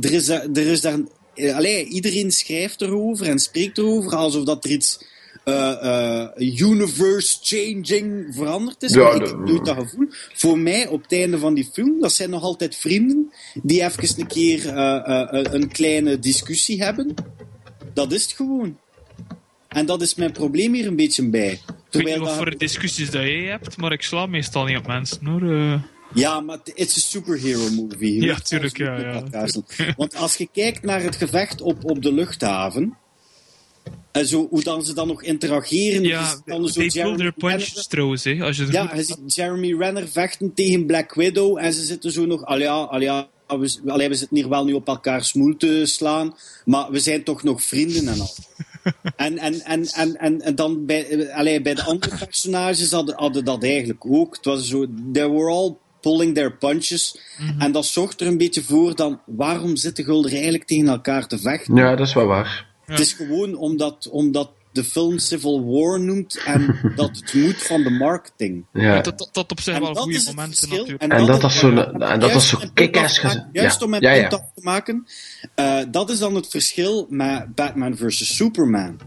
er, 0.00 0.12
is, 0.12 0.28
er 0.28 0.56
is 0.56 0.80
daar... 0.80 0.98
Allee, 1.54 1.84
iedereen 1.84 2.30
schrijft 2.30 2.80
erover 2.80 3.26
en 3.28 3.38
spreekt 3.38 3.78
erover 3.78 4.16
alsof 4.16 4.44
dat 4.44 4.64
er 4.64 4.70
iets 4.70 5.04
eh, 5.44 6.20
eh, 6.20 6.58
universe-changing 6.60 8.34
veranderd 8.34 8.82
is. 8.82 8.94
Ja, 8.94 9.02
maar 9.02 9.14
ik 9.14 9.26
heb 9.26 9.38
nooit 9.38 9.64
dat 9.64 9.76
gevoel. 9.76 10.06
Voor 10.34 10.58
mij, 10.58 10.86
op 10.86 11.02
het 11.02 11.12
einde 11.12 11.38
van 11.38 11.54
die 11.54 11.68
film, 11.72 12.00
dat 12.00 12.12
zijn 12.12 12.30
nog 12.30 12.42
altijd 12.42 12.76
vrienden 12.76 13.32
die 13.62 13.82
even 13.84 14.20
een 14.20 14.26
keer 14.26 14.68
eh, 14.68 15.20
eh, 15.20 15.52
een 15.52 15.68
kleine 15.68 16.18
discussie 16.18 16.82
hebben. 16.82 17.14
Dat 17.94 18.12
is 18.12 18.22
het 18.22 18.32
gewoon. 18.32 18.78
En 19.68 19.86
dat 19.86 20.02
is 20.02 20.14
mijn 20.14 20.32
probleem 20.32 20.74
hier 20.74 20.86
een 20.86 20.96
beetje 20.96 21.28
bij. 21.28 21.52
Ik 21.52 21.60
weet 21.90 22.04
niet 22.04 22.16
wat 22.16 22.36
voor 22.36 22.58
discussies 22.58 23.10
dat 23.10 23.22
jij 23.22 23.42
hebt, 23.42 23.76
maar 23.76 23.92
ik 23.92 24.02
sla 24.02 24.26
meestal 24.26 24.64
niet 24.64 24.76
op 24.76 24.86
mensen 24.86 25.26
hoor. 25.26 25.54
eh. 25.54 25.82
Ja, 26.14 26.40
maar 26.40 26.56
het 26.56 26.72
is 26.74 26.96
een 26.96 27.02
superhero 27.02 27.70
movie. 27.70 28.14
Je 28.14 28.26
Ja, 28.26 28.34
tuurlijk, 28.34 28.76
ja, 28.76 28.98
ja. 28.98 29.46
Want 29.96 30.16
als 30.16 30.36
je 30.36 30.48
kijkt 30.52 30.82
naar 30.82 31.02
het 31.02 31.16
gevecht 31.16 31.60
op, 31.60 31.84
op 31.84 32.02
de 32.02 32.12
luchthaven, 32.12 32.96
en 34.14 34.26
zo, 34.26 34.46
hoe 34.50 34.62
dan 34.62 34.84
ze 34.84 34.94
dan 34.94 35.06
nog 35.06 35.22
interageren, 35.22 36.02
je 36.02 36.08
Ja, 36.08 36.24
ziet 36.30 36.42
dan 36.44 36.68
zo 36.68 36.72
they 36.80 36.86
pull 36.86 36.88
Jeremy 36.94 37.16
Renner- 37.16 37.32
punches 37.32 37.86
trouwens, 37.86 38.24
hè. 38.24 38.42
Als 38.42 38.56
je 38.56 38.66
ja, 38.70 38.86
goed- 38.86 38.96
je 38.96 39.02
ziet 39.04 39.34
Jeremy 39.34 39.74
Renner 39.78 40.08
vechten 40.08 40.54
tegen 40.54 40.86
Black 40.86 41.14
Widow 41.14 41.58
en 41.58 41.72
ze 41.72 41.82
zitten 41.84 42.12
zo 42.12 42.26
nog, 42.26 42.44
al 42.44 42.58
ja, 42.58 42.72
al 42.74 43.00
ja, 43.00 43.28
we, 43.46 43.80
allee, 43.86 44.08
we 44.08 44.14
zitten 44.14 44.36
hier 44.36 44.48
wel 44.48 44.64
nu 44.64 44.72
op 44.72 44.88
elkaar 44.88 45.24
smoel 45.24 45.56
te 45.56 45.82
slaan, 45.86 46.34
maar 46.64 46.90
we 46.90 46.98
zijn 46.98 47.24
toch 47.24 47.42
nog 47.42 47.62
vrienden 47.62 48.08
en 48.08 48.20
al. 48.20 48.28
En, 49.16 49.38
en, 49.38 49.60
en, 49.64 49.86
en, 49.86 50.16
en, 50.16 50.40
en 50.40 50.54
dan 50.54 50.86
bij, 50.86 51.06
eh, 51.08 51.36
allee, 51.36 51.60
bij 51.62 51.74
de 51.74 51.82
andere 51.82 52.16
personages 52.18 52.90
hadden, 52.90 53.14
hadden 53.16 53.44
dat 53.44 53.62
eigenlijk 53.62 54.06
ook. 54.06 54.36
Het 54.36 54.44
was 54.44 54.68
zo, 54.68 54.86
they 55.12 55.28
were 55.30 55.50
all 55.50 55.74
pulling 56.00 56.34
their 56.34 56.56
punches. 56.56 57.18
En 57.58 57.72
dat 57.72 57.86
zorgt 57.86 58.20
er 58.20 58.26
een 58.26 58.38
beetje 58.38 58.62
voor 58.62 58.94
dan, 58.94 59.20
waarom 59.26 59.76
zitten 59.76 60.04
gulden 60.04 60.30
eigenlijk 60.32 60.64
tegen 60.64 60.88
elkaar 60.88 61.26
te 61.26 61.38
vechten? 61.38 61.74
ja, 61.74 61.96
dat 61.96 62.06
is 62.06 62.14
wel 62.14 62.26
waar. 62.26 62.66
Het 62.86 63.00
is 63.00 63.12
gewoon 63.12 63.54
omdat, 63.56 64.08
omdat 64.10 64.50
de 64.72 64.84
film 64.84 65.18
Civil 65.18 65.64
War 65.64 66.00
noemt 66.00 66.40
en 66.44 66.80
dat 66.96 67.16
het 67.16 67.34
moet 67.34 67.62
van 67.62 67.82
de 67.82 67.90
marketing. 67.90 68.64
Ja. 68.72 69.00
dat, 69.00 69.18
dat, 69.18 69.28
dat 69.32 69.50
op 69.50 69.60
zich 69.60 69.74
En 69.74 69.80
wel 69.80 69.92
dat 69.94 70.02
goede 70.02 70.22
momenten 70.26 70.56
verschil. 70.56 70.76
natuurlijk. 70.76 71.02
En 71.02 71.08
dat 71.26 71.52
zo'n- 71.52 71.74
waar- 71.74 72.10
en 72.10 72.20
dat 72.20 72.32
was 72.32 72.50
juist 72.50 72.64
zo 72.64 72.70
kick-ass 72.74 73.20
Juist 73.52 73.78
ja. 73.78 73.84
om 73.84 73.90
mijn 73.90 74.02
Ja, 74.02 74.28
te 74.54 74.60
maken. 74.60 75.06
eh, 75.54 75.78
dat 75.90 76.10
is 76.10 76.18
dan 76.18 76.34
het 76.34 76.48
verschil 76.48 77.06
met 77.10 77.54
Batman 77.54 77.96
vs. 77.96 78.36
Superman. 78.36 78.98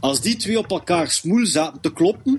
Als 0.00 0.20
die 0.20 0.36
twee 0.36 0.58
op 0.58 0.70
elkaar 0.70 1.10
smoel 1.10 1.46
zaten 1.46 1.80
te 1.80 1.92
kloppen, 1.92 2.36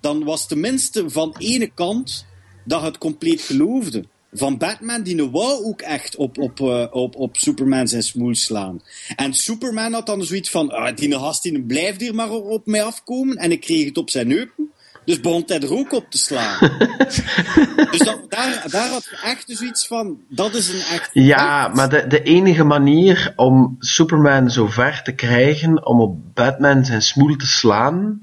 dan 0.00 0.24
was 0.24 0.46
tenminste 0.46 1.04
van 1.10 1.34
ene 1.38 1.70
kant 1.74 2.26
dat 2.64 2.82
het 2.82 2.98
compleet 2.98 3.40
geloofde. 3.40 4.04
Van 4.32 4.58
Batman, 4.58 5.02
die 5.02 5.30
wou 5.30 5.64
ook 5.64 5.80
echt 5.80 6.16
op, 6.16 6.38
op, 6.38 6.60
eh, 6.60 6.86
op, 6.90 7.16
op 7.16 7.36
Superman 7.36 7.88
zijn 7.88 8.02
smoel 8.02 8.34
slaan. 8.34 8.82
En 9.16 9.34
Superman 9.34 9.92
had 9.92 10.06
dan 10.06 10.24
zoiets 10.24 10.50
van, 10.50 10.70
ah, 10.70 10.96
die 10.96 11.18
gast 11.18 11.42
die 11.42 11.62
blijft 11.62 12.00
hier 12.00 12.14
maar 12.14 12.30
op 12.30 12.66
mij 12.66 12.82
afkomen. 12.82 13.36
En 13.36 13.52
ik 13.52 13.60
kreeg 13.60 13.84
het 13.84 13.98
op 13.98 14.10
zijn 14.10 14.30
heupen. 14.30 14.70
Dus 15.04 15.20
begon 15.20 15.42
hij 15.46 15.60
er 15.60 15.72
ook 15.72 15.92
op 15.92 16.10
te 16.10 16.18
slaan. 16.18 16.58
dus 17.90 17.98
dat, 17.98 18.18
daar, 18.28 18.64
daar 18.70 18.88
had 18.88 19.04
je 19.10 19.20
echt 19.24 19.44
zoiets 19.46 19.86
van, 19.86 20.20
dat 20.28 20.54
is 20.54 20.68
een 20.68 20.94
echt... 20.94 21.10
Ja, 21.12 21.68
maar 21.68 21.88
de, 21.88 22.06
de 22.06 22.22
enige 22.22 22.64
manier 22.64 23.32
om 23.36 23.76
Superman 23.78 24.50
zo 24.50 24.66
ver 24.66 25.02
te 25.02 25.12
krijgen 25.12 25.86
om 25.86 26.00
op 26.00 26.34
Batman 26.34 26.84
zijn 26.84 27.02
smoel 27.02 27.36
te 27.36 27.46
slaan, 27.46 28.20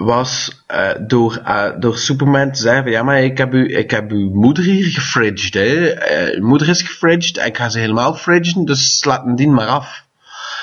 was 0.00 0.62
eh, 0.66 0.90
door, 1.00 1.36
eh, 1.44 1.70
door 1.78 1.98
Superman 1.98 2.52
te 2.52 2.60
zeggen 2.60 2.82
van, 2.82 2.92
ja, 2.92 3.02
maar 3.02 3.22
ik 3.22 3.38
heb, 3.38 3.54
u, 3.54 3.76
ik 3.76 3.90
heb 3.90 4.10
uw 4.10 4.30
moeder 4.34 4.64
hier 4.64 4.84
gefridged, 4.86 5.54
hè. 5.54 5.88
Eh, 5.90 6.38
uw 6.40 6.46
moeder 6.46 6.68
is 6.68 6.82
gefridged, 6.82 7.36
ik 7.46 7.56
ga 7.56 7.68
ze 7.68 7.78
helemaal 7.78 8.14
fridgen, 8.14 8.64
dus 8.64 8.98
slaat 8.98 9.26
een 9.26 9.36
dien 9.36 9.54
maar 9.54 9.66
af. 9.66 10.04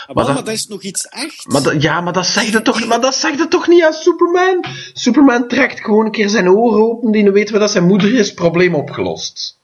Maar, 0.08 0.16
maar 0.16 0.26
maar, 0.26 0.36
dat- 0.36 0.46
dat 0.46 0.54
is 0.54 0.68
nog 0.68 0.82
iets 0.82 1.08
echt. 1.08 1.46
Maar 1.48 1.64
dat, 1.64 1.82
ja, 1.82 2.02
maar 2.02 2.14
dat 2.14 2.26
zegt 2.26 2.54
het 2.54 2.64
toch, 2.64 2.86
maar 2.86 3.02
dat 3.02 3.16
zegt 3.16 3.40
het 3.40 3.50
toch 3.50 3.68
niet 3.68 3.84
aan 3.84 3.94
Superman? 3.94 4.66
Superman 4.94 5.48
trekt 5.48 5.80
gewoon 5.80 6.06
een 6.06 6.12
keer 6.12 6.30
zijn 6.30 6.50
oren 6.50 6.82
open, 6.84 7.12
die 7.12 7.32
weten 7.32 7.54
we 7.54 7.60
dat 7.60 7.72
zijn 7.72 7.88
moeder 7.88 8.14
is, 8.14 8.34
probleem 8.34 8.76
opgelost. 8.76 9.60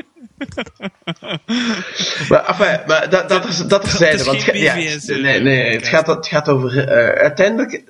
maar, 2.29 2.45
enfin, 2.45 2.79
maar 2.87 3.09
dat, 3.09 3.29
dat 3.29 3.47
is, 3.47 3.57
dat 3.57 3.83
is 3.83 3.97
zijde, 3.97 4.17
is 4.17 4.25
want 4.25 4.43
ja, 4.43 4.75
nee, 4.75 5.39
nee, 5.39 5.75
het 5.75 5.87
gaat, 5.87 6.07
het 6.07 6.27
gaat 6.27 6.49
over, 6.49 6.87
eh, 6.87 7.21
uiteindelijk, 7.21 7.83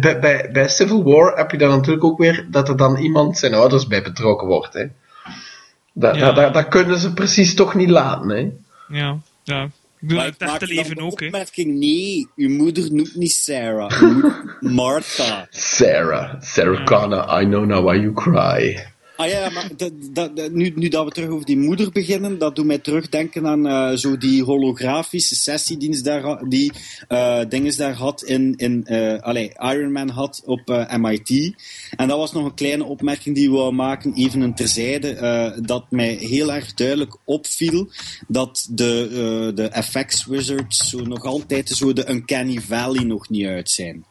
bij, 0.00 0.20
bij, 0.20 0.48
bij 0.52 0.68
Civil 0.68 1.04
War 1.04 1.36
heb 1.36 1.50
je 1.50 1.58
dan 1.58 1.68
natuurlijk 1.68 2.04
ook 2.04 2.18
weer 2.18 2.46
dat 2.50 2.68
er 2.68 2.76
dan 2.76 2.96
iemand 2.96 3.38
zijn 3.38 3.54
ouders 3.54 3.86
bij 3.86 4.02
betrokken 4.02 4.46
wordt, 4.46 4.74
hè. 4.74 4.86
Dat, 5.92 6.16
Ja. 6.16 6.20
dat, 6.20 6.36
dat, 6.36 6.54
dat 6.54 6.68
kunnen 6.68 6.98
ze 6.98 7.12
precies 7.12 7.54
toch 7.54 7.74
niet 7.74 7.90
laten, 7.90 8.28
hè. 8.28 8.50
Ja, 8.88 9.18
ja. 9.42 9.68
Ik 10.00 10.08
doe 10.08 10.18
Maar 10.18 10.26
het 10.26 10.36
echte 10.42 10.66
leven 10.66 10.98
ook, 10.98 11.20
hè. 11.20 11.26
opmerking, 11.26 11.78
nee, 11.78 12.28
uw 12.36 12.48
moeder 12.50 12.92
noemt 12.92 13.14
niet 13.14 13.32
Sarah, 13.32 14.02
Martha. 14.60 15.46
Sarah, 15.50 16.40
Sarah 16.40 16.84
Connor, 16.84 17.42
I 17.42 17.44
know 17.44 17.64
now 17.64 17.84
why 17.84 17.94
you 17.94 18.12
cry. 18.12 18.86
Ah 19.16 19.28
ja, 19.28 19.50
maar 19.50 19.70
nu, 20.50 20.72
nu 20.74 20.88
dat 20.88 21.04
we 21.04 21.10
terug 21.10 21.28
over 21.28 21.46
die 21.46 21.58
moeder 21.58 21.90
beginnen, 21.92 22.38
dat 22.38 22.56
doet 22.56 22.64
mij 22.64 22.78
terugdenken 22.78 23.46
aan 23.46 23.66
eh, 23.66 23.92
zo 23.92 24.16
die 24.16 24.42
holografische 24.42 25.34
sessie 25.34 25.76
die, 25.76 26.02
daar, 26.02 26.48
die 26.48 26.72
eh 27.08 27.40
dinges 27.48 27.76
daar 27.76 27.94
had 27.94 28.22
in, 28.22 28.54
in 28.56 28.84
eh, 28.84 29.22
allee, 29.22 29.52
Iron 29.58 29.92
Man 29.92 30.08
had 30.08 30.42
op 30.44 30.86
MIT. 30.98 31.54
En 31.96 32.08
dat 32.08 32.18
was 32.18 32.32
nog 32.32 32.44
een 32.44 32.54
kleine 32.54 32.84
opmerking 32.84 33.34
die 33.34 33.50
we 33.50 33.56
wou 33.56 33.72
maken, 33.72 34.14
even 34.14 34.40
een 34.40 34.54
terzijde, 34.54 35.62
dat 35.62 35.90
mij 35.90 36.14
heel 36.14 36.52
erg 36.52 36.74
duidelijk 36.74 37.16
opviel 37.24 37.90
dat 38.28 38.68
de, 38.70 39.52
de 39.54 39.82
FX 39.82 40.26
Wizards 40.26 40.88
zo 40.88 41.00
nog 41.00 41.24
altijd 41.24 41.68
zo 41.68 41.92
de 41.92 42.10
Uncanny 42.10 42.60
Valley 42.60 43.04
nog 43.04 43.28
niet 43.28 43.46
uit 43.46 43.70
zijn. 43.70 44.04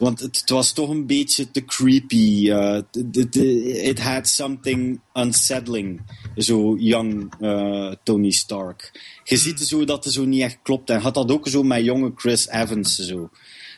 Want 0.00 0.20
het, 0.20 0.40
het 0.40 0.50
was 0.50 0.72
toch 0.72 0.88
een 0.88 1.06
beetje 1.06 1.50
te 1.50 1.64
creepy. 1.64 2.50
eh, 2.50 3.88
it 3.88 3.98
had 3.98 4.28
something 4.28 5.00
unsettling. 5.14 6.00
Zo 6.36 6.76
young 6.76 7.32
eh, 7.40 7.92
Tony 8.02 8.30
Stark. 8.30 9.00
Je 9.24 9.36
ziet 9.36 9.60
zo 9.60 9.84
dat 9.84 10.04
het 10.04 10.12
zo 10.12 10.24
niet 10.24 10.42
echt 10.42 10.58
klopt. 10.62 10.90
En 10.90 11.00
had 11.00 11.14
dat 11.14 11.30
ook 11.30 11.48
zo 11.48 11.62
met 11.62 11.84
jonge 11.84 12.12
Chris 12.16 12.48
Evans. 12.48 12.96
Zo. 12.96 13.30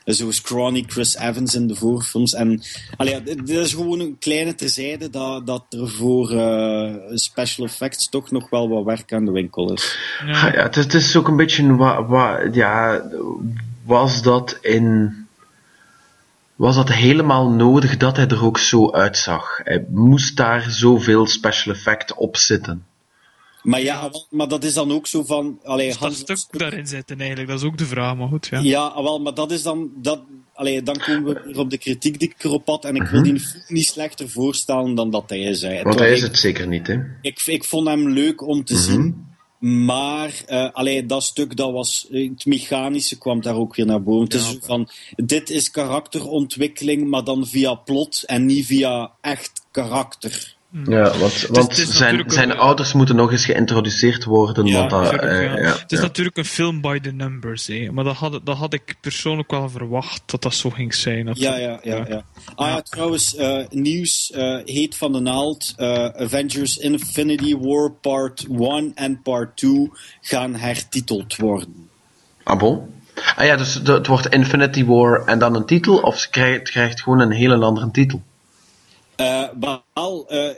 Zo 0.04 0.30
scrawny 0.30 0.84
Chris 0.86 1.16
Evans 1.16 1.54
in 1.54 1.66
de 1.66 1.74
voorfilms. 1.74 2.34
En 2.34 2.62
allee, 2.96 3.22
dit 3.22 3.48
is 3.48 3.72
gewoon 3.72 4.00
een 4.00 4.16
kleine 4.18 4.54
terzijde 4.54 5.10
dat, 5.10 5.46
dat 5.46 5.64
er 5.68 5.88
voor 5.88 6.30
eh, 6.30 6.94
special 7.14 7.66
effects 7.66 8.08
toch 8.08 8.30
nog 8.30 8.50
wel 8.50 8.68
wat 8.68 8.84
werk 8.84 9.12
aan 9.12 9.24
de 9.24 9.30
winkel 9.30 9.72
is. 9.72 9.98
Ja, 10.26 10.50
het, 10.50 10.76
is, 10.76 10.84
het 10.84 10.94
is 10.94 11.16
ook 11.16 11.28
een 11.28 11.36
beetje, 11.36 11.76
wa, 11.76 12.06
wa, 12.06 12.48
ja, 12.52 13.02
was 13.84 14.22
dat 14.22 14.58
in, 14.60 15.21
was 16.56 16.74
dat 16.76 16.92
helemaal 16.92 17.48
nodig 17.48 17.96
dat 17.96 18.16
hij 18.16 18.26
er 18.28 18.44
ook 18.44 18.58
zo 18.58 18.90
uitzag? 18.90 19.60
Hij 19.62 19.86
moest 19.90 20.36
daar 20.36 20.70
zoveel 20.70 21.26
special 21.26 21.74
effect 21.74 22.14
op 22.14 22.36
zitten. 22.36 22.86
Maar 23.62 23.80
ja, 23.82 24.00
wel, 24.10 24.26
maar 24.30 24.48
dat 24.48 24.64
is 24.64 24.74
dan 24.74 24.92
ook 24.92 25.06
zo 25.06 25.22
van... 25.24 25.58
Allee, 25.62 25.88
Dat 25.88 25.96
Hans- 25.98 26.18
stuk 26.18 26.38
daarin 26.50 26.86
zitten 26.86 27.18
eigenlijk, 27.18 27.48
dat 27.50 27.58
is 27.60 27.66
ook 27.66 27.78
de 27.78 27.86
vraag, 27.86 28.16
maar 28.16 28.28
goed, 28.28 28.46
ja. 28.46 28.58
Ja, 28.60 29.02
wel, 29.02 29.20
maar 29.20 29.34
dat 29.34 29.50
is 29.50 29.62
dan... 29.62 29.90
Dat, 29.96 30.20
allee, 30.54 30.82
dan 30.82 30.98
komen 30.98 31.34
we 31.34 31.42
weer 31.44 31.58
op 31.58 31.70
de 31.70 31.78
kritiek 31.78 32.18
die 32.18 32.28
ik 32.28 32.44
erop 32.44 32.66
had. 32.66 32.84
En 32.84 32.94
ik 32.96 33.02
wil 33.02 33.22
die 33.22 33.40
film 33.40 33.62
niet 33.68 33.86
slechter 33.86 34.28
voorstellen 34.30 34.94
dan 34.94 35.10
dat 35.10 35.24
hij 35.28 35.40
is. 35.40 35.62
Hè. 35.62 35.82
Want 35.82 35.96
Toch, 35.96 35.98
hij 36.00 36.12
is 36.12 36.18
ik, 36.18 36.24
het 36.24 36.38
zeker 36.38 36.66
niet, 36.66 36.86
hè? 36.86 36.98
ik, 37.20 37.42
ik 37.46 37.64
vond 37.64 37.88
hem 37.88 38.08
leuk 38.08 38.46
om 38.46 38.64
te 38.64 38.76
zien. 38.76 39.30
Maar 39.62 40.43
eh 40.47 40.68
allee, 40.72 41.06
dat 41.06 41.22
stuk, 41.22 41.56
dat 41.56 41.72
was, 41.72 42.06
eh, 42.10 42.28
het 42.30 42.47
mechanische 42.47 43.18
kwam 43.18 43.40
daar 43.40 43.56
ook 43.56 43.74
weer 43.74 43.86
naar 43.86 44.02
boven. 44.02 44.24
Het 44.24 44.34
is 44.34 44.48
zo 44.48 44.59
van, 44.60 44.89
dit 45.16 45.51
is 45.51 45.70
karakterontwikkeling, 45.70 47.09
maar 47.09 47.24
dan 47.24 47.47
via 47.47 47.74
plot 47.74 48.22
en 48.22 48.47
niet 48.47 48.66
via 48.66 49.12
echt 49.20 49.62
karakter. 49.70 50.56
Ja, 50.84 51.02
want, 51.18 51.46
want 51.50 51.68
het 51.68 51.78
is 51.78 51.96
zijn, 51.96 52.24
zijn 52.26 52.50
een- 52.50 52.56
ouders 52.58 52.92
moeten 52.92 53.16
nog 53.16 53.32
eens 53.32 53.44
geïntroduceerd 53.44 54.24
worden. 54.24 54.66
Ja, 54.66 54.78
want 54.78 54.90
dat, 54.90 55.12
eh, 55.20 55.42
ja. 55.42 55.58
ja, 55.58 55.72
Het 55.78 55.92
is 55.92 55.98
ja. 55.98 56.04
natuurlijk 56.04 56.36
een 56.36 56.44
film 56.44 56.80
by 56.80 56.98
the 57.00 57.10
numbers, 57.10 57.66
hè. 57.66 57.90
maar 57.92 58.04
dat 58.04 58.16
had, 58.16 58.40
dat 58.44 58.56
had 58.56 58.72
ik 58.72 58.94
persoonlijk 59.00 59.50
wel 59.50 59.68
verwacht 59.68 60.22
dat 60.26 60.42
dat 60.42 60.54
zo 60.54 60.70
ging 60.70 60.94
zijn. 60.94 61.26
Dat- 61.26 61.38
Ja, 61.38 61.56
ja, 61.56 61.80
ja. 61.82 62.04
ja. 62.08 62.24
Ah 62.54 62.68
ja, 62.68 62.80
trouwens, 62.82 63.36
eh, 63.36 63.58
nieuws 63.70 64.30
eh, 64.30 64.58
heet 64.64 64.96
van 64.96 65.12
de 65.12 65.20
naald. 65.20 65.72
eh, 65.76 66.04
Avengers 66.06 66.76
Infinity 66.76 67.56
War 67.56 67.90
Part 68.00 68.46
1 68.50 68.92
en 68.94 69.22
Part 69.22 69.56
2 69.56 69.90
gaan 70.20 70.54
hertiteld 70.54 71.36
worden. 71.36 71.88
Ah, 72.44 72.58
bon? 72.58 72.80
Ah 73.36 73.44
ja, 73.46 73.56
dus 73.56 73.82
de- 73.82 73.92
het 73.92 74.06
wordt 74.06 74.28
Infinity 74.34 74.84
War 74.84 75.24
en 75.26 75.38
dan 75.38 75.54
een 75.54 75.66
titel, 75.66 75.96
of 75.98 76.18
ze 76.18 76.30
krijgt, 76.30 76.58
het 76.58 76.70
krijgt 76.70 77.00
gewoon 77.02 77.20
een 77.20 77.30
hele 77.32 77.64
andere 77.64 77.90
titel? 77.90 78.22
Eh, 79.22 79.48
wel, 79.94 80.28
eh, 80.28 80.50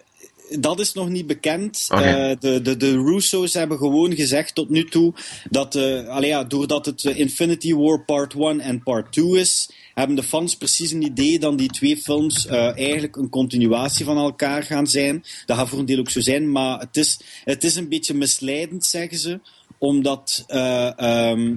dat 0.60 0.80
is 0.80 0.92
nog 0.92 1.08
niet 1.08 1.26
bekend. 1.26 1.86
Eh, 1.90 2.30
de, 2.40 2.62
de, 2.62 2.76
de 2.76 2.92
Russo's 2.92 3.54
hebben 3.54 3.78
gewoon 3.78 4.14
gezegd 4.14 4.54
tot 4.54 4.68
nu 4.68 4.84
toe 4.84 5.12
dat, 5.50 5.74
eh 5.74 6.08
allee 6.08 6.28
ja, 6.28 6.44
doordat 6.44 6.86
het 6.86 7.04
eh, 7.04 7.18
Infinity 7.18 7.74
War 7.74 8.04
Part 8.04 8.34
1 8.34 8.60
en 8.60 8.82
Part 8.82 9.12
2 9.12 9.38
is, 9.40 9.70
hebben 9.94 10.16
de 10.16 10.22
fans 10.22 10.56
precies 10.56 10.90
een 10.90 11.02
idee 11.02 11.38
dat 11.38 11.58
die 11.58 11.68
twee 11.68 11.96
films 11.96 12.46
eh, 12.46 12.76
eigenlijk 12.76 13.16
een 13.16 13.28
continuatie 13.28 14.04
van 14.04 14.16
elkaar 14.16 14.62
gaan 14.62 14.86
zijn. 14.86 15.24
Dat 15.46 15.56
gaat 15.56 15.68
voor 15.68 15.78
een 15.78 15.86
deel 15.86 15.98
ook 15.98 16.10
zo 16.10 16.20
zijn, 16.20 16.52
maar 16.52 16.80
het 16.80 16.96
is, 16.96 17.20
het 17.44 17.64
is 17.64 17.76
een 17.76 17.88
beetje 17.88 18.14
misleidend, 18.14 18.84
zeggen 18.84 19.18
ze, 19.18 19.40
omdat, 19.78 20.44
eh, 20.46 20.98
ehm, 20.98 21.56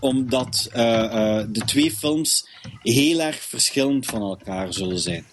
omdat 0.00 0.68
eh, 0.72 1.04
eh, 1.04 1.46
de 1.48 1.60
twee 1.60 1.90
films 1.92 2.48
heel 2.82 3.20
erg 3.20 3.36
verschillend 3.36 4.06
van 4.06 4.20
elkaar 4.20 4.72
zullen 4.72 4.98
zijn. 4.98 5.24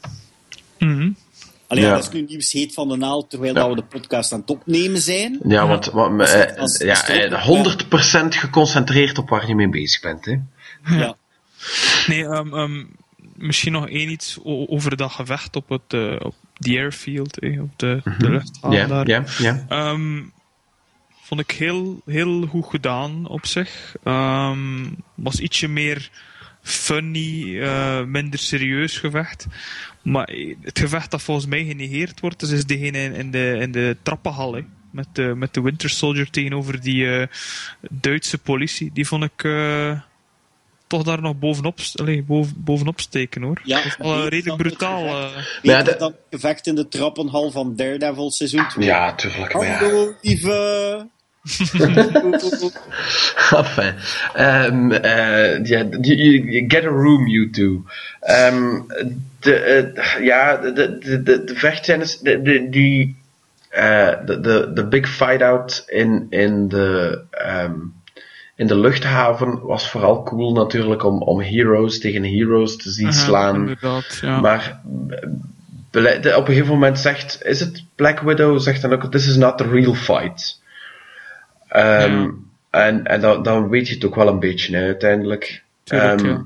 Mhm. 0.80 1.10
Alleen 1.68 1.84
Ja. 1.84 1.94
dat 1.94 2.04
is 2.04 2.10
nu 2.10 2.22
nieuws 2.22 2.52
heet 2.52 2.74
van 2.74 2.88
de 2.90 2.96
naald, 2.98 3.30
terwijl 3.30 3.54
Ja. 3.54 3.60
dat 3.60 3.70
we 3.70 3.76
de 3.76 3.84
podcast 3.88 4.32
aan 4.34 4.40
het 4.40 4.50
opnemen 4.50 5.02
zijn. 5.02 5.40
Ja, 5.48 5.68
want 5.68 5.92
Als- 5.92 6.32
eh, 6.32 6.58
als- 6.60 6.78
ja, 6.78 6.90
als- 6.90 7.04
eh, 7.08 7.44
100% 7.46 8.36
geconcentreerd 8.36 9.18
op 9.18 9.30
waar 9.30 9.48
je 9.48 9.56
mee 9.56 9.70
bezig 9.70 10.02
bent. 10.02 10.26
Hè? 10.26 10.36
Ja. 10.98 11.16
Nee, 12.08 12.24
ehm, 12.26 12.54
ehm, 12.54 12.84
misschien 13.36 13.72
nog 13.72 13.90
één 13.90 14.10
iets 14.10 14.38
over 14.44 14.98
dat 14.98 15.12
gevecht 15.12 15.56
op, 15.56 15.70
het, 15.70 15.82
eh, 15.88 16.16
op 16.20 16.36
die 16.54 16.78
airfield, 16.78 17.38
hè, 17.40 17.62
op 17.62 17.80
de, 17.80 18.02
de 18.18 18.30
luchthaven 18.30 18.78
Ja, 18.78 18.88
daar. 18.88 19.08
ja, 19.08 19.24
ja. 19.38 19.66
Ehm, 19.70 20.22
vond 21.22 21.42
ik 21.42 21.52
heel, 21.52 22.02
heel 22.06 22.46
goed 22.48 22.66
gedaan 22.70 23.28
op 23.28 23.46
zich. 23.46 23.96
Ehm, 24.04 24.86
was 25.16 25.40
ietsje 25.40 25.68
meer 25.68 26.10
funny, 26.62 27.60
eh, 27.62 28.04
minder 28.04 28.40
serieus 28.40 28.98
gevecht. 28.98 29.46
Maar 30.06 30.30
het 30.62 30.80
gevecht 30.80 31.12
dat 31.12 31.22
volgens 31.22 31.46
mij 31.48 31.64
genegeerd 31.66 32.20
wordt, 32.20 32.40
dus 32.40 32.50
is 32.52 32.66
degene 32.66 32.98
in, 33.04 33.14
in 33.14 33.32
de, 33.32 33.58
in 33.62 33.72
de 33.72 33.98
trappenhal. 34.04 34.54
hè. 34.54 34.62
Met 34.92 35.08
de, 35.14 35.22
met 35.36 35.54
de 35.54 35.62
Winter 35.62 35.90
Soldier 35.90 36.30
tegenover 36.30 36.82
die 36.82 37.16
eh, 37.18 37.28
Duitse 37.92 38.38
politie. 38.38 38.90
Die 38.94 39.08
vond 39.08 39.24
ik 39.24 39.44
eh, 39.44 40.00
toch 40.88 41.04
daar 41.04 41.22
nog 41.22 41.40
bovenop, 41.40 41.80
allee, 41.96 42.24
boven, 42.24 42.54
bovenop 42.58 43.00
steken 43.00 43.42
hoor. 43.42 43.62
Ja, 43.64 43.76
dat 43.78 43.86
is 43.86 43.98
wel 43.98 44.22
eh, 44.24 44.28
redelijk 44.28 44.58
brutaal. 44.62 45.04
gevecht. 45.08 45.36
eh. 45.36 45.62
Beter 45.62 45.78
Ja, 45.78 45.84
de- 45.84 45.96
dan 45.98 46.12
het 46.12 46.20
gevecht 46.42 46.68
in 46.68 46.76
de 46.76 46.88
trappenhal 46.88 47.52
van 47.52 47.76
Daredevil 47.76 48.32
seizoen 48.32 48.68
2. 48.68 48.86
Ja, 48.86 49.16
tuurlijk. 49.16 49.54
Maar 49.54 49.66
ja. 49.66 49.78
Hallo, 49.78 50.14
lieve. 50.22 51.08
Enfin. 53.52 53.94
Um, 54.36 54.92
uh, 54.92 55.64
you- 55.64 56.00
you- 56.02 56.66
get 56.68 56.86
a 56.86 56.90
room, 56.90 57.28
you 57.28 57.50
two. 57.50 57.86
Um, 58.28 58.88
de, 59.40 59.56
eh, 59.56 60.24
ja, 60.26 60.58
de, 60.58 60.74
de, 60.74 60.98
de, 61.00 61.44
de 61.44 61.56
de, 62.24 62.42
de, 62.42 62.70
die, 62.70 63.16
eh, 63.70 64.12
de, 64.26 64.40
de, 64.40 64.72
de 64.74 64.88
big 64.88 65.10
fight-out 65.10 65.84
in, 65.88 66.28
in, 66.30 66.68
de, 66.68 67.22
ehm, 67.32 67.74
in 68.56 68.68
de 68.68 68.78
luchthaven 68.78 69.60
was 69.62 69.90
vooral 69.90 70.24
cool 70.24 70.54
natuurlijk 70.54 71.04
om, 71.04 71.22
om 71.22 71.42
heroes 71.42 72.00
tegen 72.00 72.24
heroes 72.24 72.78
te 72.78 72.90
zien 72.90 73.08
Aha, 73.08 73.16
slaan. 73.16 73.76
Ja. 74.22 74.40
Maar 74.40 74.82
op 76.36 76.48
een 76.48 76.54
gegeven 76.54 76.74
moment 76.74 77.00
zegt, 77.00 77.40
is 77.44 77.60
het 77.60 77.84
Black 77.96 78.20
Widow, 78.20 78.60
zegt 78.60 78.82
dan 78.82 78.94
ook, 78.94 79.12
this 79.12 79.28
is 79.28 79.36
not 79.36 79.58
the 79.58 79.68
real 79.68 79.94
fight. 79.94 80.64
Ehm. 81.68 82.30
En, 82.76 83.04
en 83.04 83.22
dan, 83.22 83.44
dan 83.44 83.70
weet 83.70 83.88
je 83.88 83.94
het 83.94 84.06
ook 84.06 84.16
wel 84.16 84.28
een 84.28 84.40
beetje, 84.40 84.76
hè, 84.76 84.86
uiteindelijk. 84.86 85.64
Tuurlijk, 85.84 86.22
Ehm, 86.22 86.42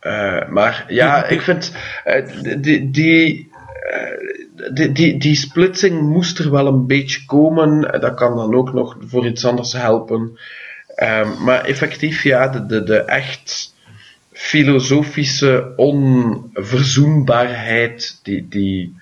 eh, 0.00 0.48
maar 0.48 0.84
ja, 0.88 1.24
ik 1.24 1.40
vind 1.40 1.74
eh, 2.04 2.26
die, 2.58 2.90
die, 2.90 3.50
eh, 3.90 4.74
die, 4.74 4.92
die, 4.92 5.18
die 5.18 5.34
splitsing 5.34 6.00
moest 6.00 6.38
er 6.38 6.50
wel 6.50 6.66
een 6.66 6.86
beetje 6.86 7.24
komen. 7.24 8.00
Dat 8.00 8.14
kan 8.14 8.36
dan 8.36 8.54
ook 8.54 8.72
nog 8.72 8.96
voor 9.00 9.26
iets 9.26 9.44
anders 9.44 9.72
helpen. 9.72 10.38
Ehm, 10.94 11.44
maar 11.44 11.64
effectief, 11.64 12.22
ja, 12.22 12.48
de, 12.48 12.66
de, 12.66 12.82
de 12.82 12.98
echt 12.98 13.74
filosofische 14.32 15.72
onverzoenbaarheid, 15.76 18.20
die, 18.22 18.48
die 18.48 18.96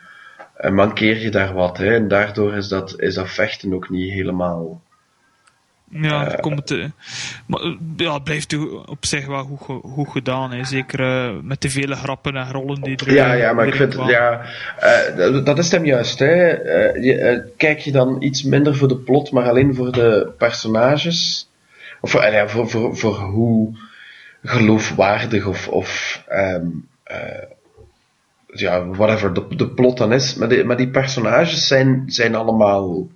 mankeer 0.71 1.21
je 1.21 1.31
daar 1.31 1.55
wat. 1.55 1.79
Hè? 1.79 1.95
En 1.95 2.09
daardoor 2.09 2.55
is 2.55 2.69
dat, 2.69 3.01
is 3.01 3.15
dat 3.15 3.31
vechten 3.31 3.75
ook 3.75 3.91
niet 3.91 4.13
helemaal. 4.13 4.83
Ja, 6.03 6.25
het 6.25 6.41
komt, 6.41 6.71
eh, 6.71 6.85
maar 7.47 7.61
eh, 7.61 7.73
ja, 7.97 8.15
het 8.15 8.25
blijft 8.25 8.57
op 8.87 9.07
zich 9.07 9.27
wel 9.27 9.45
goed, 9.45 9.81
goed 9.83 10.09
gedaan. 10.09 10.53
Hè. 10.53 10.65
Zeker 10.65 11.01
eh, 11.01 11.31
met 11.43 11.61
de 11.61 11.71
vele 11.71 11.95
grappen 11.95 12.37
en 12.37 12.53
rollen 12.53 12.81
die 12.81 12.97
er 12.97 13.13
Ja, 13.15 13.33
ja, 13.33 13.53
maar 13.53 13.67
ik 13.67 13.75
vind, 13.75 13.95
ja, 14.07 14.41
eh, 14.79 15.17
dat- 15.17 15.47
dat 15.47 15.59
is 15.59 15.71
hem 15.71 15.85
juist. 15.85 16.19
Hè. 16.19 16.49
Eh, 16.51 17.03
je, 17.05 17.15
eh, 17.19 17.41
kijk 17.57 17.79
je 17.79 17.93
dan 17.93 18.23
iets 18.23 18.43
minder 18.43 18.77
voor 18.77 18.89
de 18.89 18.97
plot, 18.97 19.31
maar 19.31 19.49
alleen 19.49 19.75
voor 19.75 19.93
de 19.93 20.33
personages? 20.39 21.49
Of 22.01 22.11
voor, 22.11 22.21
eh, 22.21 22.33
ja, 22.33 22.49
voor, 22.49 22.71
voor, 22.71 22.97
voor 22.97 23.15
hoe 23.17 23.77
geloofwaardig 24.43 25.47
of, 25.47 25.69
of 25.69 26.23
ehm, 26.29 26.67
eh, 27.05 27.43
ja, 28.47 28.87
whatever 28.87 29.35
de, 29.35 29.57
de 29.57 29.69
plot 29.69 29.97
dan 29.99 30.13
is. 30.13 30.35
Maar, 30.35 30.49
die 30.49 30.65
maar 30.65 30.77
die 30.77 30.89
personages 30.91 31.67
zijn, 31.67 32.03
zijn 32.07 32.35
allemaal, 32.35 33.07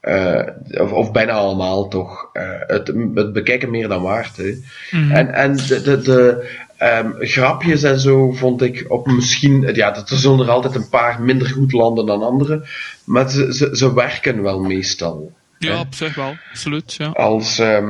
eh, 0.00 0.46
of, 0.80 0.92
of 0.92 1.12
bijna 1.12 1.32
allemaal 1.32 1.88
toch, 1.88 2.30
eh, 2.32 2.42
het, 2.66 2.92
het 3.14 3.32
bekijken 3.32 3.70
meer 3.70 3.88
dan 3.88 4.02
waard. 4.02 4.36
Hè. 4.36 4.54
Mhm. 4.90 5.10
En, 5.10 5.34
en 5.34 5.56
de, 5.56 5.80
de, 5.82 6.00
de 6.00 6.50
ehm, 6.76 7.10
grapjes 7.18 7.82
en 7.82 8.00
zo 8.00 8.32
vond 8.32 8.62
ik 8.62 8.84
op 8.88 9.06
misschien, 9.06 9.74
ja, 9.74 9.90
dat 9.90 10.10
er 10.10 10.16
zullen 10.16 10.46
er 10.46 10.52
altijd 10.52 10.74
een 10.74 10.88
paar 10.88 11.22
minder 11.22 11.48
goed 11.48 11.72
landen 11.72 12.06
dan 12.06 12.22
andere, 12.22 12.66
maar 13.04 13.30
ze, 13.30 13.54
ze, 13.54 13.76
ze 13.76 13.94
werken 13.94 14.42
wel 14.42 14.60
meestal. 14.60 15.32
Ja, 15.58 15.72
hè. 15.74 15.80
op 15.80 15.94
zich 15.94 16.14
wel, 16.14 16.36
absoluut. 16.50 16.94
Ja. 16.94 17.08
Als, 17.08 17.58
eh, 17.58 17.84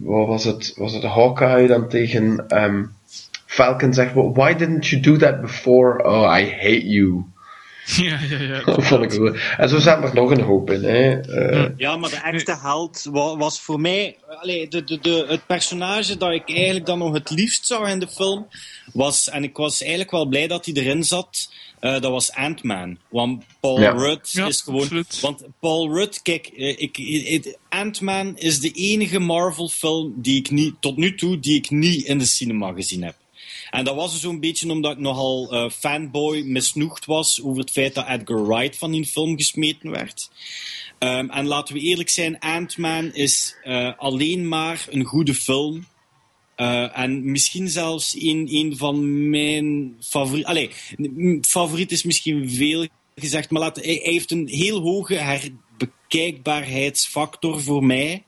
wat 0.00 0.26
was 0.26 0.44
het, 0.44 0.72
was 0.76 0.92
het 0.92 1.02
Hawkeye 1.02 1.66
dan 1.66 1.88
tegen 1.88 2.48
ehm, 2.48 2.82
Falcon 3.46 3.94
zegt, 3.94 4.14
well, 4.14 4.32
why 4.32 4.54
didn't 4.54 4.86
you 4.86 5.02
do 5.02 5.16
that 5.16 5.40
before? 5.40 6.04
Oh, 6.04 6.38
I 6.38 6.50
hate 6.50 6.88
you. 6.88 7.24
ja, 7.96 8.18
ja, 8.30 8.38
ja. 8.40 8.64
Dat 8.64 8.84
vond 8.84 9.02
ik 9.04 9.12
goed. 9.12 9.38
En 9.56 9.68
zo 9.68 9.78
zaten 9.78 10.08
er 10.08 10.14
nog 10.14 10.30
een 10.30 10.40
hoop 10.40 10.70
in. 10.70 10.82
Hè. 10.84 11.20
Eh, 11.20 11.70
Ja, 11.76 11.96
maar 11.96 12.10
de 12.10 12.16
echte 12.16 12.56
held 12.60 13.06
wa- 13.10 13.36
was 13.36 13.60
voor 13.60 13.80
mij. 13.80 14.16
Allee, 14.40 14.68
de, 14.68 14.84
de, 14.84 14.98
de, 15.00 15.24
het 15.28 15.46
personage 15.46 16.16
dat 16.16 16.32
ik 16.32 16.48
eigenlijk 16.50 16.86
dan 16.86 16.98
nog 16.98 17.12
het 17.12 17.30
liefst 17.30 17.66
zag 17.66 17.88
in 17.88 17.98
de 17.98 18.08
film 18.08 18.46
was. 18.92 19.28
En 19.28 19.42
ik 19.42 19.56
was 19.56 19.80
eigenlijk 19.80 20.10
wel 20.10 20.26
blij 20.26 20.46
dat 20.46 20.64
hij 20.64 20.74
erin 20.74 21.04
zat. 21.04 21.50
eh, 21.80 21.92
dat 21.92 22.10
was 22.10 22.32
Ant-Man. 22.32 22.98
Want 23.08 23.44
Paul 23.60 23.80
Ja. 23.80 23.90
Rudd 23.90 24.30
Ja, 24.32 24.46
is 24.46 24.60
gewoon. 24.60 24.80
absoluut. 24.82 25.20
Want 25.20 25.42
Paul 25.60 25.94
Rudd, 25.94 26.22
kijk, 26.22 26.46
eh, 26.46 26.68
ik, 26.80 26.98
ik- 26.98 27.56
Ant-Man 27.68 28.36
is 28.38 28.60
de 28.60 28.70
enige 28.70 29.18
Marvel-film 29.18 30.12
die 30.16 30.38
ik 30.38 30.50
niet, 30.50 30.74
tot 30.80 30.96
nu 30.96 31.14
toe, 31.14 31.38
die 31.40 31.56
ik 31.56 31.70
niet 31.70 32.04
in 32.04 32.18
de 32.18 32.24
cinema 32.26 32.72
gezien 32.72 33.02
heb. 33.02 33.14
En 33.72 33.84
dat 33.84 33.94
was 33.94 34.20
zo'n 34.20 34.40
beetje 34.40 34.70
omdat 34.70 34.92
ik 34.92 34.98
nogal 34.98 35.50
eh, 35.50 35.70
fanboy 35.70 36.42
misnoegd 36.42 37.04
was 37.04 37.42
over 37.42 37.60
het 37.60 37.70
feit 37.70 37.94
dat 37.94 38.06
Edgar 38.06 38.46
Wright 38.46 38.78
van 38.78 38.90
die 38.90 39.06
film 39.06 39.36
gesmeten 39.36 39.90
werd. 39.90 40.30
Ehm, 40.98 41.30
en 41.30 41.46
laten 41.46 41.74
we 41.74 41.80
eerlijk 41.80 42.08
zijn, 42.08 42.38
Ant-Man 42.38 43.14
is 43.14 43.56
eh, 43.62 43.98
alleen 43.98 44.48
maar 44.48 44.86
een 44.90 45.04
goede 45.04 45.34
film. 45.34 45.86
Eh, 46.54 46.98
en 46.98 47.30
misschien 47.30 47.68
zelfs 47.68 48.14
een, 48.14 48.48
een 48.50 48.76
van 48.76 49.28
mijn 49.30 49.96
favorieten. 50.00 50.50
Allee, 50.50 50.70
favoriet 51.40 51.92
is 51.92 52.02
misschien 52.02 52.50
veel 52.50 52.86
gezegd, 53.14 53.50
maar 53.50 53.62
laat, 53.62 53.76
hij, 53.76 54.00
hij 54.02 54.12
heeft 54.12 54.30
een 54.30 54.48
heel 54.48 54.80
hoge 54.80 55.14
herbekijkbaarheidsfactor 55.14 57.62
voor 57.62 57.84
mij. 57.84 58.24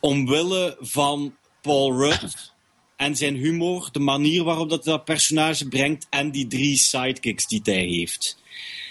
Omwille 0.00 0.76
van 0.80 1.36
Paul 1.62 1.92
Rudd 1.92 2.56
en 2.98 3.16
zijn 3.16 3.34
humor, 3.34 3.88
de 3.92 3.98
manier 3.98 4.44
waarop 4.44 4.70
dat, 4.70 4.84
dat 4.84 5.04
personage 5.04 5.68
brengt 5.68 6.06
en 6.10 6.30
die 6.30 6.46
drie 6.46 6.76
sidekicks 6.76 7.46
die 7.46 7.60
hij 7.64 7.84
heeft. 7.84 8.38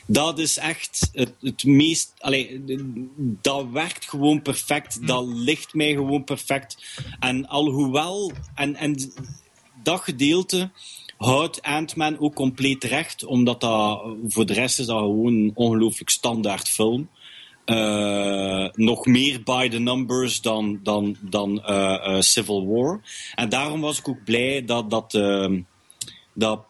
Dat 0.05 0.39
is 0.39 0.57
echt 0.57 1.09
het, 1.13 1.34
het 1.41 1.63
meest. 1.63 2.13
Allee, 2.19 2.63
dat 3.41 3.69
werkt 3.69 4.09
gewoon 4.09 4.41
perfect. 4.41 5.07
Dat 5.07 5.25
ligt 5.25 5.73
mij 5.73 5.93
gewoon 5.93 6.23
perfect. 6.23 6.77
En 7.19 7.47
alhoewel. 7.47 8.31
En, 8.55 8.75
en 8.75 9.13
dat 9.84 10.01
gedeelte 10.01 10.71
houdt 11.17 11.61
Ant-Man 11.61 12.19
ook 12.19 12.35
compleet 12.35 12.84
recht, 12.84 13.25
omdat 13.25 13.61
dat, 13.61 14.01
voor 14.27 14.45
de 14.45 14.53
rest 14.53 14.79
is 14.79 14.85
dat 14.85 14.99
gewoon 14.99 15.34
een 15.34 15.51
ongelooflijk 15.53 16.09
standaard 16.09 16.69
film. 16.69 17.09
Eh, 17.68 18.68
nog 18.73 19.06
meer 19.06 19.44
by 19.44 19.69
the 19.69 19.80
numbers 19.80 20.41
dan, 20.41 20.80
dan, 20.84 21.15
dan 21.22 21.64
eh, 21.64 21.94
eh, 21.94 22.22
Civil 22.22 22.68
War. 22.68 23.02
En 23.35 23.49
daarom 23.49 23.81
was 23.81 23.99
ik 23.99 24.07
ook 24.07 24.23
blij 24.23 24.65
dat, 24.65 24.89
dat, 24.89 25.14
ehm, 25.14 25.61
dat 26.34 26.65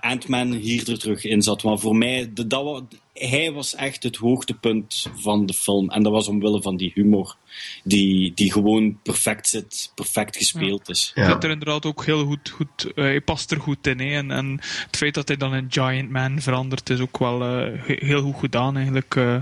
Ant-Man 0.00 0.52
hier 0.52 0.90
er 0.90 0.98
terug 0.98 1.24
in 1.24 1.42
zat. 1.42 1.62
Maar 1.62 1.78
voor 1.78 1.96
mij, 1.96 2.30
de, 2.34 2.46
dat, 2.46 2.82
hij 3.18 3.52
was 3.52 3.74
echt 3.74 4.02
het 4.02 4.16
hoogtepunt 4.16 5.06
van 5.14 5.46
de 5.46 5.52
film. 5.52 5.90
En 5.90 6.02
dat 6.02 6.12
was 6.12 6.28
omwille 6.28 6.62
van 6.62 6.76
die 6.76 6.90
humor, 6.94 7.36
die, 7.84 8.32
die 8.34 8.52
gewoon 8.52 8.98
perfect 9.02 9.48
zit, 9.48 9.92
perfect 9.94 10.36
gespeeld 10.36 10.88
is. 10.88 11.10
Hij 11.14 11.24
Ja. 11.24 11.30
zit 11.32 11.44
er 11.44 11.50
inderdaad 11.50 11.86
ook 11.86 12.04
heel 12.04 12.24
goed, 12.24 12.48
goed 12.50 12.92
eh, 12.94 13.04
hij 13.04 13.20
past 13.20 13.50
er 13.50 13.60
goed 13.60 13.86
in. 13.86 14.00
Hè. 14.00 14.16
En, 14.16 14.30
en 14.30 14.50
het 14.86 14.96
feit 14.96 15.14
dat 15.14 15.28
hij 15.28 15.36
dan 15.36 15.54
in 15.54 15.66
Giant 15.68 16.10
Man 16.10 16.40
verandert 16.40 16.90
is 16.90 17.00
ook 17.00 17.18
wel 17.18 17.42
eh, 17.42 17.72
he- 17.86 18.06
heel 18.06 18.22
goed 18.22 18.38
gedaan 18.38 18.76
eigenlijk. 18.76 19.16
eh. 19.16 19.36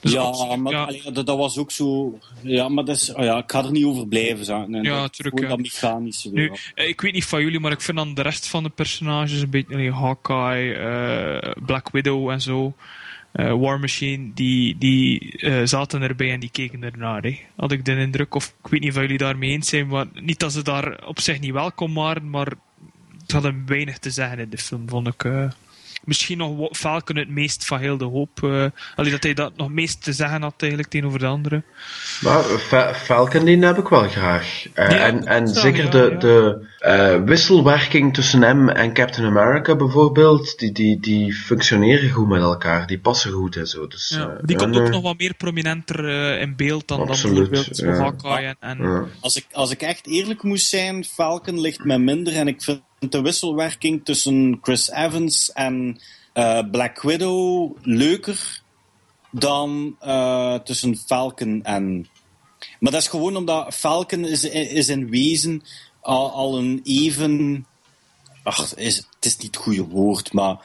Dus 0.00 0.12
ja, 0.12 0.56
maar 0.56 0.72
ja. 0.72 0.84
allee, 0.84 1.02
dat, 1.12 1.26
dat 1.26 1.36
was 1.36 1.58
ook 1.58 1.70
zo. 1.70 2.18
Ja, 2.42 2.68
maar 2.68 2.84
dat 2.84 2.96
is, 2.96 3.12
oh 3.14 3.24
ja, 3.24 3.38
ik 3.38 3.50
ga 3.50 3.64
er 3.64 3.70
niet 3.70 3.84
over 3.84 4.08
blijven. 4.08 4.44
Zo. 4.44 4.66
Nee, 4.66 4.82
Ja, 4.82 5.00
dat, 5.00 5.12
tuurlijk, 5.12 5.36
gewoon 5.38 5.50
ja. 5.50 5.56
dat 5.62 5.72
mechanische. 5.72 6.30
Nu, 6.32 6.52
ik 6.74 7.00
weet 7.00 7.12
niet 7.12 7.24
van 7.24 7.42
jullie, 7.42 7.60
maar 7.60 7.72
ik 7.72 7.80
vind 7.80 7.96
dan 7.96 8.14
de 8.14 8.22
rest 8.22 8.46
van 8.46 8.62
de 8.62 8.68
personages 8.68 9.40
een 9.40 9.50
beetje, 9.50 9.74
allee, 9.74 9.92
Hawkeye, 9.92 11.54
Black 11.66 11.90
Widow 11.90 12.30
en 12.30 12.40
zo, 12.40 12.74
eh, 13.32 13.52
War 13.52 13.80
Machine, 13.80 14.30
die, 14.34 14.78
die 14.78 15.36
eh, 15.38 15.60
zaten 15.64 16.02
erbij 16.02 16.32
en 16.32 16.40
die 16.40 16.50
keken 16.50 16.82
ernaar. 16.84 17.22
Hè. 17.22 17.38
Had 17.56 17.72
ik 17.72 17.84
de 17.84 17.96
indruk, 17.96 18.34
of 18.34 18.54
ik 18.64 18.70
weet 18.70 18.80
niet 18.80 18.90
of 18.90 19.00
jullie 19.00 19.18
daarmee 19.18 19.50
eens 19.50 19.68
zijn, 19.68 19.86
maar 19.86 20.06
niet 20.14 20.38
dat 20.38 20.52
ze 20.52 20.62
daar 20.62 21.06
op 21.06 21.20
zich 21.20 21.40
niet 21.40 21.52
welkom 21.52 21.94
waren, 21.94 22.30
maar 22.30 22.52
het 23.20 23.32
hadden 23.32 23.62
weinig 23.66 23.98
te 23.98 24.10
zeggen 24.10 24.38
in 24.38 24.50
de 24.50 24.58
film, 24.58 24.88
vond 24.88 25.06
ik. 25.06 25.24
eh. 25.24 25.50
Misschien 26.04 26.38
nog 26.38 26.56
Wa- 26.56 26.68
Falcon 26.72 27.16
het 27.16 27.28
meest 27.28 27.66
van 27.66 27.78
heel 27.78 27.96
de 27.96 28.04
hoop. 28.04 28.42
eh 28.42 28.64
allee, 28.94 29.10
dat 29.10 29.22
hij 29.22 29.34
dat 29.34 29.56
nog 29.56 29.66
het 29.66 29.76
meest 29.76 30.02
te 30.02 30.12
zeggen 30.12 30.42
had 30.42 30.54
eigenlijk 30.58 30.90
tegenover 30.90 31.18
de 31.18 31.26
anderen. 31.26 31.64
Maar 32.20 32.42
Fa- 32.42 32.94
Falcon 32.94 33.44
die 33.44 33.58
heb 33.64 33.78
ik 33.78 33.88
wel 33.88 34.08
graag. 34.08 34.66
Eh, 34.74 34.90
Ja, 34.90 34.96
en 34.96 35.26
en 35.26 35.48
zeker 35.48 35.84
ja, 35.84 35.90
de, 35.90 36.08
ja. 36.10 36.16
de 36.18 36.66
eh, 36.78 37.22
wisselwerking 37.24 38.14
tussen 38.14 38.42
hem 38.42 38.68
en 38.68 38.92
Captain 38.92 39.26
America 39.26 39.76
bijvoorbeeld, 39.76 40.58
die, 40.58 40.72
die, 40.72 41.00
die 41.00 41.32
functioneren 41.34 42.10
goed 42.10 42.28
met 42.28 42.40
elkaar. 42.42 42.86
Die 42.86 42.98
passen 42.98 43.30
goed 43.32 43.56
en 43.56 43.66
zo. 43.66 43.86
Dus, 43.86 44.08
Ja, 44.08 44.36
die 44.42 44.56
komt 44.56 44.76
ook 44.78 44.88
nog 44.88 45.02
wat 45.02 45.18
meer 45.18 45.34
prominenter 45.34 46.08
eh, 46.08 46.40
in 46.40 46.56
beeld 46.56 46.88
dan, 46.88 46.98
dan 46.98 47.08
Absoluut, 47.08 47.50
bijvoorbeeld 47.50 47.78
ja. 47.98 48.02
Hawkeye 48.02 48.46
en, 48.46 48.56
en 48.78 48.78
Ja. 48.90 49.04
Als 49.20 49.36
ik, 49.36 49.46
als 49.52 49.70
ik 49.70 49.82
echt 49.82 50.06
eerlijk 50.06 50.42
moest 50.42 50.66
zijn, 50.68 51.04
Falcon 51.04 51.60
ligt 51.60 51.84
mij 51.84 51.98
minder. 51.98 52.34
En 52.36 52.48
ik 52.48 52.62
vind 52.62 52.80
de 53.08 53.20
wisselwerking 53.20 54.04
tussen 54.04 54.58
Chris 54.62 54.90
Evans 54.90 55.52
en 55.52 56.00
eh, 56.32 56.60
Black 56.70 57.02
Widow 57.02 57.76
leuker 57.82 58.62
dan 59.30 59.96
eh, 60.00 60.54
tussen 60.54 60.96
Falcon 60.96 61.62
en. 61.62 62.08
Maar 62.80 62.92
dat 62.92 63.00
is 63.00 63.08
gewoon 63.08 63.36
omdat 63.36 63.74
Falcon 63.74 64.24
is, 64.24 64.44
is 64.44 64.88
in 64.88 65.10
wezen 65.10 65.62
al, 66.00 66.30
al 66.30 66.58
een 66.58 66.80
even. 66.84 67.66
Ach, 68.42 68.74
is, 68.74 68.96
het 68.96 69.24
is 69.24 69.36
niet 69.36 69.54
het 69.54 69.64
goede 69.64 69.84
woord, 69.84 70.32
maar 70.32 70.56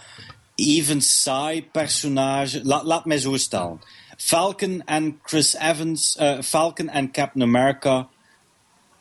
even 0.56 1.02
saai 1.02 1.66
personage. 1.72 2.60
La- 2.64 2.84
laat 2.84 3.06
mij 3.06 3.18
zo 3.18 3.38
stellen. 3.38 3.82
Falcon 4.18 4.82
en 4.86 5.20
Chris 5.24 5.54
Evans, 5.56 6.16
eh, 6.16 6.42
Falcon 6.42 6.90
en 6.90 7.12
Captain 7.12 7.44
America 7.44 8.08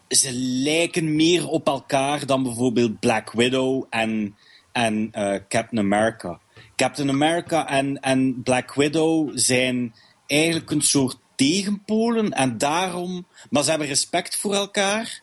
ze 0.09 0.33
lijken 0.63 1.17
meer 1.17 1.49
op 1.49 1.67
elkaar 1.67 2.27
dan 2.27 2.43
bijvoorbeeld 2.43 3.01
Black 3.01 3.33
Widow 3.33 3.85
en, 3.91 4.37
en 4.73 5.09
eh, 5.13 5.41
Captain 5.49 5.79
America. 5.93 6.39
Captain 6.77 7.09
America 7.09 7.69
en, 7.69 8.01
en 8.01 8.43
Black 8.43 8.75
Widow 8.75 9.31
zijn 9.35 9.95
eigenlijk 10.27 10.71
een 10.71 10.83
soort 10.83 11.17
tegenpolen 11.35 12.31
en 12.33 12.59
daarom, 12.59 13.27
maar 13.51 13.63
ze 13.63 13.71
hebben 13.71 13.89
respect 13.89 14.37
voor 14.37 14.55
elkaar 14.55 15.23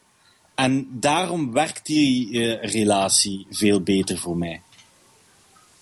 en 0.55 0.87
daarom 0.99 1.51
werkt 1.51 1.85
die 1.85 2.29
eh, 2.57 2.71
relatie 2.71 3.45
veel 3.49 3.81
beter 3.81 4.17
voor 4.17 4.37
mij. 4.37 4.61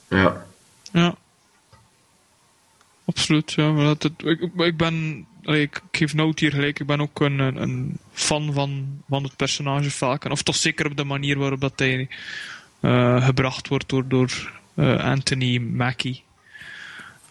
Ja. 0.10 0.46
Ja. 0.92 1.16
Absoluut, 3.06 3.52
ja. 3.52 3.72
Maar 3.72 3.86
dat, 3.86 4.04
het- 4.04 4.24
ik, 4.24 4.42
ik 4.58 4.78
ben... 4.78 5.28
Ik, 5.42 5.82
geef 5.92 6.14
Nout 6.14 6.40
hier 6.40 6.52
gelijk. 6.52 6.80
Ik 6.80 6.86
ben 6.86 7.02
ook 7.02 7.20
een, 7.20 7.40
een, 7.40 7.98
fan 8.12 8.54
van, 8.54 9.02
van 9.10 9.24
het 9.24 9.36
personage 9.36 9.92
Falcon. 9.92 10.32
Of 10.32 10.44
toch 10.44 10.56
zeker 10.56 10.86
op 10.86 10.98
de 10.98 11.04
manier 11.04 11.38
waarop 11.38 11.62
dat 11.62 11.74
hij 11.76 12.08
eh, 12.80 13.26
gebracht 13.26 13.68
wordt 13.68 13.90
door, 13.90 14.08
door 14.08 14.52
eh, 14.76 15.04
Anthony 15.04 15.58
Mackie. 15.58 16.24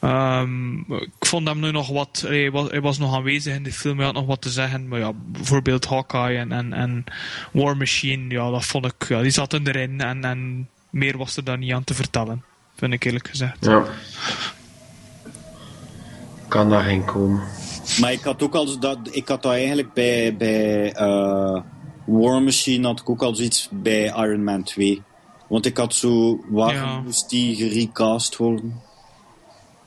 Ehm, 0.00 0.78
ik 0.78 1.10
vond 1.20 1.48
hem 1.48 1.60
nu 1.60 1.70
nog 1.70 1.88
wat... 1.88 2.24
Hij 2.26 2.50
was, 2.50 2.70
hij 2.70 2.80
was 2.80 2.98
nog 2.98 3.14
aanwezig 3.14 3.54
in 3.54 3.62
de 3.62 3.72
film. 3.72 3.96
Hij 3.96 4.06
had 4.06 4.14
nog 4.14 4.26
wat 4.26 4.42
te 4.42 4.50
zeggen. 4.50 4.88
Maar 4.88 4.98
ja, 4.98 5.12
bijvoorbeeld 5.14 5.86
Hawkeye 5.86 6.38
en, 6.38 6.52
en, 6.52 6.72
en 6.72 7.04
War 7.52 7.76
Machine. 7.76 8.34
Ja, 8.34 8.50
dat 8.50 8.64
vond 8.64 8.84
ik... 8.84 9.06
Die 9.08 9.30
zaten 9.30 9.66
erin. 9.66 10.00
En, 10.00 10.24
en 10.24 10.68
meer 10.90 11.18
was 11.18 11.36
er 11.36 11.44
dan 11.44 11.58
niet 11.58 11.72
aan 11.72 11.84
te 11.84 11.94
vertellen. 11.94 12.44
Vind 12.76 12.92
ik 12.92 13.04
eerlijk 13.04 13.28
gezegd. 13.28 13.64
ja. 13.64 13.84
Kan 16.48 16.70
daarin 16.70 17.04
komen. 17.04 17.42
Maar 18.00 18.12
ik 18.12 18.20
had 18.20 18.42
ook 18.42 18.54
al 18.54 18.78
dat, 18.78 18.98
ik 19.10 19.28
had 19.28 19.42
dat 19.42 19.52
eigenlijk 19.52 19.92
bij, 19.92 20.36
bij 20.36 20.92
eh, 20.92 21.60
War 22.06 22.42
Machine 22.42 22.86
had 22.86 23.00
ik 23.00 23.10
ook 23.10 23.22
al 23.22 23.34
zoiets 23.34 23.68
bij 23.72 24.04
Iron 24.04 24.44
Man 24.44 24.62
2. 24.62 25.02
Want 25.48 25.66
ik 25.66 25.76
had 25.76 25.94
zo, 25.94 26.40
waarom 26.48 26.74
Ja. 26.76 27.00
moest 27.00 27.30
die 27.30 27.56
gerecast 27.56 28.36
worden? 28.36 28.80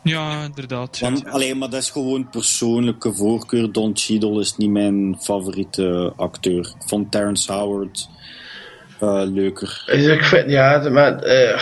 Ja, 0.03 0.43
inderdaad. 0.43 0.97
Ja. 0.97 1.09
Want, 1.11 1.25
alleen 1.25 1.57
maar 1.57 1.69
dat 1.69 1.81
is 1.81 1.89
gewoon 1.89 2.29
persoonlijke 2.29 3.13
voorkeur. 3.13 3.71
Don 3.71 3.91
Cheadle 3.93 4.39
is 4.39 4.57
niet 4.57 4.69
mijn 4.69 5.17
favoriete 5.19 6.13
acteur. 6.15 6.59
Ik 6.79 6.87
vond 6.87 7.11
Terrence 7.11 7.53
Howard 7.53 8.09
eh, 8.99 9.21
leuker. 9.25 9.83
Ik 10.13 10.23
vind, 10.23 10.49
ja, 10.49 10.89
maar 10.89 11.19
eh, 11.19 11.59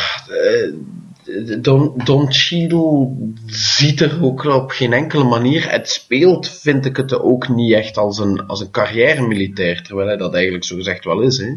Don, 1.62 1.94
Don 2.04 2.34
Cheadle 2.34 3.16
ziet 3.46 4.02
er 4.02 4.24
ook 4.24 4.44
op 4.44 4.72
geen 4.72 4.94
enkele 4.94 5.24
manier. 5.24 5.72
Het 5.72 5.90
speelt, 5.90 6.50
vind 6.50 6.86
ik 6.86 6.98
het 6.98 7.20
ook 7.20 7.48
niet 7.48 7.74
echt 7.74 7.98
als 7.98 8.18
een, 8.18 8.48
als 8.48 8.60
een 8.60 8.72
carrière-militair, 8.72 9.84
terwijl 9.84 10.08
hij 10.08 10.18
dat 10.18 10.34
eigenlijk 10.34 10.64
zo 10.64 10.76
gezegd 10.76 11.04
wel 11.04 11.22
is. 11.22 11.38
Hè. 11.38 11.56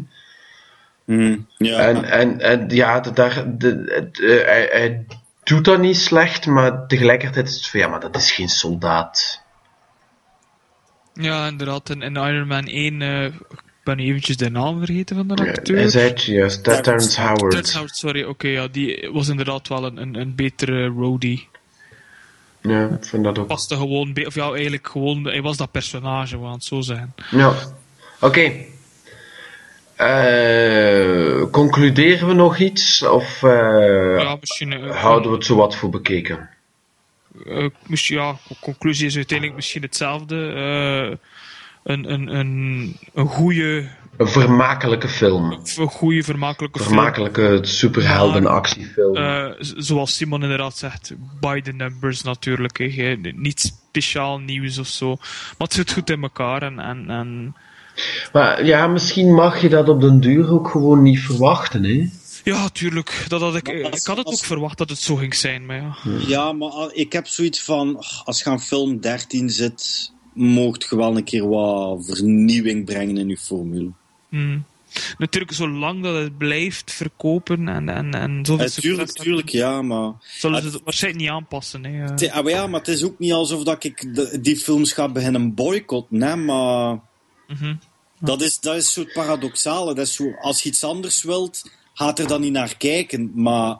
Hmm, 1.05 1.47
ja. 1.57 1.79
En, 1.79 2.03
en, 2.03 2.39
en 2.39 2.69
ja, 2.69 2.99
de, 2.99 3.11
daar, 3.11 3.57
de, 3.57 3.83
het, 3.85 4.19
eh, 4.19 4.45
hij, 4.45 4.69
hij 4.71 5.05
doet 5.43 5.65
dat 5.65 5.79
niet 5.79 5.97
slecht, 5.97 6.45
maar 6.45 6.87
tegelijkertijd 6.87 7.47
is 7.47 7.55
het 7.55 7.67
van 7.67 7.79
ja, 7.79 7.87
maar 7.87 7.99
dat 7.99 8.15
is 8.15 8.31
geen 8.31 8.49
soldaat. 8.49 9.43
ja, 11.13 11.47
inderdaad. 11.47 11.89
In, 11.89 12.01
in 12.01 12.15
Iron 12.15 12.47
Man 12.47 12.65
1, 12.65 13.01
eh, 13.01 13.25
ik 13.25 13.33
ben 13.83 13.99
eventjes 13.99 14.37
de 14.37 14.49
naam 14.49 14.85
vergeten 14.85 15.15
van 15.15 15.27
de 15.27 15.35
acteur. 15.35 15.89
zei 15.89 16.09
het 16.09 16.23
juist, 16.23 16.63
Terrence 16.63 16.83
Terrence 16.83 17.21
Howard. 17.21 17.39
Terrence 17.39 17.73
Howard, 17.73 17.95
sorry. 17.95 18.23
Oké, 18.23 18.47
ja, 18.47 18.67
die 18.67 19.09
was 19.11 19.27
inderdaad 19.27 19.67
wel 19.67 19.85
een, 19.85 19.97
een, 19.97 20.15
een 20.15 20.35
betere 20.35 20.87
roadie. 20.87 21.47
Ja, 22.61 22.87
ik 22.87 23.05
vind 23.05 23.23
dat 23.23 23.39
ook. 23.39 23.47
Paste 23.47 23.75
gewoon, 23.75 24.25
of 24.25 24.35
ja, 24.35 24.51
eigenlijk 24.51 24.87
gewoon, 24.87 25.23
hij 25.23 25.41
was 25.41 25.57
dat 25.57 25.71
personage, 25.71 26.37
we 26.37 26.43
gaan 26.43 26.53
het 26.53 26.63
zo 26.63 26.81
zeggen. 26.81 27.13
Ja, 27.31 27.53
oké. 28.19 28.51
Eh, 29.95 31.43
concluderen 31.51 32.27
we 32.27 32.33
nog 32.33 32.57
iets? 32.57 33.03
Of 33.03 33.43
eh, 33.43 34.15
ja, 34.17 34.37
misschien... 34.39 34.73
eh, 34.73 35.01
houden 35.01 35.29
we 35.29 35.35
het 35.37 35.45
zo 35.45 35.55
wat 35.55 35.75
voor 35.75 35.89
bekeken? 35.89 36.49
misschien, 37.85 38.17
ja, 38.17 38.37
conclusie 38.61 39.05
is 39.05 39.15
uiteindelijk 39.15 39.57
misschien 39.57 39.81
hetzelfde. 39.81 41.17
Een, 41.83 42.11
een, 42.13 42.35
een, 42.35 42.95
een 43.13 43.27
goede, 43.27 43.87
Een 44.17 44.27
vermakelijke 44.27 45.07
film. 45.07 45.51
een 45.77 45.87
goede 45.87 46.23
vermakelijke 46.23 46.79
film. 46.79 46.91
Vermakelijke 46.93 47.59
superheldenactiefilm. 47.61 49.15
Eh, 49.15 49.45
zoals 49.59 50.15
Simon 50.15 50.41
inderdaad 50.43 50.77
zegt, 50.77 51.13
by 51.39 51.61
the 51.61 51.71
numbers 51.71 52.21
natuurlijk. 52.23 52.77
hè. 52.77 52.85
Hè, 52.87 53.15
Niet 53.35 53.59
speciaal 53.89 54.39
nieuws 54.39 54.77
of 54.77 54.87
zo. 54.87 55.07
Maar 55.57 55.67
het 55.67 55.73
zit 55.73 55.91
goed 55.93 56.09
in 56.09 56.21
elkaar. 56.21 56.61
En, 56.61 56.79
en, 56.79 57.09
en 57.09 57.55
Maar 58.33 58.65
ja, 58.65 58.87
misschien 58.87 59.33
mag 59.33 59.61
je 59.61 59.69
dat 59.69 59.89
op 59.89 60.01
den 60.01 60.19
duur 60.19 60.51
ook 60.51 60.67
gewoon 60.67 61.01
niet 61.01 61.19
verwachten, 61.19 61.83
hè? 61.83 62.09
ja, 62.43 62.69
tuurlijk. 62.69 63.25
Dat 63.27 63.41
had 63.41 63.55
ik, 63.55 63.67
als- 63.83 63.99
ik 64.01 64.07
had 64.07 64.17
het 64.17 64.25
als- 64.25 64.35
ook 64.35 64.45
verwacht 64.45 64.77
dat 64.77 64.89
het 64.89 64.99
zo 64.99 65.15
ging 65.15 65.35
zijn. 65.35 65.65
Maar 65.65 65.75
ja. 65.77 65.93
Ja, 66.27 66.51
maar 66.51 66.71
ik 66.93 67.13
heb 67.13 67.27
zoiets 67.27 67.61
van, 67.63 68.03
als 68.23 68.43
je 68.43 68.49
aan 68.49 68.61
film 68.61 68.99
13 68.99 69.49
zit, 69.49 70.11
moogt 70.33 70.87
je 70.89 70.95
wel 70.95 71.17
een 71.17 71.23
keer 71.23 71.47
wat 71.47 72.05
vernieuwing 72.05 72.85
brengen 72.85 73.17
in 73.17 73.27
je 73.27 73.37
formule. 73.37 73.89
Hmm. 74.29 74.63
Natuurlijk, 75.17 75.53
zolang 75.53 76.03
dat 76.03 76.15
het 76.15 76.37
blijft 76.37 76.91
verkopen 76.91 77.67
en, 77.67 77.89
en, 77.89 78.13
en 78.13 78.45
zoveel 78.45 78.67
tuurlijk, 78.69 79.11
tuurlijk, 79.11 79.49
ja, 79.49 79.81
maar... 79.81 80.11
zullen 80.21 80.57
ze 80.57 80.63
Het- 80.65 80.73
het 80.73 80.83
waarschijnlijk 80.83 81.23
niet 81.23 81.31
aanpassen. 81.33 81.83
Hè. 81.85 81.91
Het- 81.91 82.29
ah, 82.31 82.43
maar 82.43 82.51
ja, 82.51 82.67
maar 82.67 82.79
het 82.79 82.89
is 82.89 83.03
ook 83.03 83.19
niet 83.19 83.31
alsof 83.33 83.63
dat 83.63 83.83
ik 83.83 84.15
de- 84.15 84.39
die 84.41 84.57
films 84.57 84.91
ga 84.91 85.09
beginnen 85.09 85.53
boycotten, 85.53 86.21
hè, 86.21 86.35
maar... 86.35 86.99
Mhm. 87.47 87.75
Dat 88.19 88.41
is, 88.41 88.59
dat 88.59 88.75
is 88.75 88.93
zo 88.93 89.01
het 89.01 89.13
paradoxale. 89.13 89.93
Dat 89.93 90.05
is 90.07 90.13
zo, 90.13 90.31
als 90.41 90.63
je 90.63 90.69
iets 90.69 90.83
anders 90.83 91.23
wilt, 91.23 91.71
gaat 91.93 92.19
er 92.19 92.27
dan 92.27 92.41
niet 92.41 92.51
naar 92.51 92.77
kijken. 92.77 93.31
Maar 93.35 93.77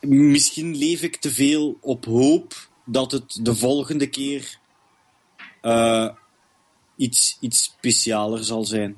misschien 0.00 0.76
leef 0.76 1.02
ik 1.02 1.16
te 1.16 1.30
veel 1.30 1.78
op 1.80 2.04
hoop 2.04 2.68
dat 2.84 3.12
het 3.12 3.38
de 3.42 3.54
volgende 3.54 4.06
keer 4.06 4.58
eh, 5.62 6.08
iets, 6.96 7.36
iets 7.40 7.62
specialer 7.62 8.44
zal 8.44 8.64
zijn. 8.64 8.96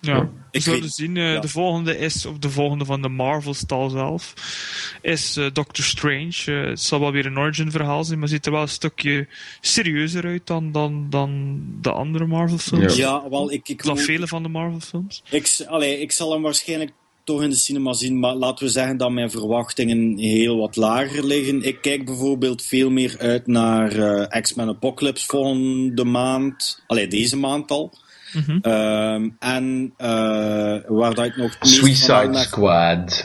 Ja, 0.00 0.20
we 0.20 0.28
Ik 0.50 0.62
zullen 0.62 0.80
weet- 0.80 0.92
zien. 0.94 1.16
eh, 1.16 1.32
ja. 1.32 1.40
De 1.40 1.48
volgende 1.48 1.98
is, 1.98 2.26
of 2.26 2.38
de 2.38 2.50
volgende 2.50 2.84
van 2.84 3.02
de 3.02 3.08
Marvel-stal 3.08 3.88
zelf, 3.90 4.34
is 5.02 5.36
eh, 5.36 5.46
Doctor 5.52 5.84
Strange. 5.84 6.50
Het 6.68 6.80
zal 6.80 7.00
wel 7.00 7.12
weer 7.12 7.26
een 7.26 7.38
origin-verhaal 7.38 8.04
zijn, 8.04 8.18
maar 8.18 8.28
ziet 8.28 8.46
er 8.46 8.52
wel 8.52 8.62
een 8.62 8.68
stukje 8.68 9.28
serieuzer 9.60 10.24
uit 10.24 10.46
dan, 10.46 10.72
dan, 10.72 11.06
dan 11.10 11.60
de 11.80 11.92
andere 11.92 12.26
Marvel-films. 12.26 12.96
Ja. 12.96 13.20
Ja, 13.22 13.28
wel, 13.30 13.52
ik, 13.52 13.68
ik, 13.68 13.82
Dan 13.84 13.98
vele 13.98 14.26
van 14.26 14.42
de 14.42 14.48
Marvel-films. 14.48 15.22
ik, 15.30 15.64
allee, 15.68 16.00
ik 16.00 16.12
zal 16.12 16.32
hem 16.32 16.42
waarschijnlijk 16.42 16.92
toch 17.24 17.42
in 17.42 17.50
de 17.50 17.56
cinema 17.56 17.92
zien, 17.92 18.18
maar 18.18 18.34
laten 18.34 18.64
we 18.66 18.70
zeggen 18.72 18.96
dat 18.96 19.10
mijn 19.10 19.30
verwachtingen 19.30 20.18
heel 20.18 20.56
wat 20.58 20.76
lager 20.76 21.24
liggen. 21.26 21.62
Ik 21.62 21.80
kijk 21.80 22.04
bijvoorbeeld 22.04 22.62
veel 22.62 22.90
meer 22.90 23.16
uit 23.18 23.46
naar 23.46 23.92
eh, 23.98 24.40
X-Men 24.40 24.68
Apocalypse 24.68 25.26
volgende 25.26 26.04
maand. 26.04 26.82
Allee, 26.86 27.06
deze 27.08 27.36
maand 27.36 27.70
al. 27.70 27.92
Ehm, 28.62 29.28
en 29.38 29.92
eh, 29.96 30.08
waar 30.86 31.14
dat 31.14 31.24
ik 31.24 31.36
nog 31.36 31.56
Suicide 31.60 32.12
naar- 32.28 32.34
Squad. 32.44 33.24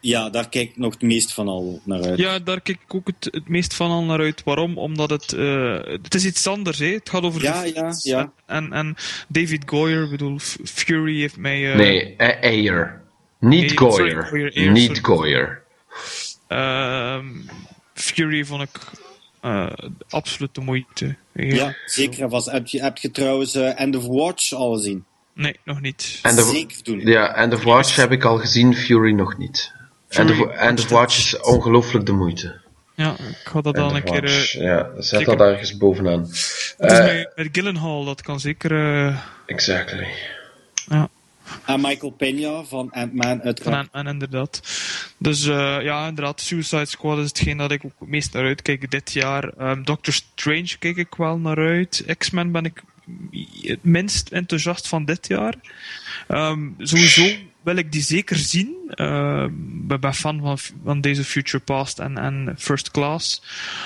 Ja, 0.00 0.30
daar 0.30 0.48
kijk 0.48 0.68
ik 0.68 0.76
nog 0.76 0.92
het 0.92 1.02
meest 1.02 1.32
van 1.32 1.48
al 1.48 1.80
naar 1.84 2.02
uit. 2.02 2.18
Ja, 2.18 2.38
daar 2.38 2.60
kijk 2.60 2.78
ik 2.86 2.94
ook 2.94 3.06
het, 3.06 3.28
het 3.30 3.48
meest 3.48 3.74
van 3.74 3.90
al 3.90 4.02
naar 4.02 4.18
uit. 4.18 4.42
Waarom? 4.44 4.78
Omdat 4.78 5.10
het... 5.10 5.32
eh, 5.32 5.78
het 6.02 6.14
is 6.14 6.24
iets 6.24 6.46
anders, 6.46 6.78
hè. 6.78 6.86
Het 6.86 7.10
gaat 7.10 7.22
over 7.22 7.42
Ja, 7.42 7.62
de 7.62 7.72
ja, 7.74 7.90
ja. 8.02 8.32
En, 8.46 8.72
en 8.72 8.94
David 9.28 9.62
Goyer, 9.66 10.04
ik 10.04 10.10
bedoel, 10.10 10.38
Fury 10.64 11.20
heeft 11.20 11.36
mij... 11.36 11.74
Nee, 11.74 12.14
Ayer. 12.42 13.02
Niet 13.48 13.78
Goyer. 13.78 14.28
Niet 14.70 14.96
sorry. 14.96 15.02
Goyer. 15.02 15.62
ehm, 16.48 17.26
Fury 17.94 18.44
vond 18.44 18.62
ik 18.62 18.80
eh, 19.40 19.66
absoluut 20.08 20.54
de 20.54 20.60
moeite. 20.60 21.16
Ja, 21.32 21.74
zeker 21.86 22.22
en 22.22 22.30
vast. 22.30 22.50
Heb 22.50 22.66
je, 22.66 22.82
heb 22.82 22.98
je 22.98 23.10
trouwens 23.10 23.54
eh, 23.54 23.80
End 23.80 23.96
of 23.96 24.06
Watch 24.06 24.52
al 24.52 24.72
gezien? 24.74 25.04
Nee, 25.34 25.56
nog 25.64 25.80
niet. 25.80 26.18
En 26.22 26.36
de, 26.36 26.42
Zeker 26.42 26.82
doen. 26.82 27.00
ja, 27.00 27.34
en 27.34 27.50
de 27.50 27.58
Watch 27.62 27.96
heb 27.96 28.12
ik 28.12 28.24
al 28.24 28.38
gezien, 28.38 28.74
Fury 28.74 29.12
nog 29.12 29.38
niet. 29.38 29.72
En 30.08 30.26
de, 30.26 30.34
Fury, 30.34 30.50
en 30.50 30.74
de 30.74 30.86
Watch 30.88 31.16
is 31.18 31.40
ongelooflijk 31.40 32.06
de 32.06 32.12
moeite. 32.12 32.60
Ja, 32.94 33.12
ik 33.12 33.40
ga 33.44 33.60
dat 33.60 33.74
de 33.74 33.80
een 33.80 34.02
keer... 34.02 34.24
Eh, 34.24 34.52
ja, 34.62 34.90
zet 34.98 35.24
dat 35.24 35.40
ergens 35.40 35.76
bovenaan. 35.76 36.20
het 36.78 36.92
is 36.92 36.98
met, 36.98 37.32
met 37.36 37.48
Gyllenhaal, 37.52 38.04
dat 38.04 38.22
kan 38.22 38.40
zeker... 38.40 38.72
eh, 39.06 39.18
exactly. 39.46 40.06
En 41.66 41.80
Michael 41.80 42.12
Peña 42.12 42.68
van 42.68 42.90
Ant-Man 42.92 43.28
Van 43.28 43.42
uiteraard. 43.42 43.88
en, 43.92 44.00
en 44.00 44.12
inderdaad. 44.12 44.60
Dus 45.18 45.46
eh, 45.46 45.76
ja, 45.82 46.08
inderdaad, 46.08 46.40
Suicide 46.40 46.84
Squad 46.86 47.18
is 47.18 47.28
hetgeen 47.28 47.56
dat 47.56 47.70
ik 47.70 47.84
ook 47.84 47.92
het 47.98 48.08
meest 48.08 48.32
naar 48.32 48.44
uitkijk 48.44 48.90
dit 48.90 49.12
jaar. 49.12 49.48
Ehm, 49.48 49.82
Doctor 49.82 50.12
Strange 50.12 50.78
kijk 50.78 50.96
ik 50.96 51.14
wel 51.14 51.38
naar 51.38 51.58
uit. 51.58 52.04
X-Men 52.18 52.52
ben 52.52 52.64
ik 52.64 52.82
het 53.62 53.84
minst 53.84 54.28
enthousiast 54.28 54.88
van 54.88 55.04
dit 55.04 55.28
jaar. 55.28 55.54
Ehm, 56.28 56.68
sowieso 56.78 57.36
wil 57.64 57.76
ik 57.76 57.92
die 57.92 58.02
zeker 58.02 58.36
zien. 58.36 58.72
Ik 59.88 60.00
ben 60.00 60.14
fan 60.14 60.40
van, 60.40 60.58
van 60.84 61.00
deze 61.00 61.24
Future 61.24 61.62
Past 61.64 61.98
en, 61.98 62.18
en 62.18 62.54
First 62.58 62.90
Class. 62.90 63.42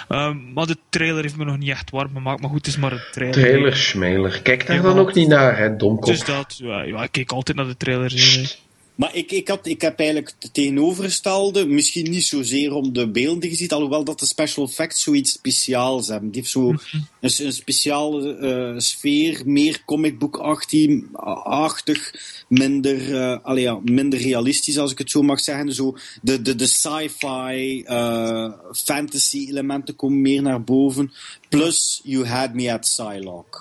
Ehm, 0.08 0.52
maar 0.52 0.66
de 0.66 0.76
trailer 0.88 1.22
heeft 1.22 1.36
me 1.36 1.44
nog 1.44 1.58
niet 1.58 1.68
echt 1.70 1.90
warm 1.90 2.10
gemaakt. 2.14 2.40
Maar 2.40 2.50
goed, 2.50 2.58
het 2.66 2.74
is 2.74 2.76
maar 2.76 2.92
een 2.92 3.00
trailer. 3.12 3.40
Trailer, 3.40 3.76
schmeiler. 3.76 4.42
Kijk 4.42 4.66
daar 4.66 4.76
Ja. 4.76 4.82
dan 4.82 4.98
ook 4.98 5.14
niet 5.14 5.28
naar, 5.28 5.58
hè, 5.58 5.76
domkop. 5.76 6.06
Dus 6.06 6.24
dat, 6.24 6.54
ja, 6.62 6.82
ja, 6.82 7.02
ik 7.02 7.12
kijk 7.12 7.32
altijd 7.32 7.56
naar 7.56 7.66
de 7.66 7.76
trailers. 7.76 8.62
Maar 8.98 9.14
ik, 9.14 9.30
ik, 9.32 9.48
had, 9.48 9.66
ik 9.66 9.80
heb 9.80 9.98
eigenlijk 9.98 10.32
het 10.38 10.54
tegenovergestelde. 10.54 11.66
Misschien 11.66 12.10
niet 12.10 12.24
zozeer 12.24 12.72
om 12.72 12.92
de 12.92 13.10
beelden 13.10 13.40
die 13.40 13.50
je 13.50 13.56
ziet, 13.56 13.72
alhoewel 13.72 14.04
dat 14.04 14.18
de 14.18 14.26
special 14.26 14.64
effects 14.66 15.02
zoiets 15.02 15.32
speciaals 15.32 16.08
hebben. 16.08 16.30
Die 16.30 16.40
heeft 16.40 16.52
zo 16.52 16.72
Mhm. 16.72 16.96
een, 17.20 17.30
een 17.46 17.52
speciale 17.52 18.36
eh, 18.36 18.78
sfeer, 18.78 19.42
meer 19.44 19.82
comicbook-achtig, 19.84 22.12
minder, 22.48 23.20
eh, 23.22 23.38
allee, 23.42 23.62
ja, 23.62 23.78
minder 23.82 24.18
realistisch, 24.20 24.78
als 24.78 24.92
ik 24.92 24.98
het 24.98 25.10
zo 25.10 25.22
mag 25.22 25.40
zeggen. 25.40 25.72
Zo, 25.74 25.96
de 26.22 26.42
de, 26.42 26.54
de 26.54 26.66
sci-fi, 26.66 27.82
eh, 27.82 28.52
fantasy 28.72 29.46
elementen 29.48 29.96
komen 29.96 30.20
meer 30.20 30.42
naar 30.42 30.62
boven. 30.64 31.12
Plus, 31.48 32.00
You 32.04 32.26
Had 32.26 32.54
Me 32.54 32.72
at 32.72 32.80
Psylocke. 32.80 33.58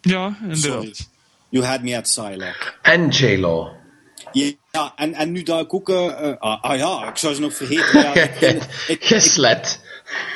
Ja, 0.00 0.38
Sorry. 0.50 0.74
inderdaad. 0.74 1.08
You 1.48 1.64
Had 1.64 1.82
Me 1.82 1.96
at 1.96 2.02
Psylocke. 2.02 2.72
En 2.82 3.08
J-Lo. 3.08 3.80
Ja, 4.32 4.92
en, 4.96 5.14
en 5.14 5.32
nu 5.32 5.42
dat 5.42 5.60
ik 5.60 5.74
ook... 5.74 5.88
eh, 5.88 6.06
eh, 6.06 6.36
ah, 6.38 6.62
ah 6.62 6.76
ja, 6.76 7.08
ik 7.08 7.16
zou 7.16 7.34
ze 7.34 7.40
nog 7.40 7.54
vergeten. 7.54 8.00
Ja, 8.00 8.14
ik, 8.88 9.04
Geslet. 9.04 9.80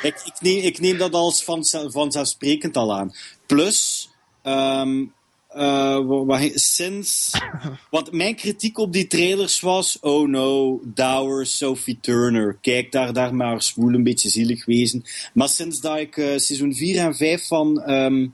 ik, 0.01 0.21
ik 0.25 0.33
neem, 0.39 0.63
ik 0.63 0.79
neem 0.79 0.97
dat 0.97 1.13
als 1.13 1.43
van, 1.43 1.65
vanzelfsprekend 1.91 2.77
al 2.77 2.93
aan. 2.95 3.15
Plus, 3.45 4.09
ehm, 4.43 5.03
eh, 5.47 6.49
sinds... 6.53 7.31
Want 7.89 8.11
mijn 8.11 8.35
kritiek 8.35 8.77
op 8.77 8.93
die 8.93 9.07
trailers 9.07 9.59
was... 9.59 9.97
Oh 9.99 10.27
no, 10.27 10.79
Dower, 10.83 11.45
Sophie 11.45 11.97
Turner. 12.01 12.57
Kijk, 12.61 12.91
daar, 12.91 13.13
daar 13.13 13.35
maar 13.35 13.61
zwoel 13.61 13.93
een 13.93 14.03
beetje 14.03 14.29
zielig 14.29 14.65
wezen. 14.65 15.03
Maar 15.33 15.49
sinds 15.49 15.81
dat 15.81 15.97
ik 15.97 16.13
seizoen 16.13 16.75
4 16.75 16.99
en 16.99 17.15
5 17.15 17.47
van... 17.47 17.81
ehm, 17.81 18.27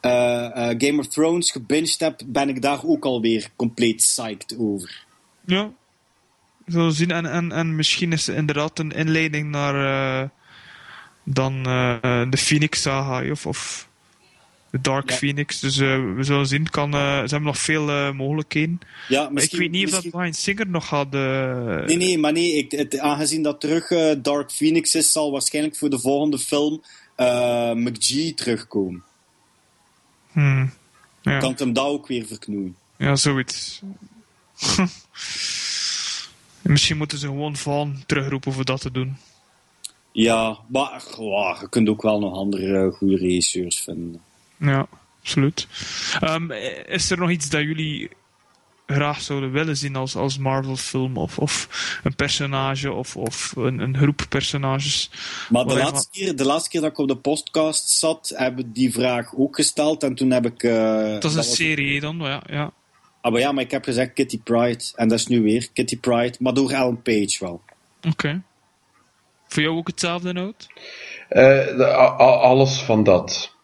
eh, 0.00 0.70
eh, 0.70 0.74
Game 0.78 0.98
of 0.98 1.06
Thrones 1.06 1.50
gebinged 1.50 2.00
heb, 2.00 2.20
ben 2.26 2.48
ik 2.48 2.62
daar 2.62 2.84
ook 2.84 3.04
alweer 3.04 3.50
compleet 3.56 3.96
psyched 3.96 4.56
over. 4.58 5.04
Ja. 5.46 5.70
We 6.64 6.72
zullen 6.72 6.92
zien. 6.92 7.10
En, 7.10 7.26
en, 7.26 7.52
en 7.52 7.76
misschien 7.76 8.12
is 8.12 8.26
het 8.26 8.36
inderdaad 8.36 8.78
een 8.78 8.92
inleiding 8.92 9.50
naar 9.50 9.74
eh, 10.22 10.28
dan 11.24 11.62
de 12.30 12.36
Phoenix 12.36 12.82
Saga 12.82 13.30
of, 13.30 13.46
of 13.46 13.88
de 14.70 14.80
Dark 14.80 15.10
Ja. 15.10 15.16
Phoenix. 15.16 15.60
Dus 15.60 15.76
we 15.76 16.16
zullen 16.20 16.46
zien. 16.46 16.70
Kan, 16.70 16.92
ze 16.92 16.98
hebben 16.98 17.42
nog 17.42 17.58
veel 17.58 18.14
mogelijkheden. 18.14 18.80
Ja, 19.08 19.28
Maar 19.30 19.42
ik 19.42 19.52
weet 19.52 19.70
niet 19.70 19.94
of 19.94 20.02
dat 20.02 20.14
Ryan 20.14 20.34
Singer 20.34 20.68
nog 20.68 20.92
eh, 20.92 21.84
Nee, 21.84 21.96
nee, 21.96 22.18
maar 22.18 22.32
nee, 22.32 22.52
ik, 22.52 22.70
het, 22.70 22.98
aangezien 22.98 23.42
dat 23.42 23.60
terug 23.60 24.18
Dark 24.18 24.50
Phoenix 24.50 24.94
is, 24.94 25.12
zal 25.12 25.30
waarschijnlijk 25.30 25.76
voor 25.76 25.90
de 25.90 26.00
volgende 26.00 26.38
film 26.38 26.82
McGee 27.74 28.34
terugkomen. 28.34 29.04
Hmm, 30.32 30.72
ja. 31.20 31.38
Kan 31.38 31.50
ik 31.50 31.58
hem 31.58 31.72
dat 31.72 31.86
ook 31.86 32.06
weer 32.06 32.26
verknoeien? 32.26 32.76
ja, 32.96 33.16
zoiets. 33.16 33.82
Misschien 36.62 36.96
moeten 36.96 37.18
ze 37.18 37.26
gewoon 37.26 37.56
Van 37.56 38.02
terugroepen 38.06 38.52
voor 38.52 38.64
dat 38.64 38.80
te 38.80 38.90
doen. 38.90 39.16
Ja, 40.12 40.58
maar 40.68 41.00
goh, 41.00 41.60
je 41.60 41.68
kunt 41.68 41.88
ook 41.88 42.02
wel 42.02 42.20
nog 42.20 42.34
andere 42.34 42.86
eh, 42.86 42.92
goede 42.92 43.16
regisseurs 43.16 43.80
vinden. 43.80 44.20
Ja, 44.56 44.86
absoluut. 45.20 45.66
Ehm, 46.20 46.50
is 46.86 47.10
er 47.10 47.18
nog 47.18 47.30
iets 47.30 47.48
dat 47.48 47.60
jullie 47.60 48.10
graag 48.94 49.20
zouden 49.20 49.52
willen 49.52 49.76
zien 49.76 49.96
als, 49.96 50.16
als 50.16 50.38
Marvel-film? 50.38 51.16
Of, 51.16 51.38
of 51.38 51.68
een 52.04 52.14
personage 52.14 52.92
of, 52.92 53.16
of 53.16 53.52
een, 53.56 53.78
een 53.78 53.96
groep 53.96 54.26
personages? 54.28 55.10
Maar 55.48 55.64
de 55.64 55.74
laatste, 55.76 56.08
keer, 56.12 56.36
de 56.36 56.44
laatste 56.44 56.70
keer 56.70 56.80
dat 56.80 56.90
ik 56.90 56.98
op 56.98 57.08
de 57.08 57.16
podcast 57.16 57.88
zat, 57.88 58.32
hebben 58.36 58.64
we 58.64 58.72
die 58.72 58.92
vraag 58.92 59.34
ook 59.36 59.56
gesteld. 59.56 60.02
En 60.02 60.14
toen 60.14 60.30
heb 60.30 60.46
ik... 60.46 60.62
eh, 60.62 61.12
Dat 61.12 61.24
is 61.24 61.34
een 61.34 61.44
serie 61.44 62.00
dan, 62.00 62.18
ja. 62.18 62.42
ja. 62.46 62.72
Ah, 63.20 63.32
maar 63.32 63.40
ja, 63.40 63.52
maar 63.52 63.64
ik 63.64 63.70
heb 63.70 63.84
gezegd 63.84 64.12
Kitty 64.12 64.40
Pride. 64.40 64.84
En 64.94 65.08
dat 65.08 65.18
is 65.18 65.26
nu 65.26 65.42
weer 65.42 65.68
Kitty 65.72 65.98
Pride, 65.98 66.36
maar 66.38 66.54
door 66.54 66.70
Ellen 66.70 67.02
Page 67.02 67.36
wel. 67.40 67.60
Oké. 68.08 68.42
Voor 69.48 69.62
jou 69.62 69.76
ook 69.76 69.86
hetzelfde 69.86 70.32
noot? 70.32 70.66
Eh, 71.28 71.42
de- 71.76 71.86
a- 71.96 72.20
a- 72.20 72.38
alles 72.40 72.78
van 72.82 73.04
dat. 73.04 73.54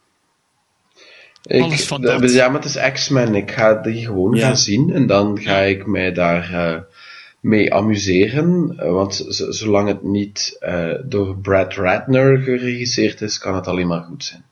Ik, 1.47 1.63
Alles 1.63 1.87
van 1.87 2.01
de- 2.01 2.07
dat. 2.21 2.33
Ja, 2.33 2.49
maar 2.49 2.63
het 2.63 2.75
is 2.77 2.93
X-Men. 2.93 3.35
Ik 3.35 3.51
ga 3.51 3.75
die 3.75 4.05
gewoon 4.07 4.35
Ja. 4.37 4.47
gaan 4.47 4.57
zien 4.57 4.93
en 4.95 5.07
dan 5.07 5.41
ga 5.41 5.59
ik 5.59 5.87
mij 5.87 6.13
daar 6.13 6.53
eh, 6.53 6.81
mee 7.41 7.75
amuseren. 7.75 8.75
Eh, 8.79 8.91
want 8.91 9.25
zolang 9.49 9.89
het 9.89 10.03
niet 10.03 10.57
eh, 10.61 10.91
door 11.05 11.39
Brad 11.39 11.75
Ratner 11.75 12.39
geregisseerd 12.39 13.21
is, 13.21 13.39
kan 13.39 13.55
het 13.55 13.67
alleen 13.67 13.87
maar 13.87 14.03
goed 14.03 14.25
zijn. 14.25 14.45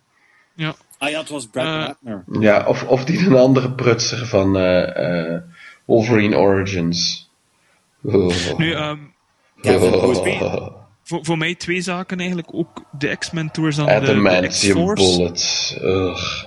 Ja. 0.55 0.75
Ah 0.99 1.11
ja, 1.11 1.19
het 1.21 1.29
was 1.29 1.47
Brad 1.47 1.67
Ratner. 1.67 2.25
Ja, 2.41 2.65
of, 2.67 2.85
of 2.85 3.05
die 3.05 3.27
een 3.27 3.37
andere 3.37 3.71
prutser 3.73 4.27
van 4.27 4.57
eh, 4.57 5.33
eh, 5.35 5.41
Wolverine 5.85 6.37
Origins. 6.37 7.31
Oh. 8.03 8.57
Nu, 8.57 8.73
ehm, 8.73 8.99
Kevin 9.61 9.93
Oh. 9.95 10.67
voor, 11.03 11.25
voor 11.25 11.39
mij 11.39 11.55
twee 11.55 11.81
zaken 11.81 12.19
eigenlijk. 12.19 12.49
Ook 12.55 12.83
de 12.99 13.17
X-Men 13.17 13.51
Tours 13.51 13.79
aan 13.79 13.87
de, 13.87 13.93
de 13.93 13.97
Adamantium 14.01 14.49
X-Force. 14.49 15.17
Bullets. 15.17 15.77
Ugh. 15.83 16.45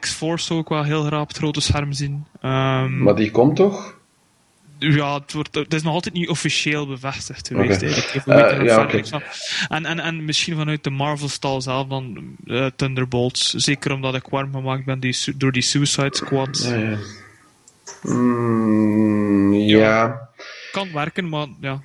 X-Force 0.00 0.54
ik 0.54 0.68
wel 0.68 0.84
heel 0.84 1.04
op 1.20 1.28
het 1.28 1.36
grote 1.36 1.60
scherm 1.60 1.92
zien. 1.92 2.24
Ehm, 2.40 3.02
Maar 3.02 3.14
die 3.14 3.30
komt 3.30 3.56
toch? 3.56 3.96
Ja, 4.78 5.14
het, 5.14 5.32
wordt, 5.32 5.54
het 5.54 5.74
is 5.74 5.82
nog 5.82 5.94
altijd 5.94 6.14
niet 6.14 6.28
officieel 6.28 6.86
bevestigd 6.86 7.48
geweest. 7.48 7.82
Eigenlijk. 7.82 8.26
Eh, 8.26 9.02
ja. 9.02 9.22
En, 9.68 9.86
en, 9.86 10.00
en 10.00 10.24
misschien 10.24 10.56
vanuit 10.56 10.84
de 10.84 10.90
Marvel-stal 10.90 11.60
zelf 11.60 11.86
dan 11.88 12.36
eh, 12.46 12.66
Thunderbolts. 12.76 13.50
Zeker 13.50 13.92
omdat 13.92 14.14
ik 14.14 14.26
warm 14.26 14.52
gemaakt 14.52 14.84
ben 14.84 15.00
die, 15.00 15.16
door 15.36 15.52
die 15.52 15.62
Suicide 15.62 16.16
Squad. 16.16 16.68
Ja, 16.68 16.76
ja. 16.76 16.98
Mm, 18.02 19.52
ja. 19.54 20.28
Kan 20.72 20.92
werken, 20.92 21.28
maar 21.28 21.46
ja. 21.60 21.80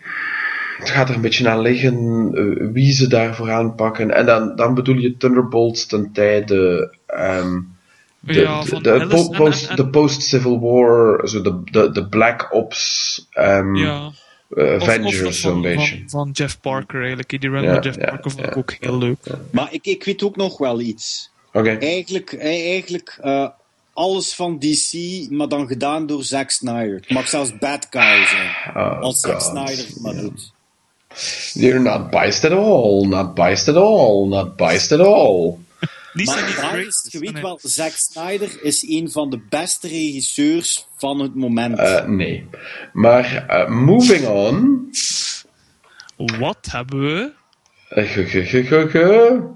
Het 0.78 0.90
gaat 0.90 1.10
er 1.10 1.16
een 1.16 1.22
beetje 1.22 1.50
aan 1.50 1.62
liggen 1.62 2.30
eh, 2.34 2.68
wie 2.72 2.94
ze 2.94 3.08
daarvoor 3.08 3.52
aanpakken. 3.52 4.12
En 4.12 4.26
dan, 4.26 4.56
dan 4.56 4.74
bedoel 4.74 4.96
je 4.98 5.18
Thunderbolts 5.18 5.86
ten 5.86 6.12
tijde. 6.14 6.96
ehm, 7.06 7.60
de, 8.26 8.34
Ja, 8.34 8.64
de, 8.64 8.82
de, 8.82 8.92
Alice 8.92 9.08
po- 9.26 9.32
en- 9.32 9.38
post, 9.38 9.70
en- 9.70 9.76
de 9.76 9.88
post-Civil 9.88 10.60
War, 10.60 11.28
zo 11.28 11.42
de, 11.42 11.62
de, 11.72 11.92
de 11.92 12.08
Black 12.08 12.48
Ops 12.52 13.28
ja. 13.74 14.08
Of- 14.08 14.12
Avengers, 14.58 15.42
zo'n 15.42 15.52
van, 15.52 15.62
beetje. 15.62 15.96
Van, 15.98 16.10
van 16.10 16.30
Jeff 16.34 16.60
Parker 16.62 17.00
eigenlijk. 17.00 17.30
Die 17.30 17.50
run 17.50 17.64
Ja, 17.64 17.80
Jeff 17.80 17.98
ja, 18.00 18.06
Parker 18.06 18.32
vond 18.32 18.46
ik 18.48 18.58
ook 18.58 18.74
heel 18.80 18.98
leuk. 18.98 19.18
Maar 19.52 19.68
ik, 19.74 19.86
ik 19.86 20.04
weet 20.04 20.24
ook 20.24 20.36
nog 20.36 20.58
wel 20.58 20.80
iets. 20.80 21.32
Oké. 21.54 21.70
Eigenlijk, 21.70 22.32
eh, 22.34 22.70
eigenlijk 22.72 23.18
eh, 23.22 23.48
alles 23.94 24.34
van 24.36 24.60
DC, 24.60 24.94
maar 25.30 25.48
dan 25.48 25.68
gedaan 25.68 26.06
door 26.06 26.24
Zack 26.24 26.50
Snyder. 26.52 26.96
Het 26.96 27.10
mag 27.10 27.28
zelfs 27.28 27.58
Bad 27.58 27.88
Guy 27.90 28.26
zijn. 28.26 28.76
Oh, 28.76 29.00
Als 29.02 29.20
Zack. 29.20 29.42
Snyder 29.42 29.78
het 29.78 30.00
maar 30.02 30.16
doet. 30.16 30.52
You're 31.54 31.80
not 31.80 32.10
biased 32.10 32.44
at 32.52 32.58
all, 32.58 33.06
not 33.08 33.34
biased 33.34 33.68
at 33.68 33.76
all, 33.84 34.28
not 34.28 34.56
biased 34.56 34.92
at 35.00 35.08
all. 35.08 35.58
Maar 36.14 36.46
niet 36.46 36.56
daar 36.56 36.80
is, 36.80 37.08
je 37.10 37.20
weet 37.20 37.34
nee. 37.34 37.42
wel, 37.42 37.60
Zack 37.62 37.92
Snyder 37.92 38.64
is 38.64 38.88
een 38.88 39.12
van 39.12 39.30
de 39.30 39.40
beste 39.50 39.88
regisseurs 39.88 40.88
van 40.98 41.20
het 41.20 41.36
moment. 41.36 41.78
Eh, 41.80 42.06
nee. 42.06 42.48
Maar 42.94 43.48
eh, 43.48 43.70
moving 43.70 44.28
on. 44.28 44.88
Wat 46.40 46.68
hebben 46.72 47.00
we? 47.00 47.32
Ge- 47.90 48.26
ge- 48.26 48.46
ge- 48.46 48.64
ge- 48.64 48.90
ge. 48.90 49.52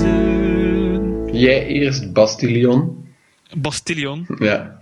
Lezen. 0.00 1.38
Jij 1.38 1.66
eerst 1.66 2.12
Bastillion. 2.12 3.08
Bastillion. 3.56 4.26
Ja. 4.38 4.79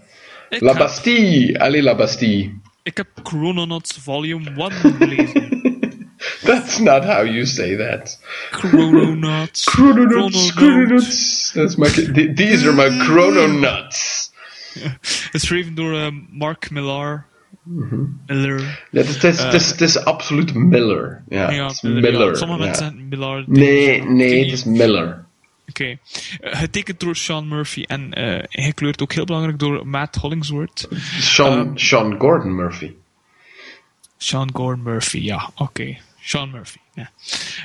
Ik 0.48 0.60
La 0.60 0.68
heb, 0.68 0.78
Bastille. 0.78 1.58
Allez, 1.60 1.82
La 1.82 1.94
Bastille. 1.94 2.50
ik 2.82 2.96
heb 2.96 3.08
Chrononauts 3.22 3.98
Volume 4.02 4.50
1 4.56 4.70
gelezen. 4.98 5.46
That's 6.44 6.78
not 6.78 7.04
how 7.04 7.24
you 7.24 7.44
say 7.46 7.76
that. 7.76 8.18
Chrononauts. 8.50 9.64
Chrononauts, 9.70 10.50
Chrononauts. 10.50 11.50
That's 11.54 11.76
my, 11.76 11.88
th- 11.88 12.34
these 12.36 12.66
are 12.68 12.74
my 12.74 12.98
chrononauts. 13.04 14.32
Geschreven 15.30 15.74
door 15.74 15.94
eh, 15.98 16.06
Mark 16.30 16.70
Millar. 16.70 17.26
Mhm. 17.62 18.00
Miller. 18.26 18.60
Ja, 18.90 19.00
het 19.02 19.24
is, 19.24 19.42
het 19.42 19.54
is, 19.54 19.70
het 19.70 19.80
is 19.80 20.04
absoluut 20.04 20.54
Miller. 20.54 21.22
Ja, 21.28 21.50
Ja, 21.50 21.62
het 21.66 21.72
is 21.72 21.80
Miller. 21.82 22.00
Miller. 22.02 22.28
ja. 22.28 22.34
Sommige 22.34 22.60
ja. 22.60 22.64
mensen 22.66 22.84
zeggen 22.86 23.08
Millar. 23.08 23.44
Nee, 23.46 24.02
nee, 24.02 24.44
het 24.44 24.52
is. 24.52 24.64
Miller. 24.64 25.24
Oké. 25.68 25.84
Eh, 26.40 26.58
getekend 26.58 27.00
door 27.00 27.16
Sean 27.16 27.48
Murphy 27.48 27.82
en 27.86 28.12
eh 28.12 28.44
ingekleurd 28.48 29.02
ook 29.02 29.12
heel 29.12 29.24
belangrijk 29.24 29.58
door 29.58 29.86
Matt 29.86 30.16
Hollingsworth. 30.16 30.88
Sean, 31.20 31.58
Ehm. 31.58 31.76
Sean 31.76 32.18
Gordon 32.18 32.54
Murphy. 32.54 32.92
Sean 34.18 34.48
Gordon 34.52 34.82
Murphy, 34.82 35.18
ja, 35.18 35.50
oké. 35.54 35.96
Sean 36.20 36.50
Murphy, 36.50 36.78
ja. 36.94 37.10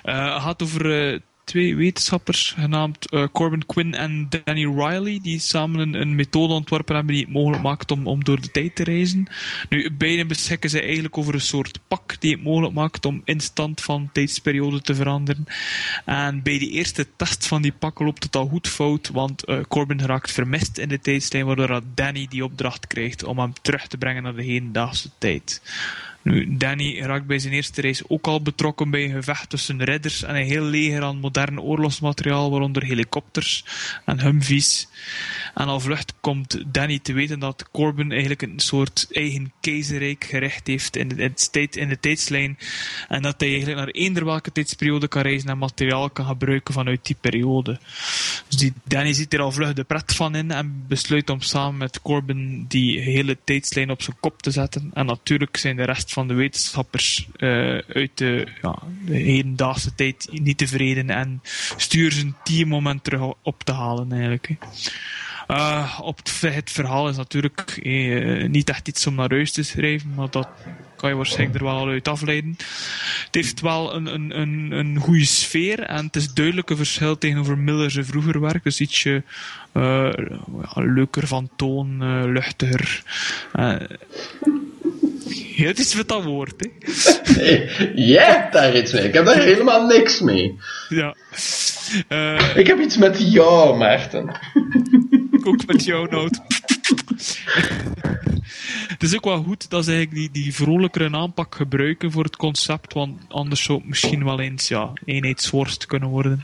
Eh, 0.03 0.43
gaat 0.43 0.61
over 0.63 1.11
eh, 1.13 1.19
twee 1.43 1.75
wetenschappers, 1.75 2.51
genaamd 2.51 3.09
eh, 3.09 3.27
Corbin 3.31 3.65
Quinn 3.65 3.93
en 3.93 4.27
Danny 4.29 4.65
Riley, 4.65 5.19
die 5.21 5.39
samen 5.39 5.93
een, 5.93 6.15
methode 6.15 6.53
ontworpen 6.53 6.95
hebben 6.95 7.13
die 7.13 7.23
het 7.23 7.33
mogelijk 7.33 7.63
maakt 7.63 7.91
om, 7.91 8.23
door 8.23 8.41
de 8.41 8.51
tijd 8.51 8.75
te 8.75 8.83
reizen. 8.83 9.27
Nu, 9.69 9.91
beiden 9.91 10.27
beschikken 10.27 10.69
ze 10.69 10.81
eigenlijk 10.81 11.17
over 11.17 11.33
een 11.33 11.41
soort 11.41 11.79
pak 11.87 12.15
die 12.19 12.31
het 12.31 12.43
mogelijk 12.43 12.73
maakt 12.73 13.05
om 13.05 13.21
instant 13.25 13.81
van 13.81 14.09
tijdsperiode 14.11 14.81
te 14.81 14.95
veranderen. 14.95 15.45
En 16.05 16.41
bij 16.43 16.57
die 16.57 16.71
eerste 16.71 17.07
test 17.15 17.47
van 17.47 17.61
die 17.61 17.73
pak 17.79 17.99
loopt 17.99 18.23
het 18.23 18.35
al 18.35 18.47
goed 18.47 18.67
fout, 18.67 19.09
want 19.09 19.45
eh, 19.45 19.59
Corbin 19.67 19.99
geraakt 19.99 20.31
vermist 20.31 20.77
in 20.77 20.89
de 20.89 20.99
tijdslijn, 20.99 21.45
waardoor 21.45 21.81
Danny 21.93 22.27
die 22.29 22.43
opdracht 22.43 22.87
krijgt 22.87 23.23
om 23.23 23.39
hem 23.39 23.53
terug 23.61 23.87
te 23.87 23.97
brengen 23.97 24.23
naar 24.23 24.35
de 24.35 24.43
hedendaagse 24.43 25.09
tijd. 25.17 25.61
Nu, 26.23 26.57
Danny 26.57 26.99
raakt 26.99 27.25
bij 27.25 27.39
zijn 27.39 27.53
eerste 27.53 27.81
reis 27.81 28.09
ook 28.09 28.27
al 28.27 28.41
betrokken 28.41 28.89
bij 28.89 29.03
een 29.03 29.11
gevecht 29.11 29.49
tussen 29.49 29.83
ridders 29.83 30.23
en 30.23 30.35
een 30.35 30.45
heel 30.45 30.63
leger 30.63 31.03
aan 31.03 31.19
modern 31.19 31.59
oorlogsmateriaal, 31.59 32.51
waaronder 32.51 32.83
helikopters 32.83 33.65
en 34.05 34.21
humvees. 34.21 34.87
En 35.53 35.67
al 35.67 35.79
vlucht 35.79 36.13
komt 36.21 36.63
Danny 36.67 36.99
te 36.99 37.13
weten 37.13 37.39
dat 37.39 37.71
Corbin 37.71 38.11
eigenlijk 38.11 38.41
een 38.41 38.59
soort 38.59 39.07
eigen 39.11 39.51
keizerrijk 39.59 40.23
gericht 40.23 40.67
heeft 40.67 40.95
in 40.95 41.07
de, 41.07 41.31
in 41.71 41.89
de 41.89 41.99
tijdslijn. 41.99 42.57
En 43.07 43.21
dat 43.21 43.39
hij 43.39 43.49
eigenlijk 43.49 43.77
naar 43.77 43.87
eender 43.87 44.25
welke 44.25 44.51
tijdsperiode 44.51 45.07
kan 45.07 45.21
reizen 45.21 45.49
en 45.49 45.57
materiaal 45.57 46.09
kan 46.09 46.25
gebruiken 46.25 46.73
vanuit 46.73 47.05
die 47.05 47.17
periode. 47.21 47.79
Dus 48.47 48.57
die 48.57 48.73
Danny 48.83 49.13
ziet 49.13 49.33
er 49.33 49.41
al 49.41 49.51
vlug 49.51 49.73
de 49.73 49.83
pret 49.83 50.15
van 50.15 50.35
in 50.35 50.51
en 50.51 50.83
besluit 50.87 51.29
om 51.29 51.41
samen 51.41 51.77
met 51.77 52.01
Corbin 52.01 52.65
die 52.67 52.99
hele 52.99 53.37
tijdslijn 53.43 53.91
op 53.91 54.01
zijn 54.01 54.17
kop 54.19 54.41
te 54.41 54.51
zetten. 54.51 54.91
En 54.93 55.05
natuurlijk 55.05 55.57
zijn 55.57 55.75
de 55.75 55.83
rest 55.83 56.11
van 56.13 56.27
de 56.27 56.33
wetenschappers 56.33 57.27
eh, 57.35 57.77
uit 57.77 58.11
de, 58.13 58.47
ja, 58.61 58.75
de 59.05 59.15
hedendaagse 59.15 59.95
tijd 59.95 60.29
niet 60.31 60.57
tevreden 60.57 61.09
en 61.09 61.41
sturen 61.77 62.13
zijn 62.13 62.35
team 62.43 62.73
om 62.73 63.01
terug 63.01 63.33
op 63.41 63.63
te 63.63 63.71
halen 63.71 64.11
eigenlijk. 64.11 64.49
Eh, 65.47 65.99
op 66.03 66.17
het, 66.17 66.71
verhaal 66.71 67.09
is 67.09 67.17
natuurlijk 67.17 67.79
eh, 67.83 68.47
niet 68.47 68.69
echt 68.69 68.87
iets 68.87 69.07
om 69.07 69.15
naar 69.15 69.29
huis 69.29 69.51
te 69.51 69.63
schrijven, 69.63 70.13
maar 70.15 70.29
dat 70.29 70.47
kan 70.95 71.09
je 71.09 71.15
waarschijnlijk 71.15 71.59
er 71.59 71.65
wel 71.65 71.77
al 71.77 71.87
uit 71.87 72.07
afleiden. 72.07 72.55
Het 73.25 73.35
heeft 73.35 73.61
wel 73.61 73.95
een, 73.95 74.05
een, 74.13 74.39
een, 74.39 74.71
een 74.71 74.97
goede 74.97 75.25
sfeer 75.25 75.79
en 75.79 76.05
het 76.05 76.15
is 76.15 76.33
duidelijk 76.33 76.69
een 76.69 76.77
verschil 76.77 77.17
tegenover 77.17 77.57
Miller's 77.57 77.97
vroeger 78.01 78.39
werk. 78.39 78.63
Dus 78.63 78.79
ietsje 78.79 79.23
ja, 79.73 80.13
leuker 80.73 81.27
van 81.27 81.49
toon, 81.55 81.97
luchtiger. 82.31 83.03
Het 85.55 85.79
is 85.79 85.95
met 85.95 86.07
dat 86.07 86.23
woord, 86.23 86.53
hè. 86.57 86.67
Nee, 87.35 87.69
jij 87.95 88.25
hebt 88.25 88.53
daar 88.53 88.77
iets 88.77 88.91
mee. 88.93 89.03
Ik 89.03 89.13
heb 89.13 89.25
daar 89.25 89.41
helemaal 89.41 89.85
niks 89.87 90.19
mee. 90.21 90.57
Ja. 90.89 91.15
Eh, 92.07 92.55
Ik 92.57 92.67
heb 92.67 92.79
iets 92.79 92.97
met 92.97 93.31
jou, 93.31 93.77
Maarten. 93.77 94.39
ook 95.43 95.65
met 95.65 95.85
jou, 95.85 96.09
Nout. 96.09 96.39
het 98.87 99.03
is 99.03 99.15
ook 99.15 99.23
wel 99.23 99.43
goed 99.43 99.69
dat 99.69 99.85
ze 99.85 99.91
eigenlijk 99.91 100.33
die, 100.33 100.43
die 100.43 100.53
vrolijkere 100.53 101.11
aanpak 101.11 101.55
gebruiken 101.55 102.11
voor 102.11 102.23
het 102.23 102.35
concept, 102.35 102.93
want 102.93 103.21
anders 103.29 103.63
zou 103.63 103.77
het 103.77 103.87
misschien 103.87 104.23
wel 104.23 104.39
eens 104.39 104.67
ja, 104.67 104.91
eenheidsworst 105.05 105.85
kunnen 105.85 106.09
worden. 106.09 106.43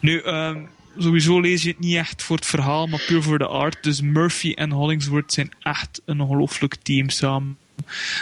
Nu, 0.00 0.20
ehm, 0.20 0.58
sowieso 0.98 1.40
lees 1.40 1.62
je 1.62 1.68
het 1.68 1.78
niet 1.80 1.96
echt 1.96 2.22
voor 2.22 2.36
het 2.36 2.46
verhaal, 2.46 2.86
maar 2.86 3.02
puur 3.06 3.22
voor 3.22 3.38
de 3.38 3.46
art. 3.46 3.82
Dus 3.82 4.00
Murphy 4.00 4.52
en 4.52 4.70
Hollingsworth 4.70 5.32
zijn 5.32 5.50
echt 5.62 6.02
een 6.04 6.20
ongelooflijk 6.20 6.74
team 6.82 7.08
samen. 7.10 7.56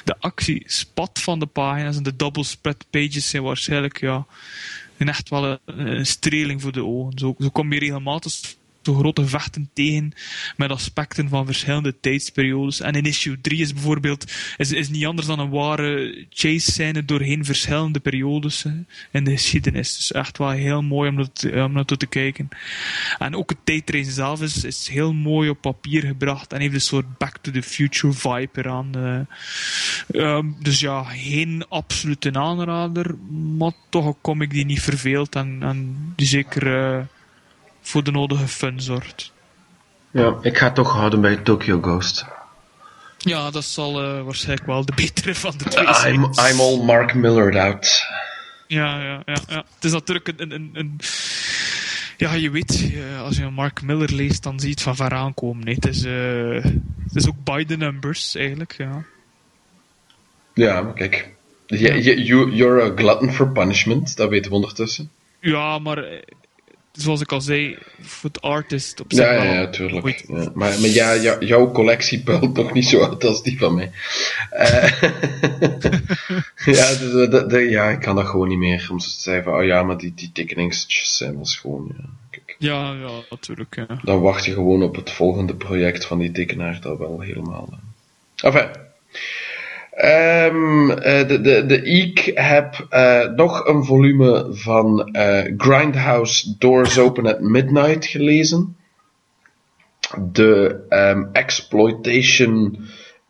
De 0.04 0.16
actie 0.18 0.62
spat 0.66 1.20
van 1.20 1.38
de 1.38 1.46
pagina's 1.46 1.96
en 1.96 2.02
de 2.02 2.16
double 2.16 2.44
spread 2.44 2.84
pages 2.90 3.28
zijn 3.28 3.42
waarschijnlijk 3.42 4.00
ja, 4.00 4.26
echt 4.96 5.28
wel 5.28 5.44
een, 5.44 5.58
een 5.64 6.06
streling 6.06 6.62
voor 6.62 6.72
de 6.72 6.84
ogen. 6.84 7.18
Zo, 7.18 7.34
zo 7.38 7.48
kom 7.48 7.72
je 7.72 7.78
regelmatig 7.78 8.32
zo 8.84 8.94
grote 8.94 9.26
vechten 9.26 9.70
tegen 9.72 10.12
met 10.56 10.70
aspecten 10.70 11.28
van 11.28 11.46
verschillende 11.46 12.00
tijdsperiodes. 12.00 12.80
En 12.80 12.94
in 12.94 13.04
issue 13.04 13.40
3 13.40 13.60
is 13.60 13.72
bijvoorbeeld 13.72 14.32
is, 14.56 14.72
is 14.72 14.88
niet 14.88 15.06
anders 15.06 15.26
dan 15.26 15.38
een 15.38 15.50
ware 15.50 16.26
chase 16.30 16.72
scène 16.72 17.04
doorheen 17.04 17.44
verschillende 17.44 18.00
periodes 18.00 18.64
in 19.10 19.24
de 19.24 19.30
geschiedenis. 19.30 19.96
Dus 19.96 20.12
echt 20.12 20.38
wel 20.38 20.50
heel 20.50 20.82
mooi 20.82 21.10
om 21.10 21.72
naartoe 21.72 21.96
te 21.96 22.06
kijken. 22.06 22.48
En 23.18 23.36
ook 23.36 23.50
het 23.50 23.58
tijdreizen 23.64 24.12
zelf 24.12 24.42
is, 24.42 24.64
is 24.64 24.88
heel 24.88 25.12
mooi 25.12 25.48
op 25.48 25.60
papier 25.60 26.02
gebracht 26.02 26.52
en 26.52 26.60
heeft 26.60 26.74
een 26.74 26.80
soort 26.80 27.18
Back 27.18 27.38
to 27.38 27.50
the 27.50 27.62
Future 27.62 28.12
vibe 28.12 28.48
eraan. 28.52 28.94
eh. 28.94 29.20
Ehm, 30.22 30.46
dus 30.60 30.80
ja, 30.80 31.02
geen 31.02 31.64
absolute 31.68 32.32
aanrader, 32.32 33.14
maar 33.58 33.72
toch 33.88 34.06
een 34.06 34.16
comic 34.20 34.50
die 34.50 34.64
niet 34.64 34.82
verveelt 34.82 35.34
en, 35.34 35.58
en 35.60 35.96
die 36.16 36.26
zeker 36.26 36.76
eh, 36.76 37.02
voor 37.84 38.04
de 38.04 38.10
nodige 38.10 38.48
fun 38.48 38.80
zorgt. 38.80 39.32
Ja, 40.10 40.34
ik 40.42 40.58
ga 40.58 40.72
toch 40.72 40.92
houden 40.92 41.20
bij 41.20 41.36
Tokyo 41.36 41.80
Ghost. 41.80 42.24
Ja, 43.18 43.50
dat 43.50 43.64
zal 43.64 44.02
eh, 44.02 44.22
waarschijnlijk 44.22 44.66
wel 44.66 44.84
de 44.84 44.92
betere 45.02 45.34
van 45.34 45.54
de 45.56 45.64
twee 45.64 45.94
zijn. 45.94 46.14
I'm, 46.14 46.22
I'm 46.24 46.60
all 46.60 46.84
Mark 46.84 47.14
Millered 47.14 47.56
out. 47.56 48.06
Ja, 48.66 49.02
ja, 49.02 49.22
ja, 49.26 49.36
ja. 49.48 49.64
Het 49.74 49.84
is 49.84 49.92
natuurlijk 49.92 50.28
een... 50.28 50.52
een, 50.52 50.70
een 50.72 51.00
ja, 52.16 52.32
je 52.32 52.50
weet, 52.50 52.92
eh, 52.94 53.20
als 53.20 53.36
je 53.36 53.42
een 53.42 53.54
Mark 53.54 53.82
Miller 53.82 54.12
leest, 54.12 54.42
dan 54.42 54.58
zie 54.58 54.68
je 54.68 54.74
het 54.74 54.82
van 54.82 54.96
ver 54.96 55.12
aankomen. 55.12 55.64
Nee, 55.64 55.74
het, 55.74 55.86
is, 55.86 56.04
eh, 56.04 56.62
het 57.04 57.14
is 57.14 57.28
ook 57.28 57.44
by 57.44 57.64
the 57.64 57.76
numbers, 57.76 58.34
eigenlijk. 58.34 58.74
Ja. 58.76 59.04
Ja, 60.54 60.82
maar 60.82 60.92
kijk. 60.92 61.32
Je, 61.66 62.02
je, 62.02 62.22
you, 62.22 62.50
you're 62.50 62.82
a 62.82 62.92
glutton 62.96 63.32
for 63.32 63.52
punishment, 63.52 64.16
dat 64.16 64.28
weten 64.28 64.50
we 64.50 64.56
ondertussen. 64.56 65.10
Ja, 65.40 65.78
maar 65.78 66.04
zoals 66.94 67.20
ik 67.20 67.32
al 67.32 67.40
zei, 67.40 67.78
voor 68.00 68.30
het 68.30 68.40
artist 68.42 69.00
op 69.00 69.06
zich 69.12 69.24
Ja, 69.24 69.32
wel 69.32 69.42
ja, 69.44 69.52
ja, 69.52 69.70
tuurlijk. 69.70 70.24
Ja. 70.28 70.34
Maar, 70.54 70.80
maar 70.80 70.88
ja, 70.88 71.16
jou- 71.16 71.44
jouw 71.46 71.70
collectie 71.72 72.22
puilt 72.22 72.54
nog 72.56 72.72
niet 72.72 72.86
zo 72.86 73.04
uit 73.04 73.24
als 73.24 73.42
die 73.42 73.58
van 73.58 73.74
mij. 73.74 73.90
Eh, 74.50 74.92
ja, 76.76 76.94
dus, 76.94 77.28
eh, 77.52 77.70
ja, 77.70 77.88
ik 77.90 78.00
kan 78.00 78.16
dat 78.16 78.26
gewoon 78.26 78.48
niet 78.48 78.58
meer. 78.58 78.88
Om 78.90 79.00
zo 79.00 79.08
te 79.08 79.20
zeggen 79.20 79.44
van, 79.44 79.54
oh 79.54 79.64
ja, 79.64 79.82
maar 79.82 79.96
die, 79.98 80.12
die 80.14 80.30
tekeningstjes 80.32 81.16
zijn 81.16 81.34
wel 81.34 81.46
schoon. 81.46 81.94
Ja. 81.98 82.04
Kijk, 82.30 82.56
Ja, 82.58 82.92
ja, 82.92 83.10
natuurlijk. 83.30 83.74
Ja. 83.76 83.86
dan 84.02 84.20
wacht 84.20 84.44
je 84.44 84.52
gewoon 84.52 84.82
op 84.82 84.96
het 84.96 85.10
volgende 85.10 85.54
project 85.54 86.04
van 86.04 86.18
die 86.18 86.32
tekenaar 86.32 86.80
dat 86.80 86.98
wel 86.98 87.20
helemaal. 87.20 87.68
eh. 87.72 88.52
Enfin. 88.54 88.68
Ehm, 89.94 90.90
eh, 90.90 91.28
de, 91.28 91.40
de, 91.40 91.66
de, 91.66 91.82
ik 91.82 92.30
heb 92.34 92.86
eh, 92.88 93.28
nog 93.28 93.66
een 93.66 93.84
volume 93.84 94.46
van 94.50 95.08
eh, 95.12 95.52
Grindhouse 95.56 96.54
Doors 96.58 96.98
Open 96.98 97.26
at 97.26 97.40
Midnight 97.40 98.06
gelezen. 98.06 98.76
De 100.32 100.84
ehm, 100.88 101.24
Exploitation 101.32 102.78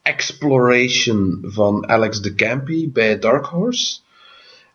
Exploration 0.02 1.38
van 1.42 1.88
Alex 1.88 2.20
de 2.20 2.34
Campy 2.34 2.92
bij 2.92 3.18
Dark 3.18 3.46
Horse. 3.46 3.98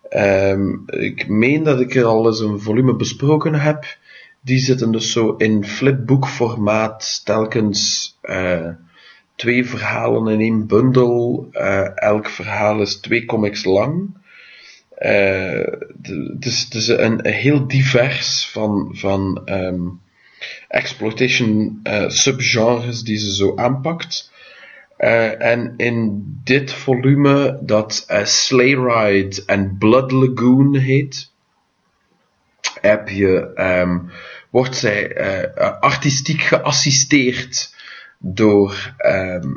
Ehm, 0.10 0.74
ik 0.86 1.28
meen 1.28 1.64
dat 1.64 1.80
ik 1.80 1.96
er 1.96 2.06
al 2.06 2.26
eens 2.26 2.40
een 2.40 2.60
volume 2.60 2.96
besproken 2.96 3.54
heb. 3.54 3.98
Die 4.42 4.60
zitten 4.60 4.92
dus 4.92 5.12
zo 5.12 5.36
in 5.38 5.66
flipbook-formaat, 5.66 7.22
telkens 7.24 8.18
twee 9.40 9.66
verhalen 9.66 10.34
in 10.34 10.40
één 10.40 10.68
bundel. 10.68 11.48
Eh, 11.52 11.98
elk 11.98 12.30
verhaal 12.30 12.82
is 12.82 12.96
twee 12.96 13.26
comics 13.26 13.64
lang. 13.64 14.18
Eh, 15.00 15.64
dus 16.38 16.64
het 16.64 16.74
is 16.74 16.88
een, 16.88 17.28
heel 17.28 17.68
divers 17.68 18.50
van, 18.52 18.90
van 18.96 19.42
ehm, 19.46 19.82
exploitation 20.68 21.80
eh, 21.84 22.10
subgenres 22.10 23.02
die 23.02 23.18
ze 23.18 23.36
zo 23.36 23.56
aanpakt. 23.56 24.32
En 24.98 25.74
in 25.78 26.24
dit 26.44 26.74
volume, 26.74 27.60
dat 27.62 28.04
eh, 28.08 28.26
Sleigh 28.26 28.80
Ride 28.80 29.44
en 29.46 29.76
Blood 29.78 30.12
Lagoon 30.12 30.76
heet, 30.76 31.32
heb 32.82 33.10
je, 33.10 33.54
ehm, 33.54 34.00
wordt 34.50 34.76
zij 34.76 35.16
artistiek 35.80 36.42
geassisteerd 36.42 37.76
door 38.20 38.94
ehm, 38.98 39.48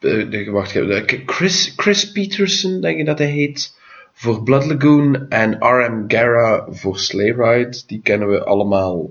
eh, 0.00 0.30
de- 0.30 0.50
wacht, 0.50 0.78
Chris, 1.26 1.72
Chris 1.76 2.12
Peterson, 2.12 2.80
denk 2.80 2.98
ik 2.98 3.06
dat 3.06 3.18
hij 3.18 3.30
heet, 3.30 3.76
voor 4.12 4.42
Blood 4.42 4.66
Lagoon 4.66 5.28
en 5.28 5.56
R.M. 5.60 6.04
Guerra 6.08 6.66
voor 6.70 6.98
Sleigh 6.98 7.38
Ride. 7.38 7.82
Die 7.86 8.00
kennen 8.02 8.28
we 8.28 8.44
allemaal 8.44 9.10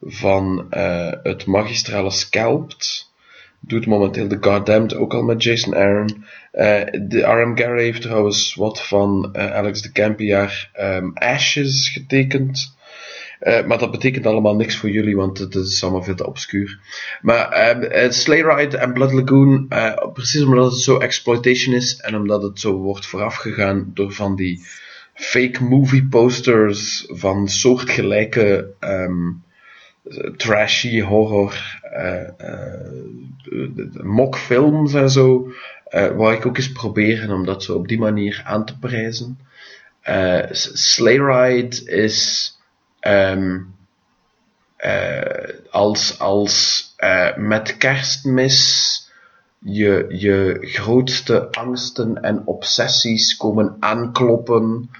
van 0.00 0.66
eh, 0.70 1.12
het 1.22 1.46
magistrale 1.46 2.10
Scalped. 2.10 3.10
Doet 3.60 3.86
momenteel 3.86 4.28
The 4.28 4.36
Goddamned 4.40 4.94
ook 4.94 5.14
al 5.14 5.22
met 5.22 5.42
Jason 5.42 5.74
Aaron. 5.76 6.24
Eh, 6.52 6.80
de 7.08 7.20
R.M. 7.20 7.56
Guerra 7.56 7.80
heeft 7.80 8.02
trouwens 8.02 8.54
wat 8.54 8.86
van 8.86 9.30
eh, 9.32 9.52
Alex 9.52 9.82
de 9.82 9.92
Campiaar 9.92 10.70
ehm, 10.72 11.10
Ashes 11.14 11.88
getekend. 11.88 12.75
Eh, 13.38 13.66
maar 13.66 13.78
dat 13.78 13.90
betekent 13.90 14.26
allemaal 14.26 14.56
niks 14.56 14.76
voor 14.76 14.90
jullie, 14.90 15.16
want 15.16 15.38
het 15.38 15.54
is 15.54 15.82
allemaal 15.82 16.02
veel 16.02 16.14
te 16.14 16.26
obscuur. 16.26 16.78
Maar 17.20 17.50
ehm 17.50 17.82
eh, 17.82 18.10
Sleigh 18.10 18.56
Ride 18.56 18.76
en 18.76 18.92
Blood 18.92 19.12
Lagoon, 19.12 19.66
eh, 19.68 20.12
precies 20.12 20.42
omdat 20.42 20.72
het 20.72 20.80
zo 20.80 20.98
exploitation 20.98 21.74
is 21.74 21.96
en 21.96 22.16
omdat 22.16 22.42
het 22.42 22.60
zo 22.60 22.72
wordt 22.72 23.06
voorafgegaan 23.06 23.90
door 23.94 24.12
van 24.12 24.36
die 24.36 24.66
fake 25.14 25.64
movie 25.64 26.06
posters 26.06 27.04
van 27.08 27.48
soortgelijke 27.48 28.74
ehm, 28.80 29.30
trashy 30.36 31.00
horror 31.00 31.80
mockfilms 34.02 34.94
en 34.94 35.10
zo, 35.10 35.52
eh 35.84 36.08
wou 36.08 36.34
ik 36.34 36.46
ook 36.46 36.56
eens 36.56 36.72
proberen 36.72 37.30
om 37.30 37.44
dat 37.44 37.62
zo 37.62 37.74
op 37.74 37.88
die 37.88 37.98
manier 37.98 38.42
aan 38.44 38.64
te 38.64 38.78
prijzen. 38.78 39.38
Sleigh 40.50 41.24
Ride 41.24 41.84
is 41.84 42.55
ehm, 43.00 43.58
eh, 44.76 45.54
als, 45.70 46.18
als 46.18 46.84
eh, 46.96 47.36
met 47.36 47.76
kerstmis 47.76 49.10
je, 49.58 50.06
je 50.08 50.58
grootste 50.60 51.50
angsten 51.50 52.22
en 52.22 52.42
obsessies 52.44 53.36
komen 53.36 53.76
aankloppen 53.80 54.90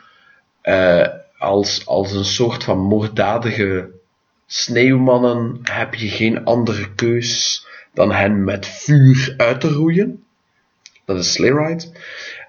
eh, 0.61 1.07
als, 1.39 1.87
als 1.87 2.13
een 2.13 2.25
soort 2.25 2.65
van 2.65 2.79
moorddadige 2.79 3.91
sneeuwmannen 4.47 5.59
heb 5.63 5.95
je 5.95 6.09
geen 6.09 6.45
andere 6.45 6.95
keus 6.95 7.65
dan 7.95 8.13
hen 8.13 8.45
met 8.45 8.67
vuur 8.67 9.35
uit 9.37 9.61
te 9.61 9.69
roeien. 9.69 10.25
Dat 11.05 11.19
is 11.19 11.33
Sleigh. 11.33 11.87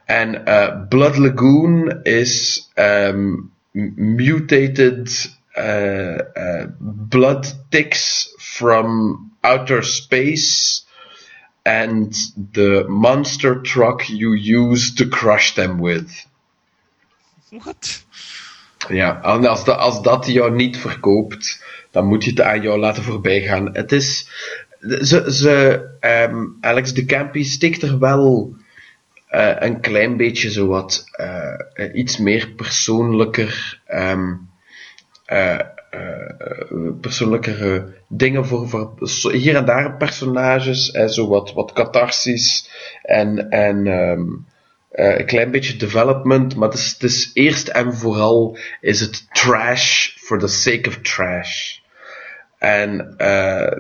En 0.06 0.44
Blood 0.90 1.18
Lagoon 1.18 2.00
is 2.04 2.68
ehm, 2.74 3.34
mutated 3.96 5.37
blood 7.10 7.54
ticks 7.70 8.34
from 8.40 9.32
outer 9.44 9.82
space 9.82 10.86
and 11.66 12.14
the 12.54 12.86
monster 12.88 13.62
truck 13.62 14.10
you 14.10 14.34
use 14.34 14.96
to 14.96 15.06
crush 15.06 15.56
them 15.56 15.80
with. 15.80 16.26
What? 17.50 18.06
Ja, 18.90 19.22
en 19.24 19.46
als, 19.46 19.64
dat 19.64 19.78
als 19.78 20.02
dat 20.02 20.26
jou 20.26 20.56
niet 20.56 20.78
verkoopt, 20.78 21.64
dan 21.92 22.06
moet 22.06 22.24
je 22.24 22.30
het 22.30 22.42
aan 22.42 22.62
jou 22.62 22.80
laten 22.80 23.04
voorbij 23.04 23.42
gaan. 23.42 23.76
Het 23.76 23.92
is. 23.92 24.30
Ze, 24.80 25.34
ze, 25.34 25.86
ehm, 26.00 26.46
Alex 26.62 26.94
de 26.94 27.06
Campy 27.06 27.44
stikt 27.44 27.82
er 27.82 28.00
wel 28.00 28.56
eh, 29.28 29.56
een 29.60 29.80
klein 29.80 30.18
beetje 30.18 30.52
zo 30.52 30.68
wat 30.68 31.06
eh, 31.12 31.54
eh, 31.74 31.96
iets 31.96 32.18
meer 32.18 32.50
persoonlijker. 32.50 33.82
ehm, 33.86 34.34
eh, 35.28 35.60
eh, 35.90 36.30
persoonlijkere 37.02 37.94
dingen 38.08 38.46
voor, 38.46 38.70
voor 38.70 39.32
hier 39.32 39.56
en 39.56 39.66
daar 39.66 39.98
personages, 39.98 40.92
en 40.92 41.10
zo 41.10 41.28
wat, 41.28 41.54
wat 41.54 41.72
catharsis 41.74 42.70
en, 43.02 43.50
en 43.50 43.88
ehm, 43.88 44.24
eh, 44.90 45.20
een 45.20 45.26
klein 45.26 45.52
beetje 45.52 45.76
development, 45.76 46.56
maar 46.56 46.70
het 46.70 46.78
is, 46.78 46.92
het 46.92 47.04
is 47.04 47.32
eerst 47.34 47.68
en 47.68 47.94
vooral 47.94 48.58
is 48.82 49.00
het 49.00 49.34
trash 49.34 50.08
for 50.08 50.40
the 50.40 50.48
sake 50.48 50.88
of 50.88 50.98
trash. 50.98 51.78
En 52.58 53.18
eh, 53.18 53.72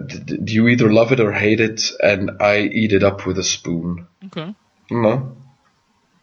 you 0.43 0.69
either 0.69 0.93
love 0.93 1.13
it 1.13 1.19
or 1.19 1.33
hate 1.33 1.63
it, 1.63 1.95
and 1.97 2.29
I 2.41 2.67
eat 2.67 2.91
it 2.91 3.03
up 3.03 3.21
with 3.21 3.37
a 3.37 3.41
spoon. 3.41 4.07
Oké. 4.25 4.53
Nou. 4.87 5.21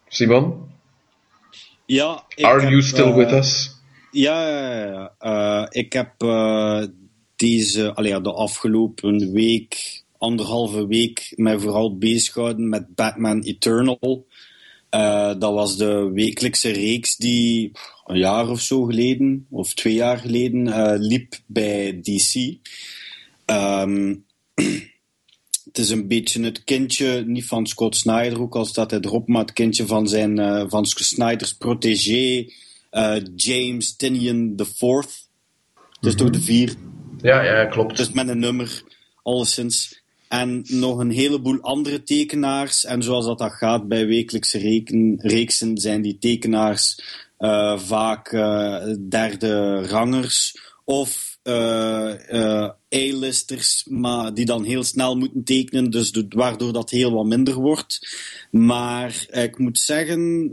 Simon, 0.09 0.73
Ja, 1.87 2.25
ik 2.35 2.45
are 2.45 2.61
heb, 2.61 2.71
you 2.71 2.83
still 2.83 3.15
with 3.15 3.33
us? 3.33 3.74
Ja. 4.15 5.15
Eh, 5.19 5.67
ik 5.71 5.93
heb 5.93 6.23
eh, 6.23 6.83
deze, 7.37 7.95
allee, 7.95 8.21
de 8.21 8.33
afgelopen 8.33 9.33
week, 9.33 10.03
anderhalve 10.19 10.87
week, 10.87 11.33
mij 11.37 11.59
vooral 11.59 11.99
bezig 11.99 12.33
gehouden 12.33 12.69
met 12.69 12.95
Batman 12.95 13.41
Eternal. 13.41 14.27
Eh, 14.91 15.35
dat 15.39 15.53
was 15.53 15.77
de 15.77 16.11
wekelijkse 16.13 16.71
reeks 16.71 17.17
die 17.17 17.73
een 18.05 18.19
jaar 18.19 18.49
of 18.49 18.61
zo 18.61 18.83
geleden, 18.85 19.47
of 19.51 19.75
twee 19.75 19.95
jaar 19.95 20.19
geleden, 20.19 20.99
liep 20.99 21.35
bij 21.47 22.01
DC. 22.01 22.59
Ehm, 23.45 24.15
het 25.65 25.79
is 25.79 25.91
een 25.91 26.09
beetje 26.09 26.43
het 26.43 26.65
kindje, 26.65 27.25
niet 27.27 27.47
van 27.47 27.67
Scott 27.67 27.97
Snyder, 27.97 28.41
ook 28.41 28.57
al 28.57 28.65
staat 28.65 28.91
hij 28.91 29.01
erop, 29.01 29.29
maar 29.29 29.41
het 29.41 29.53
kindje 29.53 29.87
van, 29.87 30.09
zijn, 30.09 30.39
eh, 30.39 30.65
van 30.69 30.87
Snyder's 30.87 31.55
protégé, 31.55 32.47
eh, 32.95 33.17
James 33.37 33.97
Tinian 33.97 34.55
IV. 34.57 34.81
Het 34.81 35.07
is 36.01 36.15
toch 36.15 36.31
de 36.31 36.41
vier, 36.41 36.75
Ja, 37.23 37.43
ja, 37.43 37.65
klopt. 37.65 37.97
dus 37.97 38.11
met 38.13 38.29
een 38.29 38.39
nummer, 38.39 38.83
alleszins. 39.23 40.03
En 40.29 40.63
nog 40.67 40.99
een 40.99 41.11
heleboel 41.11 41.61
andere 41.61 42.03
tekenaars. 42.03 42.85
En 42.85 43.03
zoals 43.03 43.27
dat, 43.27 43.39
dat 43.39 43.53
gaat 43.53 43.89
bij 43.89 44.07
wekelijkse 44.07 44.59
reken, 44.59 45.15
reeksen, 45.21 45.79
zijn 45.79 46.03
die 46.03 46.19
tekenaars 46.19 47.03
eh, 47.39 47.79
vaak 47.79 48.33
eh, 48.33 48.85
derde 49.09 49.83
rangers. 49.87 50.57
Of 50.85 51.39
A-listers, 52.95 53.85
maar 53.91 54.35
die 54.35 54.45
dan 54.45 54.65
heel 54.65 54.83
snel 54.85 55.17
moeten 55.17 55.45
tekenen, 55.45 55.91
dus 55.91 56.13
do- 56.13 56.27
waardoor 56.29 56.73
dat 56.73 56.91
heel 56.91 57.13
wat 57.13 57.27
minder 57.27 57.55
wordt. 57.55 58.17
Maar 58.51 59.27
ik 59.31 59.59
moet 59.59 59.79
zeggen, 59.79 60.51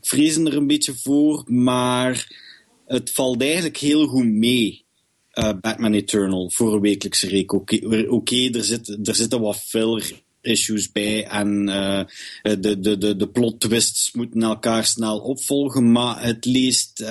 vrees 0.00 0.36
er 0.36 0.56
een 0.56 0.66
beetje 0.66 0.94
voor, 0.94 1.42
maar 1.46 2.44
het 2.86 3.10
valt 3.12 3.42
eigenlijk 3.42 3.76
heel 3.76 4.06
goed 4.06 4.26
mee. 4.26 4.84
eh, 5.30 5.52
Batman 5.60 5.92
Eternal 5.92 6.50
voor 6.50 6.74
een 6.74 6.80
wekelijkse 6.80 7.28
reek. 7.28 7.52
Oké, 7.52 8.06
oké, 8.08 8.48
er, 8.50 8.64
zit, 8.64 9.08
er 9.08 9.14
zitten 9.14 9.40
wat 9.40 9.56
filler 9.56 10.12
issues 10.40 10.92
bij 10.92 11.26
en 11.26 11.68
eh, 11.68 12.04
de, 12.42 12.80
de, 12.80 12.98
de, 12.98 13.16
de 13.16 13.28
plot 13.28 13.60
twists 13.60 14.12
moeten 14.12 14.42
elkaar 14.42 14.84
snel 14.84 15.18
opvolgen, 15.18 15.92
maar 15.92 16.22
het 16.22 16.44
leest 16.44 17.00
eh, 17.00 17.08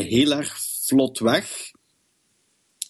heel 0.00 0.32
erg 0.32 0.58
vlot 0.86 1.18
weg. 1.18 1.70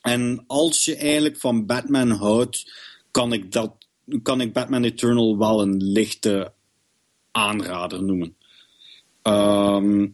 En 0.00 0.44
als 0.46 0.84
je 0.84 0.96
eigenlijk 0.96 1.36
van 1.36 1.66
Batman 1.66 2.10
houdt, 2.10 2.72
kan 3.10 3.32
ik, 3.32 3.52
dat, 3.52 3.74
kan 4.22 4.40
ik 4.40 4.52
Batman 4.52 4.84
Eternal 4.84 5.38
wel 5.38 5.62
een 5.62 5.76
lichte 5.82 6.52
aanrader 7.30 8.02
noemen. 8.02 8.36
Ehm 9.23 10.07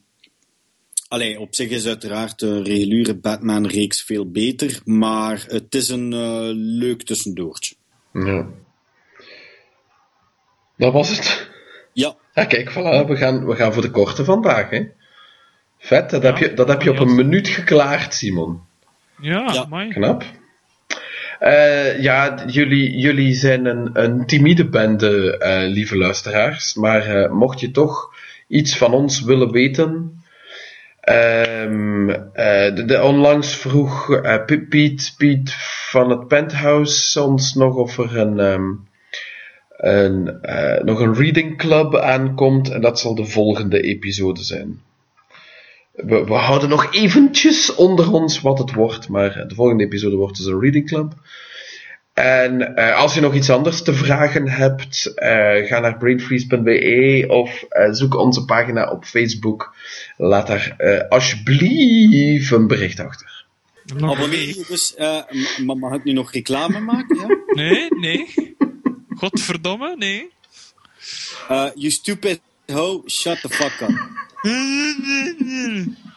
allee, 1.08 1.40
op 1.40 1.54
zich 1.54 1.70
is 1.70 1.86
uiteraard 1.86 2.38
de 2.38 2.62
reguliere 2.62 3.14
Batman-reeks 3.14 4.02
veel 4.02 4.30
beter, 4.30 4.80
maar 4.84 5.44
het 5.46 5.74
is 5.74 5.88
een 5.88 6.12
eh, 6.12 6.48
leuk 6.52 7.02
tussendoortje. 7.02 7.74
Ja. 8.12 8.46
Dat 10.76 10.92
was 10.92 11.08
het. 11.08 11.50
Ja, 11.92 12.16
Ja, 12.34 12.44
kijk, 12.44 12.70
voilà, 12.70 13.06
we 13.08 13.16
gaan, 13.16 13.46
we 13.46 13.54
gaan 13.54 13.72
voor 13.72 13.82
de 13.82 13.90
korte 13.90 14.24
vandaag, 14.24 14.70
hè. 14.70 14.86
Vet, 15.78 16.10
dat, 16.10 16.22
Ja, 16.22 16.28
heb, 16.28 16.38
je, 16.38 16.54
dat 16.54 16.68
heb 16.68 16.82
je 16.82 16.90
op 16.90 16.98
een 16.98 17.14
minuut 17.14 17.48
geklaard, 17.48 18.14
Simon. 18.14 18.60
Ja, 19.20 19.52
Ja, 19.52 19.62
amai. 19.62 19.88
Knap. 19.88 20.24
Eh, 21.38 22.02
ja, 22.02 22.44
jullie, 22.46 22.98
jullie 22.98 23.34
zijn 23.34 23.66
een, 23.66 23.90
een 23.92 24.26
timide 24.26 24.68
bende, 24.68 25.38
eh, 25.38 25.68
lieve 25.68 25.96
luisteraars. 25.96 26.74
Maar 26.74 27.02
eh, 27.02 27.30
mocht 27.30 27.60
je 27.60 27.70
toch 27.70 28.14
iets 28.48 28.76
van 28.76 28.92
ons 28.92 29.20
willen 29.20 29.50
weten. 29.50 30.16
ehm, 31.00 32.10
eh, 32.10 32.74
de, 32.86 33.02
onlangs 33.02 33.56
vroeg 33.56 34.20
Piet, 34.68 35.14
Piet 35.16 35.54
van 35.90 36.10
het 36.10 36.28
Penthouse 36.28 37.22
ons 37.22 37.54
nog 37.54 37.74
of 37.74 37.98
er 37.98 38.16
een, 38.16 38.40
ehm, 38.40 38.70
een, 39.78 40.42
eh, 40.42 40.84
nog 40.84 41.00
een 41.00 41.14
reading 41.14 41.58
club 41.58 41.96
aankomt. 41.96 42.70
En 42.70 42.80
dat 42.80 43.00
zal 43.00 43.14
de 43.14 43.24
volgende 43.24 43.80
episode 43.80 44.42
zijn. 44.42 44.80
We, 45.92 46.24
we 46.24 46.34
houden 46.34 46.68
nog 46.68 46.94
eventjes 46.94 47.74
onder 47.74 48.12
ons 48.12 48.40
wat 48.40 48.58
het 48.58 48.72
wordt, 48.72 49.08
maar 49.08 49.44
de 49.48 49.54
volgende 49.54 49.84
episode 49.84 50.16
wordt 50.16 50.36
dus 50.36 50.46
een 50.46 50.60
reading 50.60 50.86
club. 50.86 51.12
En 52.18 52.74
eh, 52.76 52.96
als 52.96 53.14
je 53.14 53.20
nog 53.20 53.34
iets 53.34 53.50
anders 53.50 53.82
te 53.82 53.94
vragen 53.94 54.48
hebt, 54.48 55.12
eh, 55.14 55.66
ga 55.68 55.78
naar 55.80 55.96
brainfreeze.be 55.98 57.24
of 57.28 57.62
eh, 57.62 57.88
zoek 57.92 58.14
onze 58.16 58.44
pagina 58.44 58.90
op 58.90 59.04
Facebook. 59.04 59.74
Laat 60.16 60.46
daar 60.46 60.74
eh, 60.76 61.08
alsjeblieft 61.08 62.50
een 62.50 62.66
bericht 62.66 63.00
achter. 63.00 63.44
Nog 63.96 64.14
abonneer 64.16 64.46
je 64.48 64.64
dus. 64.68 64.94
eh, 64.94 65.18
maar 65.64 65.76
mag 65.76 65.92
ik 65.94 66.04
nu 66.04 66.12
nog 66.12 66.32
reclame 66.32 66.80
maken? 66.80 67.16
Ja? 67.16 67.36
Nee, 67.62 67.88
nee. 68.00 68.56
Godverdomme, 69.16 69.96
nee. 69.96 70.30
Eh, 71.48 71.66
you 71.74 71.90
stupid 71.90 72.40
ho, 72.66 73.02
shut 73.06 73.40
the 73.40 73.48
fuck 73.48 73.80
up. 73.80 73.96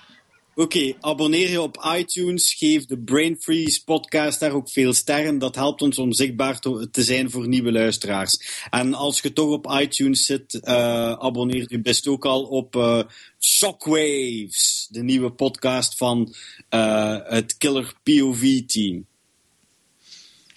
Oké, 0.61 0.93
abonneer 0.99 1.49
je 1.49 1.61
op 1.61 1.91
iTunes, 1.97 2.53
geef 2.53 2.85
de 2.85 2.97
Brain 2.97 3.37
Freeze 3.39 3.83
podcast 3.83 4.39
daar 4.39 4.51
ook 4.51 4.69
veel 4.69 4.93
sterren. 4.93 5.39
Dat 5.39 5.55
helpt 5.55 5.81
ons 5.81 5.97
om 5.97 6.13
zichtbaar 6.13 6.59
te 6.91 7.03
zijn 7.03 7.31
voor 7.31 7.47
nieuwe 7.47 7.71
luisteraars. 7.71 8.65
En 8.69 8.93
als 8.93 9.21
je 9.21 9.33
toch 9.33 9.49
op 9.49 9.71
iTunes 9.79 10.25
zit, 10.25 10.59
eh, 10.59 11.11
abonneer 11.11 11.65
je 11.67 11.81
best 11.81 12.07
ook 12.07 12.25
al 12.25 12.43
op 12.43 12.75
eh, 12.75 13.03
Shockwaves, 13.39 14.87
de 14.89 15.03
nieuwe 15.03 15.31
podcast 15.31 15.97
van 15.97 16.33
eh, 16.69 17.17
het 17.23 17.57
Killer 17.57 17.93
POV 18.03 18.61
team. 18.65 19.05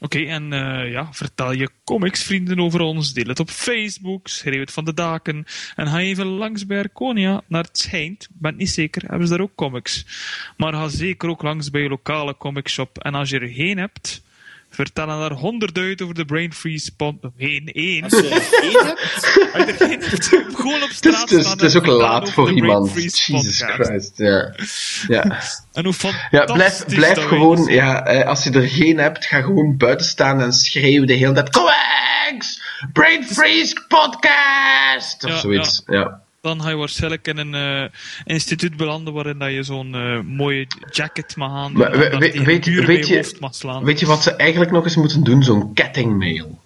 Oké, 0.05 0.19
en 0.19 0.53
eh, 0.53 0.91
ja, 0.91 1.13
vertel 1.13 1.53
je 1.53 1.71
comicsvrienden 1.85 2.61
over 2.61 2.81
ons. 2.81 3.13
Deel 3.13 3.27
het 3.27 3.41
op 3.41 3.51
Facebook, 3.51 4.29
schreeuw 4.29 4.61
het 4.61 4.73
van 4.73 4.85
de 4.85 4.95
daken. 4.95 5.45
En 5.77 5.87
ga 5.87 5.99
even 5.99 6.27
langs 6.27 6.67
bij 6.67 6.79
Arconia, 6.79 7.43
naar 7.47 7.63
het 7.63 7.79
schijnt. 7.79 8.29
Ben 8.33 8.57
niet 8.57 8.71
zeker, 8.71 9.03
hebben 9.03 9.27
ze 9.27 9.37
daar 9.37 9.43
ook 9.43 9.55
comics. 9.55 10.07
Maar 10.57 10.73
ga 10.73 10.89
zeker 10.89 11.29
ook 11.29 11.43
langs 11.43 11.71
bij 11.71 11.83
je 11.83 11.89
lokale 11.89 12.37
comicshop. 12.37 12.99
En 12.99 13.15
als 13.15 13.31
je 13.31 13.39
er 13.39 13.49
geen 13.49 13.79
hebt, 13.79 14.23
vertel 14.75 15.09
er 15.09 15.33
honderdduizend 15.33 16.03
over 16.03 16.15
de 16.15 16.25
Brain 16.25 16.53
Freeze 16.53 16.97
pod... 16.97 17.15
Geen 17.39 17.71
één. 17.73 18.03
Als 18.03 18.13
je 18.13 18.29
er 18.29 19.75
geen 19.75 20.03
hebt, 20.03 20.27
gewoon 20.61 20.83
op 20.83 20.91
straat 20.91 21.21
het 21.21 21.31
is, 21.31 21.41
staan 21.41 21.53
het 21.53 21.63
is 21.63 21.77
ook 21.77 21.85
vertellen 21.85 22.01
laat 22.01 22.31
voor 22.31 22.53
iemand. 22.53 22.91
Freeze 22.91 23.33
Jesus 23.33 23.59
podcast. 23.59 23.89
Christ, 23.89 24.19
ja. 24.19 24.55
ja. 25.09 25.23
En 25.73 25.85
hoe 25.85 25.95
Ja, 26.31 26.45
blijf, 26.45 26.47
fantastisch 26.49 26.95
blijf 26.95 27.15
dat 27.15 27.25
gewoon, 27.25 27.65
ja, 27.65 28.07
eh, 28.07 28.27
als 28.29 28.45
je 28.45 28.51
er 28.51 28.69
geen 28.69 28.99
hebt, 28.99 29.27
ga 29.27 29.41
gewoon 29.41 29.77
buiten 29.77 30.07
staan 30.07 30.41
en 30.41 30.53
schreeuw 30.53 31.05
de 31.05 31.13
hele 31.13 31.33
tijd, 31.33 31.51
Coax! 31.51 32.63
Brain 32.93 33.25
Freeze 33.25 33.85
Podcast! 33.89 35.25
Of 35.25 35.31
Ja, 35.31 35.37
zoiets, 35.37 35.83
ja. 35.87 36.24
Dan 36.45 36.63
ga 36.63 36.69
je 36.69 36.77
waarschijnlijk 36.77 37.27
in 37.29 37.39
een 37.39 37.55
eh, 37.55 37.89
instituut 38.25 38.77
belanden 38.77 39.13
waarin 39.13 39.39
dat 39.39 39.53
je 39.53 39.63
zo'n 39.63 39.95
eh, 39.95 40.21
mooie 40.21 40.67
jacket 40.91 41.37
mag 41.37 41.51
aan 41.51 41.73
Maar 41.73 41.91
we- 41.91 41.99
we- 42.19 42.45
weet- 42.45 42.65
je- 43.07 43.17
hoofd 43.17 43.41
mag 43.41 43.55
slaan. 43.55 43.85
Weet 43.85 44.01
je 44.01 44.07
wat 44.07 44.23
ze 44.23 44.31
eigenlijk 44.33 44.71
nog 44.71 44.85
eens 44.85 44.97
moeten 44.97 45.25
doen? 45.25 45.43
Zo'n 45.43 45.75
kettingmail. 45.75 46.59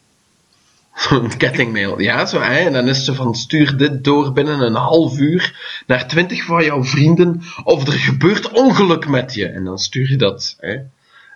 Zo'n 1.08 1.36
kettingmail, 1.36 2.00
ja, 2.00 2.26
zo, 2.26 2.40
hè? 2.40 2.58
En 2.58 2.72
dan 2.72 2.88
is 2.88 3.04
ze 3.04 3.14
van 3.14 3.34
stuur 3.34 3.76
dit 3.76 4.04
door 4.04 4.32
binnen 4.32 4.60
een 4.60 4.74
half 4.74 5.18
uur 5.18 5.54
naar 5.86 6.08
twintig 6.08 6.44
van 6.44 6.64
jouw 6.64 6.84
vrienden 6.84 7.42
of 7.64 7.86
er 7.86 7.92
gebeurt 7.92 8.50
ongeluk 8.50 9.08
met 9.08 9.34
je. 9.34 9.46
En 9.46 9.64
dan 9.64 9.78
stuur 9.78 10.10
je 10.10 10.16
dat, 10.16 10.56
hè? 10.60 10.76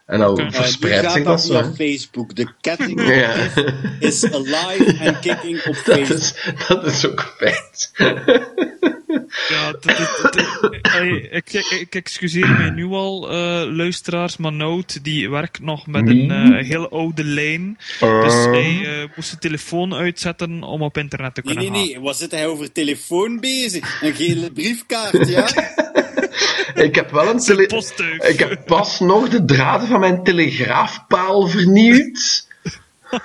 En 0.06 0.34
nu 0.34 0.50
verspreidt 0.52 1.12
zich 1.12 1.24
dat 1.24 1.44
zo. 1.44 1.72
Facebook. 1.76 2.36
De 2.36 2.46
ketting 2.60 3.06
Ja. 3.16 3.34
is 4.00 4.24
alive 4.32 4.96
and 5.00 5.18
kicking 5.18 5.64
op 5.66 5.74
Dat 5.84 5.98
Facebook. 5.98 6.18
is, 6.18 6.34
dat 6.68 6.86
is 6.86 7.06
ook 7.06 7.34
feit. 7.38 7.90
Ja, 9.48 9.74
ik, 11.30 11.52
ik, 11.52 11.70
ik 11.80 11.94
excuseer 11.94 12.48
mij 12.50 12.70
nu 12.70 12.84
al, 12.86 13.30
eh, 13.30 13.62
luisteraars, 13.70 14.36
maar 14.36 14.52
Nout 14.52 15.04
die 15.04 15.30
werkt 15.30 15.60
nog 15.60 15.86
met 15.86 16.08
een 16.08 16.30
eh, 16.30 16.66
heel 16.66 16.88
oude 16.90 17.24
lijn. 17.24 17.76
Dus 18.00 18.34
hij 18.44 18.80
eh, 18.84 19.08
moest 19.16 19.30
de 19.30 19.38
telefoon 19.38 19.94
uitzetten 19.94 20.62
om 20.62 20.82
op 20.82 20.98
internet 20.98 21.34
te 21.34 21.40
Nee, 21.44 21.54
kunnen 21.54 21.72
nee, 21.72 21.82
gaan. 21.82 21.92
nee. 21.92 22.00
Wat 22.04 22.16
zit 22.16 22.30
hij 22.30 22.46
over 22.46 22.72
telefoon 22.72 23.40
bezig? 23.40 24.02
Een 24.02 24.14
gele 24.14 24.52
briefkaart, 24.52 25.28
ja? 25.28 25.48
Ik 26.74 26.94
heb 26.94 27.10
wel 27.10 27.28
een 27.28 27.38
tele... 27.38 27.66
Ik 28.18 28.38
heb 28.38 28.66
pas 28.66 29.00
nog 29.00 29.28
de 29.28 29.44
draden 29.44 29.88
van 29.88 30.00
mijn 30.00 30.24
telegraafpaal 30.24 31.48
vernieuwd. 31.48 32.46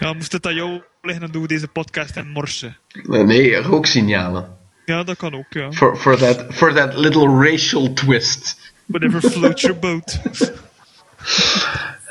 Ja, 0.00 0.12
moest 0.12 0.32
het 0.32 0.46
aan 0.46 0.54
jou 0.54 0.82
liggen, 1.02 1.22
dan 1.22 1.30
doen 1.32 1.42
we 1.42 1.48
deze 1.48 1.68
podcast 1.68 2.16
en 2.16 2.28
morsen. 2.28 2.76
Nee, 3.02 3.56
rooksignalen. 3.56 4.56
Ja, 4.84 5.02
dat 5.02 5.16
kan 5.16 5.34
ook, 5.34 5.46
ja. 5.48 5.72
For, 5.72 5.96
for, 5.96 6.16
that, 6.16 6.44
for 6.50 6.74
that 6.74 6.96
little 6.96 7.50
racial 7.50 7.92
twist. 7.92 8.72
Whatever 8.86 9.30
floats 9.30 9.62
your 9.62 9.78
boat. 9.78 10.20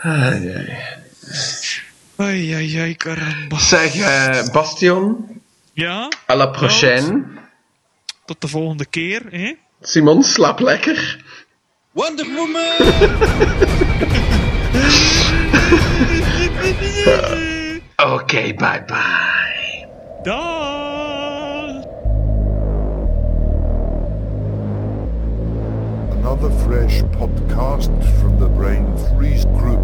Ai, 0.01 0.53
ai. 0.55 0.77
Ai, 2.15 2.53
ai, 2.53 2.79
ai, 2.79 2.95
caramba. 2.95 3.59
Zeg, 3.59 3.95
eh, 3.95 4.51
Bastion, 4.51 5.41
Ja, 5.73 6.11
à 6.29 6.35
la 6.35 6.47
prochaine. 6.47 7.23
Tot 8.33 8.41
de 8.41 8.57
volgende 8.57 8.85
keer, 8.85 9.21
hè? 9.29 9.53
Simon, 9.81 10.23
slaap 10.23 10.59
lekker. 10.59 11.23
Wonder 11.91 12.25
Woman! 12.35 12.77
Oké, 18.13 18.53
bye 18.53 18.83
bye. 18.85 19.87
Dag! 20.23 21.83
Another 26.11 26.51
fresh 26.51 27.01
podcast 27.01 27.89
from 28.19 28.39
the 28.39 28.47
Brain 28.57 28.97
Freeze 28.97 29.45
Group. 29.45 29.79